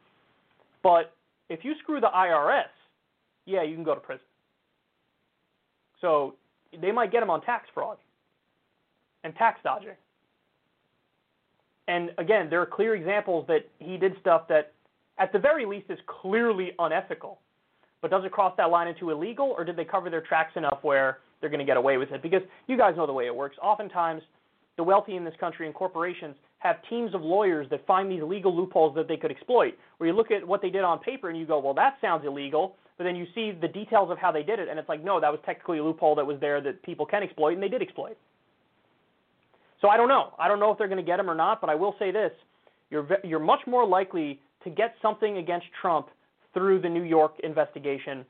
But 0.82 1.12
if 1.48 1.64
you 1.64 1.74
screw 1.82 2.00
the 2.00 2.10
IRS, 2.14 2.64
yeah, 3.46 3.62
you 3.62 3.74
can 3.74 3.84
go 3.84 3.94
to 3.94 4.00
prison. 4.00 4.24
So 6.00 6.34
they 6.80 6.92
might 6.92 7.12
get 7.12 7.22
him 7.22 7.30
on 7.30 7.40
tax 7.42 7.68
fraud 7.72 7.98
and 9.24 9.34
tax 9.36 9.60
dodging. 9.62 9.96
And 11.88 12.10
again, 12.18 12.48
there 12.48 12.60
are 12.60 12.66
clear 12.66 12.94
examples 12.94 13.46
that 13.48 13.68
he 13.78 13.96
did 13.96 14.12
stuff 14.20 14.48
that, 14.48 14.72
at 15.18 15.32
the 15.32 15.38
very 15.38 15.66
least, 15.66 15.86
is 15.90 15.98
clearly 16.06 16.72
unethical. 16.78 17.38
But 18.02 18.10
does 18.10 18.24
it 18.24 18.32
cross 18.32 18.54
that 18.56 18.70
line 18.70 18.88
into 18.88 19.10
illegal, 19.10 19.54
or 19.56 19.64
did 19.64 19.76
they 19.76 19.84
cover 19.84 20.08
their 20.08 20.22
tracks 20.22 20.52
enough 20.56 20.78
where 20.82 21.18
they're 21.40 21.50
going 21.50 21.60
to 21.60 21.66
get 21.66 21.76
away 21.76 21.96
with 21.98 22.12
it? 22.12 22.22
Because 22.22 22.42
you 22.66 22.78
guys 22.78 22.94
know 22.96 23.06
the 23.06 23.12
way 23.12 23.26
it 23.26 23.34
works. 23.34 23.56
Oftentimes, 23.62 24.22
the 24.76 24.84
wealthy 24.84 25.16
in 25.16 25.24
this 25.24 25.34
country 25.38 25.66
and 25.66 25.74
corporations 25.74 26.36
have 26.58 26.76
teams 26.88 27.14
of 27.14 27.22
lawyers 27.22 27.66
that 27.70 27.86
find 27.86 28.10
these 28.10 28.22
legal 28.22 28.56
loopholes 28.56 28.94
that 28.94 29.08
they 29.08 29.16
could 29.16 29.30
exploit. 29.30 29.74
Where 29.98 30.08
you 30.08 30.16
look 30.16 30.30
at 30.30 30.46
what 30.46 30.62
they 30.62 30.70
did 30.70 30.82
on 30.82 30.98
paper 30.98 31.28
and 31.28 31.38
you 31.38 31.46
go, 31.46 31.58
well, 31.58 31.74
that 31.74 31.96
sounds 32.00 32.24
illegal, 32.24 32.76
but 32.96 33.04
then 33.04 33.16
you 33.16 33.26
see 33.34 33.52
the 33.52 33.68
details 33.68 34.10
of 34.10 34.18
how 34.18 34.30
they 34.30 34.42
did 34.42 34.58
it, 34.58 34.68
and 34.68 34.78
it's 34.78 34.88
like, 34.88 35.02
no, 35.02 35.20
that 35.20 35.30
was 35.30 35.40
technically 35.44 35.78
a 35.78 35.84
loophole 35.84 36.14
that 36.14 36.26
was 36.26 36.38
there 36.40 36.60
that 36.60 36.82
people 36.82 37.04
can 37.04 37.22
exploit, 37.22 37.54
and 37.54 37.62
they 37.62 37.68
did 37.68 37.82
exploit. 37.82 38.16
So 39.80 39.88
I 39.88 39.96
don't 39.96 40.08
know. 40.08 40.34
I 40.38 40.48
don't 40.48 40.60
know 40.60 40.70
if 40.70 40.78
they're 40.78 40.88
going 40.88 41.04
to 41.04 41.04
get 41.04 41.18
him 41.18 41.30
or 41.30 41.34
not, 41.34 41.60
but 41.60 41.70
I 41.70 41.74
will 41.74 41.94
say 41.98 42.10
this: 42.10 42.32
you're 42.90 43.06
you're 43.24 43.40
much 43.40 43.60
more 43.66 43.86
likely 43.86 44.40
to 44.64 44.70
get 44.70 44.94
something 45.00 45.38
against 45.38 45.66
Trump 45.80 46.08
through 46.52 46.80
the 46.80 46.88
New 46.88 47.04
York 47.04 47.34
investigation 47.42 48.24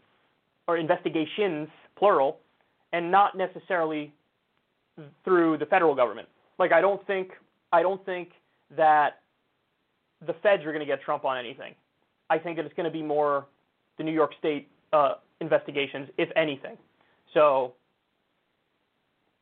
or 0.68 0.76
investigations 0.76 1.68
plural, 1.96 2.38
and 2.92 3.10
not 3.10 3.36
necessarily 3.36 4.12
through 5.24 5.58
the 5.58 5.66
federal 5.66 5.94
government. 5.94 6.28
Like 6.58 6.72
I 6.72 6.80
don't 6.80 7.04
think 7.06 7.30
I 7.72 7.82
don't 7.82 8.04
think 8.04 8.30
that 8.76 9.20
the 10.26 10.34
feds 10.42 10.62
are 10.64 10.72
going 10.72 10.80
to 10.80 10.86
get 10.86 11.02
Trump 11.02 11.24
on 11.24 11.38
anything. 11.38 11.74
I 12.28 12.38
think 12.38 12.56
that 12.56 12.66
it's 12.66 12.74
going 12.74 12.84
to 12.84 12.92
be 12.92 13.02
more 13.02 13.46
the 13.98 14.04
New 14.04 14.12
York 14.12 14.32
State 14.38 14.68
uh, 14.92 15.14
investigations, 15.40 16.08
if 16.18 16.28
anything. 16.36 16.76
So, 17.34 17.74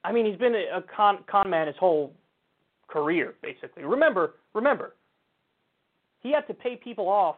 I 0.09 0.13
mean, 0.13 0.25
he's 0.25 0.39
been 0.39 0.55
a 0.55 0.81
con, 0.97 1.19
con 1.31 1.51
man 1.51 1.67
his 1.67 1.77
whole 1.79 2.15
career, 2.89 3.35
basically. 3.43 3.85
Remember, 3.85 4.37
remember, 4.55 4.95
he 6.21 6.33
had 6.33 6.47
to 6.47 6.55
pay 6.55 6.81
people 6.83 7.09
off 7.09 7.37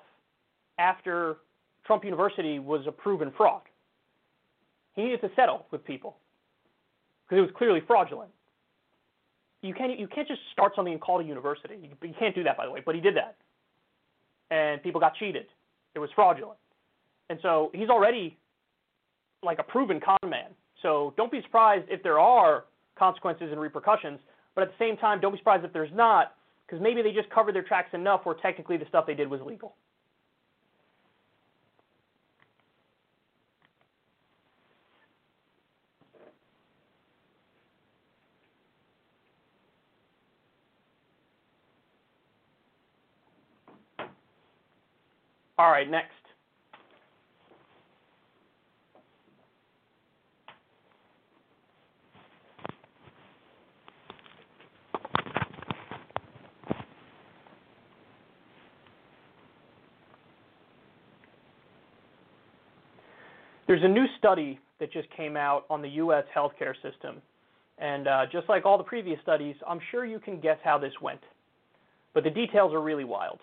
after 0.78 1.38
Trump 1.84 2.05
University 2.05 2.60
was 2.60 2.82
a 2.86 2.92
proven 2.92 3.32
fraud. 3.36 3.62
He 4.94 5.02
needed 5.02 5.20
to 5.22 5.30
settle 5.34 5.66
with 5.72 5.84
people 5.84 6.16
because 7.24 7.38
it 7.38 7.42
was 7.42 7.51
clearly 7.59 7.80
fraudulent. 7.88 8.30
You 9.62 9.74
can't 9.74 9.98
you 9.98 10.06
can't 10.06 10.28
just 10.28 10.40
start 10.52 10.72
something 10.76 10.92
and 10.92 11.02
call 11.02 11.18
it 11.18 11.24
a 11.24 11.26
university. 11.26 11.74
You, 11.82 11.88
you 12.09 12.14
can't 12.18 12.36
do 12.36 12.44
that, 12.44 12.56
by 12.56 12.66
the 12.66 12.72
way. 12.72 12.82
But 12.86 12.94
he 12.94 13.01
did 13.01 13.16
that, 13.16 13.36
and 14.52 14.80
people 14.80 15.01
got 15.01 15.16
cheated. 15.16 15.47
It 15.97 15.98
was 15.98 16.09
fraudulent, 16.14 16.59
and 17.30 17.40
so 17.42 17.70
he's 17.74 17.88
already 17.88 18.38
like 19.42 19.59
a 19.59 19.64
proven 19.64 20.01
con 20.01 20.18
man. 20.30 20.51
So 20.82 21.15
don't 21.16 21.31
be 21.31 21.43
surprised 21.43 21.86
if 21.89 22.02
there 22.02 22.19
are 22.19 22.65
consequences 22.98 23.48
and 23.51 23.61
repercussions. 23.61 24.20
But 24.55 24.62
at 24.62 24.69
the 24.69 24.85
same 24.85 24.97
time, 24.97 25.20
don't 25.20 25.32
be 25.32 25.39
surprised 25.39 25.65
if 25.65 25.73
there's 25.73 25.93
not, 25.94 26.35
because 26.66 26.82
maybe 26.82 27.02
they 27.02 27.12
just 27.12 27.31
covered 27.31 27.55
their 27.55 27.62
tracks 27.62 27.90
enough 27.93 28.23
where 28.24 28.35
technically 28.35 28.77
the 28.77 28.86
stuff 28.89 29.07
they 29.07 29.15
did 29.15 29.28
was 29.28 29.40
legal. 29.43 29.74
All 45.59 45.70
right, 45.70 45.90
next. 45.90 46.19
There's 63.70 63.84
a 63.84 63.88
new 63.88 64.06
study 64.18 64.59
that 64.80 64.92
just 64.92 65.06
came 65.16 65.36
out 65.36 65.64
on 65.70 65.80
the 65.80 65.90
U.S. 65.90 66.24
healthcare 66.36 66.74
system. 66.82 67.22
And 67.78 68.09
uh, 68.09 68.26
just 68.32 68.48
like 68.48 68.66
all 68.66 68.76
the 68.76 68.82
previous 68.82 69.20
studies, 69.22 69.55
I'm 69.64 69.78
sure 69.92 70.05
you 70.05 70.18
can 70.18 70.40
guess 70.40 70.59
how 70.64 70.76
this 70.76 70.92
went. 71.01 71.20
But 72.12 72.24
the 72.24 72.30
details 72.30 72.74
are 72.74 72.80
really 72.80 73.05
wild. 73.05 73.38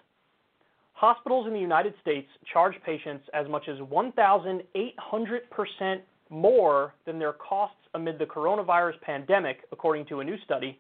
Hospitals 0.92 1.48
in 1.48 1.54
the 1.54 1.60
United 1.62 1.94
States 2.02 2.28
charge 2.52 2.74
patients 2.86 3.24
as 3.34 3.48
much 3.48 3.70
as 3.70 3.78
1,800% 3.78 6.02
more 6.30 6.94
than 7.06 7.20
their 7.20 7.32
costs 7.32 7.78
amid 7.94 8.20
the 8.20 8.26
coronavirus 8.26 9.00
pandemic, 9.00 9.60
according 9.72 10.08
to 10.08 10.20
a 10.20 10.26
new 10.26 10.36
study. 10.44 10.78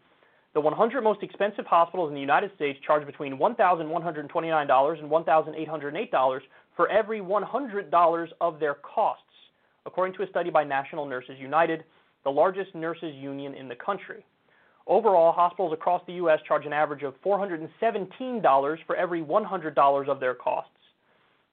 The 0.55 0.59
100 0.59 1.01
most 1.01 1.23
expensive 1.23 1.67
hospitals 1.67 2.09
in 2.09 2.15
the 2.15 2.19
United 2.19 2.51
States 2.57 2.77
charge 2.85 3.05
between 3.05 3.37
$1,129 3.37 4.99
and 4.99 5.09
$1,808 5.09 6.39
for 6.75 6.89
every 6.89 7.21
$100 7.21 8.27
of 8.41 8.59
their 8.59 8.73
costs 8.73 9.23
according 9.87 10.13
to 10.17 10.23
a 10.23 10.27
study 10.27 10.51
by 10.51 10.63
National 10.63 11.05
Nurses 11.05 11.39
United, 11.39 11.85
the 12.23 12.29
largest 12.29 12.75
nurses 12.75 13.15
union 13.15 13.55
in 13.55 13.67
the 13.67 13.75
country. 13.75 14.25
Overall, 14.85 15.31
hospitals 15.31 15.73
across 15.73 16.01
the 16.05 16.13
U.S. 16.13 16.39
charge 16.47 16.65
an 16.65 16.73
average 16.73 17.03
of 17.03 17.13
$417 17.25 18.77
for 18.85 18.95
every 18.95 19.21
$100 19.21 20.09
of 20.09 20.19
their 20.19 20.35
costs. 20.35 20.69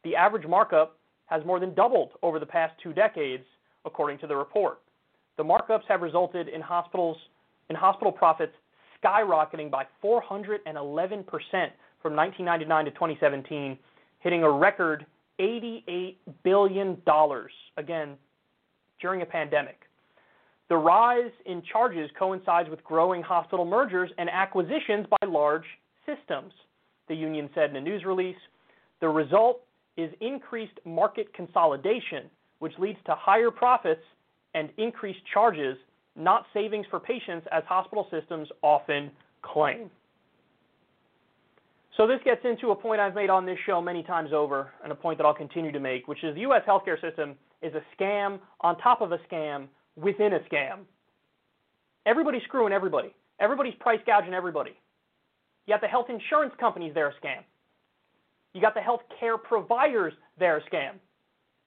The 0.02 0.16
average 0.16 0.46
markup 0.46 0.98
has 1.26 1.44
more 1.46 1.58
than 1.58 1.74
doubled 1.74 2.10
over 2.22 2.38
the 2.38 2.46
past 2.46 2.74
two 2.82 2.92
decades, 2.92 3.44
according 3.84 4.18
to 4.18 4.26
the 4.26 4.36
report. 4.36 4.80
The 5.36 5.44
markups 5.44 5.84
have 5.88 6.02
resulted 6.02 6.48
in 6.48 6.60
hospitals 6.60 7.16
in 7.70 7.76
hospital 7.76 8.12
profits 8.12 8.52
skyrocketing 9.02 9.70
by 9.70 9.84
411% 10.02 11.24
from 12.02 12.14
1999 12.14 12.84
to 12.84 12.90
2017, 12.90 13.78
hitting 14.20 14.42
a 14.42 14.50
record 14.50 15.06
$88 15.40 16.16
billion, 16.42 17.02
again, 17.76 18.16
during 19.00 19.22
a 19.22 19.26
pandemic. 19.26 19.80
The 20.68 20.76
rise 20.76 21.30
in 21.46 21.62
charges 21.70 22.10
coincides 22.18 22.70
with 22.70 22.82
growing 22.84 23.22
hospital 23.22 23.64
mergers 23.64 24.10
and 24.18 24.30
acquisitions 24.30 25.06
by 25.10 25.26
large 25.26 25.64
systems, 26.06 26.52
the 27.08 27.14
union 27.14 27.50
said 27.54 27.70
in 27.70 27.76
a 27.76 27.80
news 27.80 28.04
release. 28.04 28.36
The 29.00 29.08
result 29.08 29.60
is 29.96 30.10
increased 30.20 30.78
market 30.84 31.32
consolidation, 31.34 32.30
which 32.60 32.72
leads 32.78 32.98
to 33.06 33.14
higher 33.14 33.50
profits 33.50 34.02
and 34.54 34.70
increased 34.78 35.20
charges, 35.32 35.76
not 36.16 36.46
savings 36.54 36.86
for 36.90 36.98
patients 36.98 37.46
as 37.52 37.62
hospital 37.68 38.06
systems 38.10 38.48
often 38.62 39.10
claim. 39.42 39.90
So 41.96 42.06
this 42.08 42.18
gets 42.24 42.40
into 42.44 42.70
a 42.70 42.74
point 42.74 43.00
I've 43.00 43.14
made 43.14 43.30
on 43.30 43.46
this 43.46 43.58
show 43.66 43.80
many 43.80 44.02
times 44.02 44.32
over, 44.32 44.72
and 44.82 44.90
a 44.90 44.96
point 44.96 45.18
that 45.18 45.24
I'll 45.24 45.34
continue 45.34 45.70
to 45.70 45.78
make, 45.78 46.08
which 46.08 46.24
is 46.24 46.34
the 46.34 46.40
U.S. 46.40 46.62
healthcare 46.66 47.00
system 47.00 47.36
is 47.64 47.72
a 47.74 47.82
scam 47.96 48.38
on 48.60 48.76
top 48.78 49.00
of 49.00 49.12
a 49.12 49.18
scam 49.30 49.66
within 49.96 50.34
a 50.34 50.40
scam. 50.40 50.80
Everybody's 52.06 52.42
screwing 52.42 52.72
everybody. 52.72 53.14
Everybody's 53.40 53.74
price 53.80 54.00
gouging 54.06 54.34
everybody. 54.34 54.76
You 55.66 55.72
got 55.72 55.80
the 55.80 55.88
health 55.88 56.06
insurance 56.10 56.52
companies, 56.60 56.92
they're 56.94 57.08
a 57.08 57.14
scam. 57.14 57.42
You 58.52 58.60
got 58.60 58.74
the 58.74 58.80
health 58.80 59.00
care 59.18 59.38
providers, 59.38 60.12
they're 60.38 60.58
a 60.58 60.62
scam. 60.70 60.92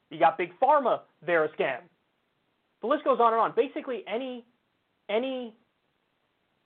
You 0.10 0.19
got 0.19 0.38
big 0.38 0.52
pharma, 0.61 1.02
they're 1.26 1.45
a 1.45 1.49
scam. 1.49 1.80
The 2.82 2.88
list 2.88 3.03
goes 3.03 3.19
on 3.19 3.34
and 3.34 3.41
on. 3.41 3.53
Basically, 3.56 4.03
any 4.07 4.45
any 5.10 5.56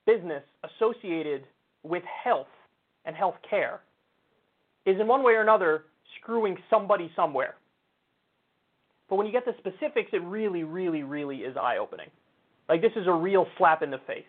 business 0.05 0.43
associated 0.63 1.45
with 1.83 2.03
health 2.03 2.47
and 3.05 3.15
health 3.15 3.35
care 3.49 3.81
is 4.85 4.99
in 4.99 5.07
one 5.07 5.23
way 5.23 5.33
or 5.33 5.41
another 5.41 5.85
screwing 6.19 6.57
somebody 6.69 7.11
somewhere. 7.15 7.55
But 9.11 9.17
when 9.17 9.27
you 9.27 9.33
get 9.33 9.43
the 9.43 9.53
specifics, 9.57 10.11
it 10.13 10.23
really, 10.23 10.63
really, 10.63 11.03
really 11.03 11.39
is 11.39 11.57
eye 11.57 11.77
opening. 11.79 12.07
Like, 12.69 12.79
this 12.81 12.93
is 12.95 13.07
a 13.07 13.11
real 13.11 13.45
slap 13.57 13.83
in 13.83 13.91
the 13.91 13.97
face. 14.07 14.23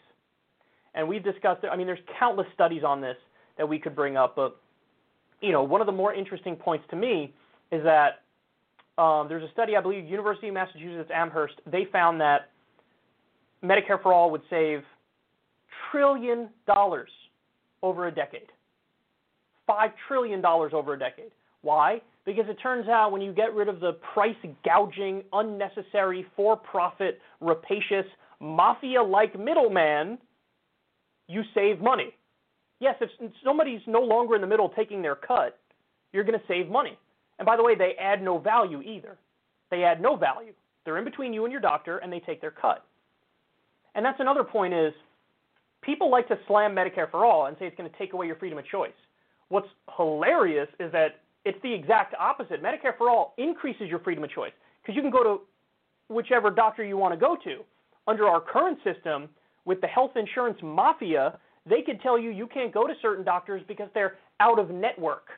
And 0.97 1.07
we've 1.07 1.23
discussed 1.23 1.63
it. 1.63 1.69
I 1.69 1.77
mean, 1.77 1.87
there's 1.87 2.01
countless 2.19 2.49
studies 2.53 2.83
on 2.85 3.01
this 3.01 3.17
that 3.59 3.69
we 3.69 3.79
could 3.79 3.95
bring 3.95 4.17
up. 4.17 4.35
But, 4.35 4.57
you 5.41 5.53
know, 5.53 5.63
one 5.63 5.81
of 5.81 5.87
the 5.87 5.93
more 5.93 6.13
interesting 6.13 6.57
points 6.57 6.85
to 6.91 6.97
me 6.97 7.33
is 7.71 7.81
that 7.85 8.23
um, 9.01 9.29
there's 9.29 9.45
a 9.45 9.53
study, 9.53 9.77
I 9.77 9.81
believe, 9.81 10.05
University 10.05 10.49
of 10.49 10.55
Massachusetts 10.55 11.13
Amherst. 11.15 11.55
They 11.71 11.87
found 11.93 12.21
that 12.21 12.51
Medicare 13.63 14.03
for 14.03 14.13
All 14.13 14.33
would 14.33 14.43
save 14.51 14.81
trillion 15.93 16.49
dollars 16.67 17.11
over 17.85 18.09
a 18.09 18.13
decade. 18.13 18.51
Five 19.65 19.93
trillion 20.09 20.41
dollars 20.41 20.73
over 20.75 20.95
a 20.95 20.99
decade. 20.99 21.31
Why? 21.61 22.03
Because 22.25 22.45
it 22.49 22.57
turns 22.63 22.89
out 22.89 23.11
when 23.11 23.21
you 23.21 23.33
get 23.33 23.53
rid 23.53 23.69
of 23.69 23.81
the 23.81 23.93
price 24.15 24.37
gouging, 24.65 25.25
unnecessary, 25.33 26.25
for 26.37 26.57
profit, 26.57 27.21
rapacious, 27.41 28.07
mafia 28.41 29.03
like 29.03 29.39
middleman, 29.39 30.19
you 31.29 31.43
save 31.55 31.81
money. 31.81 32.15
Yes, 32.79 32.97
if 33.01 33.11
somebody's 33.45 33.81
no 33.87 34.01
longer 34.01 34.35
in 34.35 34.41
the 34.41 34.47
middle 34.47 34.69
taking 34.69 35.03
their 35.03 35.15
cut, 35.17 35.59
you're 36.13 36.25
going 36.25 36.39
to 36.39 36.47
save 36.47 36.69
money. 36.69 36.99
And 37.39 37.47
by 37.47 37.57
the 37.57 37.63
way, 37.63 37.75
they 37.75 37.95
add 38.01 38.23
no 38.23 38.39
value 38.39 38.83
either. 38.83 39.17
They 39.71 39.85
add 39.85 40.01
no 40.01 40.17
value. 40.17 40.53
They're 40.85 40.99
in 40.99 41.05
between 41.05 41.33
you 41.33 41.45
and 41.45 41.53
your 41.53 41.61
doctor 41.61 41.99
and 41.99 42.13
they 42.13 42.21
take 42.21 42.41
their 42.41 42.51
cut. 42.51 42.85
And 43.95 44.05
that's 44.05 44.21
another 44.21 44.45
point 44.45 44.75
is 44.75 44.93
people 45.83 46.11
like 46.11 46.29
to 46.29 46.39
slam 46.47 46.75
Medicare 46.75 47.11
for 47.11 47.25
all 47.25 47.47
and 47.47 47.57
say 47.59 47.67
it's 47.67 47.77
going 47.77 47.91
to 47.91 47.99
take 47.99 48.13
away 48.13 48.27
your 48.27 48.37
freedom 48.37 48.59
of 48.59 48.67
choice. 48.67 48.93
What's 49.49 49.69
hilarious 49.97 50.69
is 50.81 50.91
that 50.93 51.21
it's 51.45 51.59
the 51.63 51.73
exact 51.73 52.15
opposite. 52.19 52.63
Medicare 52.63 52.97
for 52.97 53.11
all 53.11 53.35
increases 53.39 53.89
your 53.89 53.99
freedom 54.01 54.25
of 54.25 54.31
choice 54.31 54.53
because 54.83 54.95
you 54.95 55.03
can 55.03 55.11
go 55.11 55.23
to 55.23 55.41
whichever 56.09 56.51
doctor 56.51 56.85
you 56.85 56.97
want 56.97 57.13
to 57.13 57.19
go 57.19 57.37
to. 57.45 57.63
Under 58.07 58.27
our 58.27 58.41
current 58.41 58.79
system, 58.85 59.29
with 59.65 59.81
the 59.81 59.87
health 59.87 60.13
insurance 60.17 60.59
mafia, 60.63 61.39
they 61.69 61.83
could 61.83 62.01
tell 62.01 62.19
you 62.19 62.31
you 62.31 62.47
can't 62.47 62.73
go 62.73 62.87
to 62.87 62.95
certain 63.01 63.25
doctors 63.25 63.63
because 63.69 63.89
they're 63.95 64.19
out 64.41 64.59
of 64.59 64.71
network. 64.71 65.29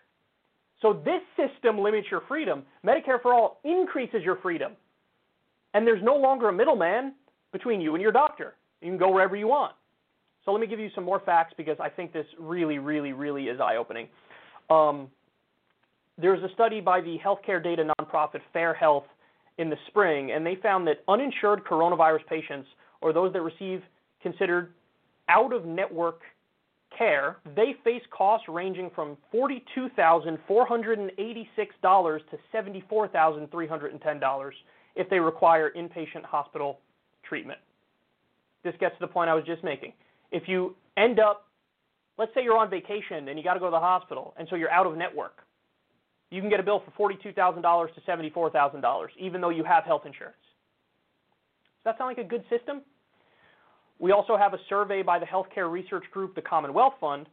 So 0.81 1.02
this 1.05 1.20
system 1.36 1.78
limits 1.78 2.09
your 2.10 2.22
freedom. 2.26 2.62
Medicare 2.85 3.20
for 3.20 3.32
all 3.32 3.60
increases 3.64 4.22
your 4.22 4.36
freedom. 4.36 4.72
And 5.74 5.86
there's 5.86 6.02
no 6.02 6.14
longer 6.16 6.48
a 6.48 6.52
middleman 6.52 7.14
between 7.52 7.81
you 7.81 7.94
and 7.94 8.02
your 8.02 8.12
doctor. 8.12 8.55
You 8.81 8.89
can 8.90 8.98
go 8.98 9.10
wherever 9.10 9.36
you 9.36 9.48
want. 9.48 9.74
So 10.44 10.52
let 10.52 10.60
me 10.60 10.66
give 10.66 10.78
you 10.78 10.90
some 10.94 11.05
more 11.05 11.20
facts 11.20 11.55
because 11.56 11.76
I 11.81 11.89
think 11.89 12.12
this 12.12 12.26
really, 12.39 12.78
really, 12.78 13.12
really 13.12 13.44
is 13.44 13.60
eye 13.60 13.76
opening. 13.76 14.09
Um, 14.68 15.09
there's 16.19 16.43
a 16.43 16.53
study 16.55 16.81
by 16.81 17.01
the 17.01 17.19
healthcare 17.24 17.62
data 17.62 17.93
nonprofit 18.01 18.41
Fair 18.53 18.74
Health 18.74 19.05
in 19.59 19.70
the 19.70 19.77
spring, 19.89 20.32
and 20.32 20.45
they 20.45 20.57
found 20.57 20.86
that 20.86 21.03
uninsured 21.09 21.65
coronavirus 21.65 22.27
patients 22.28 22.69
or 23.01 23.12
those 23.12 23.32
that 23.32 23.43
receive 23.43 23.82
considered 24.23 24.73
out 25.28 25.53
of 25.53 25.65
network 25.65 26.20
care, 26.97 27.39
they 27.57 27.74
face 27.82 28.03
costs 28.11 28.47
ranging 28.49 28.91
from 28.95 29.16
$42,486 29.32 32.20
to 32.31 32.39
$74,310 32.55 34.51
if 34.97 35.11
they 35.11 35.19
require 35.19 35.73
inpatient 35.77 36.24
hospital 36.24 36.78
treatment. 37.28 37.59
This 38.62 38.74
gets 38.81 38.95
to 38.95 39.01
the 39.01 39.09
point 39.09 39.28
I 39.28 39.35
was 39.35 39.45
just 39.45 39.65
making. 39.65 39.93
If 40.31 40.49
you 40.49 40.77
end 40.97 41.19
up, 41.19 41.49
let's 42.16 42.32
say 42.35 42.43
you're 42.43 42.57
on 42.57 42.70
vacation 42.70 43.28
and 43.28 43.39
you 43.39 43.45
got 43.45 43.53
to 43.55 43.61
go 43.61 43.66
to 43.66 43.73
the 43.73 43.81
hospital, 43.81 44.35
and 44.39 44.49
so 44.49 44.57
you're 44.57 44.70
out 44.70 44.86
of 44.86 44.97
network, 44.97 45.43
you 46.30 46.40
can 46.40 46.51
get 46.51 46.60
a 46.60 46.62
bill 46.62 46.82
for 46.96 47.10
$42,000 47.10 47.94
to 47.94 48.01
$74,000, 48.01 49.06
even 49.18 49.40
though 49.40 49.51
you 49.51 49.64
have 49.64 49.84
health 49.84 50.02
insurance. 50.06 50.36
Does 51.84 51.92
that 51.92 51.98
sound 51.98 52.16
like 52.16 52.24
a 52.24 52.28
good 52.28 52.44
system? 52.51 52.82
We 53.98 54.12
also 54.12 54.36
have 54.36 54.55
a 54.55 54.59
survey 54.68 55.02
by 55.02 55.18
the 55.18 55.26
healthcare 55.26 55.70
research 55.70 56.05
group, 56.10 56.34
the 56.34 56.42
Commonwealth 56.42 56.94
Fund, 57.01 57.26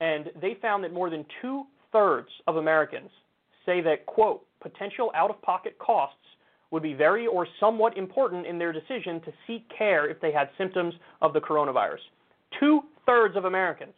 and 0.00 0.30
they 0.40 0.56
found 0.60 0.82
that 0.84 0.92
more 0.92 1.10
than 1.10 1.24
two 1.40 1.64
thirds 1.92 2.28
of 2.46 2.56
Americans 2.56 3.10
say 3.64 3.80
that, 3.82 4.06
quote, 4.06 4.44
potential 4.60 5.12
out 5.14 5.30
of 5.30 5.40
pocket 5.42 5.78
costs 5.78 6.16
would 6.70 6.82
be 6.82 6.94
very 6.94 7.26
or 7.26 7.46
somewhat 7.60 7.96
important 7.96 8.46
in 8.46 8.58
their 8.58 8.72
decision 8.72 9.20
to 9.20 9.32
seek 9.46 9.64
care 9.76 10.08
if 10.08 10.20
they 10.20 10.32
had 10.32 10.48
symptoms 10.58 10.94
of 11.20 11.32
the 11.32 11.40
coronavirus. 11.40 12.00
Two 12.58 12.80
thirds 13.06 13.36
of 13.36 13.44
Americans 13.44 13.92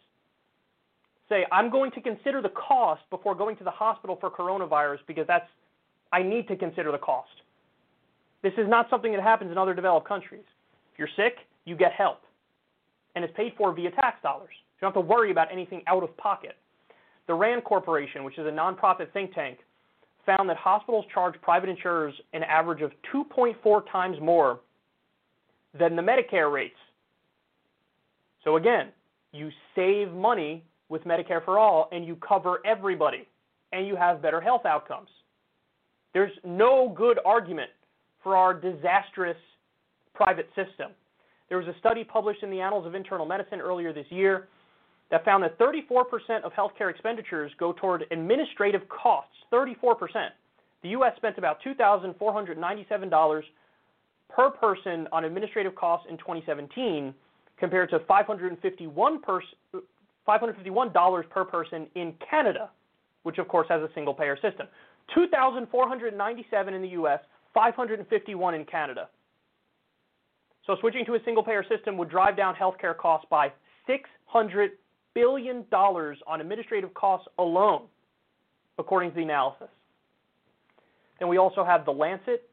say, 1.34 1.44
I'm 1.50 1.70
going 1.70 1.90
to 1.92 2.00
consider 2.00 2.40
the 2.40 2.50
cost 2.50 3.02
before 3.10 3.34
going 3.34 3.56
to 3.56 3.64
the 3.64 3.70
hospital 3.70 4.16
for 4.20 4.30
coronavirus 4.30 4.98
because 5.06 5.26
that's, 5.26 5.48
I 6.12 6.22
need 6.22 6.46
to 6.48 6.56
consider 6.56 6.92
the 6.92 6.98
cost. 6.98 7.30
This 8.42 8.52
is 8.56 8.68
not 8.68 8.88
something 8.88 9.12
that 9.12 9.22
happens 9.22 9.50
in 9.50 9.58
other 9.58 9.74
developed 9.74 10.06
countries. 10.06 10.44
If 10.92 10.98
you're 10.98 11.08
sick, 11.16 11.38
you 11.64 11.76
get 11.76 11.92
help. 11.92 12.20
And 13.16 13.24
it's 13.24 13.34
paid 13.36 13.52
for 13.58 13.74
via 13.74 13.90
tax 13.90 14.22
dollars. 14.22 14.50
You 14.52 14.86
don't 14.86 14.94
have 14.94 15.02
to 15.02 15.08
worry 15.08 15.30
about 15.32 15.48
anything 15.50 15.82
out 15.86 16.02
of 16.02 16.16
pocket. 16.16 16.56
The 17.26 17.34
RAND 17.34 17.64
Corporation, 17.64 18.22
which 18.22 18.38
is 18.38 18.46
a 18.46 18.50
nonprofit 18.50 19.12
think 19.12 19.34
tank, 19.34 19.58
found 20.26 20.48
that 20.50 20.56
hospitals 20.56 21.04
charge 21.12 21.34
private 21.42 21.68
insurers 21.68 22.14
an 22.32 22.42
average 22.44 22.82
of 22.82 22.92
2.4 23.12 23.90
times 23.90 24.18
more 24.20 24.60
than 25.78 25.96
the 25.96 26.02
Medicare 26.02 26.52
rates. 26.52 26.76
So 28.44 28.56
again, 28.56 28.88
you 29.32 29.50
save 29.74 30.12
money 30.12 30.62
with 30.94 31.04
Medicare 31.04 31.44
for 31.44 31.58
All 31.58 31.88
and 31.90 32.06
you 32.06 32.16
cover 32.16 32.60
everybody 32.64 33.26
and 33.72 33.84
you 33.84 33.96
have 33.96 34.22
better 34.22 34.40
health 34.40 34.64
outcomes. 34.64 35.08
There's 36.14 36.30
no 36.44 36.94
good 36.96 37.18
argument 37.26 37.70
for 38.22 38.36
our 38.36 38.54
disastrous 38.54 39.36
private 40.14 40.48
system. 40.54 40.92
There 41.48 41.58
was 41.58 41.66
a 41.66 41.74
study 41.80 42.04
published 42.04 42.44
in 42.44 42.50
the 42.50 42.60
Annals 42.60 42.86
of 42.86 42.94
Internal 42.94 43.26
Medicine 43.26 43.60
earlier 43.60 43.92
this 43.92 44.06
year 44.08 44.46
that 45.10 45.24
found 45.24 45.42
that 45.42 45.58
34% 45.58 46.44
of 46.44 46.52
healthcare 46.52 46.90
expenditures 46.90 47.50
go 47.58 47.72
toward 47.72 48.04
administrative 48.12 48.82
costs. 48.88 49.34
34%. 49.52 49.96
The 50.84 50.90
U.S. 50.90 51.12
spent 51.16 51.38
about 51.38 51.58
$2,497 51.66 53.42
per 54.28 54.50
person 54.50 55.08
on 55.10 55.24
administrative 55.24 55.74
costs 55.74 56.06
in 56.08 56.16
2017 56.18 57.12
compared 57.58 57.90
to 57.90 57.98
551 58.06 59.20
per, 59.22 59.40
$551 60.26 61.30
per 61.30 61.44
person 61.44 61.86
in 61.94 62.14
Canada, 62.28 62.70
which 63.22 63.38
of 63.38 63.48
course 63.48 63.66
has 63.68 63.82
a 63.82 63.88
single 63.94 64.14
payer 64.14 64.36
system. 64.36 64.66
2,497 65.14 66.74
in 66.74 66.82
the 66.82 66.88
US, 66.88 67.20
551 67.52 68.54
in 68.54 68.64
Canada. 68.64 69.08
So 70.66 70.76
switching 70.80 71.04
to 71.06 71.14
a 71.14 71.18
single 71.24 71.42
payer 71.42 71.64
system 71.68 71.96
would 71.98 72.08
drive 72.08 72.36
down 72.36 72.54
healthcare 72.54 72.96
costs 72.96 73.26
by 73.30 73.52
$600 73.88 74.68
billion 75.14 75.64
on 75.72 76.40
administrative 76.40 76.94
costs 76.94 77.28
alone, 77.38 77.82
according 78.78 79.10
to 79.10 79.16
the 79.16 79.22
analysis. 79.22 79.68
Then 81.20 81.28
we 81.28 81.36
also 81.36 81.64
have 81.64 81.84
The 81.84 81.92
Lancet, 81.92 82.48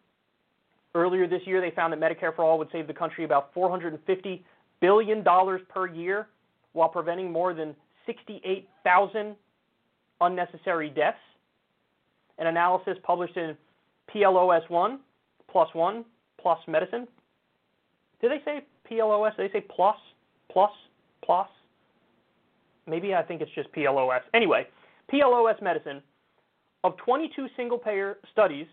Earlier 0.93 1.27
this 1.27 1.41
year, 1.45 1.61
they 1.61 1.72
found 1.72 1.93
that 1.93 1.99
Medicare 1.99 2.35
for 2.35 2.43
All 2.43 2.57
would 2.57 2.68
save 2.72 2.88
the 2.88 2.93
country 2.93 3.23
about 3.23 3.53
$450 3.56 4.43
billion 4.81 5.23
per 5.23 5.88
year 5.88 6.27
while 6.73 6.89
preventing 6.89 7.31
more 7.31 7.53
than 7.53 7.76
68,000 8.06 9.35
unnecessary 10.22 10.89
deaths. 10.89 11.18
An 12.38 12.48
analysis 12.48 12.98
published 13.03 13.38
in 13.38 13.56
PLOS 14.14 14.61
1, 14.69 14.99
plus 15.52 15.69
1, 15.73 16.06
plus 16.39 16.60
medicine. 16.68 17.07
Did 18.22 18.31
they 18.31 18.41
say 18.45 18.61
PLOS? 18.89 19.35
Did 19.38 19.49
they 19.49 19.60
say 19.60 19.65
plus, 19.76 19.98
plus, 20.52 20.72
plus? 21.23 21.48
Maybe 22.88 23.14
I 23.14 23.22
think 23.22 23.41
it's 23.41 23.52
just 23.53 23.72
PLOS. 23.73 24.22
Anyway, 24.34 24.68
PLOS 25.10 25.61
medicine, 25.61 26.02
of 26.84 26.98
22 26.98 27.48
single 27.56 27.77
payer 27.77 28.18
studies, 28.31 28.65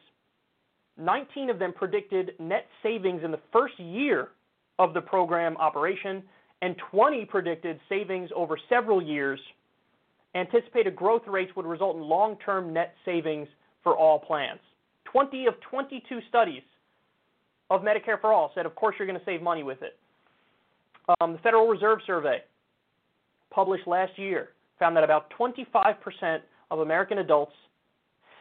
19 0.96 1.50
of 1.50 1.58
them 1.58 1.72
predicted 1.72 2.32
net 2.38 2.66
savings 2.82 3.22
in 3.22 3.30
the 3.30 3.40
first 3.52 3.78
year 3.78 4.28
of 4.78 4.94
the 4.94 5.00
program 5.00 5.56
operation, 5.58 6.22
and 6.62 6.76
20 6.90 7.24
predicted 7.26 7.78
savings 7.88 8.30
over 8.34 8.58
several 8.68 9.02
years. 9.02 9.40
Anticipated 10.34 10.94
growth 10.94 11.22
rates 11.26 11.52
would 11.56 11.66
result 11.66 11.96
in 11.96 12.02
long 12.02 12.36
term 12.44 12.72
net 12.72 12.94
savings 13.04 13.48
for 13.82 13.96
all 13.96 14.18
plans. 14.18 14.60
20 15.04 15.46
of 15.46 15.54
22 15.70 16.20
studies 16.28 16.62
of 17.70 17.82
Medicare 17.82 18.20
for 18.20 18.32
All 18.32 18.50
said, 18.54 18.66
of 18.66 18.74
course, 18.74 18.96
you're 18.98 19.06
going 19.06 19.18
to 19.18 19.24
save 19.24 19.42
money 19.42 19.62
with 19.62 19.78
it. 19.82 19.96
Um, 21.20 21.32
the 21.32 21.38
Federal 21.38 21.66
Reserve 21.68 22.00
Survey, 22.06 22.42
published 23.50 23.86
last 23.86 24.18
year, 24.18 24.50
found 24.78 24.96
that 24.96 25.04
about 25.04 25.32
25% 25.38 26.40
of 26.70 26.80
American 26.80 27.18
adults 27.18 27.52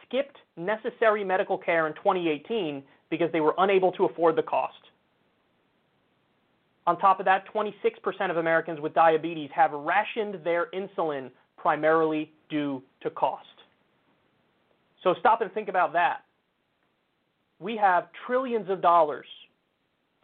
skipped 0.06 0.36
necessary 0.56 1.24
medical 1.24 1.56
care 1.56 1.86
in 1.86 1.94
2018 1.94 2.82
because 3.10 3.30
they 3.32 3.40
were 3.40 3.54
unable 3.58 3.92
to 3.92 4.04
afford 4.04 4.36
the 4.36 4.42
cost. 4.42 4.74
On 6.88 6.98
top 6.98 7.18
of 7.18 7.26
that, 7.26 7.44
26% 7.52 8.30
of 8.30 8.38
Americans 8.38 8.80
with 8.80 8.94
diabetes 8.94 9.50
have 9.54 9.72
rationed 9.72 10.42
their 10.42 10.68
insulin 10.72 11.30
primarily 11.58 12.32
due 12.48 12.82
to 13.02 13.10
cost. 13.10 13.44
So 15.04 15.14
stop 15.20 15.42
and 15.42 15.52
think 15.52 15.68
about 15.68 15.92
that. 15.92 16.22
We 17.60 17.76
have 17.76 18.04
trillions 18.26 18.70
of 18.70 18.80
dollars 18.80 19.26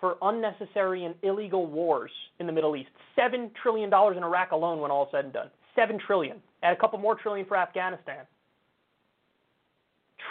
for 0.01 0.17
unnecessary 0.23 1.05
and 1.05 1.15
illegal 1.23 1.67
wars 1.67 2.11
in 2.41 2.47
the 2.47 2.53
Middle 2.53 2.77
East. 2.77 2.89
$7 3.19 3.51
trillion 3.63 3.93
in 3.93 4.23
Iraq 4.25 4.53
alone 4.53 4.81
when 4.81 4.91
all 4.91 5.05
is 5.05 5.09
said 5.13 5.25
and 5.27 5.35
done. 5.35 5.51
7 5.77 5.99
trillion. 6.07 6.39
Add 6.63 6.73
a 6.73 6.81
couple 6.81 6.99
more 6.99 7.15
trillion 7.15 7.47
for 7.47 7.59
Afghanistan. 7.59 8.25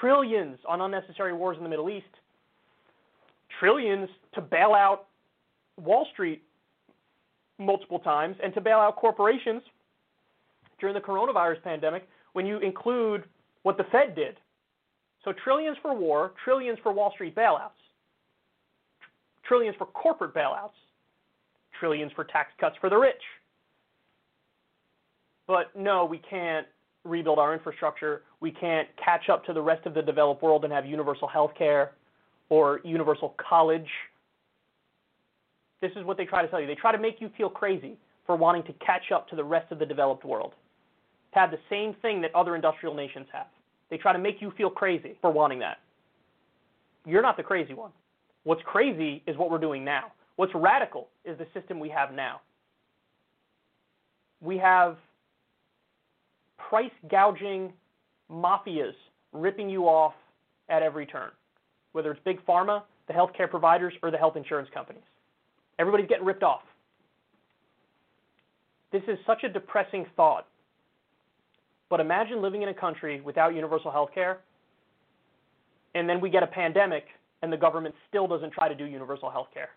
Trillions 0.02 0.58
on 0.68 0.82
unnecessary 0.82 1.34
wars 1.34 1.58
in 1.58 1.64
the 1.64 1.70
Middle 1.70 1.92
East. 1.92 2.08
Trillions 3.60 4.10
to 4.34 4.42
bail 4.42 4.74
out 4.74 5.06
Wall 5.78 6.08
Street 6.14 6.44
multiple 7.60 8.00
times 8.00 8.36
and 8.44 8.54
to 8.54 8.62
bail 8.62 8.78
out 8.78 8.96
corporations 8.96 9.62
during 10.80 10.94
the 10.94 11.02
coronavirus 11.02 11.62
pandemic 11.64 12.08
when 12.34 12.46
you 12.46 12.60
include 12.60 13.24
what 13.64 13.78
the 13.78 13.84
Fed 13.92 14.16
did. 14.16 14.38
So 15.24 15.34
trillions 15.44 15.78
for 15.82 15.96
war, 15.96 16.34
trillions 16.44 16.78
for 16.84 16.92
Wall 16.92 17.12
Street 17.14 17.36
bailouts, 17.36 17.70
trillions 19.48 19.76
for 19.78 19.86
corporate 19.86 20.34
bailouts, 20.34 20.72
trillions 21.80 22.12
for 22.16 22.26
tax 22.26 22.52
cuts 22.60 22.76
for 22.82 22.90
the 22.90 22.98
rich. 22.98 23.22
But 25.48 25.76
no, 25.76 26.06
we 26.06 26.18
can't 26.18 26.68
rebuild 27.04 27.40
our 27.40 27.54
infrastructure. 27.54 28.24
We 28.40 28.52
can't 28.52 28.88
catch 29.04 29.30
up 29.30 29.46
to 29.46 29.54
the 29.54 29.62
rest 29.62 29.86
of 29.86 29.94
the 29.94 30.02
developed 30.02 30.42
world 30.42 30.64
and 30.64 30.74
have 30.74 30.86
universal 30.86 31.28
health 31.28 31.52
care 31.58 31.92
or 32.50 32.82
universal 32.84 33.36
college 33.50 33.88
this 35.84 35.92
is 35.98 36.06
what 36.06 36.16
they 36.16 36.24
try 36.24 36.42
to 36.42 36.48
tell 36.48 36.62
you. 36.62 36.66
They 36.66 36.76
try 36.76 36.94
to 36.94 36.98
make 36.98 37.20
you 37.20 37.30
feel 37.38 37.50
crazy 37.50 37.98
for 38.26 38.38
wanting 38.38 38.64
to 38.64 38.74
catch 38.86 39.12
up 39.14 39.28
to 39.28 39.36
the 39.36 39.44
rest 39.44 39.70
of 39.70 39.80
the 39.80 39.86
developed 39.86 40.24
world, 40.24 40.54
to 41.34 41.40
have 41.40 41.52
the 41.52 41.60
same 41.70 41.94
thing 42.02 42.22
that 42.22 42.34
other 42.34 42.56
industrial 42.56 42.96
nations 42.96 43.28
have. 43.34 43.48
They 43.90 43.98
try 43.98 44.14
to 44.14 44.20
make 44.20 44.42
you 44.42 44.54
feel 44.56 44.70
crazy 44.70 45.18
for 45.20 45.30
wanting 45.30 45.60
that. 45.60 45.80
You're 47.06 47.22
not 47.22 47.36
the 47.36 47.44
crazy 47.44 47.74
one. 47.74 47.92
What's 48.46 48.62
crazy 48.64 49.22
is 49.28 49.36
what 49.36 49.52
we're 49.52 49.58
doing 49.58 49.84
now. 49.84 50.14
What's 50.38 50.54
radical 50.56 51.10
is 51.26 51.38
the 51.38 51.48
system 51.54 51.82
we 51.82 51.90
have 51.90 52.14
now. 52.14 52.40
We 54.40 54.58
have 54.60 54.96
price 56.58 56.92
gouging 57.10 57.74
mafias 58.32 58.94
ripping 59.34 59.70
you 59.70 59.84
off 59.84 60.14
at 60.70 60.82
every 60.82 61.06
turn, 61.06 61.32
whether 61.92 62.10
it's 62.10 62.22
big 62.24 62.44
pharma, 62.46 62.84
the 63.08 63.14
healthcare 63.14 63.50
providers, 63.50 63.94
or 64.02 64.12
the 64.12 64.18
health 64.18 64.38
insurance 64.38 64.70
companies. 64.74 65.04
Everybody's 65.80 66.08
getting 66.08 66.26
ripped 66.26 66.44
off. 66.44 66.62
This 68.92 69.04
is 69.08 69.18
such 69.26 69.44
a 69.44 69.50
depressing 69.50 70.06
thought. 70.16 70.48
But 71.90 72.00
imagine 72.00 72.42
living 72.42 72.62
in 72.62 72.70
a 72.70 72.74
country 72.74 73.22
without 73.22 73.56
universal 73.56 73.92
health 73.92 74.10
care, 74.14 74.40
and 75.96 76.08
then 76.08 76.22
we 76.22 76.30
get 76.30 76.44
a 76.44 76.48
pandemic, 76.48 77.06
and 77.42 77.52
the 77.52 77.58
government 77.58 77.94
still 78.10 78.28
doesn't 78.28 78.52
try 78.52 78.68
to 78.68 78.76
do 78.76 78.86
universal 78.86 79.30
health 79.30 79.50
care. 79.54 79.70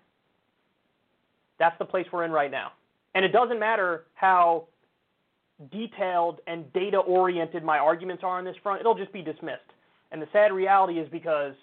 That's 1.58 1.76
the 1.78 1.84
place 1.84 2.06
we're 2.12 2.24
in 2.24 2.30
right 2.30 2.50
now. 2.50 2.72
And 3.14 3.24
it 3.24 3.32
doesn't 3.32 3.58
matter 3.58 4.04
how 4.14 4.66
detailed 5.70 6.40
and 6.46 6.70
data 6.72 6.98
oriented 6.98 7.64
my 7.64 7.78
arguments 7.78 8.22
are 8.22 8.38
on 8.38 8.44
this 8.44 8.56
front, 8.62 8.80
it'll 8.80 8.94
just 8.94 9.12
be 9.12 9.22
dismissed. 9.22 9.60
And 10.12 10.20
the 10.20 10.28
sad 10.32 10.52
reality 10.52 10.98
is 10.98 11.08
because 11.10 11.54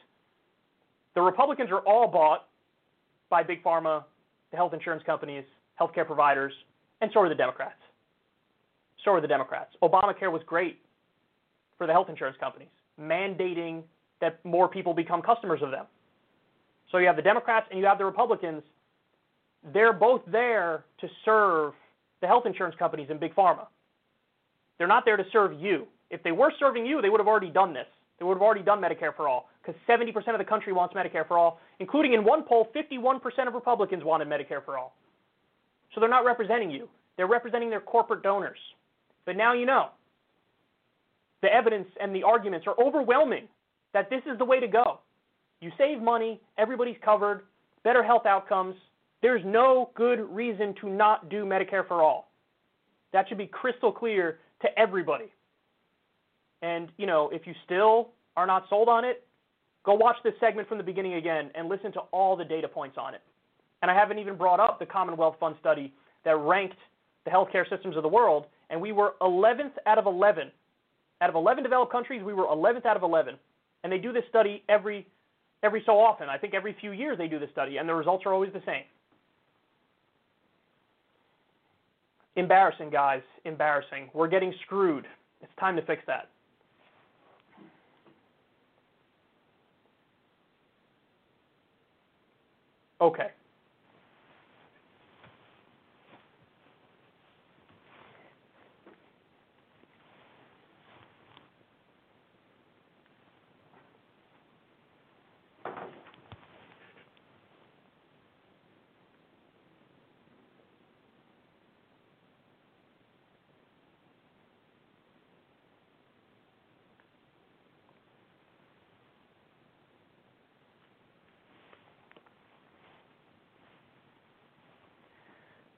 the 1.16 1.22
Republicans 1.22 1.70
are 1.72 1.82
all 1.82 2.08
bought 2.08 2.48
by 3.30 3.44
Big 3.44 3.64
Pharma, 3.64 4.04
the 4.54 4.58
health 4.58 4.74
insurance 4.74 5.02
companies, 5.04 5.44
healthcare 5.82 6.06
providers, 6.06 6.54
and 7.02 7.10
so 7.12 7.20
are 7.22 7.28
the 7.28 7.36
Democrats. 7.36 7.82
So 9.04 9.12
are 9.12 9.20
the 9.20 9.28
Democrats. 9.28 9.72
Obamacare 9.82 10.32
was 10.32 10.44
great 10.46 10.80
for 11.78 11.88
the 11.88 11.92
health 11.92 12.08
insurance 12.08 12.38
companies, 12.40 12.70
mandating 13.02 13.82
that 14.22 14.40
more 14.46 14.70
people 14.70 14.94
become 14.94 15.24
customers 15.24 15.60
of 15.64 15.72
them. 15.72 15.86
So 16.92 17.00
you 17.00 17.08
have 17.08 17.16
the 17.16 17.24
Democrats 17.24 17.66
and 17.72 17.80
you 17.80 17.86
have 17.88 17.98
the 17.98 18.06
Republicans. 18.06 18.62
They're 19.74 19.92
both 19.92 20.22
there 20.28 20.86
to 21.02 21.08
serve 21.26 21.74
the 22.22 22.28
health 22.28 22.46
insurance 22.46 22.76
companies 22.78 23.08
and 23.10 23.20
Big 23.20 23.34
Pharma. 23.34 23.66
They're 24.78 24.88
not 24.88 25.04
there 25.04 25.18
to 25.18 25.26
serve 25.34 25.60
you. 25.60 25.88
If 26.12 26.22
they 26.22 26.32
were 26.32 26.54
serving 26.60 26.86
you, 26.86 27.02
they 27.02 27.10
would 27.10 27.20
have 27.20 27.28
already 27.28 27.50
done 27.50 27.74
this. 27.74 27.88
They 28.20 28.26
would 28.26 28.36
have 28.36 28.44
already 28.44 28.62
done 28.62 28.80
Medicare 28.80 29.16
for 29.16 29.28
all 29.28 29.50
because 29.64 29.80
70% 29.88 30.16
of 30.30 30.38
the 30.38 30.44
country 30.44 30.74
wants 30.74 30.94
Medicare 30.94 31.28
for 31.28 31.38
all, 31.38 31.60
including 31.80 32.14
in 32.14 32.24
one 32.24 32.44
poll, 32.44 32.70
51% 32.76 33.22
of 33.48 33.54
Republicans 33.54 34.04
wanted 34.04 34.28
Medicare 34.28 34.64
for 34.64 34.78
all. 34.78 34.96
So 35.94 36.02
they're 36.02 36.10
not 36.10 36.26
representing 36.26 36.70
you. 36.70 36.90
They're 37.16 37.28
representing 37.28 37.70
their 37.70 37.80
corporate 37.80 38.24
donors. 38.24 38.58
But 39.26 39.38
now 39.38 39.54
you 39.54 39.66
know. 39.66 39.90
The 41.42 41.54
evidence 41.54 41.88
and 42.02 42.16
the 42.16 42.24
arguments 42.24 42.68
are 42.68 42.76
overwhelming 42.82 43.48
that 43.94 44.10
this 44.10 44.22
is 44.26 44.38
the 44.38 44.46
way 44.46 44.60
to 44.60 44.68
go. 44.68 45.00
You 45.62 45.72
save 45.78 46.02
money, 46.02 46.42
everybody's 46.58 46.98
covered, 47.04 47.44
better 47.84 48.04
health 48.04 48.26
outcomes. 48.26 48.76
There's 49.22 49.42
no 49.46 49.92
good 49.96 50.20
reason 50.30 50.74
to 50.82 50.90
not 50.90 51.30
do 51.30 51.46
Medicare 51.46 51.88
for 51.88 52.02
all. 52.02 52.32
That 53.14 53.30
should 53.30 53.38
be 53.38 53.48
crystal 53.48 53.92
clear 53.92 54.40
to 54.62 54.80
everybody. 54.80 55.32
And, 56.62 56.90
you 56.98 57.06
know, 57.06 57.30
if 57.32 57.46
you 57.46 57.54
still 57.66 58.10
are 58.36 58.48
not 58.48 58.66
sold 58.70 58.90
on 58.90 59.06
it, 59.06 59.26
go 59.84 59.94
watch 59.94 60.18
this 60.24 60.34
segment 60.40 60.68
from 60.68 60.78
the 60.78 60.84
beginning 60.84 61.16
again 61.16 61.52
and 61.56 61.70
listen 61.70 61.92
to 61.94 62.00
all 62.12 62.36
the 62.36 62.46
data 62.46 62.68
points 62.68 62.98
on 63.00 63.14
it. 63.14 63.22
And 63.82 63.92
I 63.92 63.94
haven't 63.94 64.20
even 64.20 64.36
brought 64.36 64.60
up 64.60 64.80
the 64.80 64.86
Commonwealth 64.86 65.36
Fund 65.40 65.56
study 65.60 65.94
that 66.24 66.38
ranked 66.38 66.78
the 67.26 67.32
healthcare 67.32 67.70
systems 67.70 67.96
of 67.98 68.04
the 68.04 68.10
world, 68.10 68.46
and 68.70 68.80
we 68.80 68.92
were 68.92 69.14
11th 69.22 69.74
out 69.86 69.98
of 69.98 70.06
11. 70.06 70.52
Out 71.22 71.30
of 71.30 71.36
11 71.36 71.64
developed 71.64 71.92
countries, 71.92 72.22
we 72.24 72.34
were 72.34 72.46
11th 72.46 72.86
out 72.86 72.98
of 72.98 73.04
11. 73.04 73.36
And 73.84 73.92
they 73.92 73.98
do 73.98 74.14
this 74.14 74.24
study 74.30 74.64
every 74.70 75.06
every 75.64 75.82
so 75.86 75.94
often. 75.94 76.28
I 76.28 76.38
think 76.38 76.54
every 76.54 76.76
few 76.80 76.92
years 76.92 77.18
they 77.18 77.28
do 77.28 77.40
this 77.40 77.50
study, 77.52 77.78
and 77.78 77.88
the 77.88 77.94
results 77.94 78.26
are 78.26 78.34
always 78.34 78.52
the 78.52 78.62
same. 78.66 78.84
Embarrassing, 82.36 82.90
guys. 82.90 83.22
Embarrassing. 83.46 84.10
We're 84.14 84.28
getting 84.28 84.54
screwed. 84.66 85.06
It's 85.42 85.52
time 85.60 85.76
to 85.76 85.82
fix 85.84 86.04
that. 86.08 86.30
Okay. 93.04 93.28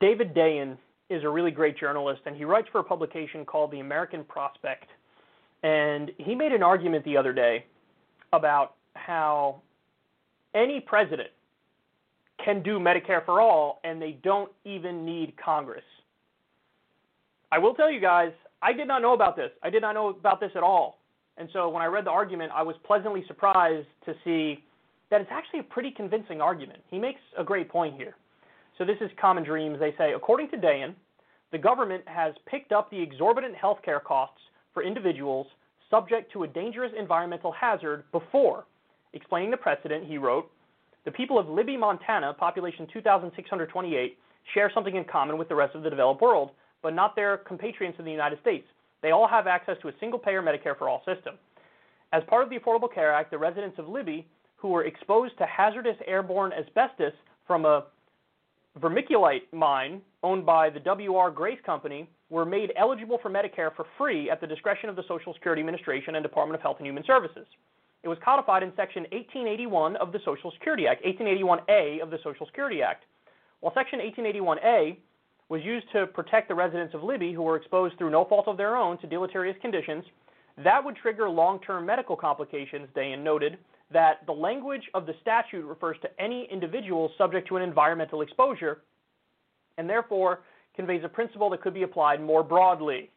David 0.06 0.36
Dayen 0.36 0.78
is 1.10 1.24
a 1.24 1.30
really 1.30 1.50
great 1.50 1.80
journalist, 1.80 2.22
and 2.28 2.36
he 2.36 2.46
writes 2.46 2.68
for 2.72 2.78
a 2.78 2.84
publication 2.84 3.44
called 3.44 3.72
The 3.72 3.80
American 3.80 4.24
Prospect. 4.24 4.86
And 5.64 6.12
he 6.20 6.36
made 6.36 6.52
an 6.52 6.62
argument 6.62 7.04
the 7.06 7.18
other 7.18 7.34
day 7.34 7.66
about 8.32 8.76
how 8.94 9.64
any 10.54 10.80
president 10.80 11.30
can 12.44 12.62
do 12.62 12.78
Medicare 12.78 13.26
for 13.26 13.42
all, 13.42 13.80
and 13.84 14.00
they 14.00 14.20
don't 14.24 14.52
even 14.64 15.06
need 15.06 15.34
Congress. 15.44 15.84
I 17.52 17.58
will 17.58 17.74
tell 17.74 17.90
you 17.90 18.00
guys, 18.00 18.32
I 18.62 18.74
did 18.74 18.88
not 18.88 19.02
know 19.02 19.14
about 19.14 19.36
this. 19.36 19.50
I 19.64 19.72
did 19.72 19.82
not 19.82 19.96
know 19.96 20.10
about 20.10 20.40
this 20.40 20.52
at 20.56 20.62
all. 20.62 21.00
And 21.38 21.50
so 21.52 21.68
when 21.68 21.82
I 21.82 21.88
read 21.88 22.06
the 22.06 22.12
argument, 22.12 22.52
I 22.54 22.62
was 22.62 22.76
pleasantly 22.86 23.24
surprised 23.26 23.88
to 24.06 24.14
see 24.24 24.64
that 25.10 25.20
it's 25.20 25.32
actually 25.34 25.62
a 25.62 25.64
pretty 25.64 25.90
convincing 25.90 26.42
argument. 26.42 26.84
He 26.92 27.00
makes 27.00 27.22
a 27.40 27.44
great 27.44 27.70
point 27.70 27.96
here. 27.96 28.14
So 28.78 28.86
this 28.86 28.98
is 29.02 29.10
Common 29.20 29.44
Dreams. 29.44 29.80
They 29.80 29.94
say, 29.98 30.14
according 30.14 30.50
to 30.52 30.58
Dayen, 30.58 30.94
the 31.52 31.58
government 31.58 32.04
has 32.08 32.34
picked 32.46 32.72
up 32.72 32.90
the 32.92 33.02
exorbitant 33.02 33.56
health 33.56 33.78
care 33.84 34.00
costs 34.00 34.40
for 34.74 34.84
individuals 34.84 35.48
subject 35.90 36.32
to 36.34 36.44
a 36.44 36.48
dangerous 36.48 36.92
environmental 36.98 37.52
hazard 37.52 38.04
before. 38.12 38.66
Explaining 39.14 39.52
the 39.52 39.58
precedent, 39.58 40.06
he 40.06 40.18
wrote, 40.18 40.52
the 41.06 41.12
people 41.12 41.38
of 41.38 41.48
Libby, 41.48 41.78
Montana, 41.78 42.34
population 42.34 42.88
2,628, 42.92 44.18
share 44.54 44.72
something 44.74 44.96
in 44.96 45.06
common 45.06 45.38
with 45.38 45.48
the 45.48 45.56
rest 45.56 45.76
of 45.76 45.84
the 45.84 45.90
developed 45.90 46.22
world, 46.22 46.52
but 46.82 46.94
not 46.94 47.16
their 47.16 47.38
compatriots 47.38 47.98
in 48.00 48.06
the 48.06 48.12
United 48.12 48.40
States. 48.42 48.66
They 49.02 49.12
all 49.12 49.28
have 49.28 49.48
access 49.48 49.78
to 49.84 49.90
a 49.90 49.94
single 50.00 50.20
payer 50.20 50.42
Medicare 50.42 50.78
for 50.78 50.90
all 50.90 51.04
system. 51.06 51.36
As 52.12 52.24
part 52.28 52.44
of 52.44 52.50
the 52.50 52.58
Affordable 52.58 52.92
Care 52.94 53.14
Act, 53.14 53.32
the 53.32 53.38
residents 53.38 53.78
of 53.78 53.88
Libby 53.88 54.28
who 54.56 54.70
were 54.70 54.86
exposed 54.86 55.38
to 55.38 55.46
hazardous 55.46 55.98
airborne 56.08 56.52
asbestos 56.54 57.14
from 57.46 57.66
a 57.66 57.86
vermiculite 58.80 59.42
mine 59.52 60.02
owned 60.24 60.46
by 60.46 60.70
the 60.70 60.80
W.R. 60.80 61.32
Grace 61.32 61.60
Company 61.66 62.10
were 62.30 62.46
made 62.46 62.74
eligible 62.78 63.20
for 63.22 63.30
Medicare 63.30 63.74
for 63.76 63.86
free 63.98 64.30
at 64.30 64.42
the 64.42 64.48
discretion 64.48 64.90
of 64.90 64.96
the 64.96 65.04
Social 65.08 65.34
Security 65.34 65.62
Administration 65.62 66.16
and 66.16 66.24
Department 66.24 66.56
of 66.56 66.62
Health 66.62 66.78
and 66.80 66.88
Human 66.88 67.04
Services. 67.06 67.46
It 68.04 68.08
was 68.08 68.18
codified 68.24 68.64
in 68.64 68.72
Section 68.76 69.04
1881 69.12 69.96
of 69.96 70.12
the 70.12 70.20
Social 70.26 70.52
Security 70.52 70.86
Act, 70.88 71.04
1881A 71.06 72.02
of 72.02 72.12
the 72.12 72.20
Social 72.24 72.46
Security 72.46 72.82
Act. 72.82 73.06
While 73.62 73.74
Section 73.74 74.00
1881A 74.00 74.98
was 75.50 75.62
used 75.64 75.88
to 75.94 76.08
protect 76.08 76.48
the 76.48 76.56
residents 76.56 76.94
of 76.94 77.04
Libby 77.04 77.34
who 77.34 77.44
were 77.44 77.56
exposed 77.56 77.98
through 77.98 78.10
no 78.10 78.26
fault 78.26 78.48
of 78.48 78.58
their 78.58 78.76
own 78.76 78.98
to 79.00 79.08
deleterious 79.08 79.58
conditions, 79.62 80.04
that 80.64 80.84
would 80.84 80.96
trigger 80.96 81.30
long 81.30 81.60
term 81.60 81.86
medical 81.86 82.16
complications, 82.16 82.88
Dayen 82.96 83.24
noted, 83.24 83.58
that 83.92 84.26
the 84.26 84.32
language 84.32 84.84
of 84.94 85.06
the 85.06 85.14
statute 85.22 85.66
refers 85.66 85.98
to 86.02 86.10
any 86.20 86.48
individual 86.52 87.12
subject 87.18 87.48
to 87.48 87.58
an 87.58 87.64
environmental 87.64 88.22
exposure 88.22 88.82
and 89.78 89.90
therefore 89.90 90.42
conveys 90.76 91.04
a 91.04 91.10
principle 91.10 91.50
that 91.50 91.62
could 91.62 91.74
be 91.74 91.84
applied 91.84 92.22
more 92.22 92.44
broadly. 92.44 93.10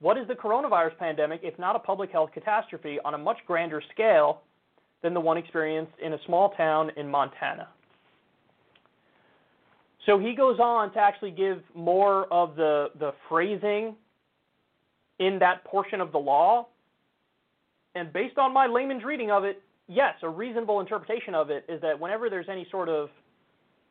What 0.00 0.16
is 0.16 0.28
the 0.28 0.34
coronavirus 0.34 0.96
pandemic 0.98 1.40
if 1.42 1.58
not 1.58 1.76
a 1.76 1.78
public 1.78 2.10
health 2.10 2.30
catastrophe 2.32 2.98
on 3.04 3.14
a 3.14 3.18
much 3.18 3.38
grander 3.46 3.82
scale 3.92 4.42
than 5.02 5.14
the 5.14 5.20
one 5.20 5.36
experienced 5.36 5.92
in 6.04 6.12
a 6.12 6.18
small 6.26 6.50
town 6.50 6.90
in 6.96 7.08
Montana? 7.08 7.68
So 10.06 10.18
he 10.18 10.34
goes 10.34 10.58
on 10.58 10.92
to 10.94 10.98
actually 10.98 11.32
give 11.32 11.62
more 11.74 12.32
of 12.32 12.56
the, 12.56 12.88
the 12.98 13.12
phrasing 13.28 13.94
in 15.18 15.38
that 15.40 15.64
portion 15.64 16.00
of 16.00 16.12
the 16.12 16.18
law. 16.18 16.68
And 17.94 18.12
based 18.12 18.38
on 18.38 18.54
my 18.54 18.66
layman's 18.66 19.04
reading 19.04 19.30
of 19.30 19.44
it, 19.44 19.60
yes, 19.88 20.14
a 20.22 20.28
reasonable 20.28 20.80
interpretation 20.80 21.34
of 21.34 21.50
it 21.50 21.64
is 21.68 21.80
that 21.80 21.98
whenever 21.98 22.30
there's 22.30 22.48
any 22.48 22.66
sort 22.70 22.88
of 22.88 23.08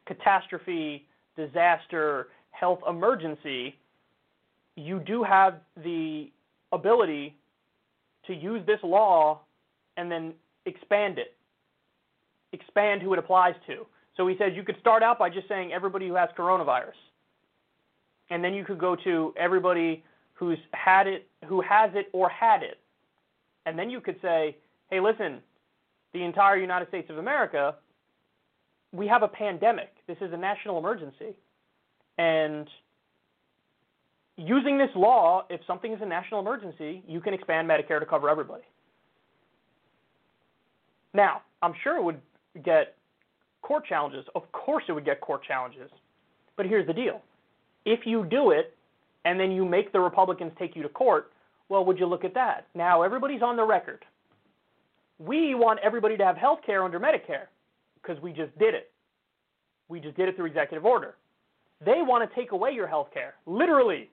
catastrophe, 0.05 1.05
disaster, 1.35 2.27
health 2.51 2.79
emergency, 2.87 3.75
you 4.75 4.99
do 4.99 5.23
have 5.23 5.55
the 5.83 6.31
ability 6.71 7.35
to 8.27 8.33
use 8.33 8.65
this 8.65 8.79
law 8.83 9.41
and 9.97 10.11
then 10.11 10.33
expand 10.65 11.17
it, 11.17 11.35
expand 12.53 13.01
who 13.01 13.13
it 13.13 13.19
applies 13.19 13.55
to. 13.65 13.85
So 14.15 14.27
he 14.27 14.35
says 14.37 14.53
you 14.55 14.63
could 14.63 14.77
start 14.79 15.03
out 15.03 15.19
by 15.19 15.29
just 15.29 15.47
saying 15.47 15.71
everybody 15.73 16.07
who 16.07 16.15
has 16.15 16.29
coronavirus. 16.37 16.97
And 18.29 18.43
then 18.43 18.53
you 18.53 18.65
could 18.65 18.79
go 18.79 18.95
to 19.03 19.33
everybody 19.37 20.03
who's 20.33 20.57
had 20.71 21.07
it, 21.07 21.27
who 21.47 21.61
has 21.61 21.91
it 21.93 22.09
or 22.13 22.29
had 22.29 22.61
it. 22.61 22.77
And 23.65 23.77
then 23.77 23.89
you 23.89 24.01
could 24.01 24.17
say, 24.21 24.57
hey, 24.89 24.99
listen, 24.99 25.39
the 26.17 26.25
entire 26.25 26.57
United 26.57 26.87
States 26.87 27.09
of 27.09 27.17
America, 27.17 27.75
we 28.91 29.07
have 29.07 29.23
a 29.23 29.27
pandemic. 29.27 29.89
This 30.07 30.17
is 30.21 30.33
a 30.33 30.37
national 30.37 30.77
emergency. 30.77 31.35
And 32.17 32.67
using 34.37 34.77
this 34.77 34.89
law, 34.95 35.45
if 35.49 35.61
something 35.67 35.93
is 35.93 35.99
a 36.01 36.05
national 36.05 36.39
emergency, 36.39 37.03
you 37.07 37.21
can 37.21 37.33
expand 37.33 37.69
Medicare 37.69 37.99
to 37.99 38.05
cover 38.05 38.29
everybody. 38.29 38.63
Now, 41.13 41.41
I'm 41.61 41.73
sure 41.83 41.97
it 41.97 42.03
would 42.03 42.21
get 42.63 42.95
court 43.61 43.85
challenges. 43.85 44.25
Of 44.35 44.51
course, 44.51 44.83
it 44.87 44.93
would 44.93 45.05
get 45.05 45.21
court 45.21 45.43
challenges. 45.43 45.91
But 46.55 46.65
here's 46.65 46.87
the 46.87 46.93
deal 46.93 47.21
if 47.85 48.01
you 48.05 48.25
do 48.25 48.51
it 48.51 48.75
and 49.25 49.39
then 49.39 49.51
you 49.51 49.65
make 49.65 49.91
the 49.91 49.99
Republicans 49.99 50.51
take 50.57 50.75
you 50.75 50.83
to 50.83 50.89
court, 50.89 51.31
well, 51.69 51.85
would 51.85 51.99
you 51.99 52.05
look 52.05 52.23
at 52.23 52.33
that? 52.33 52.67
Now, 52.73 53.03
everybody's 53.03 53.41
on 53.41 53.55
the 53.55 53.63
record. 53.63 54.03
We 55.19 55.55
want 55.55 55.79
everybody 55.83 56.17
to 56.17 56.25
have 56.25 56.37
health 56.37 56.59
care 56.65 56.83
under 56.83 56.99
Medicare 56.99 57.47
because 58.01 58.21
we 58.21 58.31
just 58.31 58.57
did 58.59 58.73
it. 58.73 58.91
We 59.89 59.99
just 59.99 60.15
did 60.17 60.27
it 60.29 60.35
through 60.35 60.45
executive 60.45 60.85
order. 60.85 61.15
They 61.83 62.01
want 62.01 62.29
to 62.29 62.35
take 62.35 62.51
away 62.51 62.71
your 62.71 62.87
health 62.87 63.09
care. 63.13 63.35
Literally. 63.45 64.09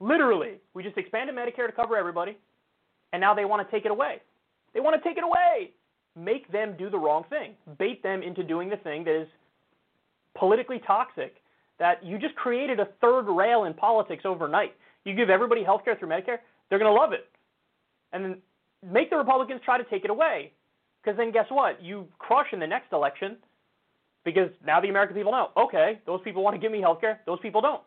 Literally. 0.00 0.54
We 0.74 0.82
just 0.82 0.96
expanded 0.98 1.34
Medicare 1.36 1.66
to 1.66 1.72
cover 1.72 1.96
everybody, 1.96 2.36
and 3.12 3.20
now 3.20 3.34
they 3.34 3.44
want 3.44 3.66
to 3.66 3.70
take 3.74 3.84
it 3.84 3.90
away. 3.90 4.20
They 4.74 4.80
want 4.80 5.00
to 5.00 5.08
take 5.08 5.18
it 5.18 5.24
away. 5.24 5.70
Make 6.16 6.50
them 6.50 6.74
do 6.78 6.90
the 6.90 6.98
wrong 6.98 7.24
thing. 7.30 7.54
Bait 7.78 8.02
them 8.02 8.22
into 8.22 8.42
doing 8.42 8.68
the 8.68 8.76
thing 8.76 9.04
that 9.04 9.20
is 9.20 9.28
politically 10.36 10.80
toxic, 10.86 11.36
that 11.78 12.04
you 12.04 12.18
just 12.18 12.34
created 12.34 12.80
a 12.80 12.88
third 13.00 13.22
rail 13.22 13.64
in 13.64 13.74
politics 13.74 14.24
overnight. 14.24 14.74
You 15.04 15.14
give 15.14 15.30
everybody 15.30 15.62
health 15.62 15.82
care 15.84 15.96
through 15.96 16.08
Medicare, 16.08 16.38
they're 16.68 16.78
going 16.78 16.92
to 16.94 17.00
love 17.00 17.12
it. 17.12 17.28
And 18.12 18.36
make 18.90 19.10
the 19.10 19.16
Republicans 19.16 19.60
try 19.64 19.78
to 19.78 19.84
take 19.84 20.04
it 20.04 20.10
away. 20.10 20.52
Because 21.02 21.16
then 21.16 21.32
guess 21.32 21.46
what? 21.48 21.82
You 21.82 22.06
crush 22.18 22.48
in 22.52 22.60
the 22.60 22.66
next 22.66 22.92
election 22.92 23.36
because 24.24 24.50
now 24.64 24.80
the 24.80 24.88
American 24.88 25.16
people 25.16 25.32
know, 25.32 25.50
okay, 25.56 26.00
those 26.06 26.20
people 26.22 26.42
want 26.42 26.54
to 26.54 26.60
give 26.60 26.70
me 26.70 26.80
health 26.80 27.00
care, 27.00 27.20
those 27.26 27.40
people 27.40 27.60
don't. 27.60 27.82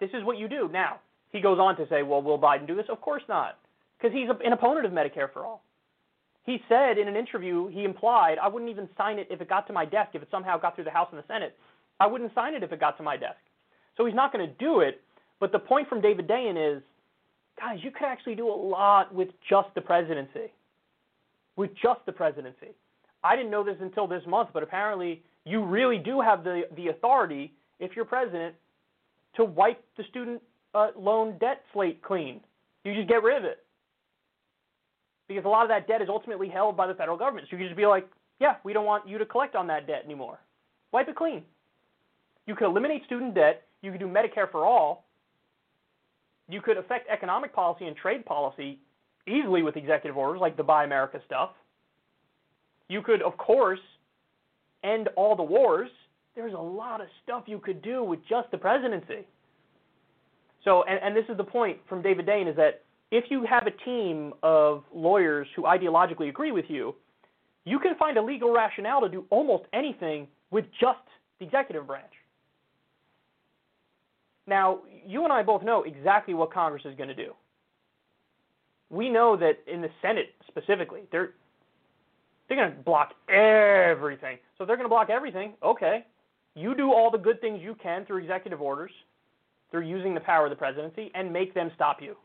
This 0.00 0.10
is 0.12 0.24
what 0.24 0.38
you 0.38 0.48
do. 0.48 0.68
Now, 0.72 1.00
he 1.30 1.40
goes 1.40 1.58
on 1.58 1.76
to 1.76 1.86
say, 1.88 2.02
well, 2.02 2.22
will 2.22 2.38
Biden 2.38 2.66
do 2.66 2.74
this? 2.74 2.86
Of 2.88 3.00
course 3.00 3.22
not, 3.28 3.58
because 3.96 4.16
he's 4.16 4.28
an 4.44 4.52
opponent 4.52 4.86
of 4.86 4.92
Medicare 4.92 5.32
for 5.32 5.44
all. 5.44 5.62
He 6.44 6.62
said 6.68 6.98
in 6.98 7.08
an 7.08 7.16
interview, 7.16 7.68
he 7.68 7.84
implied, 7.84 8.38
I 8.42 8.48
wouldn't 8.48 8.70
even 8.70 8.88
sign 8.96 9.18
it 9.18 9.28
if 9.30 9.40
it 9.40 9.48
got 9.48 9.66
to 9.66 9.72
my 9.72 9.84
desk, 9.84 10.10
if 10.14 10.22
it 10.22 10.28
somehow 10.30 10.58
got 10.58 10.74
through 10.74 10.84
the 10.84 10.90
House 10.90 11.08
and 11.12 11.18
the 11.18 11.26
Senate. 11.28 11.54
I 12.00 12.06
wouldn't 12.06 12.34
sign 12.34 12.54
it 12.54 12.62
if 12.62 12.72
it 12.72 12.80
got 12.80 12.96
to 12.96 13.02
my 13.02 13.16
desk. 13.16 13.36
So 13.96 14.06
he's 14.06 14.14
not 14.14 14.32
going 14.32 14.48
to 14.48 14.54
do 14.54 14.80
it. 14.80 15.02
But 15.40 15.52
the 15.52 15.58
point 15.58 15.88
from 15.88 16.00
David 16.00 16.26
Dayen 16.26 16.56
is 16.56 16.82
guys, 17.58 17.78
you 17.82 17.90
could 17.90 18.06
actually 18.06 18.34
do 18.34 18.48
a 18.48 18.54
lot 18.54 19.14
with 19.14 19.28
just 19.48 19.68
the 19.74 19.80
presidency. 19.80 20.52
With 21.56 21.70
just 21.82 22.00
the 22.06 22.12
presidency. 22.12 22.68
I 23.24 23.36
didn't 23.36 23.50
know 23.50 23.64
this 23.64 23.76
until 23.80 24.06
this 24.06 24.22
month, 24.26 24.50
but 24.52 24.62
apparently 24.62 25.22
you 25.44 25.64
really 25.64 25.98
do 25.98 26.20
have 26.20 26.44
the, 26.44 26.62
the 26.76 26.88
authority, 26.88 27.52
if 27.80 27.96
you're 27.96 28.04
president, 28.04 28.54
to 29.36 29.44
wipe 29.44 29.82
the 29.96 30.04
student 30.10 30.42
uh, 30.74 30.88
loan 30.96 31.36
debt 31.38 31.62
slate 31.72 32.02
clean. 32.02 32.40
You 32.84 32.94
just 32.94 33.08
get 33.08 33.22
rid 33.22 33.36
of 33.36 33.44
it. 33.44 33.64
Because 35.26 35.44
a 35.44 35.48
lot 35.48 35.62
of 35.62 35.68
that 35.68 35.88
debt 35.88 36.00
is 36.00 36.08
ultimately 36.08 36.48
held 36.48 36.76
by 36.76 36.86
the 36.86 36.94
federal 36.94 37.18
government. 37.18 37.48
So 37.50 37.56
you 37.56 37.58
can 37.58 37.68
just 37.68 37.76
be 37.76 37.86
like, 37.86 38.08
yeah, 38.40 38.54
we 38.64 38.72
don't 38.72 38.86
want 38.86 39.08
you 39.08 39.18
to 39.18 39.26
collect 39.26 39.56
on 39.56 39.66
that 39.66 39.86
debt 39.86 40.02
anymore. 40.04 40.38
Wipe 40.92 41.08
it 41.08 41.16
clean. 41.16 41.42
You 42.46 42.54
could 42.54 42.66
eliminate 42.66 43.04
student 43.04 43.34
debt. 43.34 43.64
You 43.82 43.90
could 43.90 44.00
do 44.00 44.06
Medicare 44.06 44.50
for 44.50 44.64
all. 44.64 45.04
You 46.48 46.60
could 46.60 46.76
affect 46.76 47.08
economic 47.10 47.54
policy 47.54 47.86
and 47.86 47.96
trade 47.96 48.24
policy 48.24 48.78
easily 49.26 49.62
with 49.62 49.76
executive 49.76 50.16
orders 50.16 50.40
like 50.40 50.56
the 50.56 50.62
Buy 50.62 50.84
America 50.84 51.20
stuff. 51.26 51.50
You 52.88 53.02
could, 53.02 53.20
of 53.22 53.36
course, 53.36 53.80
end 54.82 55.08
all 55.16 55.36
the 55.36 55.42
wars. 55.42 55.90
There's 56.34 56.54
a 56.54 56.58
lot 56.58 57.00
of 57.00 57.08
stuff 57.22 57.44
you 57.46 57.58
could 57.58 57.82
do 57.82 58.02
with 58.02 58.20
just 58.28 58.50
the 58.50 58.58
presidency. 58.58 59.26
So, 60.64 60.84
and, 60.84 60.98
and 61.02 61.16
this 61.16 61.24
is 61.28 61.36
the 61.36 61.44
point 61.44 61.78
from 61.88 62.02
David 62.02 62.26
Dayen 62.26 62.48
is 62.48 62.56
that 62.56 62.82
if 63.10 63.24
you 63.30 63.44
have 63.48 63.66
a 63.66 63.84
team 63.84 64.32
of 64.42 64.84
lawyers 64.94 65.46
who 65.56 65.62
ideologically 65.62 66.28
agree 66.28 66.52
with 66.52 66.66
you, 66.68 66.94
you 67.64 67.78
can 67.78 67.94
find 67.96 68.16
a 68.16 68.22
legal 68.22 68.52
rationale 68.52 69.00
to 69.02 69.08
do 69.08 69.24
almost 69.30 69.64
anything 69.72 70.26
with 70.50 70.64
just 70.80 70.98
the 71.38 71.44
executive 71.44 71.86
branch. 71.86 72.12
Now, 74.48 74.80
you 75.06 75.24
and 75.24 75.32
I 75.32 75.42
both 75.42 75.62
know 75.62 75.82
exactly 75.82 76.32
what 76.32 76.52
Congress 76.52 76.82
is 76.86 76.94
going 76.96 77.08
to 77.10 77.14
do. 77.14 77.34
We 78.90 79.10
know 79.10 79.36
that 79.36 79.58
in 79.66 79.82
the 79.82 79.90
Senate 80.00 80.34
specifically, 80.48 81.02
they're 81.12 81.34
they're 82.48 82.56
going 82.56 82.74
to 82.74 82.82
block 82.82 83.12
everything. 83.28 84.38
So 84.56 84.64
they're 84.64 84.76
going 84.76 84.86
to 84.86 84.90
block 84.90 85.10
everything. 85.10 85.52
Okay. 85.62 86.06
You 86.54 86.74
do 86.74 86.92
all 86.92 87.10
the 87.10 87.18
good 87.18 87.42
things 87.42 87.60
you 87.62 87.76
can 87.80 88.06
through 88.06 88.22
executive 88.22 88.62
orders, 88.62 88.90
through 89.70 89.86
using 89.86 90.14
the 90.14 90.20
power 90.20 90.46
of 90.46 90.50
the 90.50 90.56
presidency, 90.56 91.10
and 91.14 91.30
make 91.30 91.52
them 91.52 91.70
stop 91.74 91.98
you. 92.00 92.16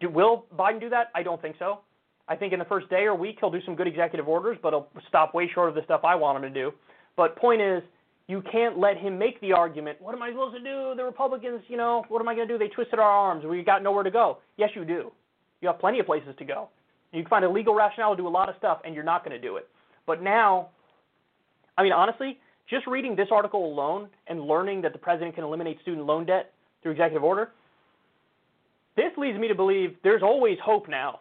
Do, 0.00 0.10
will 0.10 0.46
Biden 0.58 0.80
do 0.80 0.90
that? 0.90 1.10
I 1.14 1.22
don't 1.22 1.40
think 1.40 1.54
so. 1.60 1.82
I 2.28 2.34
think 2.34 2.52
in 2.52 2.58
the 2.58 2.64
first 2.64 2.90
day 2.90 3.04
or 3.04 3.14
week 3.14 3.36
he'll 3.38 3.52
do 3.52 3.60
some 3.64 3.76
good 3.76 3.86
executive 3.86 4.26
orders, 4.26 4.58
but 4.60 4.72
he'll 4.72 4.88
stop 5.06 5.32
way 5.32 5.48
short 5.54 5.68
of 5.68 5.76
the 5.76 5.84
stuff 5.84 6.00
I 6.02 6.16
want 6.16 6.42
him 6.44 6.52
to 6.52 6.60
do. 6.60 6.72
But 7.16 7.36
point 7.36 7.62
is, 7.62 7.84
you 8.28 8.42
can't 8.50 8.78
let 8.78 8.96
him 8.96 9.18
make 9.18 9.40
the 9.40 9.52
argument, 9.52 10.00
what 10.00 10.14
am 10.14 10.22
I 10.22 10.30
supposed 10.30 10.56
to 10.56 10.62
do? 10.62 10.94
The 10.96 11.04
Republicans, 11.04 11.62
you 11.68 11.76
know, 11.76 12.04
what 12.08 12.20
am 12.20 12.28
I 12.28 12.34
going 12.34 12.48
to 12.48 12.54
do? 12.54 12.58
They 12.58 12.68
twisted 12.68 12.98
our 12.98 13.10
arms. 13.10 13.44
We 13.44 13.62
got 13.62 13.82
nowhere 13.82 14.02
to 14.02 14.10
go. 14.10 14.38
Yes, 14.56 14.70
you 14.74 14.84
do. 14.84 15.12
You 15.60 15.68
have 15.68 15.78
plenty 15.78 16.00
of 16.00 16.06
places 16.06 16.34
to 16.38 16.44
go. 16.44 16.68
You 17.12 17.22
can 17.22 17.30
find 17.30 17.44
a 17.44 17.48
legal 17.48 17.74
rationale 17.74 18.16
to 18.16 18.22
do 18.22 18.26
a 18.26 18.28
lot 18.28 18.48
of 18.48 18.56
stuff, 18.58 18.80
and 18.84 18.94
you're 18.94 19.04
not 19.04 19.24
going 19.24 19.40
to 19.40 19.40
do 19.40 19.56
it. 19.56 19.68
But 20.06 20.22
now, 20.22 20.70
I 21.78 21.82
mean, 21.82 21.92
honestly, 21.92 22.38
just 22.68 22.86
reading 22.86 23.14
this 23.14 23.28
article 23.30 23.64
alone 23.64 24.08
and 24.26 24.40
learning 24.40 24.82
that 24.82 24.92
the 24.92 24.98
president 24.98 25.34
can 25.34 25.44
eliminate 25.44 25.80
student 25.82 26.04
loan 26.04 26.26
debt 26.26 26.52
through 26.82 26.92
executive 26.92 27.22
order, 27.22 27.52
this 28.96 29.12
leads 29.16 29.38
me 29.38 29.46
to 29.46 29.54
believe 29.54 29.96
there's 30.02 30.22
always 30.22 30.58
hope 30.64 30.88
now. 30.88 31.20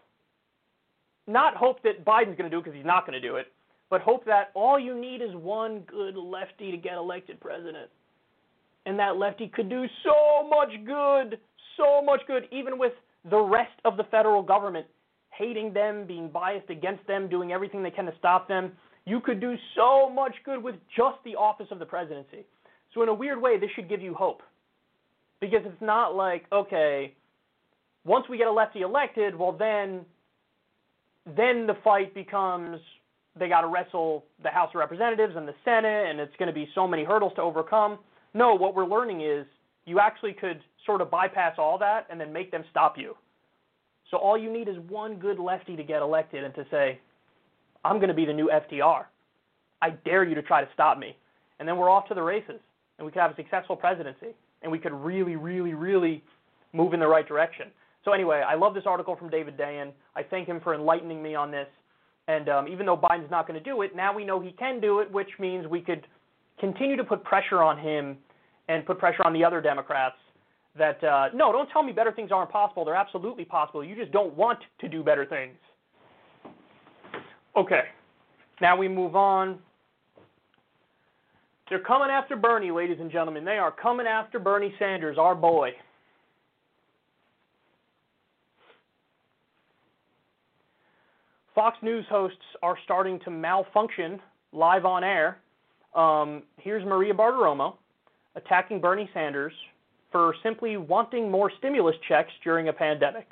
Not 1.27 1.56
hope 1.56 1.84
that 1.84 2.03
Biden's 2.03 2.38
going 2.38 2.49
to 2.49 2.49
do 2.49 2.57
it 2.57 2.64
because 2.64 2.76
he's 2.76 2.86
not 2.86 3.06
going 3.06 3.19
to 3.19 3.26
do 3.26 3.36
it, 3.36 3.48
but 3.90 4.02
hope 4.02 4.26
that 4.26 4.52
all 4.53 4.80
you 4.80 4.99
need 4.99 5.22
is 5.22 5.34
one 5.34 5.82
good 5.82 6.16
lefty 6.16 6.72
to 6.72 6.78
get 6.78 6.94
elected 6.94 7.40
president. 7.40 7.90
And 8.86 8.99
that 8.99 9.18
lefty 9.18 9.48
could 9.48 9.70
do 9.70 9.86
so 10.03 10.48
much 10.48 10.72
good, 10.86 11.40
so 11.78 12.02
much 12.03 12.22
good, 12.28 12.48
even 12.52 12.78
with 12.78 12.94
the 13.30 13.40
rest 13.40 13.74
of 13.84 13.98
the 13.98 14.03
federal 14.06 14.41
government 14.41 14.86
hating 15.38 15.74
them, 15.74 16.06
being 16.07 16.30
biased 16.30 16.70
against 16.70 17.06
them, 17.07 17.28
doing 17.30 17.52
everything 17.52 17.84
they 17.84 17.91
can 17.91 18.06
to 18.06 18.14
stop 18.18 18.48
them. 18.48 18.72
You 19.06 19.20
could 19.20 19.40
do 19.40 19.56
so 19.76 20.10
much 20.10 20.34
good 20.45 20.64
with 20.64 20.76
just 20.95 21.18
the 21.24 21.36
office 21.36 21.68
of 21.72 21.80
the 21.80 21.86
presidency. 21.86 22.45
So, 22.94 23.03
in 23.03 23.10
a 23.10 23.14
weird 23.14 23.41
way, 23.41 23.60
this 23.60 23.70
should 23.76 23.90
give 23.90 24.02
you 24.02 24.14
hope. 24.14 24.41
Because 25.41 25.62
it's 25.66 25.82
not 25.82 26.16
like, 26.16 26.45
okay, 26.52 27.14
once 28.06 28.26
we 28.30 28.38
get 28.38 28.48
a 28.48 28.52
lefty 28.52 28.82
elected, 28.82 29.36
well, 29.36 29.52
then, 29.52 30.02
then 31.26 31.68
the 31.68 31.76
fight 31.84 32.16
becomes 32.16 32.80
they 33.38 33.49
got 33.49 33.62
to 33.62 33.68
wrestle 33.68 34.24
the 34.44 34.49
House 34.49 34.70
of 34.74 34.80
Representatives 34.80 35.36
and 35.36 35.48
the 35.48 35.56
Senate, 35.64 36.10
and 36.10 36.20
it's 36.20 36.36
going 36.38 36.48
to 36.48 36.53
be 36.53 36.68
so 36.74 36.88
many 36.88 37.03
hurdles 37.03 37.34
to 37.36 37.41
overcome. 37.41 37.99
No, 38.34 38.56
what 38.56 38.76
we're 38.76 38.86
learning 38.86 39.22
is 39.22 39.45
you 39.86 39.99
actually 39.99 40.34
could 40.34 40.62
sort 40.86 41.02
of 41.02 41.12
bypass 41.12 41.56
all 41.57 41.78
that 41.80 42.07
and 42.10 42.20
then 42.20 42.32
make 42.32 42.52
them 42.52 42.64
stop 42.72 42.98
you. 42.98 43.16
So 44.12 44.18
all 44.18 44.38
you 44.38 44.52
need 44.52 44.68
is 44.68 44.76
one 44.88 45.16
good 45.16 45.40
lefty 45.40 45.76
to 45.76 45.84
get 45.84 46.02
elected 46.02 46.44
and 46.44 46.53
to 46.56 46.66
say, 46.70 46.99
I'm 47.84 47.98
going 47.98 48.10
to 48.10 48.16
be 48.16 48.26
the 48.26 48.34
new 48.34 48.49
FDR. 48.49 49.06
I 49.82 49.90
dare 50.06 50.24
you 50.24 50.36
to 50.36 50.41
try 50.41 50.64
to 50.64 50.70
stop 50.74 50.98
me. 50.98 51.16
And 51.60 51.68
then 51.68 51.78
we're 51.78 51.90
off 51.90 52.07
to 52.10 52.14
the 52.14 52.22
races, 52.22 52.60
and 52.98 53.06
we 53.06 53.12
could 53.12 53.22
have 53.22 53.32
a 53.32 53.36
successful 53.36 53.76
presidency, 53.76 54.36
and 54.62 54.72
we 54.72 54.80
could 54.80 54.94
really, 54.94 55.36
really, 55.36 55.74
really 55.74 56.24
move 56.74 56.94
in 56.94 56.99
the 56.99 57.07
right 57.07 57.28
direction. 57.28 57.68
So 58.03 58.12
anyway, 58.12 58.44
I 58.48 58.56
love 58.56 58.74
this 58.74 58.84
article 58.86 59.16
from 59.16 59.30
David 59.30 59.57
Dayen. 59.57 59.91
I 60.16 60.24
thank 60.24 60.48
him 60.48 60.60
for 60.62 60.76
enlightening 60.76 61.24
me 61.24 61.36
on 61.36 61.52
this. 61.52 61.68
And 62.27 62.49
um, 62.49 62.68
even 62.68 62.85
though 62.85 62.97
Biden's 62.97 63.30
not 63.30 63.47
going 63.47 63.61
to 63.61 63.64
do 63.64 63.81
it, 63.84 63.95
now 63.95 64.14
we 64.15 64.26
know 64.26 64.39
he 64.39 64.52
can 64.52 64.81
do 64.81 64.99
it, 64.99 65.11
which 65.11 65.30
means 65.39 65.68
we 65.68 65.81
could 65.81 66.07
continue 66.60 66.95
to 66.97 67.03
put 67.03 67.23
pressure 67.23 67.61
on 67.61 67.77
him 67.77 68.18
and 68.68 68.85
put 68.85 68.97
pressure 68.97 69.22
on 69.26 69.34
the 69.34 69.43
other 69.43 69.61
Democrats 69.61 70.15
that, 70.77 71.03
uh, 71.03 71.30
no, 71.34 71.52
don't 71.52 71.69
tell 71.69 71.84
me 71.84 71.91
better 71.91 72.11
things 72.11 72.31
aren't 72.31 72.52
possible. 72.52 72.84
They're 72.84 72.95
absolutely 72.95 73.45
possible. 73.45 73.84
You 73.84 73.95
just 73.95 74.11
don't 74.11 74.35
want 74.35 74.60
to 74.80 74.89
do 74.89 75.03
better 75.03 75.26
things. 75.26 75.56
Okay, 77.56 77.84
now 78.60 78.76
we 78.76 78.88
move 78.88 79.15
on. 79.15 79.60
They're 81.69 81.80
coming 81.80 82.10
after 82.10 82.35
Bernie, 82.35 82.72
ladies 82.72 82.97
and 82.99 83.11
gentlemen. 83.11 83.45
They 83.45 83.57
are 83.57 83.72
coming 83.72 84.06
after 84.06 84.39
Bernie 84.39 84.73
Sanders, 84.77 85.18
our 85.18 85.34
boy. 85.35 85.72
Fox 91.56 91.77
News 91.82 92.06
hosts 92.10 92.38
are 92.61 92.77
starting 92.84 93.18
to 93.22 93.32
malfunction 93.32 94.22
live 94.52 94.84
on 94.84 95.06
air. 95.06 95.38
Um, 95.95 96.44
here's 96.57 96.86
Maria 96.86 97.14
Bartiromo 97.14 97.77
attacking 98.36 98.82
Bernie 98.82 99.10
Sanders 99.14 99.53
for 100.11 100.36
simply 100.44 100.76
wanting 100.76 101.32
more 101.32 101.49
stimulus 101.57 101.95
checks 102.10 102.32
during 102.44 102.68
a 102.68 102.73
pandemic. 102.73 103.30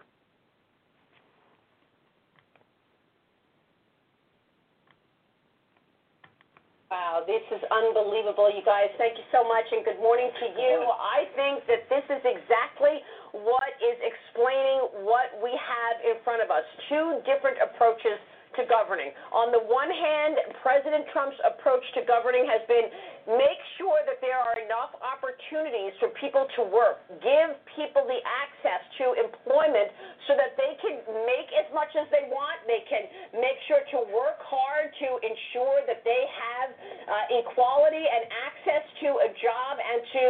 Wow, 7.23 7.39
this 7.39 7.47
is 7.55 7.63
unbelievable, 7.71 8.51
you 8.51 8.63
guys. 8.67 8.91
Thank 8.99 9.15
you 9.15 9.23
so 9.31 9.47
much, 9.47 9.63
and 9.71 9.85
good 9.85 9.99
morning 9.99 10.27
to 10.27 10.45
you. 10.59 10.83
I 10.91 11.23
think 11.39 11.63
that 11.71 11.87
this 11.87 12.03
is 12.11 12.19
exactly 12.19 12.99
what 13.31 13.71
is 13.79 13.95
explaining 14.03 15.07
what 15.07 15.31
we 15.39 15.55
have 15.55 16.03
in 16.03 16.19
front 16.27 16.43
of 16.43 16.51
us 16.51 16.67
two 16.91 17.23
different 17.23 17.63
approaches 17.63 18.19
to 18.55 18.63
governing. 18.69 19.11
On 19.33 19.49
the 19.49 19.61
one 19.65 19.89
hand, 19.89 20.37
President 20.61 21.05
Trump's 21.11 21.37
approach 21.43 21.83
to 21.97 22.05
governing 22.05 22.45
has 22.45 22.61
been 22.69 22.87
make 23.25 23.61
sure 23.79 24.03
that 24.03 24.19
there 24.19 24.35
are 24.35 24.55
enough 24.59 24.91
opportunities 24.99 25.95
for 25.99 26.11
people 26.19 26.43
to 26.59 26.61
work, 26.67 26.99
give 27.23 27.55
people 27.71 28.03
the 28.03 28.19
access 28.27 28.83
to 28.99 29.15
employment 29.15 29.87
so 30.27 30.35
that 30.35 30.59
they 30.59 30.75
can 30.83 30.99
make 31.23 31.49
as 31.55 31.67
much 31.71 31.91
as 31.95 32.03
they 32.11 32.27
want, 32.27 32.59
they 32.67 32.83
can 32.83 33.07
make 33.39 33.55
sure 33.71 33.79
to 33.95 34.03
work 34.11 34.43
hard 34.43 34.91
to 34.99 35.07
ensure 35.23 35.87
that 35.87 36.03
they 36.03 36.23
have 36.27 36.69
uh, 37.07 37.39
equality 37.39 38.03
and 38.03 38.27
access 38.43 38.83
to 38.99 39.09
a 39.23 39.29
job 39.39 39.73
and 39.79 39.99
to 40.11 40.23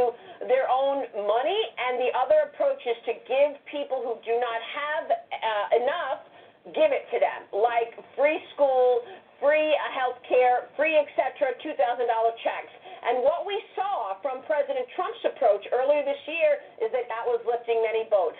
their 0.45 0.69
own 0.69 1.09
money. 1.17 1.61
And 1.81 1.97
the 1.97 2.13
other 2.13 2.53
approach 2.53 2.81
is 2.85 2.97
to 3.09 3.13
give 3.25 3.57
people 3.73 4.05
who 4.05 4.21
do 4.21 4.37
not 4.37 4.59
have 4.61 5.05
uh, 5.09 5.81
enough 5.81 6.32
give 6.71 6.95
it 6.95 7.03
to 7.11 7.19
them, 7.19 7.51
like 7.51 7.91
free 8.15 8.39
school, 8.55 9.03
free 9.43 9.75
uh, 9.75 9.91
health 9.91 10.19
care, 10.23 10.71
free 10.79 10.95
etc., 10.95 11.51
$2,000 11.59 11.75
checks. 11.75 12.71
And 13.03 13.19
what 13.19 13.43
we 13.43 13.59
saw 13.75 14.15
from 14.23 14.47
President 14.47 14.87
Trump's 14.95 15.19
approach 15.27 15.67
earlier 15.75 16.07
this 16.07 16.23
year 16.23 16.63
is 16.79 16.89
that 16.95 17.11
that 17.11 17.27
was 17.27 17.43
lifting 17.43 17.83
many 17.83 18.07
boats. 18.07 18.39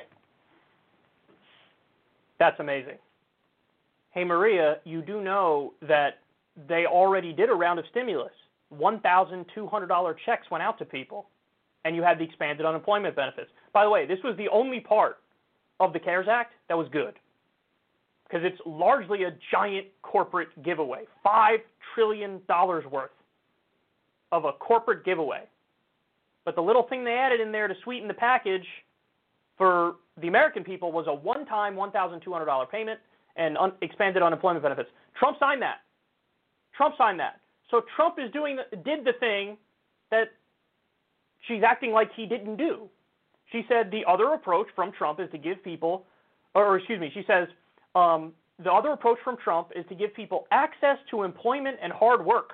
That's 2.39 2.59
amazing. 2.59 2.95
Hey, 4.11 4.23
Maria, 4.23 4.77
you 4.85 5.01
do 5.01 5.19
know 5.19 5.73
that 5.81 6.23
they 6.69 6.85
already 6.85 7.33
did 7.33 7.49
a 7.49 7.53
round 7.53 7.79
of 7.79 7.85
stimulus. 7.91 8.31
$1,200 8.73 10.15
checks 10.25 10.49
went 10.49 10.63
out 10.63 10.77
to 10.79 10.85
people, 10.85 11.27
and 11.83 11.95
you 11.95 12.01
had 12.01 12.17
the 12.19 12.23
expanded 12.23 12.65
unemployment 12.65 13.15
benefits. 13.15 13.49
By 13.73 13.83
the 13.83 13.89
way, 13.89 14.05
this 14.05 14.19
was 14.23 14.37
the 14.37 14.47
only 14.49 14.79
part 14.79 15.17
of 15.79 15.91
the 15.91 15.99
CARES 15.99 16.27
Act 16.29 16.53
that 16.69 16.77
was 16.77 16.87
good 16.91 17.15
because 18.27 18.45
it's 18.45 18.59
largely 18.65 19.23
a 19.23 19.31
giant 19.51 19.87
corporate 20.01 20.49
giveaway 20.63 21.03
$5 21.25 21.57
trillion 21.93 22.41
worth 22.49 23.11
of 24.31 24.45
a 24.45 24.53
corporate 24.53 25.05
giveaway. 25.05 25.43
But 26.45 26.55
the 26.55 26.61
little 26.61 26.83
thing 26.83 27.03
they 27.03 27.13
added 27.13 27.39
in 27.39 27.51
there 27.51 27.67
to 27.67 27.75
sweeten 27.83 28.07
the 28.07 28.13
package 28.13 28.65
for 29.57 29.95
the 30.21 30.27
American 30.27 30.63
people 30.63 30.91
was 30.91 31.05
a 31.07 31.13
one 31.13 31.45
time 31.45 31.75
$1,200 31.75 32.71
payment 32.71 32.99
and 33.35 33.57
un- 33.57 33.73
expanded 33.81 34.21
unemployment 34.21 34.63
benefits. 34.63 34.89
Trump 35.17 35.37
signed 35.39 35.61
that. 35.61 35.81
Trump 36.75 36.95
signed 36.97 37.19
that. 37.19 37.39
So 37.69 37.81
Trump 37.95 38.15
is 38.19 38.31
doing 38.31 38.57
the, 38.57 38.75
did 38.77 39.05
the 39.05 39.13
thing 39.19 39.57
that 40.11 40.29
she's 41.47 41.63
acting 41.65 41.91
like 41.91 42.09
he 42.15 42.25
didn't 42.25 42.57
do. 42.57 42.89
She 43.51 43.63
said 43.69 43.91
the 43.91 44.03
other 44.07 44.33
approach 44.33 44.67
from 44.75 44.91
Trump 44.91 45.19
is 45.19 45.29
to 45.31 45.37
give 45.37 45.63
people, 45.63 46.05
or, 46.55 46.65
or 46.65 46.77
excuse 46.77 46.99
me, 46.99 47.11
she 47.13 47.23
says 47.27 47.47
um, 47.95 48.34
the 48.64 48.72
other 48.72 48.90
approach 48.90 49.18
from 49.24 49.38
Trump 49.44 49.70
is 49.76 49.86
to 49.90 49.95
give 49.95 50.14
people 50.14 50.48
access 50.52 50.98
to 51.11 51.24
employment 51.24 51.78
and 51.82 51.91
hard 51.91 52.24
work. 52.26 52.53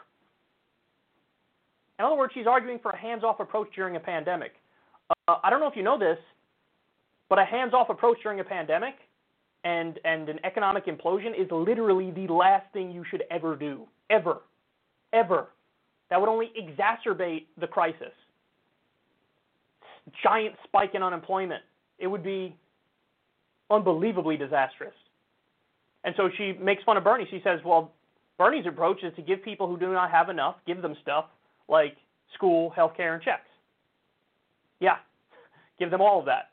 In 1.97 2.05
other 2.05 2.15
words, 2.15 2.33
she's 2.33 2.47
arguing 2.47 2.79
for 2.79 2.91
a 2.91 2.97
hands 2.97 3.23
off 3.23 3.39
approach 3.39 3.67
during 3.75 3.95
a 3.95 3.99
pandemic. 3.99 4.53
Uh, 5.27 5.35
I 5.43 5.49
don't 5.49 5.59
know 5.59 5.67
if 5.67 5.75
you 5.75 5.83
know 5.83 5.99
this, 5.99 6.17
but 7.27 7.39
a 7.39 7.45
hands 7.45 7.73
off 7.73 7.89
approach 7.89 8.17
during 8.23 8.39
a 8.39 8.43
pandemic 8.43 8.95
and, 9.65 9.99
and 10.05 10.29
an 10.29 10.39
economic 10.45 10.85
implosion 10.85 11.39
is 11.39 11.47
literally 11.51 12.11
the 12.11 12.31
last 12.31 12.65
thing 12.71 12.91
you 12.91 13.03
should 13.09 13.23
ever 13.29 13.55
do. 13.55 13.81
Ever. 14.09 14.37
Ever. 15.11 15.47
That 16.09 16.19
would 16.19 16.29
only 16.29 16.51
exacerbate 16.57 17.45
the 17.59 17.67
crisis. 17.67 18.13
Giant 20.23 20.55
spike 20.63 20.91
in 20.95 21.03
unemployment. 21.03 21.61
It 21.99 22.07
would 22.07 22.23
be 22.23 22.55
unbelievably 23.69 24.37
disastrous. 24.37 24.93
And 26.03 26.15
so 26.15 26.29
she 26.37 26.53
makes 26.53 26.83
fun 26.83 26.97
of 26.97 27.03
Bernie. 27.03 27.27
She 27.29 27.41
says, 27.43 27.59
well, 27.65 27.91
Bernie's 28.37 28.65
approach 28.65 29.03
is 29.03 29.13
to 29.15 29.21
give 29.21 29.43
people 29.43 29.67
who 29.67 29.77
do 29.77 29.91
not 29.91 30.11
have 30.11 30.29
enough, 30.29 30.55
give 30.65 30.81
them 30.81 30.95
stuff 31.01 31.25
like 31.67 31.97
school, 32.33 32.69
health 32.69 32.93
care, 32.95 33.13
and 33.13 33.23
checks. 33.23 33.49
Yeah, 34.79 34.95
give 35.77 35.91
them 35.91 36.01
all 36.01 36.19
of 36.19 36.25
that. 36.25 36.51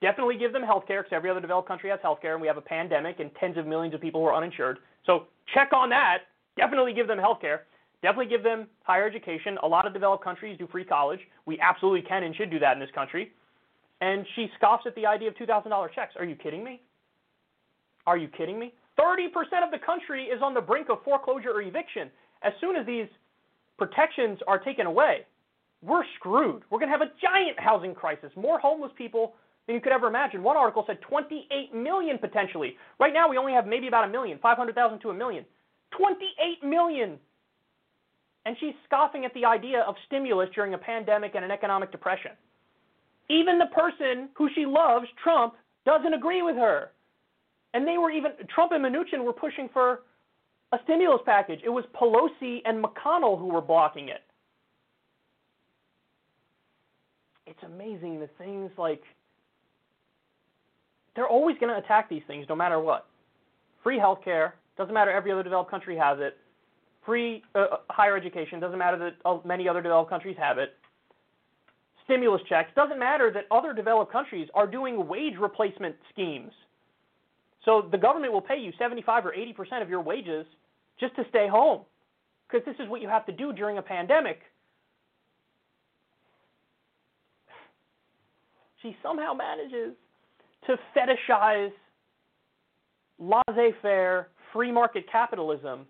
Definitely 0.00 0.38
give 0.38 0.52
them 0.52 0.62
health 0.62 0.84
care 0.86 1.02
because 1.02 1.14
every 1.14 1.30
other 1.30 1.40
developed 1.40 1.68
country 1.68 1.90
has 1.90 2.00
health 2.02 2.20
care 2.20 2.32
and 2.32 2.40
we 2.40 2.48
have 2.48 2.56
a 2.56 2.62
pandemic 2.62 3.20
and 3.20 3.30
tens 3.38 3.56
of 3.58 3.66
millions 3.66 3.94
of 3.94 4.00
people 4.00 4.20
who 4.20 4.26
are 4.26 4.34
uninsured. 4.34 4.78
So 5.04 5.26
check 5.54 5.72
on 5.72 5.90
that. 5.90 6.20
Definitely 6.56 6.94
give 6.94 7.06
them 7.06 7.18
health 7.18 7.40
care. 7.40 7.66
Definitely 8.02 8.26
give 8.26 8.42
them 8.42 8.66
higher 8.82 9.06
education. 9.06 9.58
A 9.62 9.68
lot 9.68 9.86
of 9.86 9.92
developed 9.92 10.24
countries 10.24 10.56
do 10.58 10.66
free 10.66 10.84
college. 10.84 11.20
We 11.44 11.60
absolutely 11.60 12.02
can 12.02 12.22
and 12.24 12.34
should 12.34 12.50
do 12.50 12.58
that 12.58 12.72
in 12.72 12.80
this 12.80 12.90
country. 12.94 13.32
And 14.00 14.26
she 14.34 14.48
scoffs 14.56 14.84
at 14.86 14.94
the 14.94 15.04
idea 15.04 15.28
of 15.28 15.34
$2,000 15.34 15.94
checks. 15.94 16.14
Are 16.18 16.24
you 16.24 16.34
kidding 16.34 16.64
me? 16.64 16.80
Are 18.06 18.16
you 18.16 18.28
kidding 18.28 18.58
me? 18.58 18.72
30% 19.00 19.28
of 19.64 19.70
the 19.70 19.78
country 19.84 20.24
is 20.24 20.42
on 20.42 20.54
the 20.54 20.60
brink 20.60 20.88
of 20.90 21.02
foreclosure 21.04 21.50
or 21.50 21.62
eviction. 21.62 22.10
As 22.42 22.52
soon 22.60 22.76
as 22.76 22.86
these 22.86 23.06
protections 23.78 24.38
are 24.46 24.58
taken 24.58 24.86
away, 24.86 25.26
we're 25.82 26.04
screwed. 26.16 26.62
We're 26.70 26.78
going 26.78 26.92
to 26.92 26.98
have 26.98 27.06
a 27.06 27.12
giant 27.20 27.58
housing 27.58 27.94
crisis, 27.94 28.30
more 28.36 28.58
homeless 28.58 28.92
people 28.96 29.34
than 29.66 29.74
you 29.74 29.80
could 29.80 29.92
ever 29.92 30.06
imagine. 30.06 30.42
One 30.42 30.56
article 30.56 30.84
said 30.86 31.00
28 31.00 31.74
million 31.74 32.18
potentially. 32.18 32.76
Right 32.98 33.12
now, 33.14 33.28
we 33.28 33.38
only 33.38 33.52
have 33.52 33.66
maybe 33.66 33.88
about 33.88 34.04
a 34.04 34.10
million, 34.10 34.38
500,000 34.42 34.98
to 35.00 35.10
a 35.10 35.14
million. 35.14 35.44
28 35.96 36.68
million. 36.68 37.18
And 38.46 38.56
she's 38.60 38.74
scoffing 38.84 39.24
at 39.24 39.34
the 39.34 39.44
idea 39.44 39.80
of 39.80 39.94
stimulus 40.06 40.48
during 40.54 40.74
a 40.74 40.78
pandemic 40.78 41.32
and 41.34 41.44
an 41.44 41.50
economic 41.50 41.92
depression. 41.92 42.32
Even 43.28 43.58
the 43.58 43.66
person 43.66 44.28
who 44.34 44.48
she 44.54 44.66
loves, 44.66 45.06
Trump, 45.22 45.54
doesn't 45.86 46.14
agree 46.14 46.42
with 46.42 46.56
her. 46.56 46.90
And 47.72 47.86
they 47.86 47.98
were 47.98 48.10
even, 48.10 48.32
Trump 48.52 48.72
and 48.72 48.84
Mnuchin 48.84 49.24
were 49.24 49.32
pushing 49.32 49.68
for 49.72 50.02
a 50.72 50.78
stimulus 50.84 51.20
package. 51.24 51.60
It 51.64 51.68
was 51.68 51.84
Pelosi 51.94 52.60
and 52.64 52.82
McConnell 52.82 53.38
who 53.38 53.46
were 53.46 53.60
blocking 53.60 54.08
it. 54.08 54.22
It's 57.46 57.62
amazing 57.64 58.20
the 58.20 58.28
things 58.38 58.70
like, 58.78 59.02
they're 61.16 61.28
always 61.28 61.56
going 61.58 61.72
to 61.72 61.78
attack 61.78 62.08
these 62.08 62.22
things 62.26 62.46
no 62.48 62.54
matter 62.54 62.78
what. 62.80 63.06
Free 63.82 63.98
health 63.98 64.20
care, 64.24 64.54
doesn't 64.76 64.94
matter, 64.94 65.10
every 65.10 65.32
other 65.32 65.42
developed 65.42 65.70
country 65.70 65.96
has 65.96 66.18
it. 66.20 66.38
Free 67.04 67.42
uh, 67.54 67.58
uh, 67.58 67.76
higher 67.88 68.16
education, 68.16 68.60
doesn't 68.60 68.78
matter 68.78 68.98
that 68.98 69.44
many 69.44 69.68
other 69.68 69.82
developed 69.82 70.10
countries 70.10 70.36
have 70.38 70.58
it. 70.58 70.76
Stimulus 72.04 72.42
checks, 72.48 72.70
doesn't 72.76 72.98
matter 72.98 73.30
that 73.32 73.46
other 73.50 73.72
developed 73.72 74.12
countries 74.12 74.48
are 74.54 74.66
doing 74.66 75.08
wage 75.08 75.34
replacement 75.40 75.96
schemes. 76.12 76.52
So 77.64 77.88
the 77.90 77.98
government 77.98 78.32
will 78.32 78.40
pay 78.40 78.58
you 78.58 78.72
75 78.78 79.26
or 79.26 79.32
80% 79.32 79.82
of 79.82 79.88
your 79.88 80.00
wages 80.00 80.46
just 80.98 81.14
to 81.16 81.24
stay 81.28 81.48
home 81.48 81.82
because 82.48 82.64
this 82.64 82.76
is 82.82 82.88
what 82.88 83.00
you 83.00 83.08
have 83.08 83.26
to 83.26 83.32
do 83.32 83.52
during 83.52 83.78
a 83.78 83.82
pandemic. 83.82 84.40
She 88.82 88.96
somehow 89.02 89.34
manages 89.34 89.94
to 90.66 90.76
fetishize 90.96 91.72
laissez 93.18 93.74
faire 93.82 94.28
free 94.52 94.72
market 94.72 95.04
capitalism 95.10 95.86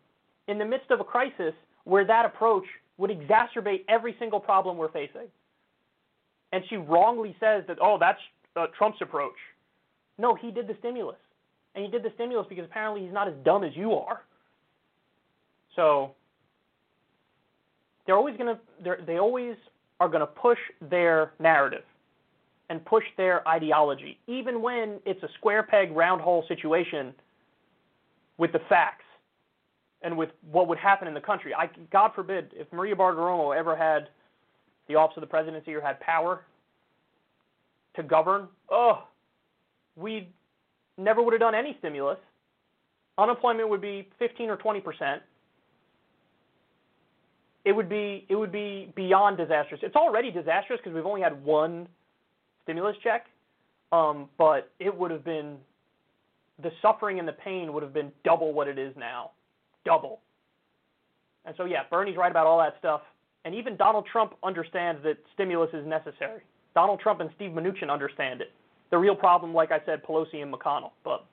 in 0.48 0.58
the 0.58 0.64
midst 0.64 0.90
of 0.90 1.00
a 1.00 1.04
crisis 1.04 1.54
where 1.84 2.04
that 2.04 2.26
approach 2.26 2.64
would 2.98 3.10
exacerbate 3.10 3.84
every 3.88 4.14
single 4.18 4.40
problem 4.40 4.76
we're 4.76 4.90
facing. 4.90 5.28
And 6.52 6.64
she 6.68 6.76
wrongly 6.76 7.36
says 7.38 7.62
that, 7.68 7.78
oh, 7.80 7.96
that's 7.98 8.18
uh, 8.56 8.66
Trump's 8.76 8.98
approach. 9.00 9.36
No, 10.18 10.34
he 10.34 10.50
did 10.50 10.66
the 10.66 10.74
stimulus. 10.80 11.16
And 11.74 11.84
he 11.84 11.90
did 11.90 12.02
the 12.02 12.10
stimulus 12.14 12.46
because 12.48 12.64
apparently 12.64 13.02
he's 13.02 13.12
not 13.12 13.28
as 13.28 13.34
dumb 13.44 13.64
as 13.64 13.76
you 13.76 13.92
are. 13.94 14.22
So 15.76 16.14
they're 18.06 18.16
always 18.16 18.36
going 18.36 18.56
to 18.56 18.96
they 19.06 19.18
always 19.18 19.56
are 20.00 20.08
going 20.08 20.20
to 20.20 20.26
push 20.26 20.58
their 20.80 21.32
narrative 21.38 21.84
and 22.68 22.84
push 22.84 23.04
their 23.16 23.46
ideology 23.46 24.18
even 24.26 24.62
when 24.62 24.98
it's 25.04 25.22
a 25.22 25.28
square 25.38 25.62
peg 25.62 25.92
round 25.92 26.20
hole 26.20 26.44
situation 26.48 27.14
with 28.38 28.52
the 28.52 28.60
facts 28.68 29.04
and 30.02 30.16
with 30.16 30.30
what 30.50 30.66
would 30.66 30.78
happen 30.78 31.06
in 31.06 31.14
the 31.14 31.20
country. 31.20 31.54
I 31.54 31.68
God 31.92 32.12
forbid 32.14 32.50
if 32.54 32.72
Maria 32.72 32.96
Bartiromo 32.96 33.56
ever 33.56 33.76
had 33.76 34.08
the 34.88 34.94
office 34.96 35.16
of 35.16 35.20
the 35.20 35.26
presidency 35.26 35.74
or 35.74 35.80
had 35.80 36.00
power 36.00 36.42
to 37.94 38.02
govern, 38.02 38.48
oh, 38.70 39.04
we 39.96 40.28
never 41.00 41.22
would 41.22 41.32
have 41.32 41.40
done 41.40 41.54
any 41.54 41.76
stimulus. 41.78 42.18
Unemployment 43.18 43.68
would 43.68 43.80
be 43.80 44.08
15 44.18 44.50
or 44.50 44.56
20 44.56 44.80
percent. 44.80 45.22
It 47.64 47.72
would 47.72 47.88
be 47.88 48.26
it 48.28 48.36
would 48.36 48.52
be 48.52 48.92
beyond 48.96 49.36
disastrous. 49.36 49.80
It's 49.82 49.96
already 49.96 50.30
disastrous 50.30 50.80
because 50.82 50.94
we've 50.94 51.06
only 51.06 51.20
had 51.20 51.44
one 51.44 51.88
stimulus 52.62 52.96
check, 53.02 53.26
um, 53.92 54.28
but 54.38 54.70
it 54.78 54.96
would 54.96 55.10
have 55.10 55.24
been 55.24 55.56
the 56.62 56.70
suffering 56.80 57.18
and 57.18 57.28
the 57.28 57.32
pain 57.32 57.72
would 57.72 57.82
have 57.82 57.92
been 57.92 58.12
double 58.24 58.52
what 58.52 58.68
it 58.68 58.78
is 58.78 58.94
now, 58.96 59.32
double. 59.84 60.20
And 61.44 61.54
so 61.56 61.64
yeah, 61.64 61.82
Bernie's 61.90 62.16
right 62.16 62.30
about 62.30 62.46
all 62.46 62.58
that 62.58 62.76
stuff, 62.78 63.02
and 63.44 63.54
even 63.54 63.76
Donald 63.76 64.06
Trump 64.10 64.34
understands 64.42 65.02
that 65.04 65.16
stimulus 65.34 65.70
is 65.72 65.86
necessary. 65.86 66.40
Donald 66.74 67.00
Trump 67.00 67.20
and 67.20 67.30
Steve 67.36 67.50
Mnuchin 67.50 67.90
understand 67.90 68.40
it. 68.40 68.52
The 68.90 68.98
real 68.98 69.14
problem, 69.14 69.54
like 69.54 69.70
I 69.70 69.80
said, 69.86 70.04
Pelosi 70.04 70.42
and 70.42 70.52
McConnell. 70.52 70.90
But 71.04 71.24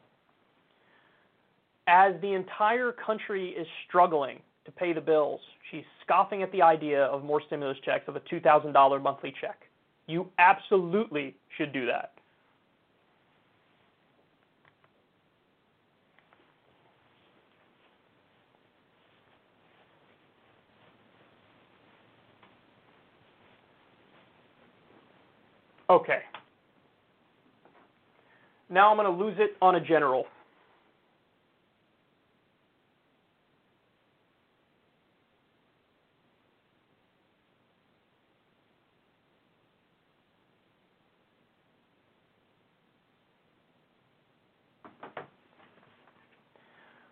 as 1.87 2.13
the 2.21 2.33
entire 2.33 2.91
country 2.91 3.49
is 3.49 3.65
struggling 3.87 4.39
to 4.65 4.71
pay 4.71 4.93
the 4.93 5.01
bills, 5.01 5.39
she's 5.71 5.83
scoffing 6.03 6.43
at 6.43 6.51
the 6.51 6.61
idea 6.61 7.05
of 7.05 7.23
more 7.23 7.41
stimulus 7.47 7.77
checks, 7.83 8.07
of 8.07 8.15
a 8.15 8.19
$2,000 8.21 9.01
monthly 9.01 9.33
check. 9.41 9.61
You 10.05 10.27
absolutely 10.37 11.35
should 11.57 11.73
do 11.73 11.85
that. 11.87 12.13
Okay. 25.89 26.19
Now 28.69 28.91
I'm 28.91 28.97
going 28.97 29.17
to 29.17 29.23
lose 29.23 29.35
it 29.39 29.55
on 29.61 29.75
a 29.75 29.81
general. 29.81 30.25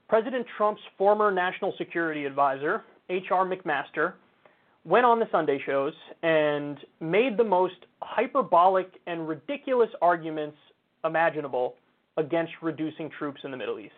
President 0.07 0.45
Trump's 0.56 0.82
former 0.98 1.32
national 1.32 1.73
security 1.77 2.26
advisor, 2.26 2.84
H.R. 3.10 3.45
McMaster, 3.45 4.14
went 4.86 5.06
on 5.06 5.19
the 5.19 5.27
Sunday 5.32 5.60
shows 5.65 5.94
and 6.22 6.77
made 7.02 7.38
the 7.38 7.44
most 7.44 7.73
hyperbolic 8.02 8.88
and 9.07 9.27
ridiculous 9.27 9.90
arguments 10.02 10.57
imaginable 11.06 11.76
against 12.18 12.53
reducing 12.61 13.10
troops 13.18 13.41
in 13.44 13.52
the 13.52 13.57
Middle 13.57 13.80
East. 13.80 13.94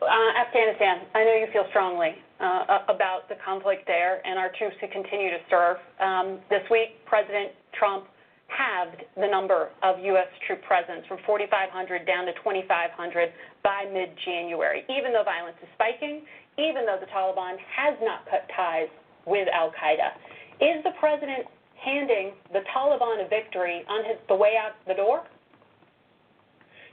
Uh, 0.00 0.40
Afghanistan, 0.40 1.04
I 1.14 1.24
know 1.24 1.34
you 1.34 1.46
feel 1.52 1.66
strongly 1.70 2.16
uh, 2.40 2.86
about 2.88 3.28
the 3.28 3.34
conflict 3.44 3.84
there 3.86 4.24
and 4.26 4.38
our 4.38 4.50
troops 4.56 4.76
to 4.80 4.88
continue 4.88 5.30
to 5.30 5.42
serve. 5.50 5.76
Um, 6.00 6.38
this 6.48 6.62
week, 6.70 7.04
President 7.04 7.52
Trump 7.76 8.06
halved 8.48 9.04
the 9.16 9.28
number 9.28 9.68
of 9.82 10.00
U.S. 10.00 10.30
troop 10.46 10.62
presence 10.62 11.04
from 11.06 11.18
4,500 11.26 12.06
down 12.06 12.24
to 12.24 12.32
2,500 12.40 13.28
by 13.62 13.84
mid-January, 13.92 14.88
even 14.88 15.12
though 15.12 15.26
violence 15.26 15.58
is 15.60 15.68
spiking, 15.76 16.24
even 16.56 16.86
though 16.88 16.96
the 16.96 17.10
Taliban 17.12 17.60
has 17.60 17.94
not 18.00 18.24
cut 18.30 18.48
ties 18.56 18.88
with 19.28 19.48
al-Qaeda. 19.52 20.16
Is 20.60 20.82
the 20.82 20.96
president 20.98 21.46
handing 21.76 22.32
the 22.52 22.64
Taliban 22.74 23.24
a 23.24 23.28
victory 23.28 23.84
on 23.88 24.04
his, 24.04 24.16
the 24.26 24.34
way 24.34 24.56
out 24.58 24.72
the 24.88 24.94
door? 24.94 25.22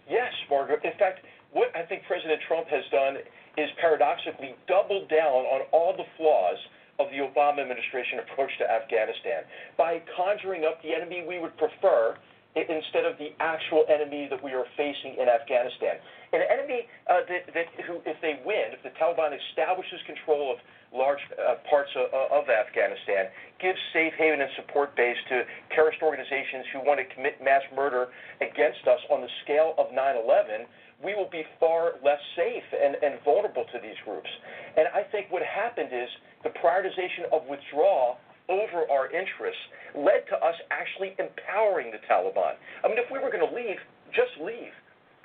Yes, 0.09 0.31
Margaret. 0.49 0.83
In 0.83 0.93
fact, 0.99 1.25
what 1.51 1.73
I 1.73 1.81
think 1.87 2.03
President 2.05 2.39
Trump 2.47 2.67
has 2.67 2.83
done 2.91 3.17
is 3.57 3.69
paradoxically 3.79 4.53
doubled 4.67 5.09
down 5.09 5.47
on 5.49 5.65
all 5.71 5.95
the 5.95 6.05
flaws 6.17 6.59
of 6.99 7.07
the 7.11 7.23
Obama 7.23 7.63
administration 7.63 8.19
approach 8.19 8.51
to 8.59 8.65
Afghanistan 8.69 9.43
by 9.77 9.99
conjuring 10.15 10.63
up 10.63 10.83
the 10.83 10.93
enemy 10.93 11.25
we 11.27 11.39
would 11.39 11.55
prefer 11.57 12.15
instead 12.55 13.03
of 13.03 13.19
the 13.19 13.35
actual 13.43 13.83
enemy 13.91 14.27
that 14.31 14.39
we 14.39 14.55
are 14.55 14.63
facing 14.79 15.19
in 15.19 15.27
Afghanistan. 15.27 15.99
An 16.31 16.39
enemy 16.47 16.87
uh, 17.11 17.27
that, 17.27 17.51
that 17.51 17.67
who, 17.83 17.99
if 18.07 18.15
they 18.23 18.39
win, 18.47 18.71
if 18.71 18.79
the 18.79 18.95
Taliban 18.95 19.35
establishes 19.35 19.99
control 20.07 20.55
of 20.55 20.59
large 20.95 21.19
uh, 21.35 21.59
parts 21.69 21.91
of, 21.99 22.07
of 22.31 22.47
Afghanistan, 22.49 23.27
gives 23.59 23.77
safe 23.91 24.13
haven 24.17 24.39
and 24.39 24.49
support 24.55 24.95
base 24.95 25.19
to 25.29 25.43
terrorist 25.75 25.99
organizations 26.01 26.65
who 26.71 26.79
want 26.79 26.99
to 26.99 27.07
commit 27.13 27.43
mass 27.43 27.61
murder 27.75 28.07
against 28.39 28.87
us 28.87 28.99
on 29.11 29.19
the 29.19 29.31
scale 29.43 29.75
of 29.77 29.91
9/11, 29.91 30.65
we 31.03 31.13
will 31.13 31.29
be 31.29 31.43
far 31.59 31.99
less 32.03 32.19
safe 32.35 32.63
and, 32.71 32.95
and 33.03 33.19
vulnerable 33.23 33.65
to 33.75 33.77
these 33.83 33.99
groups. 34.07 34.31
And 34.79 34.87
I 34.95 35.03
think 35.11 35.27
what 35.29 35.43
happened 35.43 35.91
is 35.91 36.07
the 36.47 36.55
prioritization 36.55 37.27
of 37.35 37.43
withdrawal 37.51 38.17
over 38.47 38.87
our 38.89 39.11
interests 39.11 39.59
led 39.97 40.23
to 40.29 40.35
us 40.39 40.55
actually 40.71 41.15
empowering 41.19 41.91
the 41.91 41.99
Taliban. 42.07 42.55
I 42.83 42.87
mean, 42.87 42.99
if 42.99 43.09
we 43.11 43.19
were 43.19 43.31
going 43.31 43.43
to 43.43 43.53
leave, 43.55 43.79
just 44.13 44.31
leave. 44.39 44.71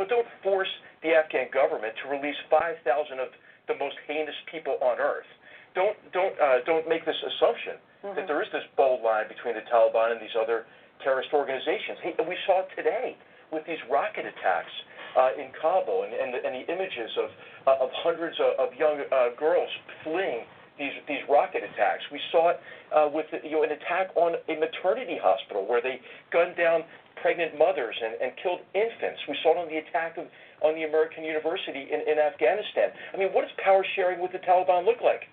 but 0.00 0.08
don't 0.08 0.26
force 0.42 0.72
the 1.04 1.12
Afghan 1.12 1.52
government 1.52 1.92
to 2.02 2.08
release 2.08 2.36
5,000 2.48 2.80
of 3.20 3.28
the 3.68 3.76
most 3.76 3.96
heinous 4.08 4.34
people 4.50 4.80
on 4.80 4.96
earth. 4.98 5.28
Don't 5.74 5.96
don't 6.12 6.34
uh, 6.40 6.66
don't 6.66 6.88
make 6.88 7.06
this 7.06 7.18
assumption 7.18 7.78
mm-hmm. 8.02 8.16
that 8.16 8.26
there 8.26 8.42
is 8.42 8.50
this 8.52 8.66
bold 8.76 9.02
line 9.02 9.28
between 9.28 9.54
the 9.54 9.64
Taliban 9.70 10.12
and 10.12 10.20
these 10.20 10.34
other 10.34 10.66
terrorist 11.04 11.30
organizations. 11.32 11.98
Hey, 12.02 12.14
we 12.26 12.36
saw 12.46 12.66
it 12.66 12.70
today 12.74 13.16
with 13.52 13.64
these 13.66 13.80
rocket 13.90 14.26
attacks 14.26 14.74
uh, 15.16 15.34
in 15.34 15.50
Kabul 15.58 16.06
and, 16.06 16.14
and, 16.14 16.30
the, 16.34 16.40
and 16.42 16.52
the 16.54 16.66
images 16.70 17.10
of 17.18 17.28
uh, 17.66 17.84
of 17.84 17.90
hundreds 18.02 18.36
of, 18.42 18.58
of 18.58 18.74
young 18.74 19.02
uh, 19.10 19.34
girls 19.38 19.70
fleeing 20.02 20.42
these 20.78 20.96
these 21.06 21.22
rocket 21.28 21.62
attacks. 21.62 22.02
We 22.10 22.20
saw 22.32 22.50
it 22.50 22.58
uh, 22.90 23.08
with 23.12 23.26
you 23.44 23.58
know 23.58 23.62
an 23.62 23.70
attack 23.70 24.10
on 24.16 24.34
a 24.48 24.54
maternity 24.58 25.18
hospital 25.20 25.66
where 25.66 25.82
they 25.82 26.00
gunned 26.32 26.56
down 26.56 26.82
pregnant 27.22 27.58
mothers 27.58 27.94
and, 28.00 28.16
and 28.18 28.32
killed 28.42 28.64
infants. 28.72 29.20
We 29.28 29.36
saw 29.42 29.52
it 29.54 29.58
on 29.60 29.68
the 29.68 29.76
attack 29.76 30.16
of, 30.16 30.24
on 30.64 30.74
the 30.74 30.88
American 30.88 31.22
University 31.22 31.84
in, 31.92 32.00
in 32.08 32.16
Afghanistan. 32.18 32.90
I 33.12 33.20
mean, 33.20 33.28
what 33.36 33.42
does 33.42 33.52
power 33.62 33.84
sharing 33.94 34.20
with 34.20 34.32
the 34.32 34.40
Taliban 34.40 34.88
look 34.88 35.04
like? 35.04 35.28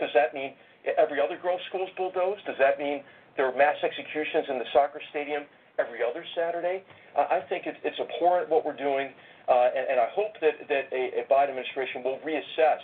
Does 0.00 0.10
that 0.14 0.34
mean 0.34 0.54
every 0.98 1.20
other 1.20 1.38
girls' 1.40 1.60
school 1.68 1.84
is 1.84 1.92
bulldozed? 1.96 2.44
Does 2.46 2.58
that 2.58 2.78
mean 2.78 3.02
there 3.36 3.46
are 3.46 3.56
mass 3.56 3.76
executions 3.82 4.46
in 4.48 4.58
the 4.58 4.68
soccer 4.72 5.00
stadium 5.10 5.44
every 5.78 6.00
other 6.02 6.24
Saturday? 6.36 6.84
Uh, 7.16 7.26
I 7.30 7.40
think 7.48 7.66
it, 7.66 7.76
it's 7.84 7.98
abhorrent 7.98 8.48
what 8.48 8.64
we're 8.64 8.76
doing, 8.76 9.12
uh, 9.48 9.76
and, 9.76 9.96
and 9.96 9.98
I 10.00 10.08
hope 10.12 10.36
that, 10.40 10.68
that 10.68 10.92
a, 10.92 11.20
a 11.20 11.22
Biden 11.30 11.56
administration 11.56 12.02
will 12.04 12.20
reassess, 12.24 12.82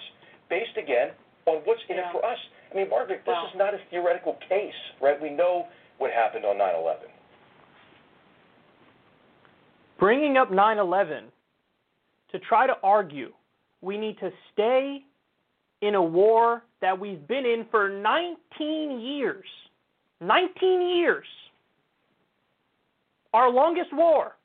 based 0.48 0.76
again 0.76 1.12
on 1.47 1.62
what's 1.64 1.82
in 1.89 1.97
yeah. 1.97 2.09
it 2.09 2.12
for 2.12 2.24
us. 2.24 2.39
I 2.70 2.76
mean, 2.76 2.89
Margaret, 2.89 3.22
this 3.26 3.36
wow. 3.36 3.48
is 3.51 3.55
not 3.59 3.74
a 3.74 3.80
theoretical 3.90 4.39
case, 4.48 4.76
right? 5.01 5.20
We 5.20 5.30
know 5.30 5.66
what 5.98 6.10
happened 6.10 6.44
on 6.44 6.59
9 6.59 6.74
11 6.74 7.12
bringing 10.02 10.36
up 10.36 10.51
9 10.51 10.78
11 10.78 11.26
to 12.32 12.39
try 12.40 12.66
to 12.66 12.72
argue 12.82 13.30
we 13.82 13.97
need 13.97 14.18
to 14.18 14.30
stay 14.52 15.05
in 15.82 15.96
a 15.96 16.02
war 16.02 16.62
that 16.80 16.98
we've 16.98 17.26
been 17.28 17.44
in 17.44 17.66
for 17.70 17.90
19 17.90 19.00
years. 19.00 19.44
19 20.20 20.96
years. 20.96 21.26
Our 23.34 23.50
longest 23.50 23.92
war. 23.92 24.36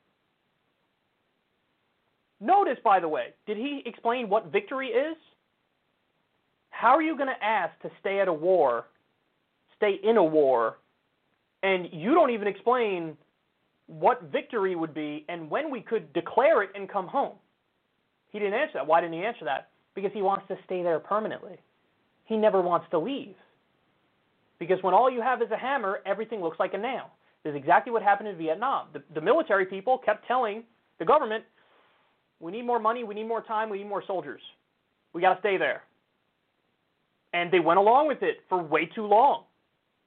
Notice, 2.40 2.78
by 2.84 3.00
the 3.00 3.08
way, 3.08 3.28
did 3.46 3.56
he 3.56 3.82
explain 3.86 4.28
what 4.28 4.46
victory 4.52 4.88
is? 4.88 5.16
How 6.70 6.90
are 6.90 7.02
you 7.02 7.16
going 7.16 7.28
to 7.28 7.44
ask 7.44 7.80
to 7.82 7.90
stay 8.00 8.20
at 8.20 8.28
a 8.28 8.32
war, 8.32 8.86
stay 9.76 9.98
in 10.02 10.16
a 10.16 10.24
war, 10.24 10.78
and 11.62 11.88
you 11.92 12.14
don't 12.14 12.30
even 12.30 12.46
explain 12.46 13.16
what 13.86 14.22
victory 14.30 14.76
would 14.76 14.94
be 14.94 15.24
and 15.28 15.50
when 15.50 15.70
we 15.70 15.80
could 15.80 16.12
declare 16.12 16.62
it 16.62 16.70
and 16.74 16.88
come 16.88 17.06
home. 17.06 17.34
He 18.30 18.38
didn't 18.38 18.54
answer 18.54 18.74
that. 18.74 18.86
Why 18.86 19.00
didn't 19.00 19.14
he 19.14 19.24
answer 19.24 19.44
that? 19.46 19.70
Because 19.98 20.14
he 20.14 20.22
wants 20.22 20.46
to 20.46 20.56
stay 20.64 20.84
there 20.84 21.00
permanently. 21.00 21.56
He 22.24 22.36
never 22.36 22.62
wants 22.62 22.86
to 22.92 23.00
leave. 23.00 23.34
Because 24.60 24.78
when 24.80 24.94
all 24.94 25.10
you 25.10 25.20
have 25.20 25.42
is 25.42 25.50
a 25.50 25.56
hammer, 25.56 25.98
everything 26.06 26.40
looks 26.40 26.60
like 26.60 26.72
a 26.72 26.78
nail. 26.78 27.10
This 27.42 27.50
is 27.50 27.56
exactly 27.56 27.90
what 27.90 28.00
happened 28.00 28.28
in 28.28 28.38
Vietnam. 28.38 28.86
The, 28.92 29.02
the 29.12 29.20
military 29.20 29.66
people 29.66 29.98
kept 29.98 30.24
telling 30.28 30.62
the 31.00 31.04
government, 31.04 31.42
we 32.38 32.52
need 32.52 32.64
more 32.64 32.78
money, 32.78 33.02
we 33.02 33.16
need 33.16 33.26
more 33.26 33.42
time, 33.42 33.70
we 33.70 33.78
need 33.78 33.88
more 33.88 34.04
soldiers. 34.06 34.40
We 35.14 35.20
got 35.20 35.34
to 35.34 35.40
stay 35.40 35.56
there. 35.56 35.82
And 37.32 37.50
they 37.50 37.58
went 37.58 37.80
along 37.80 38.06
with 38.06 38.22
it 38.22 38.36
for 38.48 38.62
way 38.62 38.86
too 38.94 39.04
long. 39.04 39.46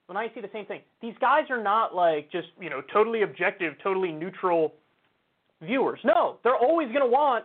When 0.06 0.16
I 0.16 0.28
see 0.34 0.40
the 0.40 0.48
same 0.54 0.64
thing. 0.64 0.80
These 1.02 1.16
guys 1.20 1.44
are 1.50 1.62
not 1.62 1.94
like 1.94 2.32
just, 2.32 2.48
you 2.58 2.70
know, 2.70 2.80
totally 2.94 3.22
objective, 3.22 3.74
totally 3.82 4.10
neutral 4.10 4.72
viewers. 5.60 6.00
No, 6.02 6.38
they're 6.42 6.56
always 6.56 6.88
going 6.88 7.04
to 7.04 7.06
want 7.06 7.44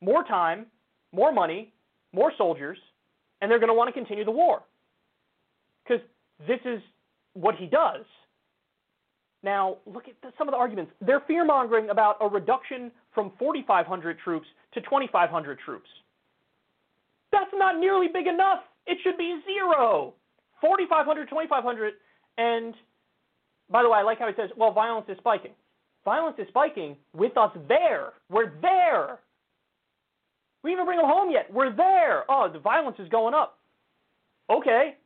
more 0.00 0.22
time, 0.22 0.66
more 1.14 1.32
money, 1.32 1.72
more 2.12 2.32
soldiers, 2.36 2.78
and 3.40 3.50
they're 3.50 3.58
going 3.58 3.68
to 3.68 3.74
want 3.74 3.88
to 3.88 3.92
continue 3.92 4.24
the 4.24 4.30
war. 4.30 4.62
Because 5.86 6.02
this 6.46 6.60
is 6.64 6.80
what 7.34 7.54
he 7.56 7.66
does. 7.66 8.04
Now, 9.42 9.76
look 9.86 10.04
at 10.08 10.32
some 10.38 10.48
of 10.48 10.52
the 10.52 10.58
arguments. 10.58 10.92
They're 11.00 11.22
fear 11.26 11.44
mongering 11.44 11.90
about 11.90 12.16
a 12.20 12.26
reduction 12.26 12.90
from 13.14 13.32
4,500 13.38 14.18
troops 14.18 14.46
to 14.72 14.80
2,500 14.80 15.58
troops. 15.58 15.88
That's 17.30 17.50
not 17.54 17.78
nearly 17.78 18.06
big 18.12 18.26
enough. 18.26 18.60
It 18.86 18.98
should 19.02 19.18
be 19.18 19.40
zero. 19.44 20.14
4,500, 20.60 21.28
2,500, 21.28 21.92
and 22.38 22.74
by 23.70 23.82
the 23.82 23.88
way, 23.88 23.98
I 23.98 24.02
like 24.02 24.18
how 24.18 24.28
he 24.28 24.34
says, 24.36 24.50
well, 24.56 24.72
violence 24.72 25.06
is 25.08 25.18
spiking. 25.18 25.52
Violence 26.04 26.36
is 26.38 26.48
spiking 26.48 26.96
with 27.14 27.36
us 27.36 27.50
there. 27.68 28.12
We're 28.30 28.52
there. 28.60 29.18
We 30.64 30.72
even 30.72 30.86
bring 30.86 30.98
them 30.98 31.06
home 31.06 31.30
yet. 31.30 31.52
We're 31.52 31.76
there. 31.76 32.24
Oh, 32.28 32.48
the 32.50 32.58
violence 32.58 32.96
is 32.98 33.08
going 33.10 33.34
up. 33.34 33.58
Okay, 34.50 34.96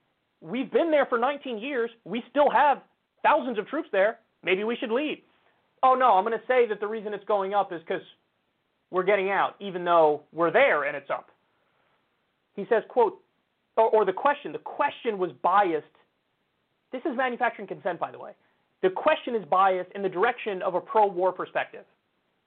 we've 0.41 0.71
been 0.71 0.91
there 0.91 1.05
for 1.07 1.19
19 1.19 1.59
years. 1.59 1.91
We 2.05 2.23
still 2.31 2.49
have 2.49 2.79
thousands 3.23 3.59
of 3.59 3.67
troops 3.67 3.89
there. 3.93 4.21
Maybe 4.45 4.63
we 4.63 4.77
should 4.77 4.93
leave. 4.93 5.19
Oh 5.83 5.95
no, 5.95 6.13
I'm 6.13 6.25
going 6.25 6.39
to 6.39 6.47
say 6.47 6.67
that 6.69 6.81
the 6.81 6.87
reason 6.87 7.13
it's 7.13 7.25
going 7.25 7.55
up 7.55 7.73
is 7.73 7.81
because 7.81 8.03
we're 8.91 9.05
getting 9.05 9.31
out, 9.31 9.57
even 9.61 9.85
though 9.85 10.23
we're 10.33 10.53
there 10.53 10.85
and 10.85 10.97
it's 10.97 11.11
up. 11.11 11.29
He 12.55 12.65
says, 12.69 12.83
quote, 12.89 13.21
or, 13.77 13.89
or 13.91 14.05
the 14.05 14.13
question, 14.13 14.53
the 14.53 14.59
question 14.59 15.19
was 15.19 15.31
biased. 15.43 15.87
This 16.93 17.03
is 17.05 17.17
manufacturing 17.17 17.69
consent, 17.69 18.01
by 18.01 18.11
the 18.11 18.19
way. 18.19 18.33
The 18.83 18.91
question 18.91 19.35
is 19.35 19.45
biased 19.51 19.91
in 19.95 20.03
the 20.03 20.09
direction 20.09 20.63
of 20.63 20.75
a 20.75 20.81
pro 20.81 21.07
war 21.07 21.33
perspective. 21.33 21.85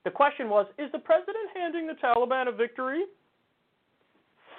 The 0.04 0.12
question 0.12 0.50
was 0.50 0.68
Is 0.78 0.92
the 0.92 1.00
president 1.00 1.50
handing 1.56 1.88
the 1.88 1.94
Taliban 1.94 2.48
a 2.48 2.52
victory? 2.52 3.04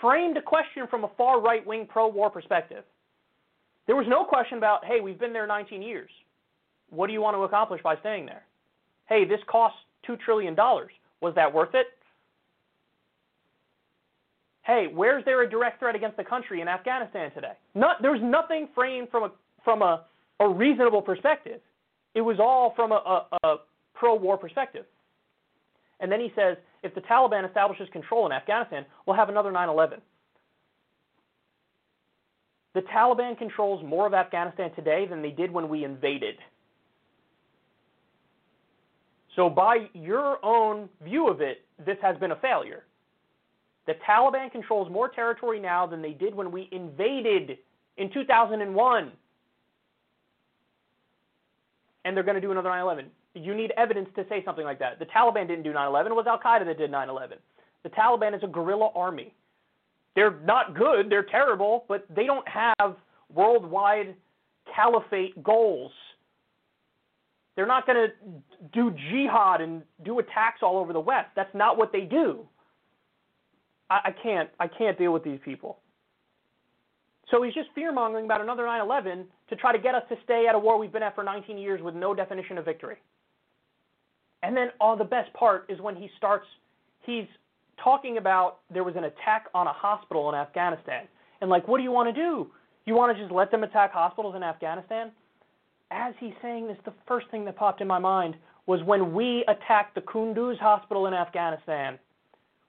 Framed 0.01 0.37
a 0.37 0.43
question 0.43 0.87
from 0.91 1.05
a 1.05 1.11
far 1.17 1.41
right 1.41 1.65
wing 1.67 1.87
pro 1.89 2.09
war 2.09 2.31
perspective. 2.31 2.85
There 3.87 3.97
was 3.97 4.07
no 4.09 4.25
question 4.25 4.59
about, 4.59 4.85
hey, 4.85 5.01
we've 5.01 5.19
been 5.19 5.33
there 5.33 5.47
19 5.47 5.83
years. 5.83 6.11
What 6.91 7.07
do 7.07 7.13
you 7.13 7.21
want 7.21 7.37
to 7.37 7.43
accomplish 7.43 7.83
by 7.83 7.97
staying 7.97 8.27
there? 8.27 8.45
Hey, 9.09 9.25
this 9.25 9.41
costs 9.49 9.79
$2 10.09 10.19
trillion. 10.21 10.55
Was 10.57 11.35
that 11.35 11.53
worth 11.53 11.75
it? 11.75 11.87
hey, 14.65 14.87
where's 14.93 15.25
there 15.25 15.43
a 15.43 15.51
direct 15.51 15.79
threat 15.79 15.95
against 15.95 16.17
the 16.17 16.25
country 16.25 16.61
in 16.61 16.69
Afghanistan 16.69 17.33
today? 17.33 17.53
Not, 17.75 18.01
there's 18.01 18.21
nothing 18.23 18.69
framed 18.75 19.09
from 19.11 19.25
a 19.25 19.33
from 19.65 19.83
a, 19.83 20.05
a 20.41 20.49
reasonable 20.49 21.03
perspective. 21.03 21.61
It 22.15 22.21
was 22.21 22.39
all 22.41 22.73
from 22.75 22.91
a, 22.91 22.97
a, 22.97 23.47
a 23.47 23.57
pro-war 23.95 24.37
perspective. 24.37 24.85
And 26.03 26.11
then 26.11 26.21
he 26.21 26.33
says, 26.37 26.57
if 26.83 26.95
the 26.95 27.01
Taliban 27.01 27.47
establishes 27.47 27.89
control 27.93 28.27
in 28.27 28.33
Afghanistan, 28.33 28.85
we'll 29.07 29.17
have 29.17 29.29
another 29.29 29.53
9/11. 29.53 30.01
The 32.75 32.83
Taliban 32.83 33.39
controls 33.39 33.85
more 33.85 34.07
of 34.07 34.13
Afghanistan 34.13 34.75
today 34.75 35.07
than 35.07 35.23
they 35.23 35.31
did 35.31 35.51
when 35.53 35.69
we 35.69 35.85
invaded. 35.85 36.37
So, 39.37 39.49
by 39.49 39.89
your 39.95 40.45
own 40.45 40.89
view 41.03 41.29
of 41.29 41.41
it, 41.41 41.65
this 41.79 41.97
has 42.03 42.17
been 42.19 42.33
a 42.33 42.37
failure. 42.37 42.85
The 43.87 43.95
Taliban 44.07 44.51
controls 44.51 44.91
more 44.91 45.09
territory 45.09 45.61
now 45.61 45.87
than 45.87 46.03
they 46.03 46.13
did 46.13 46.35
when 46.35 46.51
we 46.51 46.69
invaded 46.73 47.59
in 47.97 48.11
2001. 48.13 49.13
And 52.05 52.17
they're 52.17 52.25
going 52.25 52.35
to 52.35 52.41
do 52.41 52.51
another 52.51 52.69
9 52.69 52.81
11. 52.81 53.11
You 53.35 53.55
need 53.55 53.73
evidence 53.77 54.09
to 54.17 54.27
say 54.29 54.45
something 54.45 54.65
like 54.65 54.79
that. 54.79 54.99
The 54.99 55.07
Taliban 55.07 55.49
didn't 55.49 55.63
do 55.63 55.73
9 55.73 55.89
11, 55.89 56.13
it 56.13 56.15
was 56.15 56.27
Al 56.27 56.39
Qaeda 56.39 56.67
that 56.67 56.79
did 56.79 56.91
9 56.91 57.09
11. 57.09 57.39
The 57.83 57.91
Taliban 57.91 58.37
is 58.37 58.43
a 58.43 58.47
guerrilla 58.47 58.91
army. 58.95 59.35
They're 60.15 60.39
not 60.45 60.77
good, 60.77 61.09
they're 61.09 61.25
terrible, 61.25 61.85
but 61.89 62.05
they 62.15 62.27
don't 62.27 62.47
have 62.47 62.97
worldwide 63.33 64.15
caliphate 64.75 65.43
goals. 65.43 65.93
They're 67.57 67.67
not 67.67 67.87
going 67.87 68.09
to 68.09 68.33
do 68.73 68.95
jihad 69.11 69.61
and 69.61 69.83
do 70.05 70.19
attacks 70.19 70.61
all 70.63 70.79
over 70.79 70.93
the 70.93 71.01
West. 71.01 71.29
That's 71.37 71.55
not 71.55 71.77
what 71.77 71.93
they 71.93 72.03
do. 72.03 72.47
I, 73.91 74.01
I 74.07 74.11
can't 74.23 74.49
I 74.59 74.69
can't 74.69 74.99
deal 74.99 75.13
with 75.13 75.25
these 75.25 75.41
people. 75.45 75.79
So 77.31 77.43
he's 77.43 77.55
just 77.55 77.69
fear 77.75 77.93
mongering 77.93 78.25
about 78.25 78.41
another 78.41 78.67
9 78.67 78.81
11 78.81 79.25
to 79.49 79.57
try 79.57 79.73
to 79.73 79.79
get 79.79 79.95
us 79.95 80.03
to 80.09 80.17
stay 80.25 80.47
at 80.49 80.55
a 80.55 80.59
war 80.59 80.79
we've 80.79 80.93
been 80.93 81.03
at 81.03 81.15
for 81.15 81.25
19 81.25 81.59
years 81.59 81.81
with 81.83 81.95
no 81.95 82.15
definition 82.15 82.59
of 82.59 82.65
victory. 82.65 82.97
And 84.43 84.57
then 84.57 84.69
all 84.81 84.97
the 84.97 85.05
best 85.05 85.33
part 85.35 85.67
is 85.69 85.81
when 85.81 85.95
he 85.95 86.11
starts, 86.17 86.47
he's 87.03 87.27
talking 87.83 88.19
about 88.19 88.59
there 88.73 88.85
was 88.85 88.97
an 88.97 89.05
attack 89.05 89.47
on 89.55 89.67
a 89.67 89.73
hospital 89.73 90.29
in 90.29 90.35
Afghanistan. 90.35 91.07
And 91.41 91.51
like, 91.51 91.67
what 91.69 91.79
do 91.79 91.85
you 91.85 91.93
want 91.93 92.15
to 92.15 92.21
do? 92.21 92.51
You 92.85 92.95
want 92.95 93.17
to 93.17 93.23
just 93.23 93.33
let 93.33 93.51
them 93.51 93.63
attack 93.63 93.93
hospitals 93.93 94.35
in 94.35 94.43
Afghanistan? 94.43 95.13
As 95.91 96.15
he's 96.19 96.33
saying 96.41 96.67
this, 96.67 96.77
the 96.85 96.93
first 97.07 97.29
thing 97.31 97.45
that 97.45 97.57
popped 97.57 97.81
in 97.81 97.87
my 97.87 97.99
mind 97.99 98.35
was 98.67 98.83
when 98.85 99.13
we 99.13 99.45
attacked 99.49 99.95
the 99.95 100.01
Kunduz 100.01 100.59
hospital 100.59 101.07
in 101.07 101.15
Afghanistan. 101.15 101.99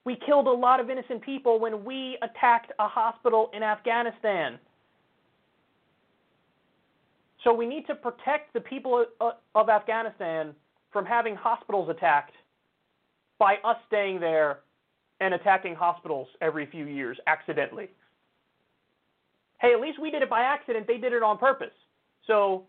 We 0.06 0.18
killed 0.26 0.48
a 0.48 0.52
lot 0.52 0.80
of 0.80 0.90
innocent 0.90 1.22
people 1.22 1.60
when 1.60 1.86
we 1.86 2.18
attacked 2.22 2.72
a 2.80 2.88
hospital 2.88 3.50
in 3.54 3.64
Afghanistan. 3.64 4.60
So 7.44 7.54
we 7.54 7.66
need 7.66 7.88
to 7.88 7.95
protect 7.95 8.54
the 8.54 8.60
people 8.60 9.06
uh, 9.22 9.32
of 9.56 9.70
Afghanistan 9.70 10.54
from 10.94 11.06
having 11.06 11.36
hospitals 11.36 11.90
attacked 11.90 12.36
by 13.40 13.56
us 13.65 13.78
staying 13.88 14.20
there 14.20 14.60
and 15.20 15.34
attacking 15.34 15.76
hospitals 15.76 16.28
every 16.41 16.65
few 16.68 16.86
years 16.86 17.18
accidentally. 17.28 17.90
Hey, 19.60 19.74
at 19.74 19.82
least 19.82 19.99
we 19.99 20.11
did 20.11 20.22
it 20.22 20.30
by 20.30 20.41
accident. 20.41 20.88
They 20.88 20.98
did 20.98 21.14
it 21.14 21.24
on 21.24 21.38
purpose. 21.38 21.74
So, 22.28 22.64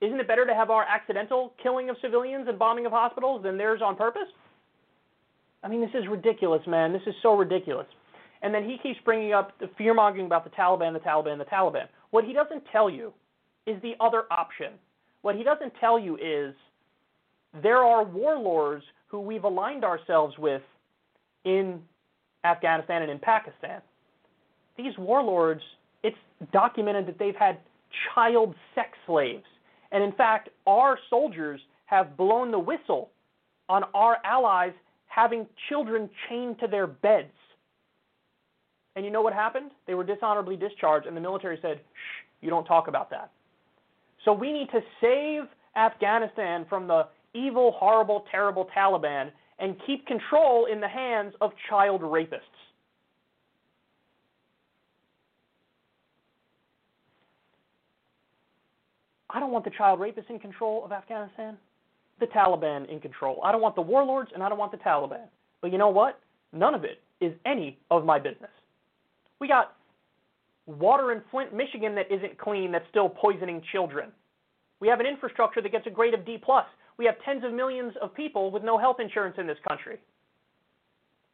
isn't 0.00 0.18
it 0.18 0.28
better 0.28 0.46
to 0.46 0.54
have 0.54 0.70
our 0.70 0.84
accidental 0.84 1.54
killing 1.62 1.88
of 1.88 1.96
civilians 2.02 2.46
and 2.48 2.58
bombing 2.58 2.84
of 2.86 2.92
hospitals 2.92 3.42
than 3.42 3.56
theirs 3.56 3.80
on 3.82 3.96
purpose? 3.96 4.28
I 5.62 5.68
mean, 5.68 5.80
this 5.80 5.90
is 5.94 6.06
ridiculous, 6.10 6.60
man. 6.66 6.92
This 6.92 7.02
is 7.06 7.14
so 7.22 7.34
ridiculous. 7.34 7.86
And 8.42 8.52
then 8.52 8.64
he 8.64 8.76
keeps 8.82 8.98
bringing 9.04 9.32
up 9.32 9.58
the 9.58 9.70
fear 9.78 9.94
mongering 9.94 10.26
about 10.26 10.44
the 10.44 10.50
Taliban, 10.50 10.92
the 10.92 11.00
Taliban, 11.00 11.38
the 11.38 11.46
Taliban. 11.46 11.86
What 12.10 12.24
he 12.24 12.34
doesn't 12.34 12.62
tell 12.70 12.90
you 12.90 13.14
is 13.66 13.80
the 13.80 13.94
other 14.00 14.24
option. 14.30 14.72
What 15.22 15.36
he 15.36 15.42
doesn't 15.42 15.72
tell 15.80 15.98
you 15.98 16.16
is 16.16 16.54
there 17.62 17.78
are 17.78 18.04
warlords 18.04 18.84
who 19.08 19.20
we've 19.20 19.44
aligned 19.44 19.84
ourselves 19.84 20.36
with 20.38 20.62
in 21.44 21.80
Afghanistan 22.44 23.02
and 23.02 23.10
in 23.10 23.18
Pakistan. 23.18 23.80
These 24.76 24.96
warlords, 24.98 25.62
it's 26.02 26.16
documented 26.52 27.06
that 27.06 27.18
they've 27.18 27.36
had 27.36 27.58
child 28.14 28.54
sex 28.74 28.90
slaves. 29.06 29.44
And 29.92 30.02
in 30.02 30.12
fact, 30.12 30.48
our 30.66 30.98
soldiers 31.08 31.60
have 31.86 32.16
blown 32.16 32.50
the 32.50 32.58
whistle 32.58 33.10
on 33.68 33.84
our 33.94 34.18
allies 34.24 34.72
having 35.06 35.46
children 35.68 36.10
chained 36.28 36.58
to 36.58 36.66
their 36.66 36.88
beds. 36.88 37.28
And 38.96 39.04
you 39.04 39.10
know 39.10 39.22
what 39.22 39.32
happened? 39.32 39.70
They 39.86 39.94
were 39.94 40.04
dishonorably 40.04 40.56
discharged, 40.56 41.06
and 41.06 41.16
the 41.16 41.20
military 41.20 41.58
said, 41.62 41.78
shh, 41.78 42.24
you 42.40 42.50
don't 42.50 42.64
talk 42.64 42.88
about 42.88 43.10
that. 43.10 43.30
So 44.24 44.32
we 44.32 44.52
need 44.52 44.70
to 44.70 44.80
save 45.00 45.44
Afghanistan 45.76 46.66
from 46.68 46.86
the 46.88 47.06
evil, 47.34 47.72
horrible, 47.78 48.24
terrible 48.30 48.68
Taliban 48.76 49.30
and 49.58 49.76
keep 49.86 50.06
control 50.06 50.66
in 50.66 50.80
the 50.80 50.88
hands 50.88 51.34
of 51.40 51.52
child 51.68 52.00
rapists. 52.00 52.40
I 59.30 59.40
don't 59.40 59.50
want 59.50 59.64
the 59.64 59.70
child 59.70 59.98
rapists 59.98 60.30
in 60.30 60.38
control 60.38 60.84
of 60.84 60.92
Afghanistan, 60.92 61.56
the 62.20 62.26
Taliban 62.26 62.88
in 62.88 63.00
control. 63.00 63.40
I 63.44 63.50
don't 63.50 63.60
want 63.60 63.74
the 63.74 63.82
warlords 63.82 64.30
and 64.32 64.42
I 64.42 64.48
don't 64.48 64.58
want 64.58 64.70
the 64.70 64.78
Taliban. 64.78 65.26
But 65.60 65.72
you 65.72 65.78
know 65.78 65.88
what? 65.88 66.20
None 66.52 66.74
of 66.74 66.84
it 66.84 67.00
is 67.20 67.32
any 67.44 67.78
of 67.90 68.04
my 68.04 68.18
business. 68.18 68.50
We 69.40 69.48
got 69.48 69.74
water 70.66 71.12
in 71.12 71.20
Flint, 71.30 71.52
Michigan 71.52 71.94
that 71.96 72.10
isn't 72.12 72.38
clean 72.38 72.70
that's 72.70 72.86
still 72.90 73.08
poisoning 73.08 73.60
children. 73.72 74.10
We 74.80 74.88
have 74.88 75.00
an 75.00 75.06
infrastructure 75.06 75.60
that 75.62 75.72
gets 75.72 75.86
a 75.86 75.90
grade 75.90 76.14
of 76.14 76.24
D 76.24 76.38
plus. 76.42 76.66
We 76.98 77.04
have 77.06 77.16
tens 77.24 77.44
of 77.44 77.52
millions 77.52 77.94
of 78.00 78.14
people 78.14 78.50
with 78.50 78.62
no 78.62 78.78
health 78.78 78.96
insurance 79.00 79.36
in 79.38 79.46
this 79.46 79.58
country. 79.66 79.98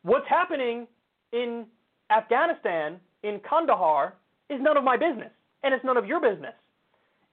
What's 0.03 0.28
happening 0.28 0.87
in 1.32 1.66
Afghanistan, 2.11 2.99
in 3.23 3.41
Kandahar, 3.49 4.15
is 4.49 4.61
none 4.61 4.77
of 4.77 4.85
my 4.85 4.97
business, 4.97 5.31
and 5.62 5.74
it's 5.74 5.85
none 5.85 5.97
of 5.97 6.07
your 6.07 6.20
business. 6.20 6.55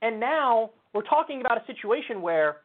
And 0.01 0.19
now 0.19 0.71
we're 0.93 1.03
talking 1.03 1.41
about 1.41 1.57
a 1.57 1.65
situation 1.65 2.21
where 2.21 2.57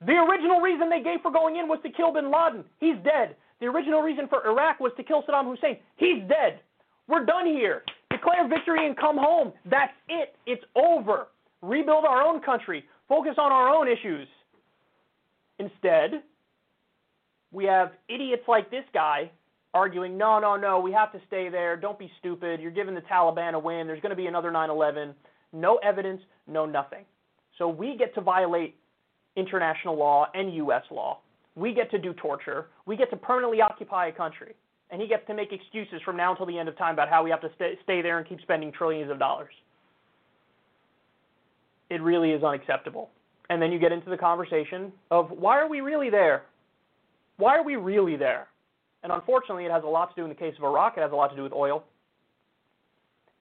the 0.00 0.12
original 0.12 0.60
reason 0.60 0.90
they 0.90 1.02
gave 1.02 1.20
for 1.22 1.30
going 1.30 1.56
in 1.56 1.68
was 1.68 1.78
to 1.84 1.90
kill 1.90 2.12
bin 2.12 2.30
Laden. 2.32 2.64
He's 2.80 2.96
dead. 3.04 3.36
The 3.60 3.66
original 3.66 4.02
reason 4.02 4.26
for 4.28 4.46
Iraq 4.46 4.80
was 4.80 4.92
to 4.96 5.02
kill 5.02 5.22
Saddam 5.22 5.48
Hussein. 5.48 5.78
He's 5.96 6.20
dead. 6.28 6.60
We're 7.08 7.24
done 7.24 7.46
here. 7.46 7.82
Declare 8.10 8.48
victory 8.48 8.86
and 8.86 8.96
come 8.96 9.16
home. 9.16 9.52
That's 9.64 9.92
it. 10.08 10.34
It's 10.46 10.64
over. 10.74 11.28
Rebuild 11.62 12.04
our 12.04 12.22
own 12.22 12.42
country. 12.42 12.84
Focus 13.08 13.34
on 13.38 13.52
our 13.52 13.68
own 13.68 13.88
issues. 13.88 14.26
Instead, 15.58 16.22
we 17.52 17.64
have 17.64 17.92
idiots 18.08 18.42
like 18.48 18.70
this 18.70 18.84
guy 18.92 19.30
arguing, 19.74 20.16
no, 20.16 20.38
no, 20.38 20.56
no, 20.56 20.78
we 20.78 20.92
have 20.92 21.12
to 21.12 21.20
stay 21.26 21.48
there. 21.48 21.76
Don't 21.76 21.98
be 21.98 22.10
stupid. 22.20 22.60
You're 22.60 22.70
giving 22.70 22.94
the 22.94 23.02
Taliban 23.02 23.54
a 23.54 23.58
win. 23.58 23.86
There's 23.86 24.00
going 24.00 24.10
to 24.10 24.16
be 24.16 24.26
another 24.26 24.50
9 24.50 24.70
11. 24.70 25.14
No 25.52 25.76
evidence, 25.76 26.22
no 26.46 26.64
nothing. 26.64 27.04
So 27.58 27.68
we 27.68 27.96
get 27.96 28.14
to 28.14 28.20
violate 28.20 28.76
international 29.36 29.96
law 29.96 30.28
and 30.34 30.54
U.S. 30.54 30.82
law. 30.90 31.18
We 31.56 31.74
get 31.74 31.90
to 31.90 31.98
do 31.98 32.12
torture. 32.14 32.66
We 32.86 32.96
get 32.96 33.10
to 33.10 33.16
permanently 33.16 33.60
occupy 33.60 34.08
a 34.08 34.12
country. 34.12 34.54
And 34.90 35.00
he 35.00 35.08
gets 35.08 35.26
to 35.26 35.34
make 35.34 35.52
excuses 35.52 36.00
from 36.04 36.16
now 36.16 36.32
until 36.32 36.46
the 36.46 36.58
end 36.58 36.68
of 36.68 36.76
time 36.78 36.94
about 36.94 37.08
how 37.08 37.24
we 37.24 37.30
have 37.30 37.40
to 37.40 37.50
stay, 37.56 37.78
stay 37.82 38.02
there 38.02 38.18
and 38.18 38.28
keep 38.28 38.40
spending 38.42 38.70
trillions 38.70 39.10
of 39.10 39.18
dollars. 39.18 39.52
It 41.90 42.00
really 42.00 42.30
is 42.30 42.42
unacceptable. 42.42 43.10
And 43.50 43.60
then 43.60 43.72
you 43.72 43.78
get 43.78 43.92
into 43.92 44.10
the 44.10 44.16
conversation 44.16 44.92
of 45.10 45.30
why 45.30 45.58
are 45.58 45.68
we 45.68 45.80
really 45.80 46.10
there? 46.10 46.44
Why 47.36 47.56
are 47.56 47.64
we 47.64 47.76
really 47.76 48.16
there? 48.16 48.48
And 49.02 49.12
unfortunately, 49.12 49.66
it 49.66 49.70
has 49.70 49.84
a 49.84 49.88
lot 49.88 50.14
to 50.14 50.20
do 50.20 50.22
in 50.24 50.30
the 50.30 50.34
case 50.34 50.54
of 50.56 50.64
Iraq, 50.64 50.94
it 50.96 51.00
has 51.00 51.12
a 51.12 51.16
lot 51.16 51.28
to 51.28 51.36
do 51.36 51.42
with 51.42 51.52
oil. 51.52 51.84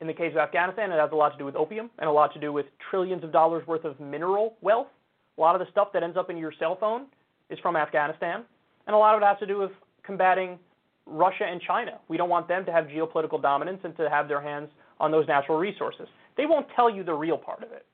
In 0.01 0.07
the 0.07 0.13
case 0.13 0.31
of 0.31 0.37
Afghanistan, 0.37 0.91
it 0.91 0.99
has 0.99 1.11
a 1.13 1.15
lot 1.15 1.29
to 1.29 1.37
do 1.37 1.45
with 1.45 1.55
opium 1.55 1.89
and 1.99 2.09
a 2.09 2.11
lot 2.11 2.33
to 2.33 2.39
do 2.39 2.51
with 2.51 2.65
trillions 2.89 3.23
of 3.23 3.31
dollars 3.31 3.65
worth 3.65 3.85
of 3.85 3.97
mineral 4.01 4.55
wealth. 4.61 4.87
A 5.37 5.41
lot 5.41 5.55
of 5.55 5.65
the 5.65 5.71
stuff 5.71 5.93
that 5.93 6.03
ends 6.03 6.17
up 6.17 6.29
in 6.29 6.35
your 6.35 6.51
cell 6.59 6.75
phone 6.77 7.05
is 7.49 7.57
from 7.59 7.77
Afghanistan. 7.77 8.43
And 8.85 8.95
a 8.95 8.99
lot 8.99 9.15
of 9.15 9.21
it 9.21 9.25
has 9.25 9.39
to 9.39 9.45
do 9.45 9.59
with 9.59 9.71
combating 10.03 10.59
Russia 11.05 11.45
and 11.45 11.61
China. 11.61 11.99
We 12.09 12.17
don't 12.17 12.29
want 12.29 12.49
them 12.49 12.65
to 12.65 12.71
have 12.73 12.85
geopolitical 12.85 13.41
dominance 13.41 13.79
and 13.83 13.95
to 13.95 14.09
have 14.09 14.27
their 14.27 14.41
hands 14.41 14.69
on 14.99 15.11
those 15.11 15.27
natural 15.27 15.57
resources. 15.57 16.07
They 16.35 16.45
won't 16.45 16.67
tell 16.75 16.89
you 16.89 17.03
the 17.03 17.13
real 17.13 17.37
part 17.37 17.63
of 17.63 17.71
it. 17.71 17.85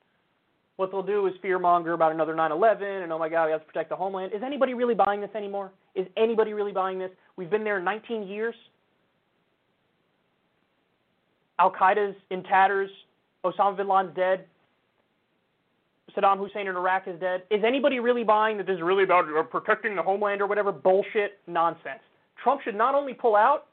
What 0.80 0.92
they'll 0.92 1.04
do 1.04 1.28
is 1.28 1.34
fearmonger 1.44 1.94
about 1.94 2.14
another 2.14 2.34
9/11 2.34 3.04
and 3.04 3.12
oh 3.12 3.20
my 3.20 3.28
God, 3.28 3.48
we 3.48 3.52
have 3.52 3.60
to 3.60 3.68
protect 3.68 3.90
the 3.90 3.98
homeland. 3.98 4.32
Is 4.32 4.42
anybody 4.42 4.74
really 4.74 4.96
buying 4.96 5.20
this 5.20 5.30
anymore? 5.36 5.74
Is 5.94 6.08
anybody 6.16 6.54
really 6.54 6.72
buying 6.72 6.98
this? 6.98 7.12
We've 7.36 7.50
been 7.50 7.66
there 7.66 7.82
19 7.82 8.24
years. 8.24 8.56
Al 11.60 11.70
Qaeda's 11.70 12.16
in 12.30 12.44
tatters. 12.44 12.90
Osama 13.44 13.76
bin 13.76 13.90
Laden's 13.90 14.16
dead. 14.16 14.46
Saddam 16.16 16.38
Hussein 16.38 16.66
in 16.66 16.78
Iraq 16.78 17.10
is 17.10 17.20
dead. 17.20 17.44
Is 17.52 17.62
anybody 17.66 18.00
really 18.00 18.24
buying 18.24 18.56
that 18.56 18.66
this 18.66 18.78
is 18.78 18.82
really 18.82 19.04
about 19.04 19.26
uh, 19.38 19.44
protecting 19.44 19.98
the 19.98 20.02
homeland 20.02 20.42
or 20.42 20.48
whatever 20.48 20.72
bullshit 20.72 21.40
nonsense? 21.46 22.00
Trump 22.42 22.62
should 22.62 22.76
not 22.76 22.96
only 22.96 23.14
pull 23.14 23.36
out, 23.36 23.66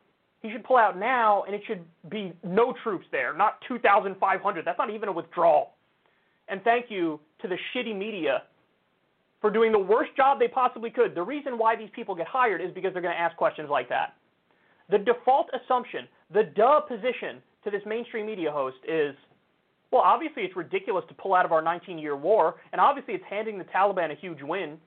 he 0.43 0.51
should 0.51 0.65
pull 0.65 0.77
out 0.77 0.99
now, 0.99 1.45
and 1.45 1.55
it 1.55 1.63
should 1.69 1.85
be 2.11 2.33
no 2.43 2.75
troops 2.83 3.07
there, 3.13 3.33
not 3.33 3.59
2,500. 3.69 4.65
That's 4.65 4.77
not 4.77 4.91
even 4.91 5.09
a 5.09 5.13
withdrawal. 5.13 5.76
And 6.49 6.63
thank 6.63 6.87
you 6.91 7.21
to 7.43 7.49
the 7.49 7.57
shitty 7.75 7.97
media 7.97 8.43
for 9.41 9.51
doing 9.51 9.73
the 9.73 9.79
worst 9.79 10.17
job 10.17 10.39
they 10.39 10.49
possibly 10.49 10.91
could. 10.91 11.15
The 11.15 11.23
reason 11.23 11.59
why 11.59 11.77
these 11.77 11.91
people 11.95 12.15
get 12.15 12.27
hired 12.27 12.61
is 12.61 12.71
because 12.75 12.93
they're 12.93 13.03
going 13.03 13.15
to 13.15 13.21
ask 13.21 13.37
questions 13.37 13.69
like 13.71 13.89
that. 13.89 14.15
The 14.91 14.99
default 14.99 15.49
assumption, 15.53 16.07
the 16.33 16.45
duh 16.55 16.81
position 16.81 17.43
to 17.65 17.71
this 17.71 17.83
mainstream 17.85 18.27
media 18.27 18.51
host 18.51 18.77
is 18.89 19.15
well, 19.93 20.03
obviously 20.03 20.43
it's 20.43 20.57
ridiculous 20.57 21.05
to 21.09 21.15
pull 21.15 21.35
out 21.35 21.45
of 21.45 21.53
our 21.53 21.63
19 21.63 21.99
year 21.99 22.17
war, 22.17 22.57
and 22.73 22.81
obviously 22.81 23.15
it's 23.15 23.25
handing 23.29 23.57
the 23.57 23.65
Taliban 23.65 24.11
a 24.11 24.15
huge 24.15 24.43
win. 24.43 24.79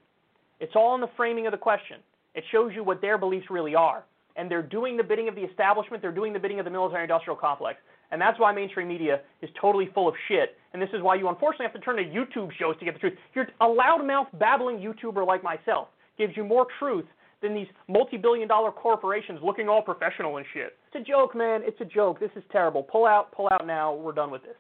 It's 0.60 0.74
all 0.76 0.94
in 0.96 1.02
the 1.02 1.10
framing 1.16 1.48
of 1.48 1.52
the 1.52 1.58
question. 1.58 1.98
It 2.36 2.44
shows 2.52 2.74
you 2.76 2.84
what 2.84 3.02
their 3.02 3.18
beliefs 3.18 3.48
really 3.50 3.76
are. 3.76 4.04
And 4.36 4.52
they're 4.52 4.62
doing 4.62 4.98
the 4.98 5.04
bidding 5.04 5.28
of 5.28 5.36
the 5.36 5.42
establishment, 5.42 6.02
they're 6.02 6.12
doing 6.12 6.34
the 6.34 6.40
bidding 6.40 6.60
of 6.60 6.66
the 6.66 6.72
military 6.72 7.04
industrial 7.04 7.36
complex. 7.36 7.80
And 8.12 8.20
that's 8.20 8.40
why 8.40 8.52
mainstream 8.52 8.88
media 8.88 9.22
is 9.42 9.50
totally 9.60 9.90
full 9.94 10.08
of 10.08 10.16
shit. 10.28 10.58
And 10.74 10.82
this 10.82 10.90
is 10.94 11.02
why 11.02 11.16
you 11.16 11.30
unfortunately 11.30 11.66
have 11.66 11.74
to 11.74 11.80
turn 11.80 11.98
to 11.98 12.04
YouTube 12.04 12.52
shows 12.60 12.78
to 12.80 12.86
get 12.86 12.94
the 12.96 13.00
truth. 13.00 13.14
You're 13.34 13.48
a 13.62 13.66
loudmouth, 13.66 14.28
babbling 14.40 14.78
YouTuber 14.78 15.26
like 15.26 15.44
myself 15.44 15.88
gives 16.18 16.36
you 16.36 16.44
more 16.44 16.68
truth 16.78 17.06
than 17.42 17.56
these 17.56 17.68
multi-billion 17.88 18.48
dollar 18.48 18.72
corporations 18.72 19.40
looking 19.42 19.70
all 19.70 19.82
professional 19.82 20.38
and 20.38 20.46
shit. 20.54 20.76
It's 20.94 21.08
a 21.08 21.10
joke, 21.10 21.36
man. 21.36 21.62
It's 21.64 21.80
a 21.82 21.86
joke. 21.86 22.20
This 22.20 22.32
is 22.36 22.44
terrible. 22.52 22.84
Pull 22.84 23.06
out, 23.06 23.32
pull 23.32 23.48
out 23.52 23.66
now. 23.66 23.94
We're 23.94 24.12
done 24.12 24.30
with 24.30 24.44
this. 24.44 24.56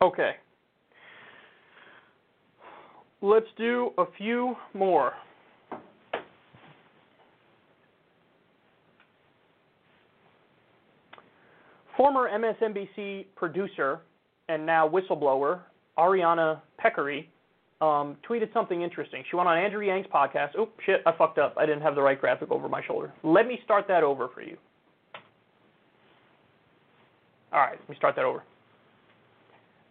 Okay. 0.00 0.32
Let's 3.20 3.46
do 3.56 3.90
a 3.98 4.04
few 4.16 4.54
more. 4.74 5.12
Former 11.96 12.28
MSNBC 12.30 13.26
producer 13.34 14.00
and 14.48 14.64
now 14.64 14.88
whistleblower 14.88 15.60
Ariana 15.98 16.60
Pekary 16.80 17.26
um, 17.80 18.16
tweeted 18.28 18.52
something 18.52 18.82
interesting. 18.82 19.24
She 19.28 19.36
went 19.36 19.48
on 19.48 19.58
Andrew 19.58 19.84
Yang's 19.84 20.06
podcast. 20.06 20.50
Oh, 20.56 20.68
shit, 20.86 21.00
I 21.06 21.12
fucked 21.18 21.38
up. 21.38 21.54
I 21.56 21.66
didn't 21.66 21.82
have 21.82 21.96
the 21.96 22.02
right 22.02 22.20
graphic 22.20 22.52
over 22.52 22.68
my 22.68 22.84
shoulder. 22.86 23.12
Let 23.24 23.48
me 23.48 23.58
start 23.64 23.86
that 23.88 24.04
over 24.04 24.28
for 24.32 24.42
you. 24.42 24.56
All 27.52 27.60
right, 27.60 27.78
let 27.80 27.88
me 27.88 27.96
start 27.96 28.14
that 28.14 28.24
over. 28.24 28.44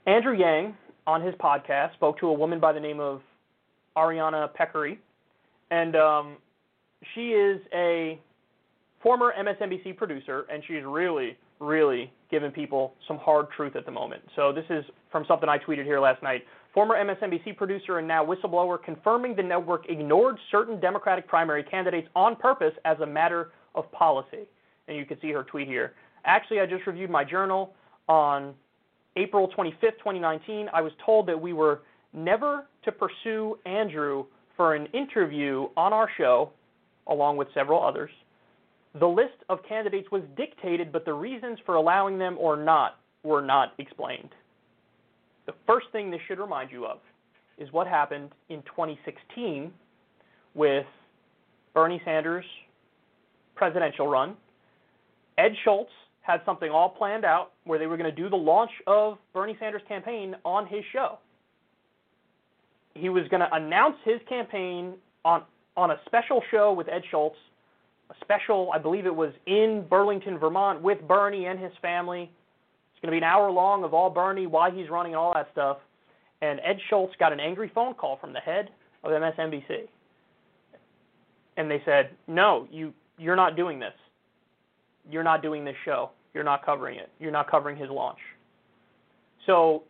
Andrew 0.08 0.34
Yang 0.34 0.74
on 1.06 1.22
his 1.22 1.36
podcast 1.36 1.94
spoke 1.94 2.18
to 2.20 2.28
a 2.28 2.34
woman 2.34 2.62
by 2.62 2.72
the 2.72 2.80
name 2.80 3.02
of 3.02 3.22
Ariana 3.98 4.50
Pekary, 4.56 4.98
and 5.70 5.98
um, 5.98 6.38
she 7.14 7.32
is 7.32 7.60
a 7.74 8.18
former 9.04 9.34
MSNBC 9.38 9.98
producer, 9.98 10.46
and 10.50 10.64
she's 10.66 10.84
really, 10.86 11.38
really 11.60 12.10
giving 12.32 12.52
people 12.52 12.94
some 13.06 13.18
hard 13.18 13.48
truth 13.52 13.76
at 13.76 13.86
the 13.86 13.92
moment. 13.92 14.22
So 14.38 14.54
this 14.54 14.64
is 14.70 14.86
from 15.12 15.26
something 15.28 15.50
I 15.50 15.58
tweeted 15.58 15.84
here 15.84 16.00
last 16.00 16.24
night. 16.24 16.46
Former 16.74 16.96
MSNBC 16.96 17.58
producer 17.58 17.98
and 17.98 18.08
now 18.08 18.26
whistleblower 18.26 18.82
confirming 18.82 19.36
the 19.36 19.44
network 19.44 19.90
ignored 19.90 20.38
certain 20.52 20.80
Democratic 20.80 21.28
primary 21.28 21.64
candidates 21.64 22.08
on 22.16 22.38
purpose 22.38 22.74
as 22.86 22.98
a 23.02 23.06
matter 23.06 23.52
of 23.76 23.92
policy. 23.92 24.48
And 24.88 24.96
you 24.96 25.06
can 25.06 25.20
see 25.20 25.34
her 25.34 25.44
tweet 25.44 25.68
here. 25.68 25.96
Actually, 26.24 26.62
I 26.62 26.66
just 26.66 26.88
reviewed 26.88 27.10
my 27.10 27.26
journal 27.26 27.74
on 28.08 28.54
April 29.18 29.50
25th, 29.58 29.98
2019. 30.00 30.70
I 30.74 30.82
was 30.82 30.92
told 31.06 31.28
that 31.28 31.40
we 31.40 31.54
were 31.54 31.82
never 32.14 32.68
to 32.86 32.92
pursue 32.92 33.58
Andrew 33.66 34.26
for 34.56 34.76
an 34.76 34.88
interview 34.94 35.68
on 35.76 35.92
our 35.92 36.10
show, 36.18 36.52
along 37.08 37.38
with 37.38 37.48
several 37.54 37.84
others. 37.84 38.12
The 39.00 39.08
list 39.08 39.36
of 39.50 39.60
candidates 39.68 40.08
was 40.12 40.24
dictated, 40.36 40.92
but 40.92 41.06
the 41.06 41.14
reasons 41.14 41.60
for 41.66 41.76
allowing 41.76 42.18
them 42.18 42.38
or 42.40 42.56
not 42.56 42.98
were 43.24 43.42
not 43.42 43.74
explained. 43.78 44.30
The 45.46 45.54
first 45.66 45.88
thing 45.92 46.12
this 46.12 46.22
should 46.28 46.40
remind 46.40 46.72
you 46.72 46.86
of 46.86 47.00
is 47.58 47.72
what 47.72 47.88
happened 47.88 48.32
in 48.50 48.62
2016 48.64 49.72
with 50.54 50.86
Bernie 51.74 52.02
Sanders' 52.06 52.46
presidential 53.56 54.08
run. 54.08 54.36
Ed 55.38 55.52
Schultz 55.64 55.92
had 56.28 56.42
something 56.46 56.70
all 56.70 56.90
planned 56.90 57.24
out 57.24 57.54
where 57.64 57.80
they 57.80 57.88
were 57.88 57.96
going 57.96 58.14
to 58.14 58.16
do 58.16 58.30
the 58.30 58.36
launch 58.36 58.72
of 58.86 59.18
Bernie 59.34 59.56
Sanders' 59.60 59.82
campaign 59.88 60.36
on 60.44 60.68
his 60.68 60.84
show. 60.92 61.20
He 62.94 63.08
was 63.08 63.24
going 63.30 63.40
to 63.40 63.54
announce 63.56 63.96
his 64.04 64.20
campaign 64.28 64.96
on 65.24 65.44
on 65.78 65.92
a 65.92 66.00
special 66.08 66.42
show 66.50 66.74
with 66.74 66.90
Ed 66.90 67.04
Schultz, 67.12 67.36
a 68.10 68.16
special, 68.22 68.72
I 68.74 68.80
believe 68.80 69.06
it 69.06 69.16
was 69.16 69.32
in 69.46 69.86
Burlington, 69.88 70.40
Vermont, 70.40 70.82
with 70.82 70.98
Bernie 71.08 71.46
and 71.46 71.60
his 71.60 71.72
family. 71.84 72.24
It's 72.24 73.00
going 73.00 73.10
to 73.10 73.12
be 73.12 73.18
an 73.18 73.24
hour 73.24 73.52
long 73.52 73.84
of 73.84 73.94
all 73.94 74.10
Bernie, 74.10 74.48
why 74.48 74.72
he's 74.72 74.90
running, 74.90 75.14
and 75.14 75.20
all 75.20 75.34
that 75.36 75.50
stuff. 75.52 75.78
And 76.42 76.60
Ed 76.66 76.78
Schultz 76.90 77.14
got 77.20 77.32
an 77.32 77.40
angry 77.40 77.72
phone 77.76 77.94
call 77.94 78.18
from 78.18 78.34
the 78.34 78.40
head 78.40 78.72
of 79.04 79.12
MSNBC, 79.12 79.88
and 81.58 81.70
they 81.70 81.82
said, 81.86 82.10
"No, 82.26 82.68
you 82.72 82.92
you're 83.20 83.36
not 83.36 83.56
doing 83.56 83.78
this. 83.80 83.94
You're 85.10 85.24
not 85.24 85.44
doing 85.44 85.64
this 85.64 85.76
show. 85.86 86.10
You're 86.34 86.44
not 86.44 86.66
covering 86.66 87.00
it. 87.00 87.10
You're 87.20 87.32
not 87.32 87.50
covering 87.50 87.78
his 87.78 87.90
launch." 87.90 88.20
So 89.46 89.84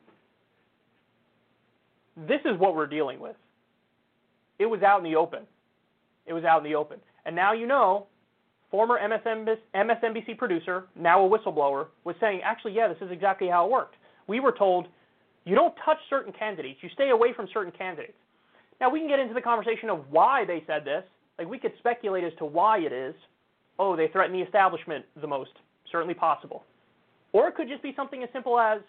this 2.16 2.42
is 2.46 2.58
what 2.58 2.76
we're 2.76 2.88
dealing 2.88 3.20
with. 3.20 3.36
It 4.60 4.66
was 4.66 4.82
out 4.82 4.98
in 5.00 5.04
the 5.04 5.16
open. 5.16 5.46
It 6.26 6.34
was 6.34 6.44
out 6.44 6.60
in 6.60 6.64
the 6.64 6.76
open. 6.76 7.00
And 7.26 7.36
now 7.36 7.54
you 7.54 7.68
know, 7.68 8.08
former 8.72 9.00
MSNBC 9.00 10.38
producer, 10.38 10.86
now 10.96 11.24
a 11.24 11.30
whistleblower, 11.30 11.88
was 12.04 12.16
saying, 12.20 12.42
actually, 12.44 12.74
yeah, 12.74 12.88
this 12.88 12.98
is 13.02 13.12
exactly 13.12 13.48
how 13.48 13.66
it 13.66 13.72
worked. 13.72 13.96
We 14.28 14.40
were 14.40 14.52
told, 14.52 14.88
you 15.46 15.56
don't 15.56 15.76
touch 15.86 15.98
certain 16.10 16.34
candidates, 16.34 16.80
you 16.82 16.90
stay 16.94 17.12
away 17.12 17.34
from 17.34 17.48
certain 17.54 17.72
candidates. 17.72 18.18
Now, 18.82 18.90
we 18.90 19.00
can 19.00 19.08
get 19.08 19.20
into 19.20 19.34
the 19.34 19.42
conversation 19.42 19.90
of 19.90 20.06
why 20.12 20.44
they 20.46 20.64
said 20.68 20.86
this. 20.86 21.04
Like, 21.38 21.48
we 21.48 21.60
could 21.60 21.74
speculate 21.80 22.24
as 22.24 22.34
to 22.40 22.46
why 22.46 22.80
it 22.80 22.92
is. 22.92 23.16
Oh, 23.80 23.96
they 23.96 24.08
threaten 24.08 24.36
the 24.36 24.42
establishment 24.42 25.06
the 25.22 25.28
most. 25.28 25.52
Certainly 25.92 26.16
possible. 26.16 26.64
Or 27.34 27.48
it 27.48 27.56
could 27.56 27.68
just 27.68 27.84
be 27.84 27.94
something 27.96 28.24
as 28.24 28.30
simple 28.34 28.60
as, 28.60 28.82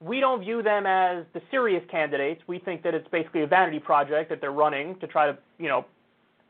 we 0.00 0.20
don't 0.20 0.40
view 0.40 0.62
them 0.62 0.86
as 0.86 1.24
the 1.34 1.42
serious 1.50 1.82
candidates. 1.90 2.40
We 2.46 2.58
think 2.60 2.82
that 2.84 2.94
it's 2.94 3.08
basically 3.08 3.42
a 3.42 3.46
vanity 3.46 3.80
project 3.80 4.30
that 4.30 4.40
they're 4.40 4.52
running 4.52 4.98
to 5.00 5.06
try 5.06 5.26
to, 5.26 5.36
you 5.58 5.68
know, 5.68 5.84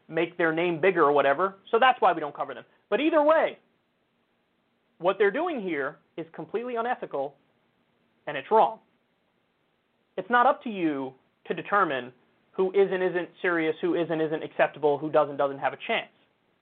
make 0.08 0.36
their 0.36 0.52
name 0.52 0.80
bigger 0.80 1.04
or 1.04 1.12
whatever. 1.12 1.56
So 1.70 1.78
that's 1.78 2.00
why 2.00 2.12
we 2.12 2.20
don't 2.20 2.34
cover 2.34 2.54
them. 2.54 2.64
But 2.90 3.00
either 3.00 3.22
way, 3.22 3.58
what 4.98 5.16
they're 5.18 5.30
doing 5.30 5.62
here 5.62 5.96
is 6.16 6.26
completely 6.32 6.76
unethical 6.76 7.34
and 8.26 8.36
it's 8.36 8.50
wrong. 8.50 8.78
It's 10.16 10.28
not 10.28 10.46
up 10.46 10.62
to 10.64 10.70
you 10.70 11.14
to 11.46 11.54
determine 11.54 12.12
who 12.52 12.70
is 12.72 12.88
and 12.90 13.02
isn't 13.02 13.28
serious, 13.40 13.76
who 13.80 13.94
is 13.94 14.08
and 14.10 14.20
isn't 14.20 14.42
acceptable, 14.42 14.98
who 14.98 15.10
does 15.10 15.28
and 15.28 15.38
doesn't 15.38 15.58
have 15.58 15.72
a 15.72 15.78
chance. 15.86 16.10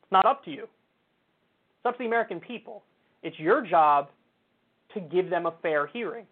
It's 0.02 0.12
not 0.12 0.26
up 0.26 0.44
to 0.44 0.50
you. 0.50 0.64
It's 0.64 1.86
up 1.86 1.94
to 1.94 1.98
the 1.98 2.06
American 2.06 2.38
people. 2.38 2.82
It's 3.26 3.40
your 3.40 3.60
job 3.60 4.10
to 4.94 5.00
give 5.00 5.30
them 5.30 5.46
a 5.46 5.54
fair 5.60 5.88
hearing. 5.88 6.26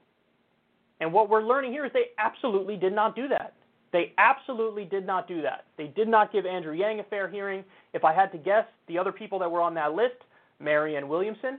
And 1.00 1.12
what 1.12 1.28
we're 1.28 1.42
learning 1.42 1.72
here 1.72 1.84
is 1.84 1.90
they 1.92 2.10
absolutely 2.18 2.76
did 2.76 2.92
not 2.92 3.16
do 3.16 3.26
that. 3.26 3.54
They 3.92 4.12
absolutely 4.16 4.84
did 4.84 5.04
not 5.04 5.26
do 5.26 5.42
that. 5.42 5.64
They 5.76 5.88
did 5.88 6.06
not 6.06 6.32
give 6.32 6.46
Andrew 6.46 6.72
Yang 6.72 7.00
a 7.00 7.02
fair 7.04 7.28
hearing. 7.28 7.64
If 7.94 8.04
I 8.04 8.14
had 8.14 8.30
to 8.30 8.38
guess, 8.38 8.64
the 8.86 8.96
other 8.96 9.10
people 9.10 9.40
that 9.40 9.50
were 9.50 9.60
on 9.60 9.74
that 9.74 9.94
list, 9.94 10.14
Marianne 10.60 11.08
Williamson, 11.08 11.58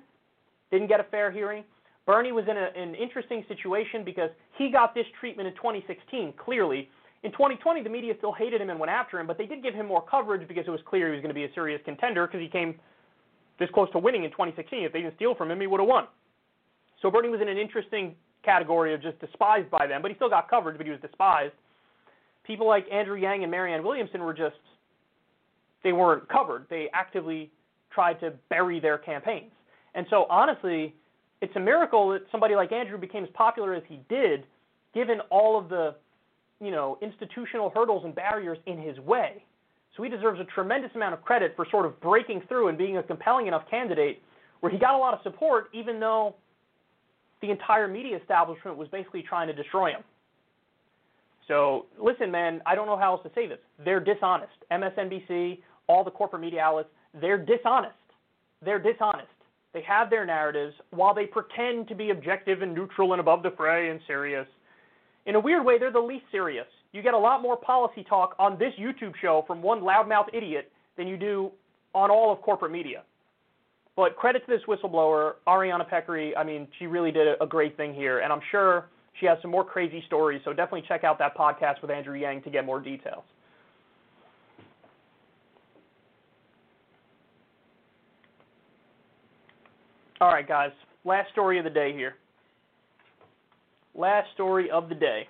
didn't 0.72 0.88
get 0.88 1.02
a 1.02 1.06
fair 1.12 1.32
hearing. 1.32 1.66
Bernie 2.06 2.32
was 2.32 2.46
in 2.50 2.56
a, 2.56 2.70
an 2.82 2.96
interesting 2.96 3.44
situation 3.50 4.06
because 4.06 4.30
he 4.58 4.72
got 4.72 4.96
this 4.96 5.06
treatment 5.20 5.50
in 5.50 5.56
2016, 5.56 6.34
clearly. 6.38 6.90
In 7.24 7.32
2020, 7.34 7.84
the 7.84 7.90
media 7.90 8.14
still 8.20 8.32
hated 8.32 8.62
him 8.62 8.70
and 8.70 8.80
went 8.80 8.92
after 8.92 9.20
him, 9.20 9.28
but 9.28 9.38
they 9.38 9.48
did 9.48 9.62
give 9.62 9.74
him 9.74 9.86
more 9.86 10.02
coverage 10.02 10.48
because 10.48 10.64
it 10.66 10.72
was 10.72 10.82
clear 10.86 11.08
he 11.08 11.12
was 11.14 11.22
going 11.22 11.30
to 11.30 11.36
be 11.36 11.44
a 11.44 11.54
serious 11.54 11.82
contender 11.84 12.26
because 12.26 12.40
he 12.40 12.48
came 12.48 12.80
this 13.60 13.70
close 13.74 13.90
to 13.92 14.00
winning 14.00 14.24
in 14.24 14.32
2016. 14.32 14.84
If 14.84 14.94
they 14.94 15.02
didn't 15.02 15.16
steal 15.16 15.36
from 15.36 15.52
him, 15.52 15.62
he 15.62 15.68
would 15.68 15.80
have 15.80 15.88
won. 15.88 16.06
So 17.02 17.12
Bernie 17.12 17.30
was 17.30 17.42
in 17.42 17.50
an 17.50 17.58
interesting 17.58 18.16
category 18.44 18.94
of 18.94 19.02
just 19.02 19.20
despised 19.20 19.70
by 19.70 19.88
them, 19.88 20.02
but 20.02 20.12
he 20.12 20.16
still 20.16 20.30
got 20.30 20.50
coverage, 20.50 20.78
but 20.78 20.86
he 20.86 20.92
was 20.92 21.02
despised. 21.02 21.54
People 22.46 22.68
like 22.68 22.86
Andrew 22.92 23.16
Yang 23.16 23.44
and 23.44 23.52
Marianne 23.52 23.84
Williamson 23.84 24.22
were 24.22 24.34
just, 24.34 24.56
they 25.84 25.94
weren't 25.94 26.28
covered. 26.30 26.66
They 26.70 26.88
actively 26.94 27.52
tried 27.92 28.20
to 28.20 28.34
bury 28.50 28.80
their 28.80 28.98
campaigns. 28.98 29.52
And 29.96 30.06
so, 30.10 30.26
honestly, 30.30 30.94
it's 31.42 31.56
a 31.56 31.60
miracle 31.60 32.10
that 32.10 32.22
somebody 32.32 32.56
like 32.56 32.72
Andrew 32.72 32.98
became 32.98 33.24
as 33.24 33.30
popular 33.34 33.74
as 33.74 33.84
he 33.88 34.00
did, 34.10 34.46
given 34.94 35.20
all 35.32 35.58
of 35.58 35.70
the, 35.70 35.96
you 36.60 36.72
know, 36.72 36.98
institutional 37.02 37.72
hurdles 37.74 38.04
and 38.06 38.14
barriers 38.14 38.58
in 38.66 38.80
his 38.80 39.00
way. 39.00 39.44
So 39.96 40.04
he 40.04 40.10
deserves 40.10 40.40
a 40.40 40.46
tremendous 40.46 40.92
amount 40.96 41.14
of 41.14 41.22
credit 41.24 41.54
for 41.56 41.66
sort 41.72 41.86
of 41.86 42.00
breaking 42.02 42.42
through 42.48 42.68
and 42.68 42.78
being 42.78 42.98
a 42.98 43.04
compelling 43.04 43.48
enough 43.48 43.64
candidate 43.70 44.22
where 44.60 44.72
he 44.72 44.78
got 44.78 44.96
a 44.96 44.98
lot 44.98 45.14
of 45.14 45.20
support, 45.24 45.70
even 45.74 46.00
though 46.00 46.36
the 47.42 47.52
entire 47.52 47.88
media 47.88 48.18
establishment 48.18 48.78
was 48.78 48.88
basically 48.90 49.22
trying 49.22 49.48
to 49.48 49.54
destroy 49.54 49.92
him. 49.92 50.02
So 51.48 51.86
listen, 52.02 52.32
man, 52.32 52.62
I 52.66 52.76
don't 52.76 52.88
know 52.88 52.98
how 52.98 53.14
else 53.14 53.24
to 53.24 53.32
say 53.36 53.48
this. 53.48 53.60
They're 53.84 54.00
dishonest. 54.00 54.54
MSNBC, 54.72 55.60
all 55.88 56.04
the 56.04 56.12
corporate 56.12 56.42
media 56.42 56.62
outlets, 56.62 56.90
they're 57.20 57.38
dishonest. 57.38 57.94
They're 58.64 58.80
dishonest. 58.80 59.28
They 59.74 59.84
have 59.84 60.10
their 60.10 60.26
narratives 60.26 60.74
while 60.92 61.14
they 61.14 61.26
pretend 61.26 61.88
to 61.90 61.96
be 61.96 62.10
objective 62.10 62.62
and 62.62 62.74
neutral 62.74 63.14
and 63.14 63.20
above 63.20 63.44
the 63.44 63.52
fray 63.52 63.90
and 63.90 64.00
serious. 64.08 64.48
In 65.26 65.36
a 65.36 65.40
weird 65.40 65.66
way, 65.66 65.78
they're 65.78 65.92
the 65.92 66.00
least 66.00 66.26
serious. 66.32 66.68
You 66.96 67.02
get 67.02 67.14
a 67.14 67.18
lot 67.18 67.42
more 67.42 67.58
policy 67.58 68.06
talk 68.08 68.36
on 68.40 68.58
this 68.58 68.72
YouTube 68.80 69.12
show 69.22 69.44
from 69.46 69.62
one 69.62 69.82
loudmouth 69.82 70.34
idiot 70.34 70.72
than 70.98 71.10
you 71.10 71.18
do 71.18 71.52
on 71.94 72.10
all 72.10 72.32
of 72.32 72.42
corporate 72.42 72.72
media. 72.72 73.04
But 73.98 74.16
credit 74.16 74.44
to 74.46 74.52
this 74.52 74.62
whistleblower, 74.66 75.34
Ariana 75.46 75.86
Pekary. 75.90 76.32
I 76.38 76.46
mean, 76.46 76.70
she 76.80 76.88
really 76.88 77.12
did 77.12 77.28
a 77.42 77.46
great 77.46 77.76
thing 77.76 77.94
here, 77.94 78.20
and 78.20 78.32
I'm 78.32 78.40
sure 78.50 78.86
she 79.20 79.26
has 79.26 79.38
some 79.42 79.52
more 79.52 79.66
crazy 79.66 80.06
stories. 80.08 80.42
So 80.46 80.54
definitely 80.54 80.84
check 80.88 81.04
out 81.04 81.20
that 81.20 81.36
podcast 81.36 81.82
with 81.82 81.92
Andrew 81.92 82.18
Yang 82.18 82.44
to 82.44 82.50
get 82.50 82.66
more 82.66 82.80
details. 82.80 83.24
All 90.22 90.30
right, 90.30 90.48
guys. 90.48 90.72
Last 91.04 91.30
story 91.34 91.58
of 91.58 91.66
the 91.66 91.70
day 91.70 91.92
here. 91.92 92.16
Last 93.94 94.30
story 94.34 94.72
of 94.72 94.88
the 94.88 94.96
day. 94.96 95.28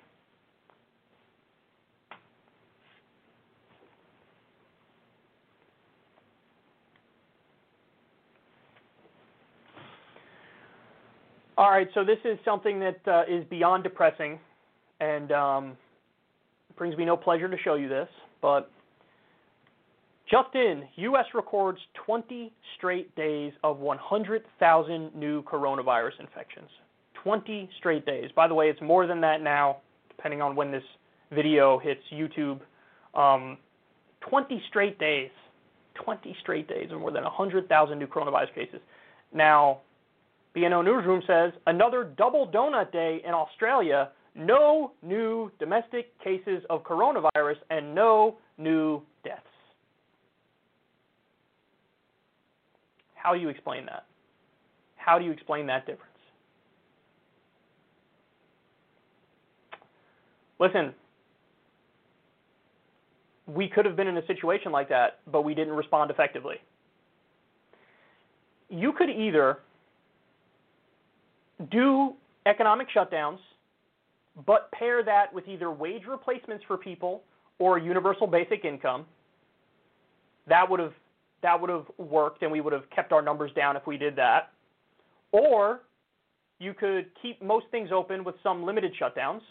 All 11.58 11.70
right, 11.70 11.88
so 11.94 12.04
this 12.04 12.18
is 12.26 12.38
something 12.44 12.82
that 12.82 13.00
uh, 13.08 13.24
is 13.30 13.46
beyond 13.50 13.84
depressing, 13.84 14.40
and 15.00 15.32
um, 15.32 15.78
brings 16.78 16.98
me 16.98 17.06
no 17.06 17.16
pleasure 17.16 17.48
to 17.48 17.58
show 17.64 17.76
you 17.76 17.88
this. 17.88 18.10
But 18.42 18.70
just 20.30 20.54
in, 20.54 20.84
U.S. 20.96 21.26
records 21.34 21.80
20 22.06 22.52
straight 22.78 23.16
days 23.16 23.54
of 23.64 23.78
100,000 23.78 25.16
new 25.16 25.44
coronavirus 25.44 26.20
infections. 26.20 26.70
20 27.24 27.70
straight 27.78 28.06
days. 28.06 28.30
By 28.36 28.48
the 28.50 28.54
way, 28.54 28.70
it's 28.70 28.82
more 28.82 29.08
than 29.08 29.22
that 29.22 29.42
now, 29.42 29.78
depending 30.10 30.42
on 30.42 30.58
when 30.58 30.72
this 30.72 30.84
video 31.32 31.80
hits 31.80 32.02
YouTube. 32.14 32.60
Um, 33.14 33.58
20 34.30 34.62
straight 34.68 35.00
days. 35.00 35.30
20 36.04 36.36
straight 36.42 36.68
days 36.68 36.90
of 36.92 37.00
more 37.00 37.12
than 37.12 37.24
100,000 37.24 37.98
new 37.98 38.08
coronavirus 38.08 38.54
cases. 38.54 38.82
Now, 39.34 39.80
BNO 40.56 40.86
Newsroom 40.86 41.22
says 41.28 41.52
another 41.68 42.06
double 42.18 42.48
donut 42.48 42.92
day 42.92 43.22
in 43.26 43.34
Australia. 43.34 44.10
No 44.36 44.92
new 45.02 45.52
domestic 45.60 46.18
cases 46.24 46.64
of 46.70 46.84
coronavirus 46.84 47.58
and 47.70 47.94
no 47.94 48.38
new 48.58 49.02
deaths. 49.24 49.42
How 53.16 53.34
do 53.34 53.40
you 53.40 53.50
explain 53.50 53.86
that? 53.88 54.06
How 54.96 55.20
do 55.20 55.26
you 55.26 55.32
explain 55.32 55.68
that 55.68 55.86
difference? 55.86 56.12
Listen, 60.60 60.94
we 63.48 63.68
could 63.68 63.86
have 63.86 63.96
been 63.96 64.08
in 64.08 64.18
a 64.18 64.26
situation 64.26 64.72
like 64.72 64.90
that, 64.90 65.20
but 65.32 65.42
we 65.42 65.54
didn't 65.54 65.74
respond 65.74 66.12
effectively. 66.12 66.56
You 68.70 68.94
could 68.94 69.10
either 69.10 69.60
do 71.72 72.14
economic 72.46 72.88
shutdowns, 72.96 73.40
but 74.46 74.72
pair 74.72 75.04
that 75.04 75.34
with 75.34 75.48
either 75.48 75.72
wage 75.72 76.04
replacements 76.08 76.64
for 76.68 76.78
people 76.78 77.24
or 77.60 77.78
universal 77.78 78.28
basic 78.28 78.66
income. 78.66 79.06
That 80.48 80.70
would 80.70 80.80
have 80.80 80.94
that 81.42 81.60
would 81.60 81.70
have 81.70 81.86
worked 81.98 82.42
and 82.42 82.52
we 82.52 82.60
would 82.60 82.74
have 82.74 82.90
kept 82.90 83.12
our 83.12 83.22
numbers 83.22 83.52
down 83.56 83.76
if 83.76 83.86
we 83.86 83.98
did 83.98 84.16
that. 84.16 84.52
Or 85.32 85.82
you 86.60 86.74
could 86.74 87.08
keep 87.22 87.42
most 87.42 87.68
things 87.72 87.90
open 87.92 88.24
with 88.24 88.36
some 88.42 88.64
limited 88.66 88.94
shutdowns 89.00 89.42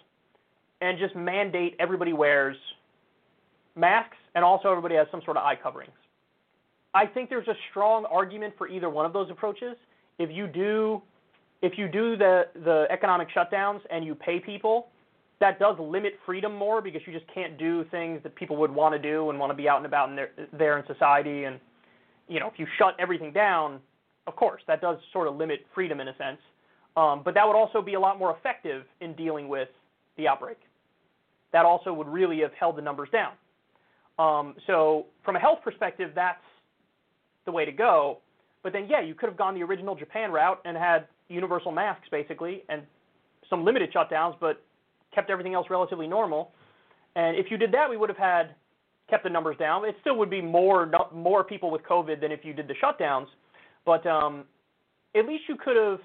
and 0.81 0.99
just 0.99 1.15
mandate 1.15 1.77
everybody 1.79 2.13
wears 2.13 2.57
masks 3.77 4.17
and 4.35 4.45
also 4.45 4.71
everybody 4.71 4.97
has 4.97 5.07
some 5.11 5.23
sort 5.25 5.37
of 5.37 5.45
eye 5.45 5.57
coverings. 5.61 5.93
I 6.95 7.07
think 7.07 7.29
there's 7.29 7.49
a 7.49 7.57
strong 7.71 8.05
argument 8.07 8.55
for 8.57 8.69
either 8.69 8.89
one 8.89 9.07
of 9.07 9.13
those 9.13 9.31
approaches. 9.31 9.77
If 10.19 10.31
you 10.31 10.47
do 10.47 11.03
if 11.65 11.79
you 11.79 11.89
do 11.89 12.17
the 12.17 12.43
the 12.65 12.87
economic 12.91 13.29
shutdowns 13.35 13.81
and 13.91 14.05
you 14.05 14.15
pay 14.15 14.39
people, 14.39 14.89
that 15.41 15.59
does 15.59 15.77
limit 15.81 16.13
freedom 16.27 16.55
more 16.55 16.83
because 16.83 17.01
you 17.07 17.13
just 17.13 17.27
can't 17.33 17.59
do 17.59 17.85
things 17.91 18.23
that 18.23 18.35
people 18.35 18.57
would 18.57 18.71
want 18.71 18.95
to 18.95 18.99
do 18.99 19.31
and 19.31 19.39
want 19.39 19.51
to 19.51 19.57
be 19.57 19.67
out 19.67 19.79
and 19.79 19.87
about 19.87 20.11
in 20.11 20.17
there, 20.17 20.31
there 20.53 20.79
in 20.79 20.87
society 20.87 21.45
and 21.45 21.59
you 22.29 22.41
know, 22.41 22.49
if 22.49 22.59
you 22.59 22.67
shut 22.79 22.95
everything 22.99 23.33
down, 23.33 23.81
of 24.27 24.37
course, 24.37 24.63
that 24.67 24.81
does 24.81 24.99
sort 25.13 25.29
of 25.29 25.37
limit 25.37 25.61
freedom 25.75 26.01
in 26.01 26.09
a 26.09 26.17
sense. 26.17 26.39
Um, 26.97 27.23
but 27.25 27.35
that 27.35 27.47
would 27.47 27.57
also 27.57 27.83
be 27.83 27.95
a 27.95 28.01
lot 28.01 28.19
more 28.19 28.37
effective 28.37 28.85
in 29.01 29.15
dealing 29.15 29.49
with 29.49 29.69
the 30.17 30.29
outbreak. 30.29 30.59
That 31.53 31.65
also 31.65 31.93
would 31.93 32.09
really 32.09 32.41
have 32.41 32.53
held 32.59 32.77
the 32.77 32.83
numbers 32.83 33.09
down. 33.11 33.33
Um, 34.19 34.55
so, 34.67 35.07
from 35.25 35.37
a 35.37 35.39
health 35.41 35.59
perspective, 35.63 36.13
that's 36.15 36.39
the 37.45 37.53
way 37.53 37.65
to 37.65 37.73
go. 37.73 38.19
But 38.63 38.73
then, 38.73 38.87
yeah, 38.89 39.03
you 39.03 39.15
could 39.15 39.29
have 39.29 39.37
gone 39.37 39.55
the 39.55 39.63
original 39.63 39.95
Japan 39.95 40.31
route 40.31 40.61
and 40.65 40.77
had 40.77 41.07
universal 41.29 41.73
masks 41.73 42.09
basically 42.11 42.63
and 42.69 42.83
some 43.49 43.65
limited 43.65 43.93
shutdowns, 43.93 44.35
but 44.41 44.63
kept 45.15 45.31
everything 45.31 45.55
else 45.55 45.67
relatively 45.71 46.07
normal. 46.07 46.53
And 47.17 47.37
if 47.37 47.47
you 47.51 47.57
did 47.57 47.73
that, 47.73 47.89
we 47.89 47.97
would 47.97 48.09
have 48.09 48.19
had 48.19 48.55
kept 49.09 49.25
the 49.25 49.31
numbers 49.31 49.57
down. 49.59 49.85
It 49.85 49.95
still 50.01 50.17
would 50.17 50.31
be 50.31 50.41
more 50.41 50.91
more 51.15 51.45
people 51.45 51.71
with 51.71 51.83
COVID 51.83 52.21
than 52.21 52.33
if 52.33 52.41
you 52.45 52.53
did 52.53 52.69
the 52.69 52.75
shutdowns, 52.83 53.27
but 53.85 54.05
um, 54.07 54.45
at 55.15 55.27
least 55.27 55.45
you 55.49 55.57
could 55.57 55.77
have 55.77 56.01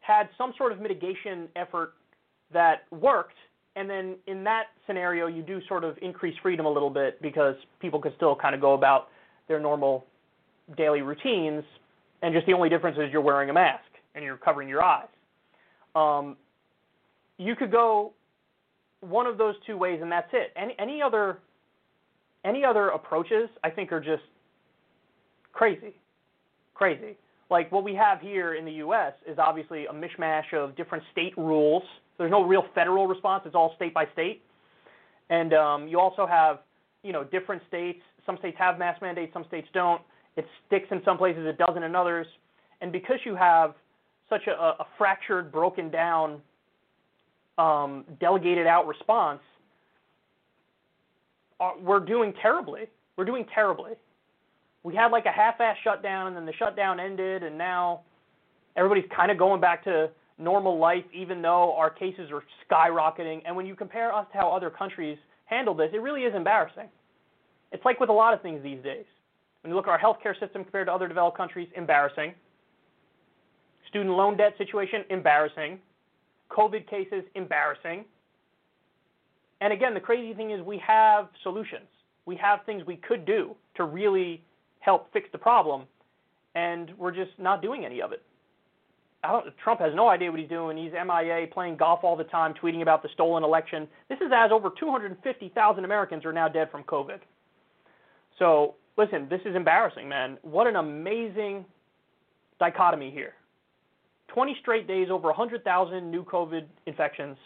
had 0.00 0.28
some 0.36 0.52
sort 0.58 0.72
of 0.72 0.80
mitigation 0.80 1.48
effort 1.56 1.94
that 2.52 2.84
worked. 2.90 3.36
And 3.76 3.90
then 3.90 4.16
in 4.26 4.42
that 4.44 4.64
scenario, 4.86 5.26
you 5.26 5.42
do 5.42 5.60
sort 5.68 5.84
of 5.84 5.98
increase 6.00 6.34
freedom 6.42 6.64
a 6.64 6.70
little 6.70 6.90
bit 6.90 7.20
because 7.20 7.56
people 7.80 8.00
could 8.00 8.14
still 8.16 8.34
kind 8.34 8.54
of 8.54 8.60
go 8.60 8.72
about 8.72 9.08
their 9.48 9.60
normal 9.60 10.06
daily 10.76 11.02
routines, 11.02 11.62
and 12.22 12.34
just 12.34 12.46
the 12.46 12.52
only 12.52 12.68
difference 12.68 12.96
is 12.98 13.12
you're 13.12 13.20
wearing 13.20 13.50
a 13.50 13.52
mask 13.52 13.84
and 14.16 14.24
you're 14.24 14.38
covering 14.38 14.68
your 14.68 14.82
eyes. 14.82 15.06
Um, 15.94 16.36
you 17.38 17.54
could 17.54 17.70
go 17.70 18.14
one 19.00 19.26
of 19.26 19.38
those 19.38 19.54
two 19.66 19.76
ways, 19.76 20.00
and 20.02 20.10
that's 20.10 20.30
it. 20.32 20.52
Any 20.56 20.74
any 20.78 21.00
other 21.02 21.38
any 22.44 22.64
other 22.64 22.88
approaches, 22.88 23.48
I 23.62 23.70
think, 23.70 23.92
are 23.92 24.00
just 24.00 24.22
crazy, 25.52 25.94
crazy. 26.74 27.16
Like 27.50 27.70
what 27.70 27.84
we 27.84 27.94
have 27.94 28.20
here 28.20 28.54
in 28.54 28.64
the 28.64 28.72
U.S. 28.72 29.12
is 29.26 29.38
obviously 29.38 29.86
a 29.86 29.92
mishmash 29.92 30.52
of 30.52 30.76
different 30.76 31.04
state 31.12 31.36
rules. 31.36 31.82
There's 32.18 32.30
no 32.30 32.42
real 32.42 32.64
federal 32.74 33.06
response; 33.06 33.44
it's 33.46 33.54
all 33.54 33.74
state 33.76 33.94
by 33.94 34.06
state. 34.12 34.42
And 35.28 35.52
um, 35.54 35.88
you 35.88 35.98
also 35.98 36.26
have, 36.26 36.60
you 37.02 37.12
know, 37.12 37.24
different 37.24 37.62
states. 37.68 38.00
Some 38.24 38.38
states 38.38 38.56
have 38.58 38.78
mask 38.78 39.02
mandates, 39.02 39.32
some 39.32 39.44
states 39.48 39.68
don't. 39.74 40.00
It 40.36 40.46
sticks 40.66 40.86
in 40.90 41.00
some 41.04 41.18
places, 41.18 41.46
it 41.46 41.58
doesn't 41.58 41.82
in 41.82 41.94
others. 41.94 42.26
And 42.80 42.92
because 42.92 43.18
you 43.24 43.34
have 43.34 43.74
such 44.28 44.46
a, 44.46 44.52
a 44.52 44.86
fractured, 44.98 45.52
broken 45.52 45.90
down, 45.90 46.40
um, 47.58 48.04
delegated 48.20 48.66
out 48.66 48.86
response, 48.86 49.40
uh, 51.60 51.70
we're 51.80 52.00
doing 52.00 52.34
terribly. 52.42 52.82
We're 53.16 53.24
doing 53.24 53.46
terribly. 53.54 53.92
We 54.82 54.94
had 54.94 55.08
like 55.08 55.26
a 55.26 55.32
half-ass 55.32 55.76
shutdown, 55.82 56.28
and 56.28 56.36
then 56.36 56.46
the 56.46 56.52
shutdown 56.52 57.00
ended, 57.00 57.42
and 57.42 57.56
now 57.56 58.02
everybody's 58.76 59.10
kind 59.14 59.30
of 59.30 59.38
going 59.38 59.60
back 59.60 59.82
to 59.84 60.10
normal 60.38 60.78
life, 60.78 61.04
even 61.14 61.40
though 61.40 61.74
our 61.76 61.88
cases 61.90 62.30
are 62.30 62.42
skyrocketing. 62.68 63.42
And 63.46 63.56
when 63.56 63.66
you 63.66 63.74
compare 63.74 64.12
us 64.12 64.26
to 64.32 64.38
how 64.38 64.50
other 64.50 64.70
countries 64.70 65.18
handle 65.46 65.74
this, 65.74 65.90
it 65.94 66.02
really 66.02 66.22
is 66.22 66.34
embarrassing. 66.34 66.88
It's 67.72 67.84
like 67.84 67.98
with 68.00 68.10
a 68.10 68.12
lot 68.12 68.34
of 68.34 68.42
things 68.42 68.62
these 68.62 68.82
days. 68.82 69.06
When 69.62 69.70
you 69.70 69.76
look 69.76 69.88
at 69.88 69.90
our 69.90 69.98
healthcare 69.98 70.38
system 70.38 70.62
compared 70.62 70.86
to 70.88 70.92
other 70.92 71.08
developed 71.08 71.36
countries, 71.36 71.68
embarrassing. 71.74 72.34
Student 73.88 74.16
loan 74.16 74.36
debt 74.36 74.54
situation, 74.58 75.04
embarrassing. 75.10 75.78
COVID 76.50 76.88
cases, 76.88 77.24
embarrassing. 77.34 78.04
And 79.60 79.72
again, 79.72 79.94
the 79.94 80.00
crazy 80.00 80.34
thing 80.34 80.50
is 80.50 80.60
we 80.62 80.78
have 80.86 81.28
solutions. 81.42 81.86
We 82.26 82.36
have 82.36 82.60
things 82.66 82.82
we 82.86 82.96
could 82.96 83.24
do 83.24 83.54
to 83.76 83.84
really 83.84 84.44
help 84.80 85.12
fix 85.12 85.28
the 85.32 85.38
problem, 85.38 85.82
and 86.54 86.90
we're 86.98 87.12
just 87.12 87.32
not 87.38 87.62
doing 87.62 87.84
any 87.84 88.00
of 88.02 88.12
it. 88.12 88.22
Trump 89.62 89.80
has 89.80 89.92
no 89.94 90.08
idea 90.08 90.30
what 90.30 90.38
he's 90.38 90.48
doing. 90.48 90.76
He's 90.76 90.92
MIA, 90.92 91.46
playing 91.52 91.76
golf 91.76 92.00
all 92.04 92.16
the 92.16 92.24
time, 92.24 92.54
tweeting 92.54 92.82
about 92.82 93.02
the 93.02 93.08
stolen 93.14 93.42
election. 93.42 93.88
This 94.08 94.18
is 94.18 94.30
as 94.32 94.52
over 94.52 94.70
250,000 94.78 95.84
Americans 95.84 96.24
are 96.24 96.32
now 96.32 96.48
dead 96.48 96.70
from 96.70 96.84
COVID. 96.84 97.18
So, 98.38 98.74
listen, 98.96 99.26
this 99.28 99.40
is 99.44 99.56
embarrassing, 99.56 100.08
man. 100.08 100.38
What 100.42 100.66
an 100.66 100.76
amazing 100.76 101.64
dichotomy 102.60 103.10
here. 103.10 103.34
20 104.36 104.54
straight 104.60 104.86
days, 104.86 105.08
over 105.10 105.28
100,000 105.28 106.10
new 106.10 106.22
COVID 106.22 106.66
infections 106.84 107.38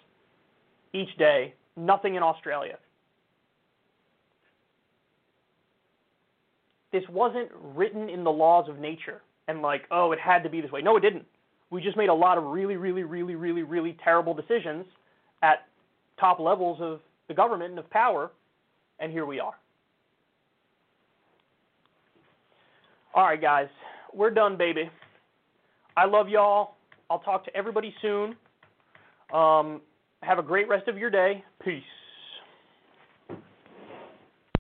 each 0.92 1.16
day 1.18 1.54
nothing 1.76 2.16
in 2.16 2.22
Australia. 2.24 2.78
This 6.90 7.04
wasn't 7.08 7.48
written 7.76 8.08
in 8.08 8.24
the 8.24 8.30
laws 8.30 8.68
of 8.68 8.80
nature 8.80 9.22
and 9.46 9.62
like, 9.62 9.82
oh, 9.92 10.10
it 10.10 10.18
had 10.18 10.42
to 10.42 10.50
be 10.50 10.60
this 10.60 10.72
way. 10.72 10.82
No, 10.82 10.96
it 10.96 11.00
didn't. 11.00 11.26
We 11.70 11.80
just 11.80 11.96
made 11.96 12.08
a 12.08 12.14
lot 12.14 12.38
of 12.38 12.42
really, 12.42 12.74
really, 12.74 13.04
really, 13.04 13.36
really, 13.36 13.62
really 13.62 13.96
terrible 14.02 14.34
decisions 14.34 14.84
at 15.44 15.68
top 16.18 16.40
levels 16.40 16.78
of 16.80 16.98
the 17.28 17.34
government 17.34 17.70
and 17.70 17.78
of 17.78 17.88
power, 17.90 18.32
and 18.98 19.12
here 19.12 19.26
we 19.26 19.38
are. 19.38 19.54
All 23.14 23.26
right, 23.26 23.40
guys, 23.40 23.68
we're 24.12 24.30
done, 24.30 24.56
baby. 24.56 24.90
I 25.96 26.06
love 26.06 26.28
y'all. 26.28 26.74
I'll 27.10 27.18
talk 27.18 27.44
to 27.44 27.56
everybody 27.56 27.92
soon. 28.00 28.36
Um, 29.34 29.82
have 30.22 30.38
a 30.38 30.42
great 30.42 30.68
rest 30.68 30.88
of 30.88 30.96
your 30.96 31.10
day. 31.10 31.44
Peace. 31.64 31.82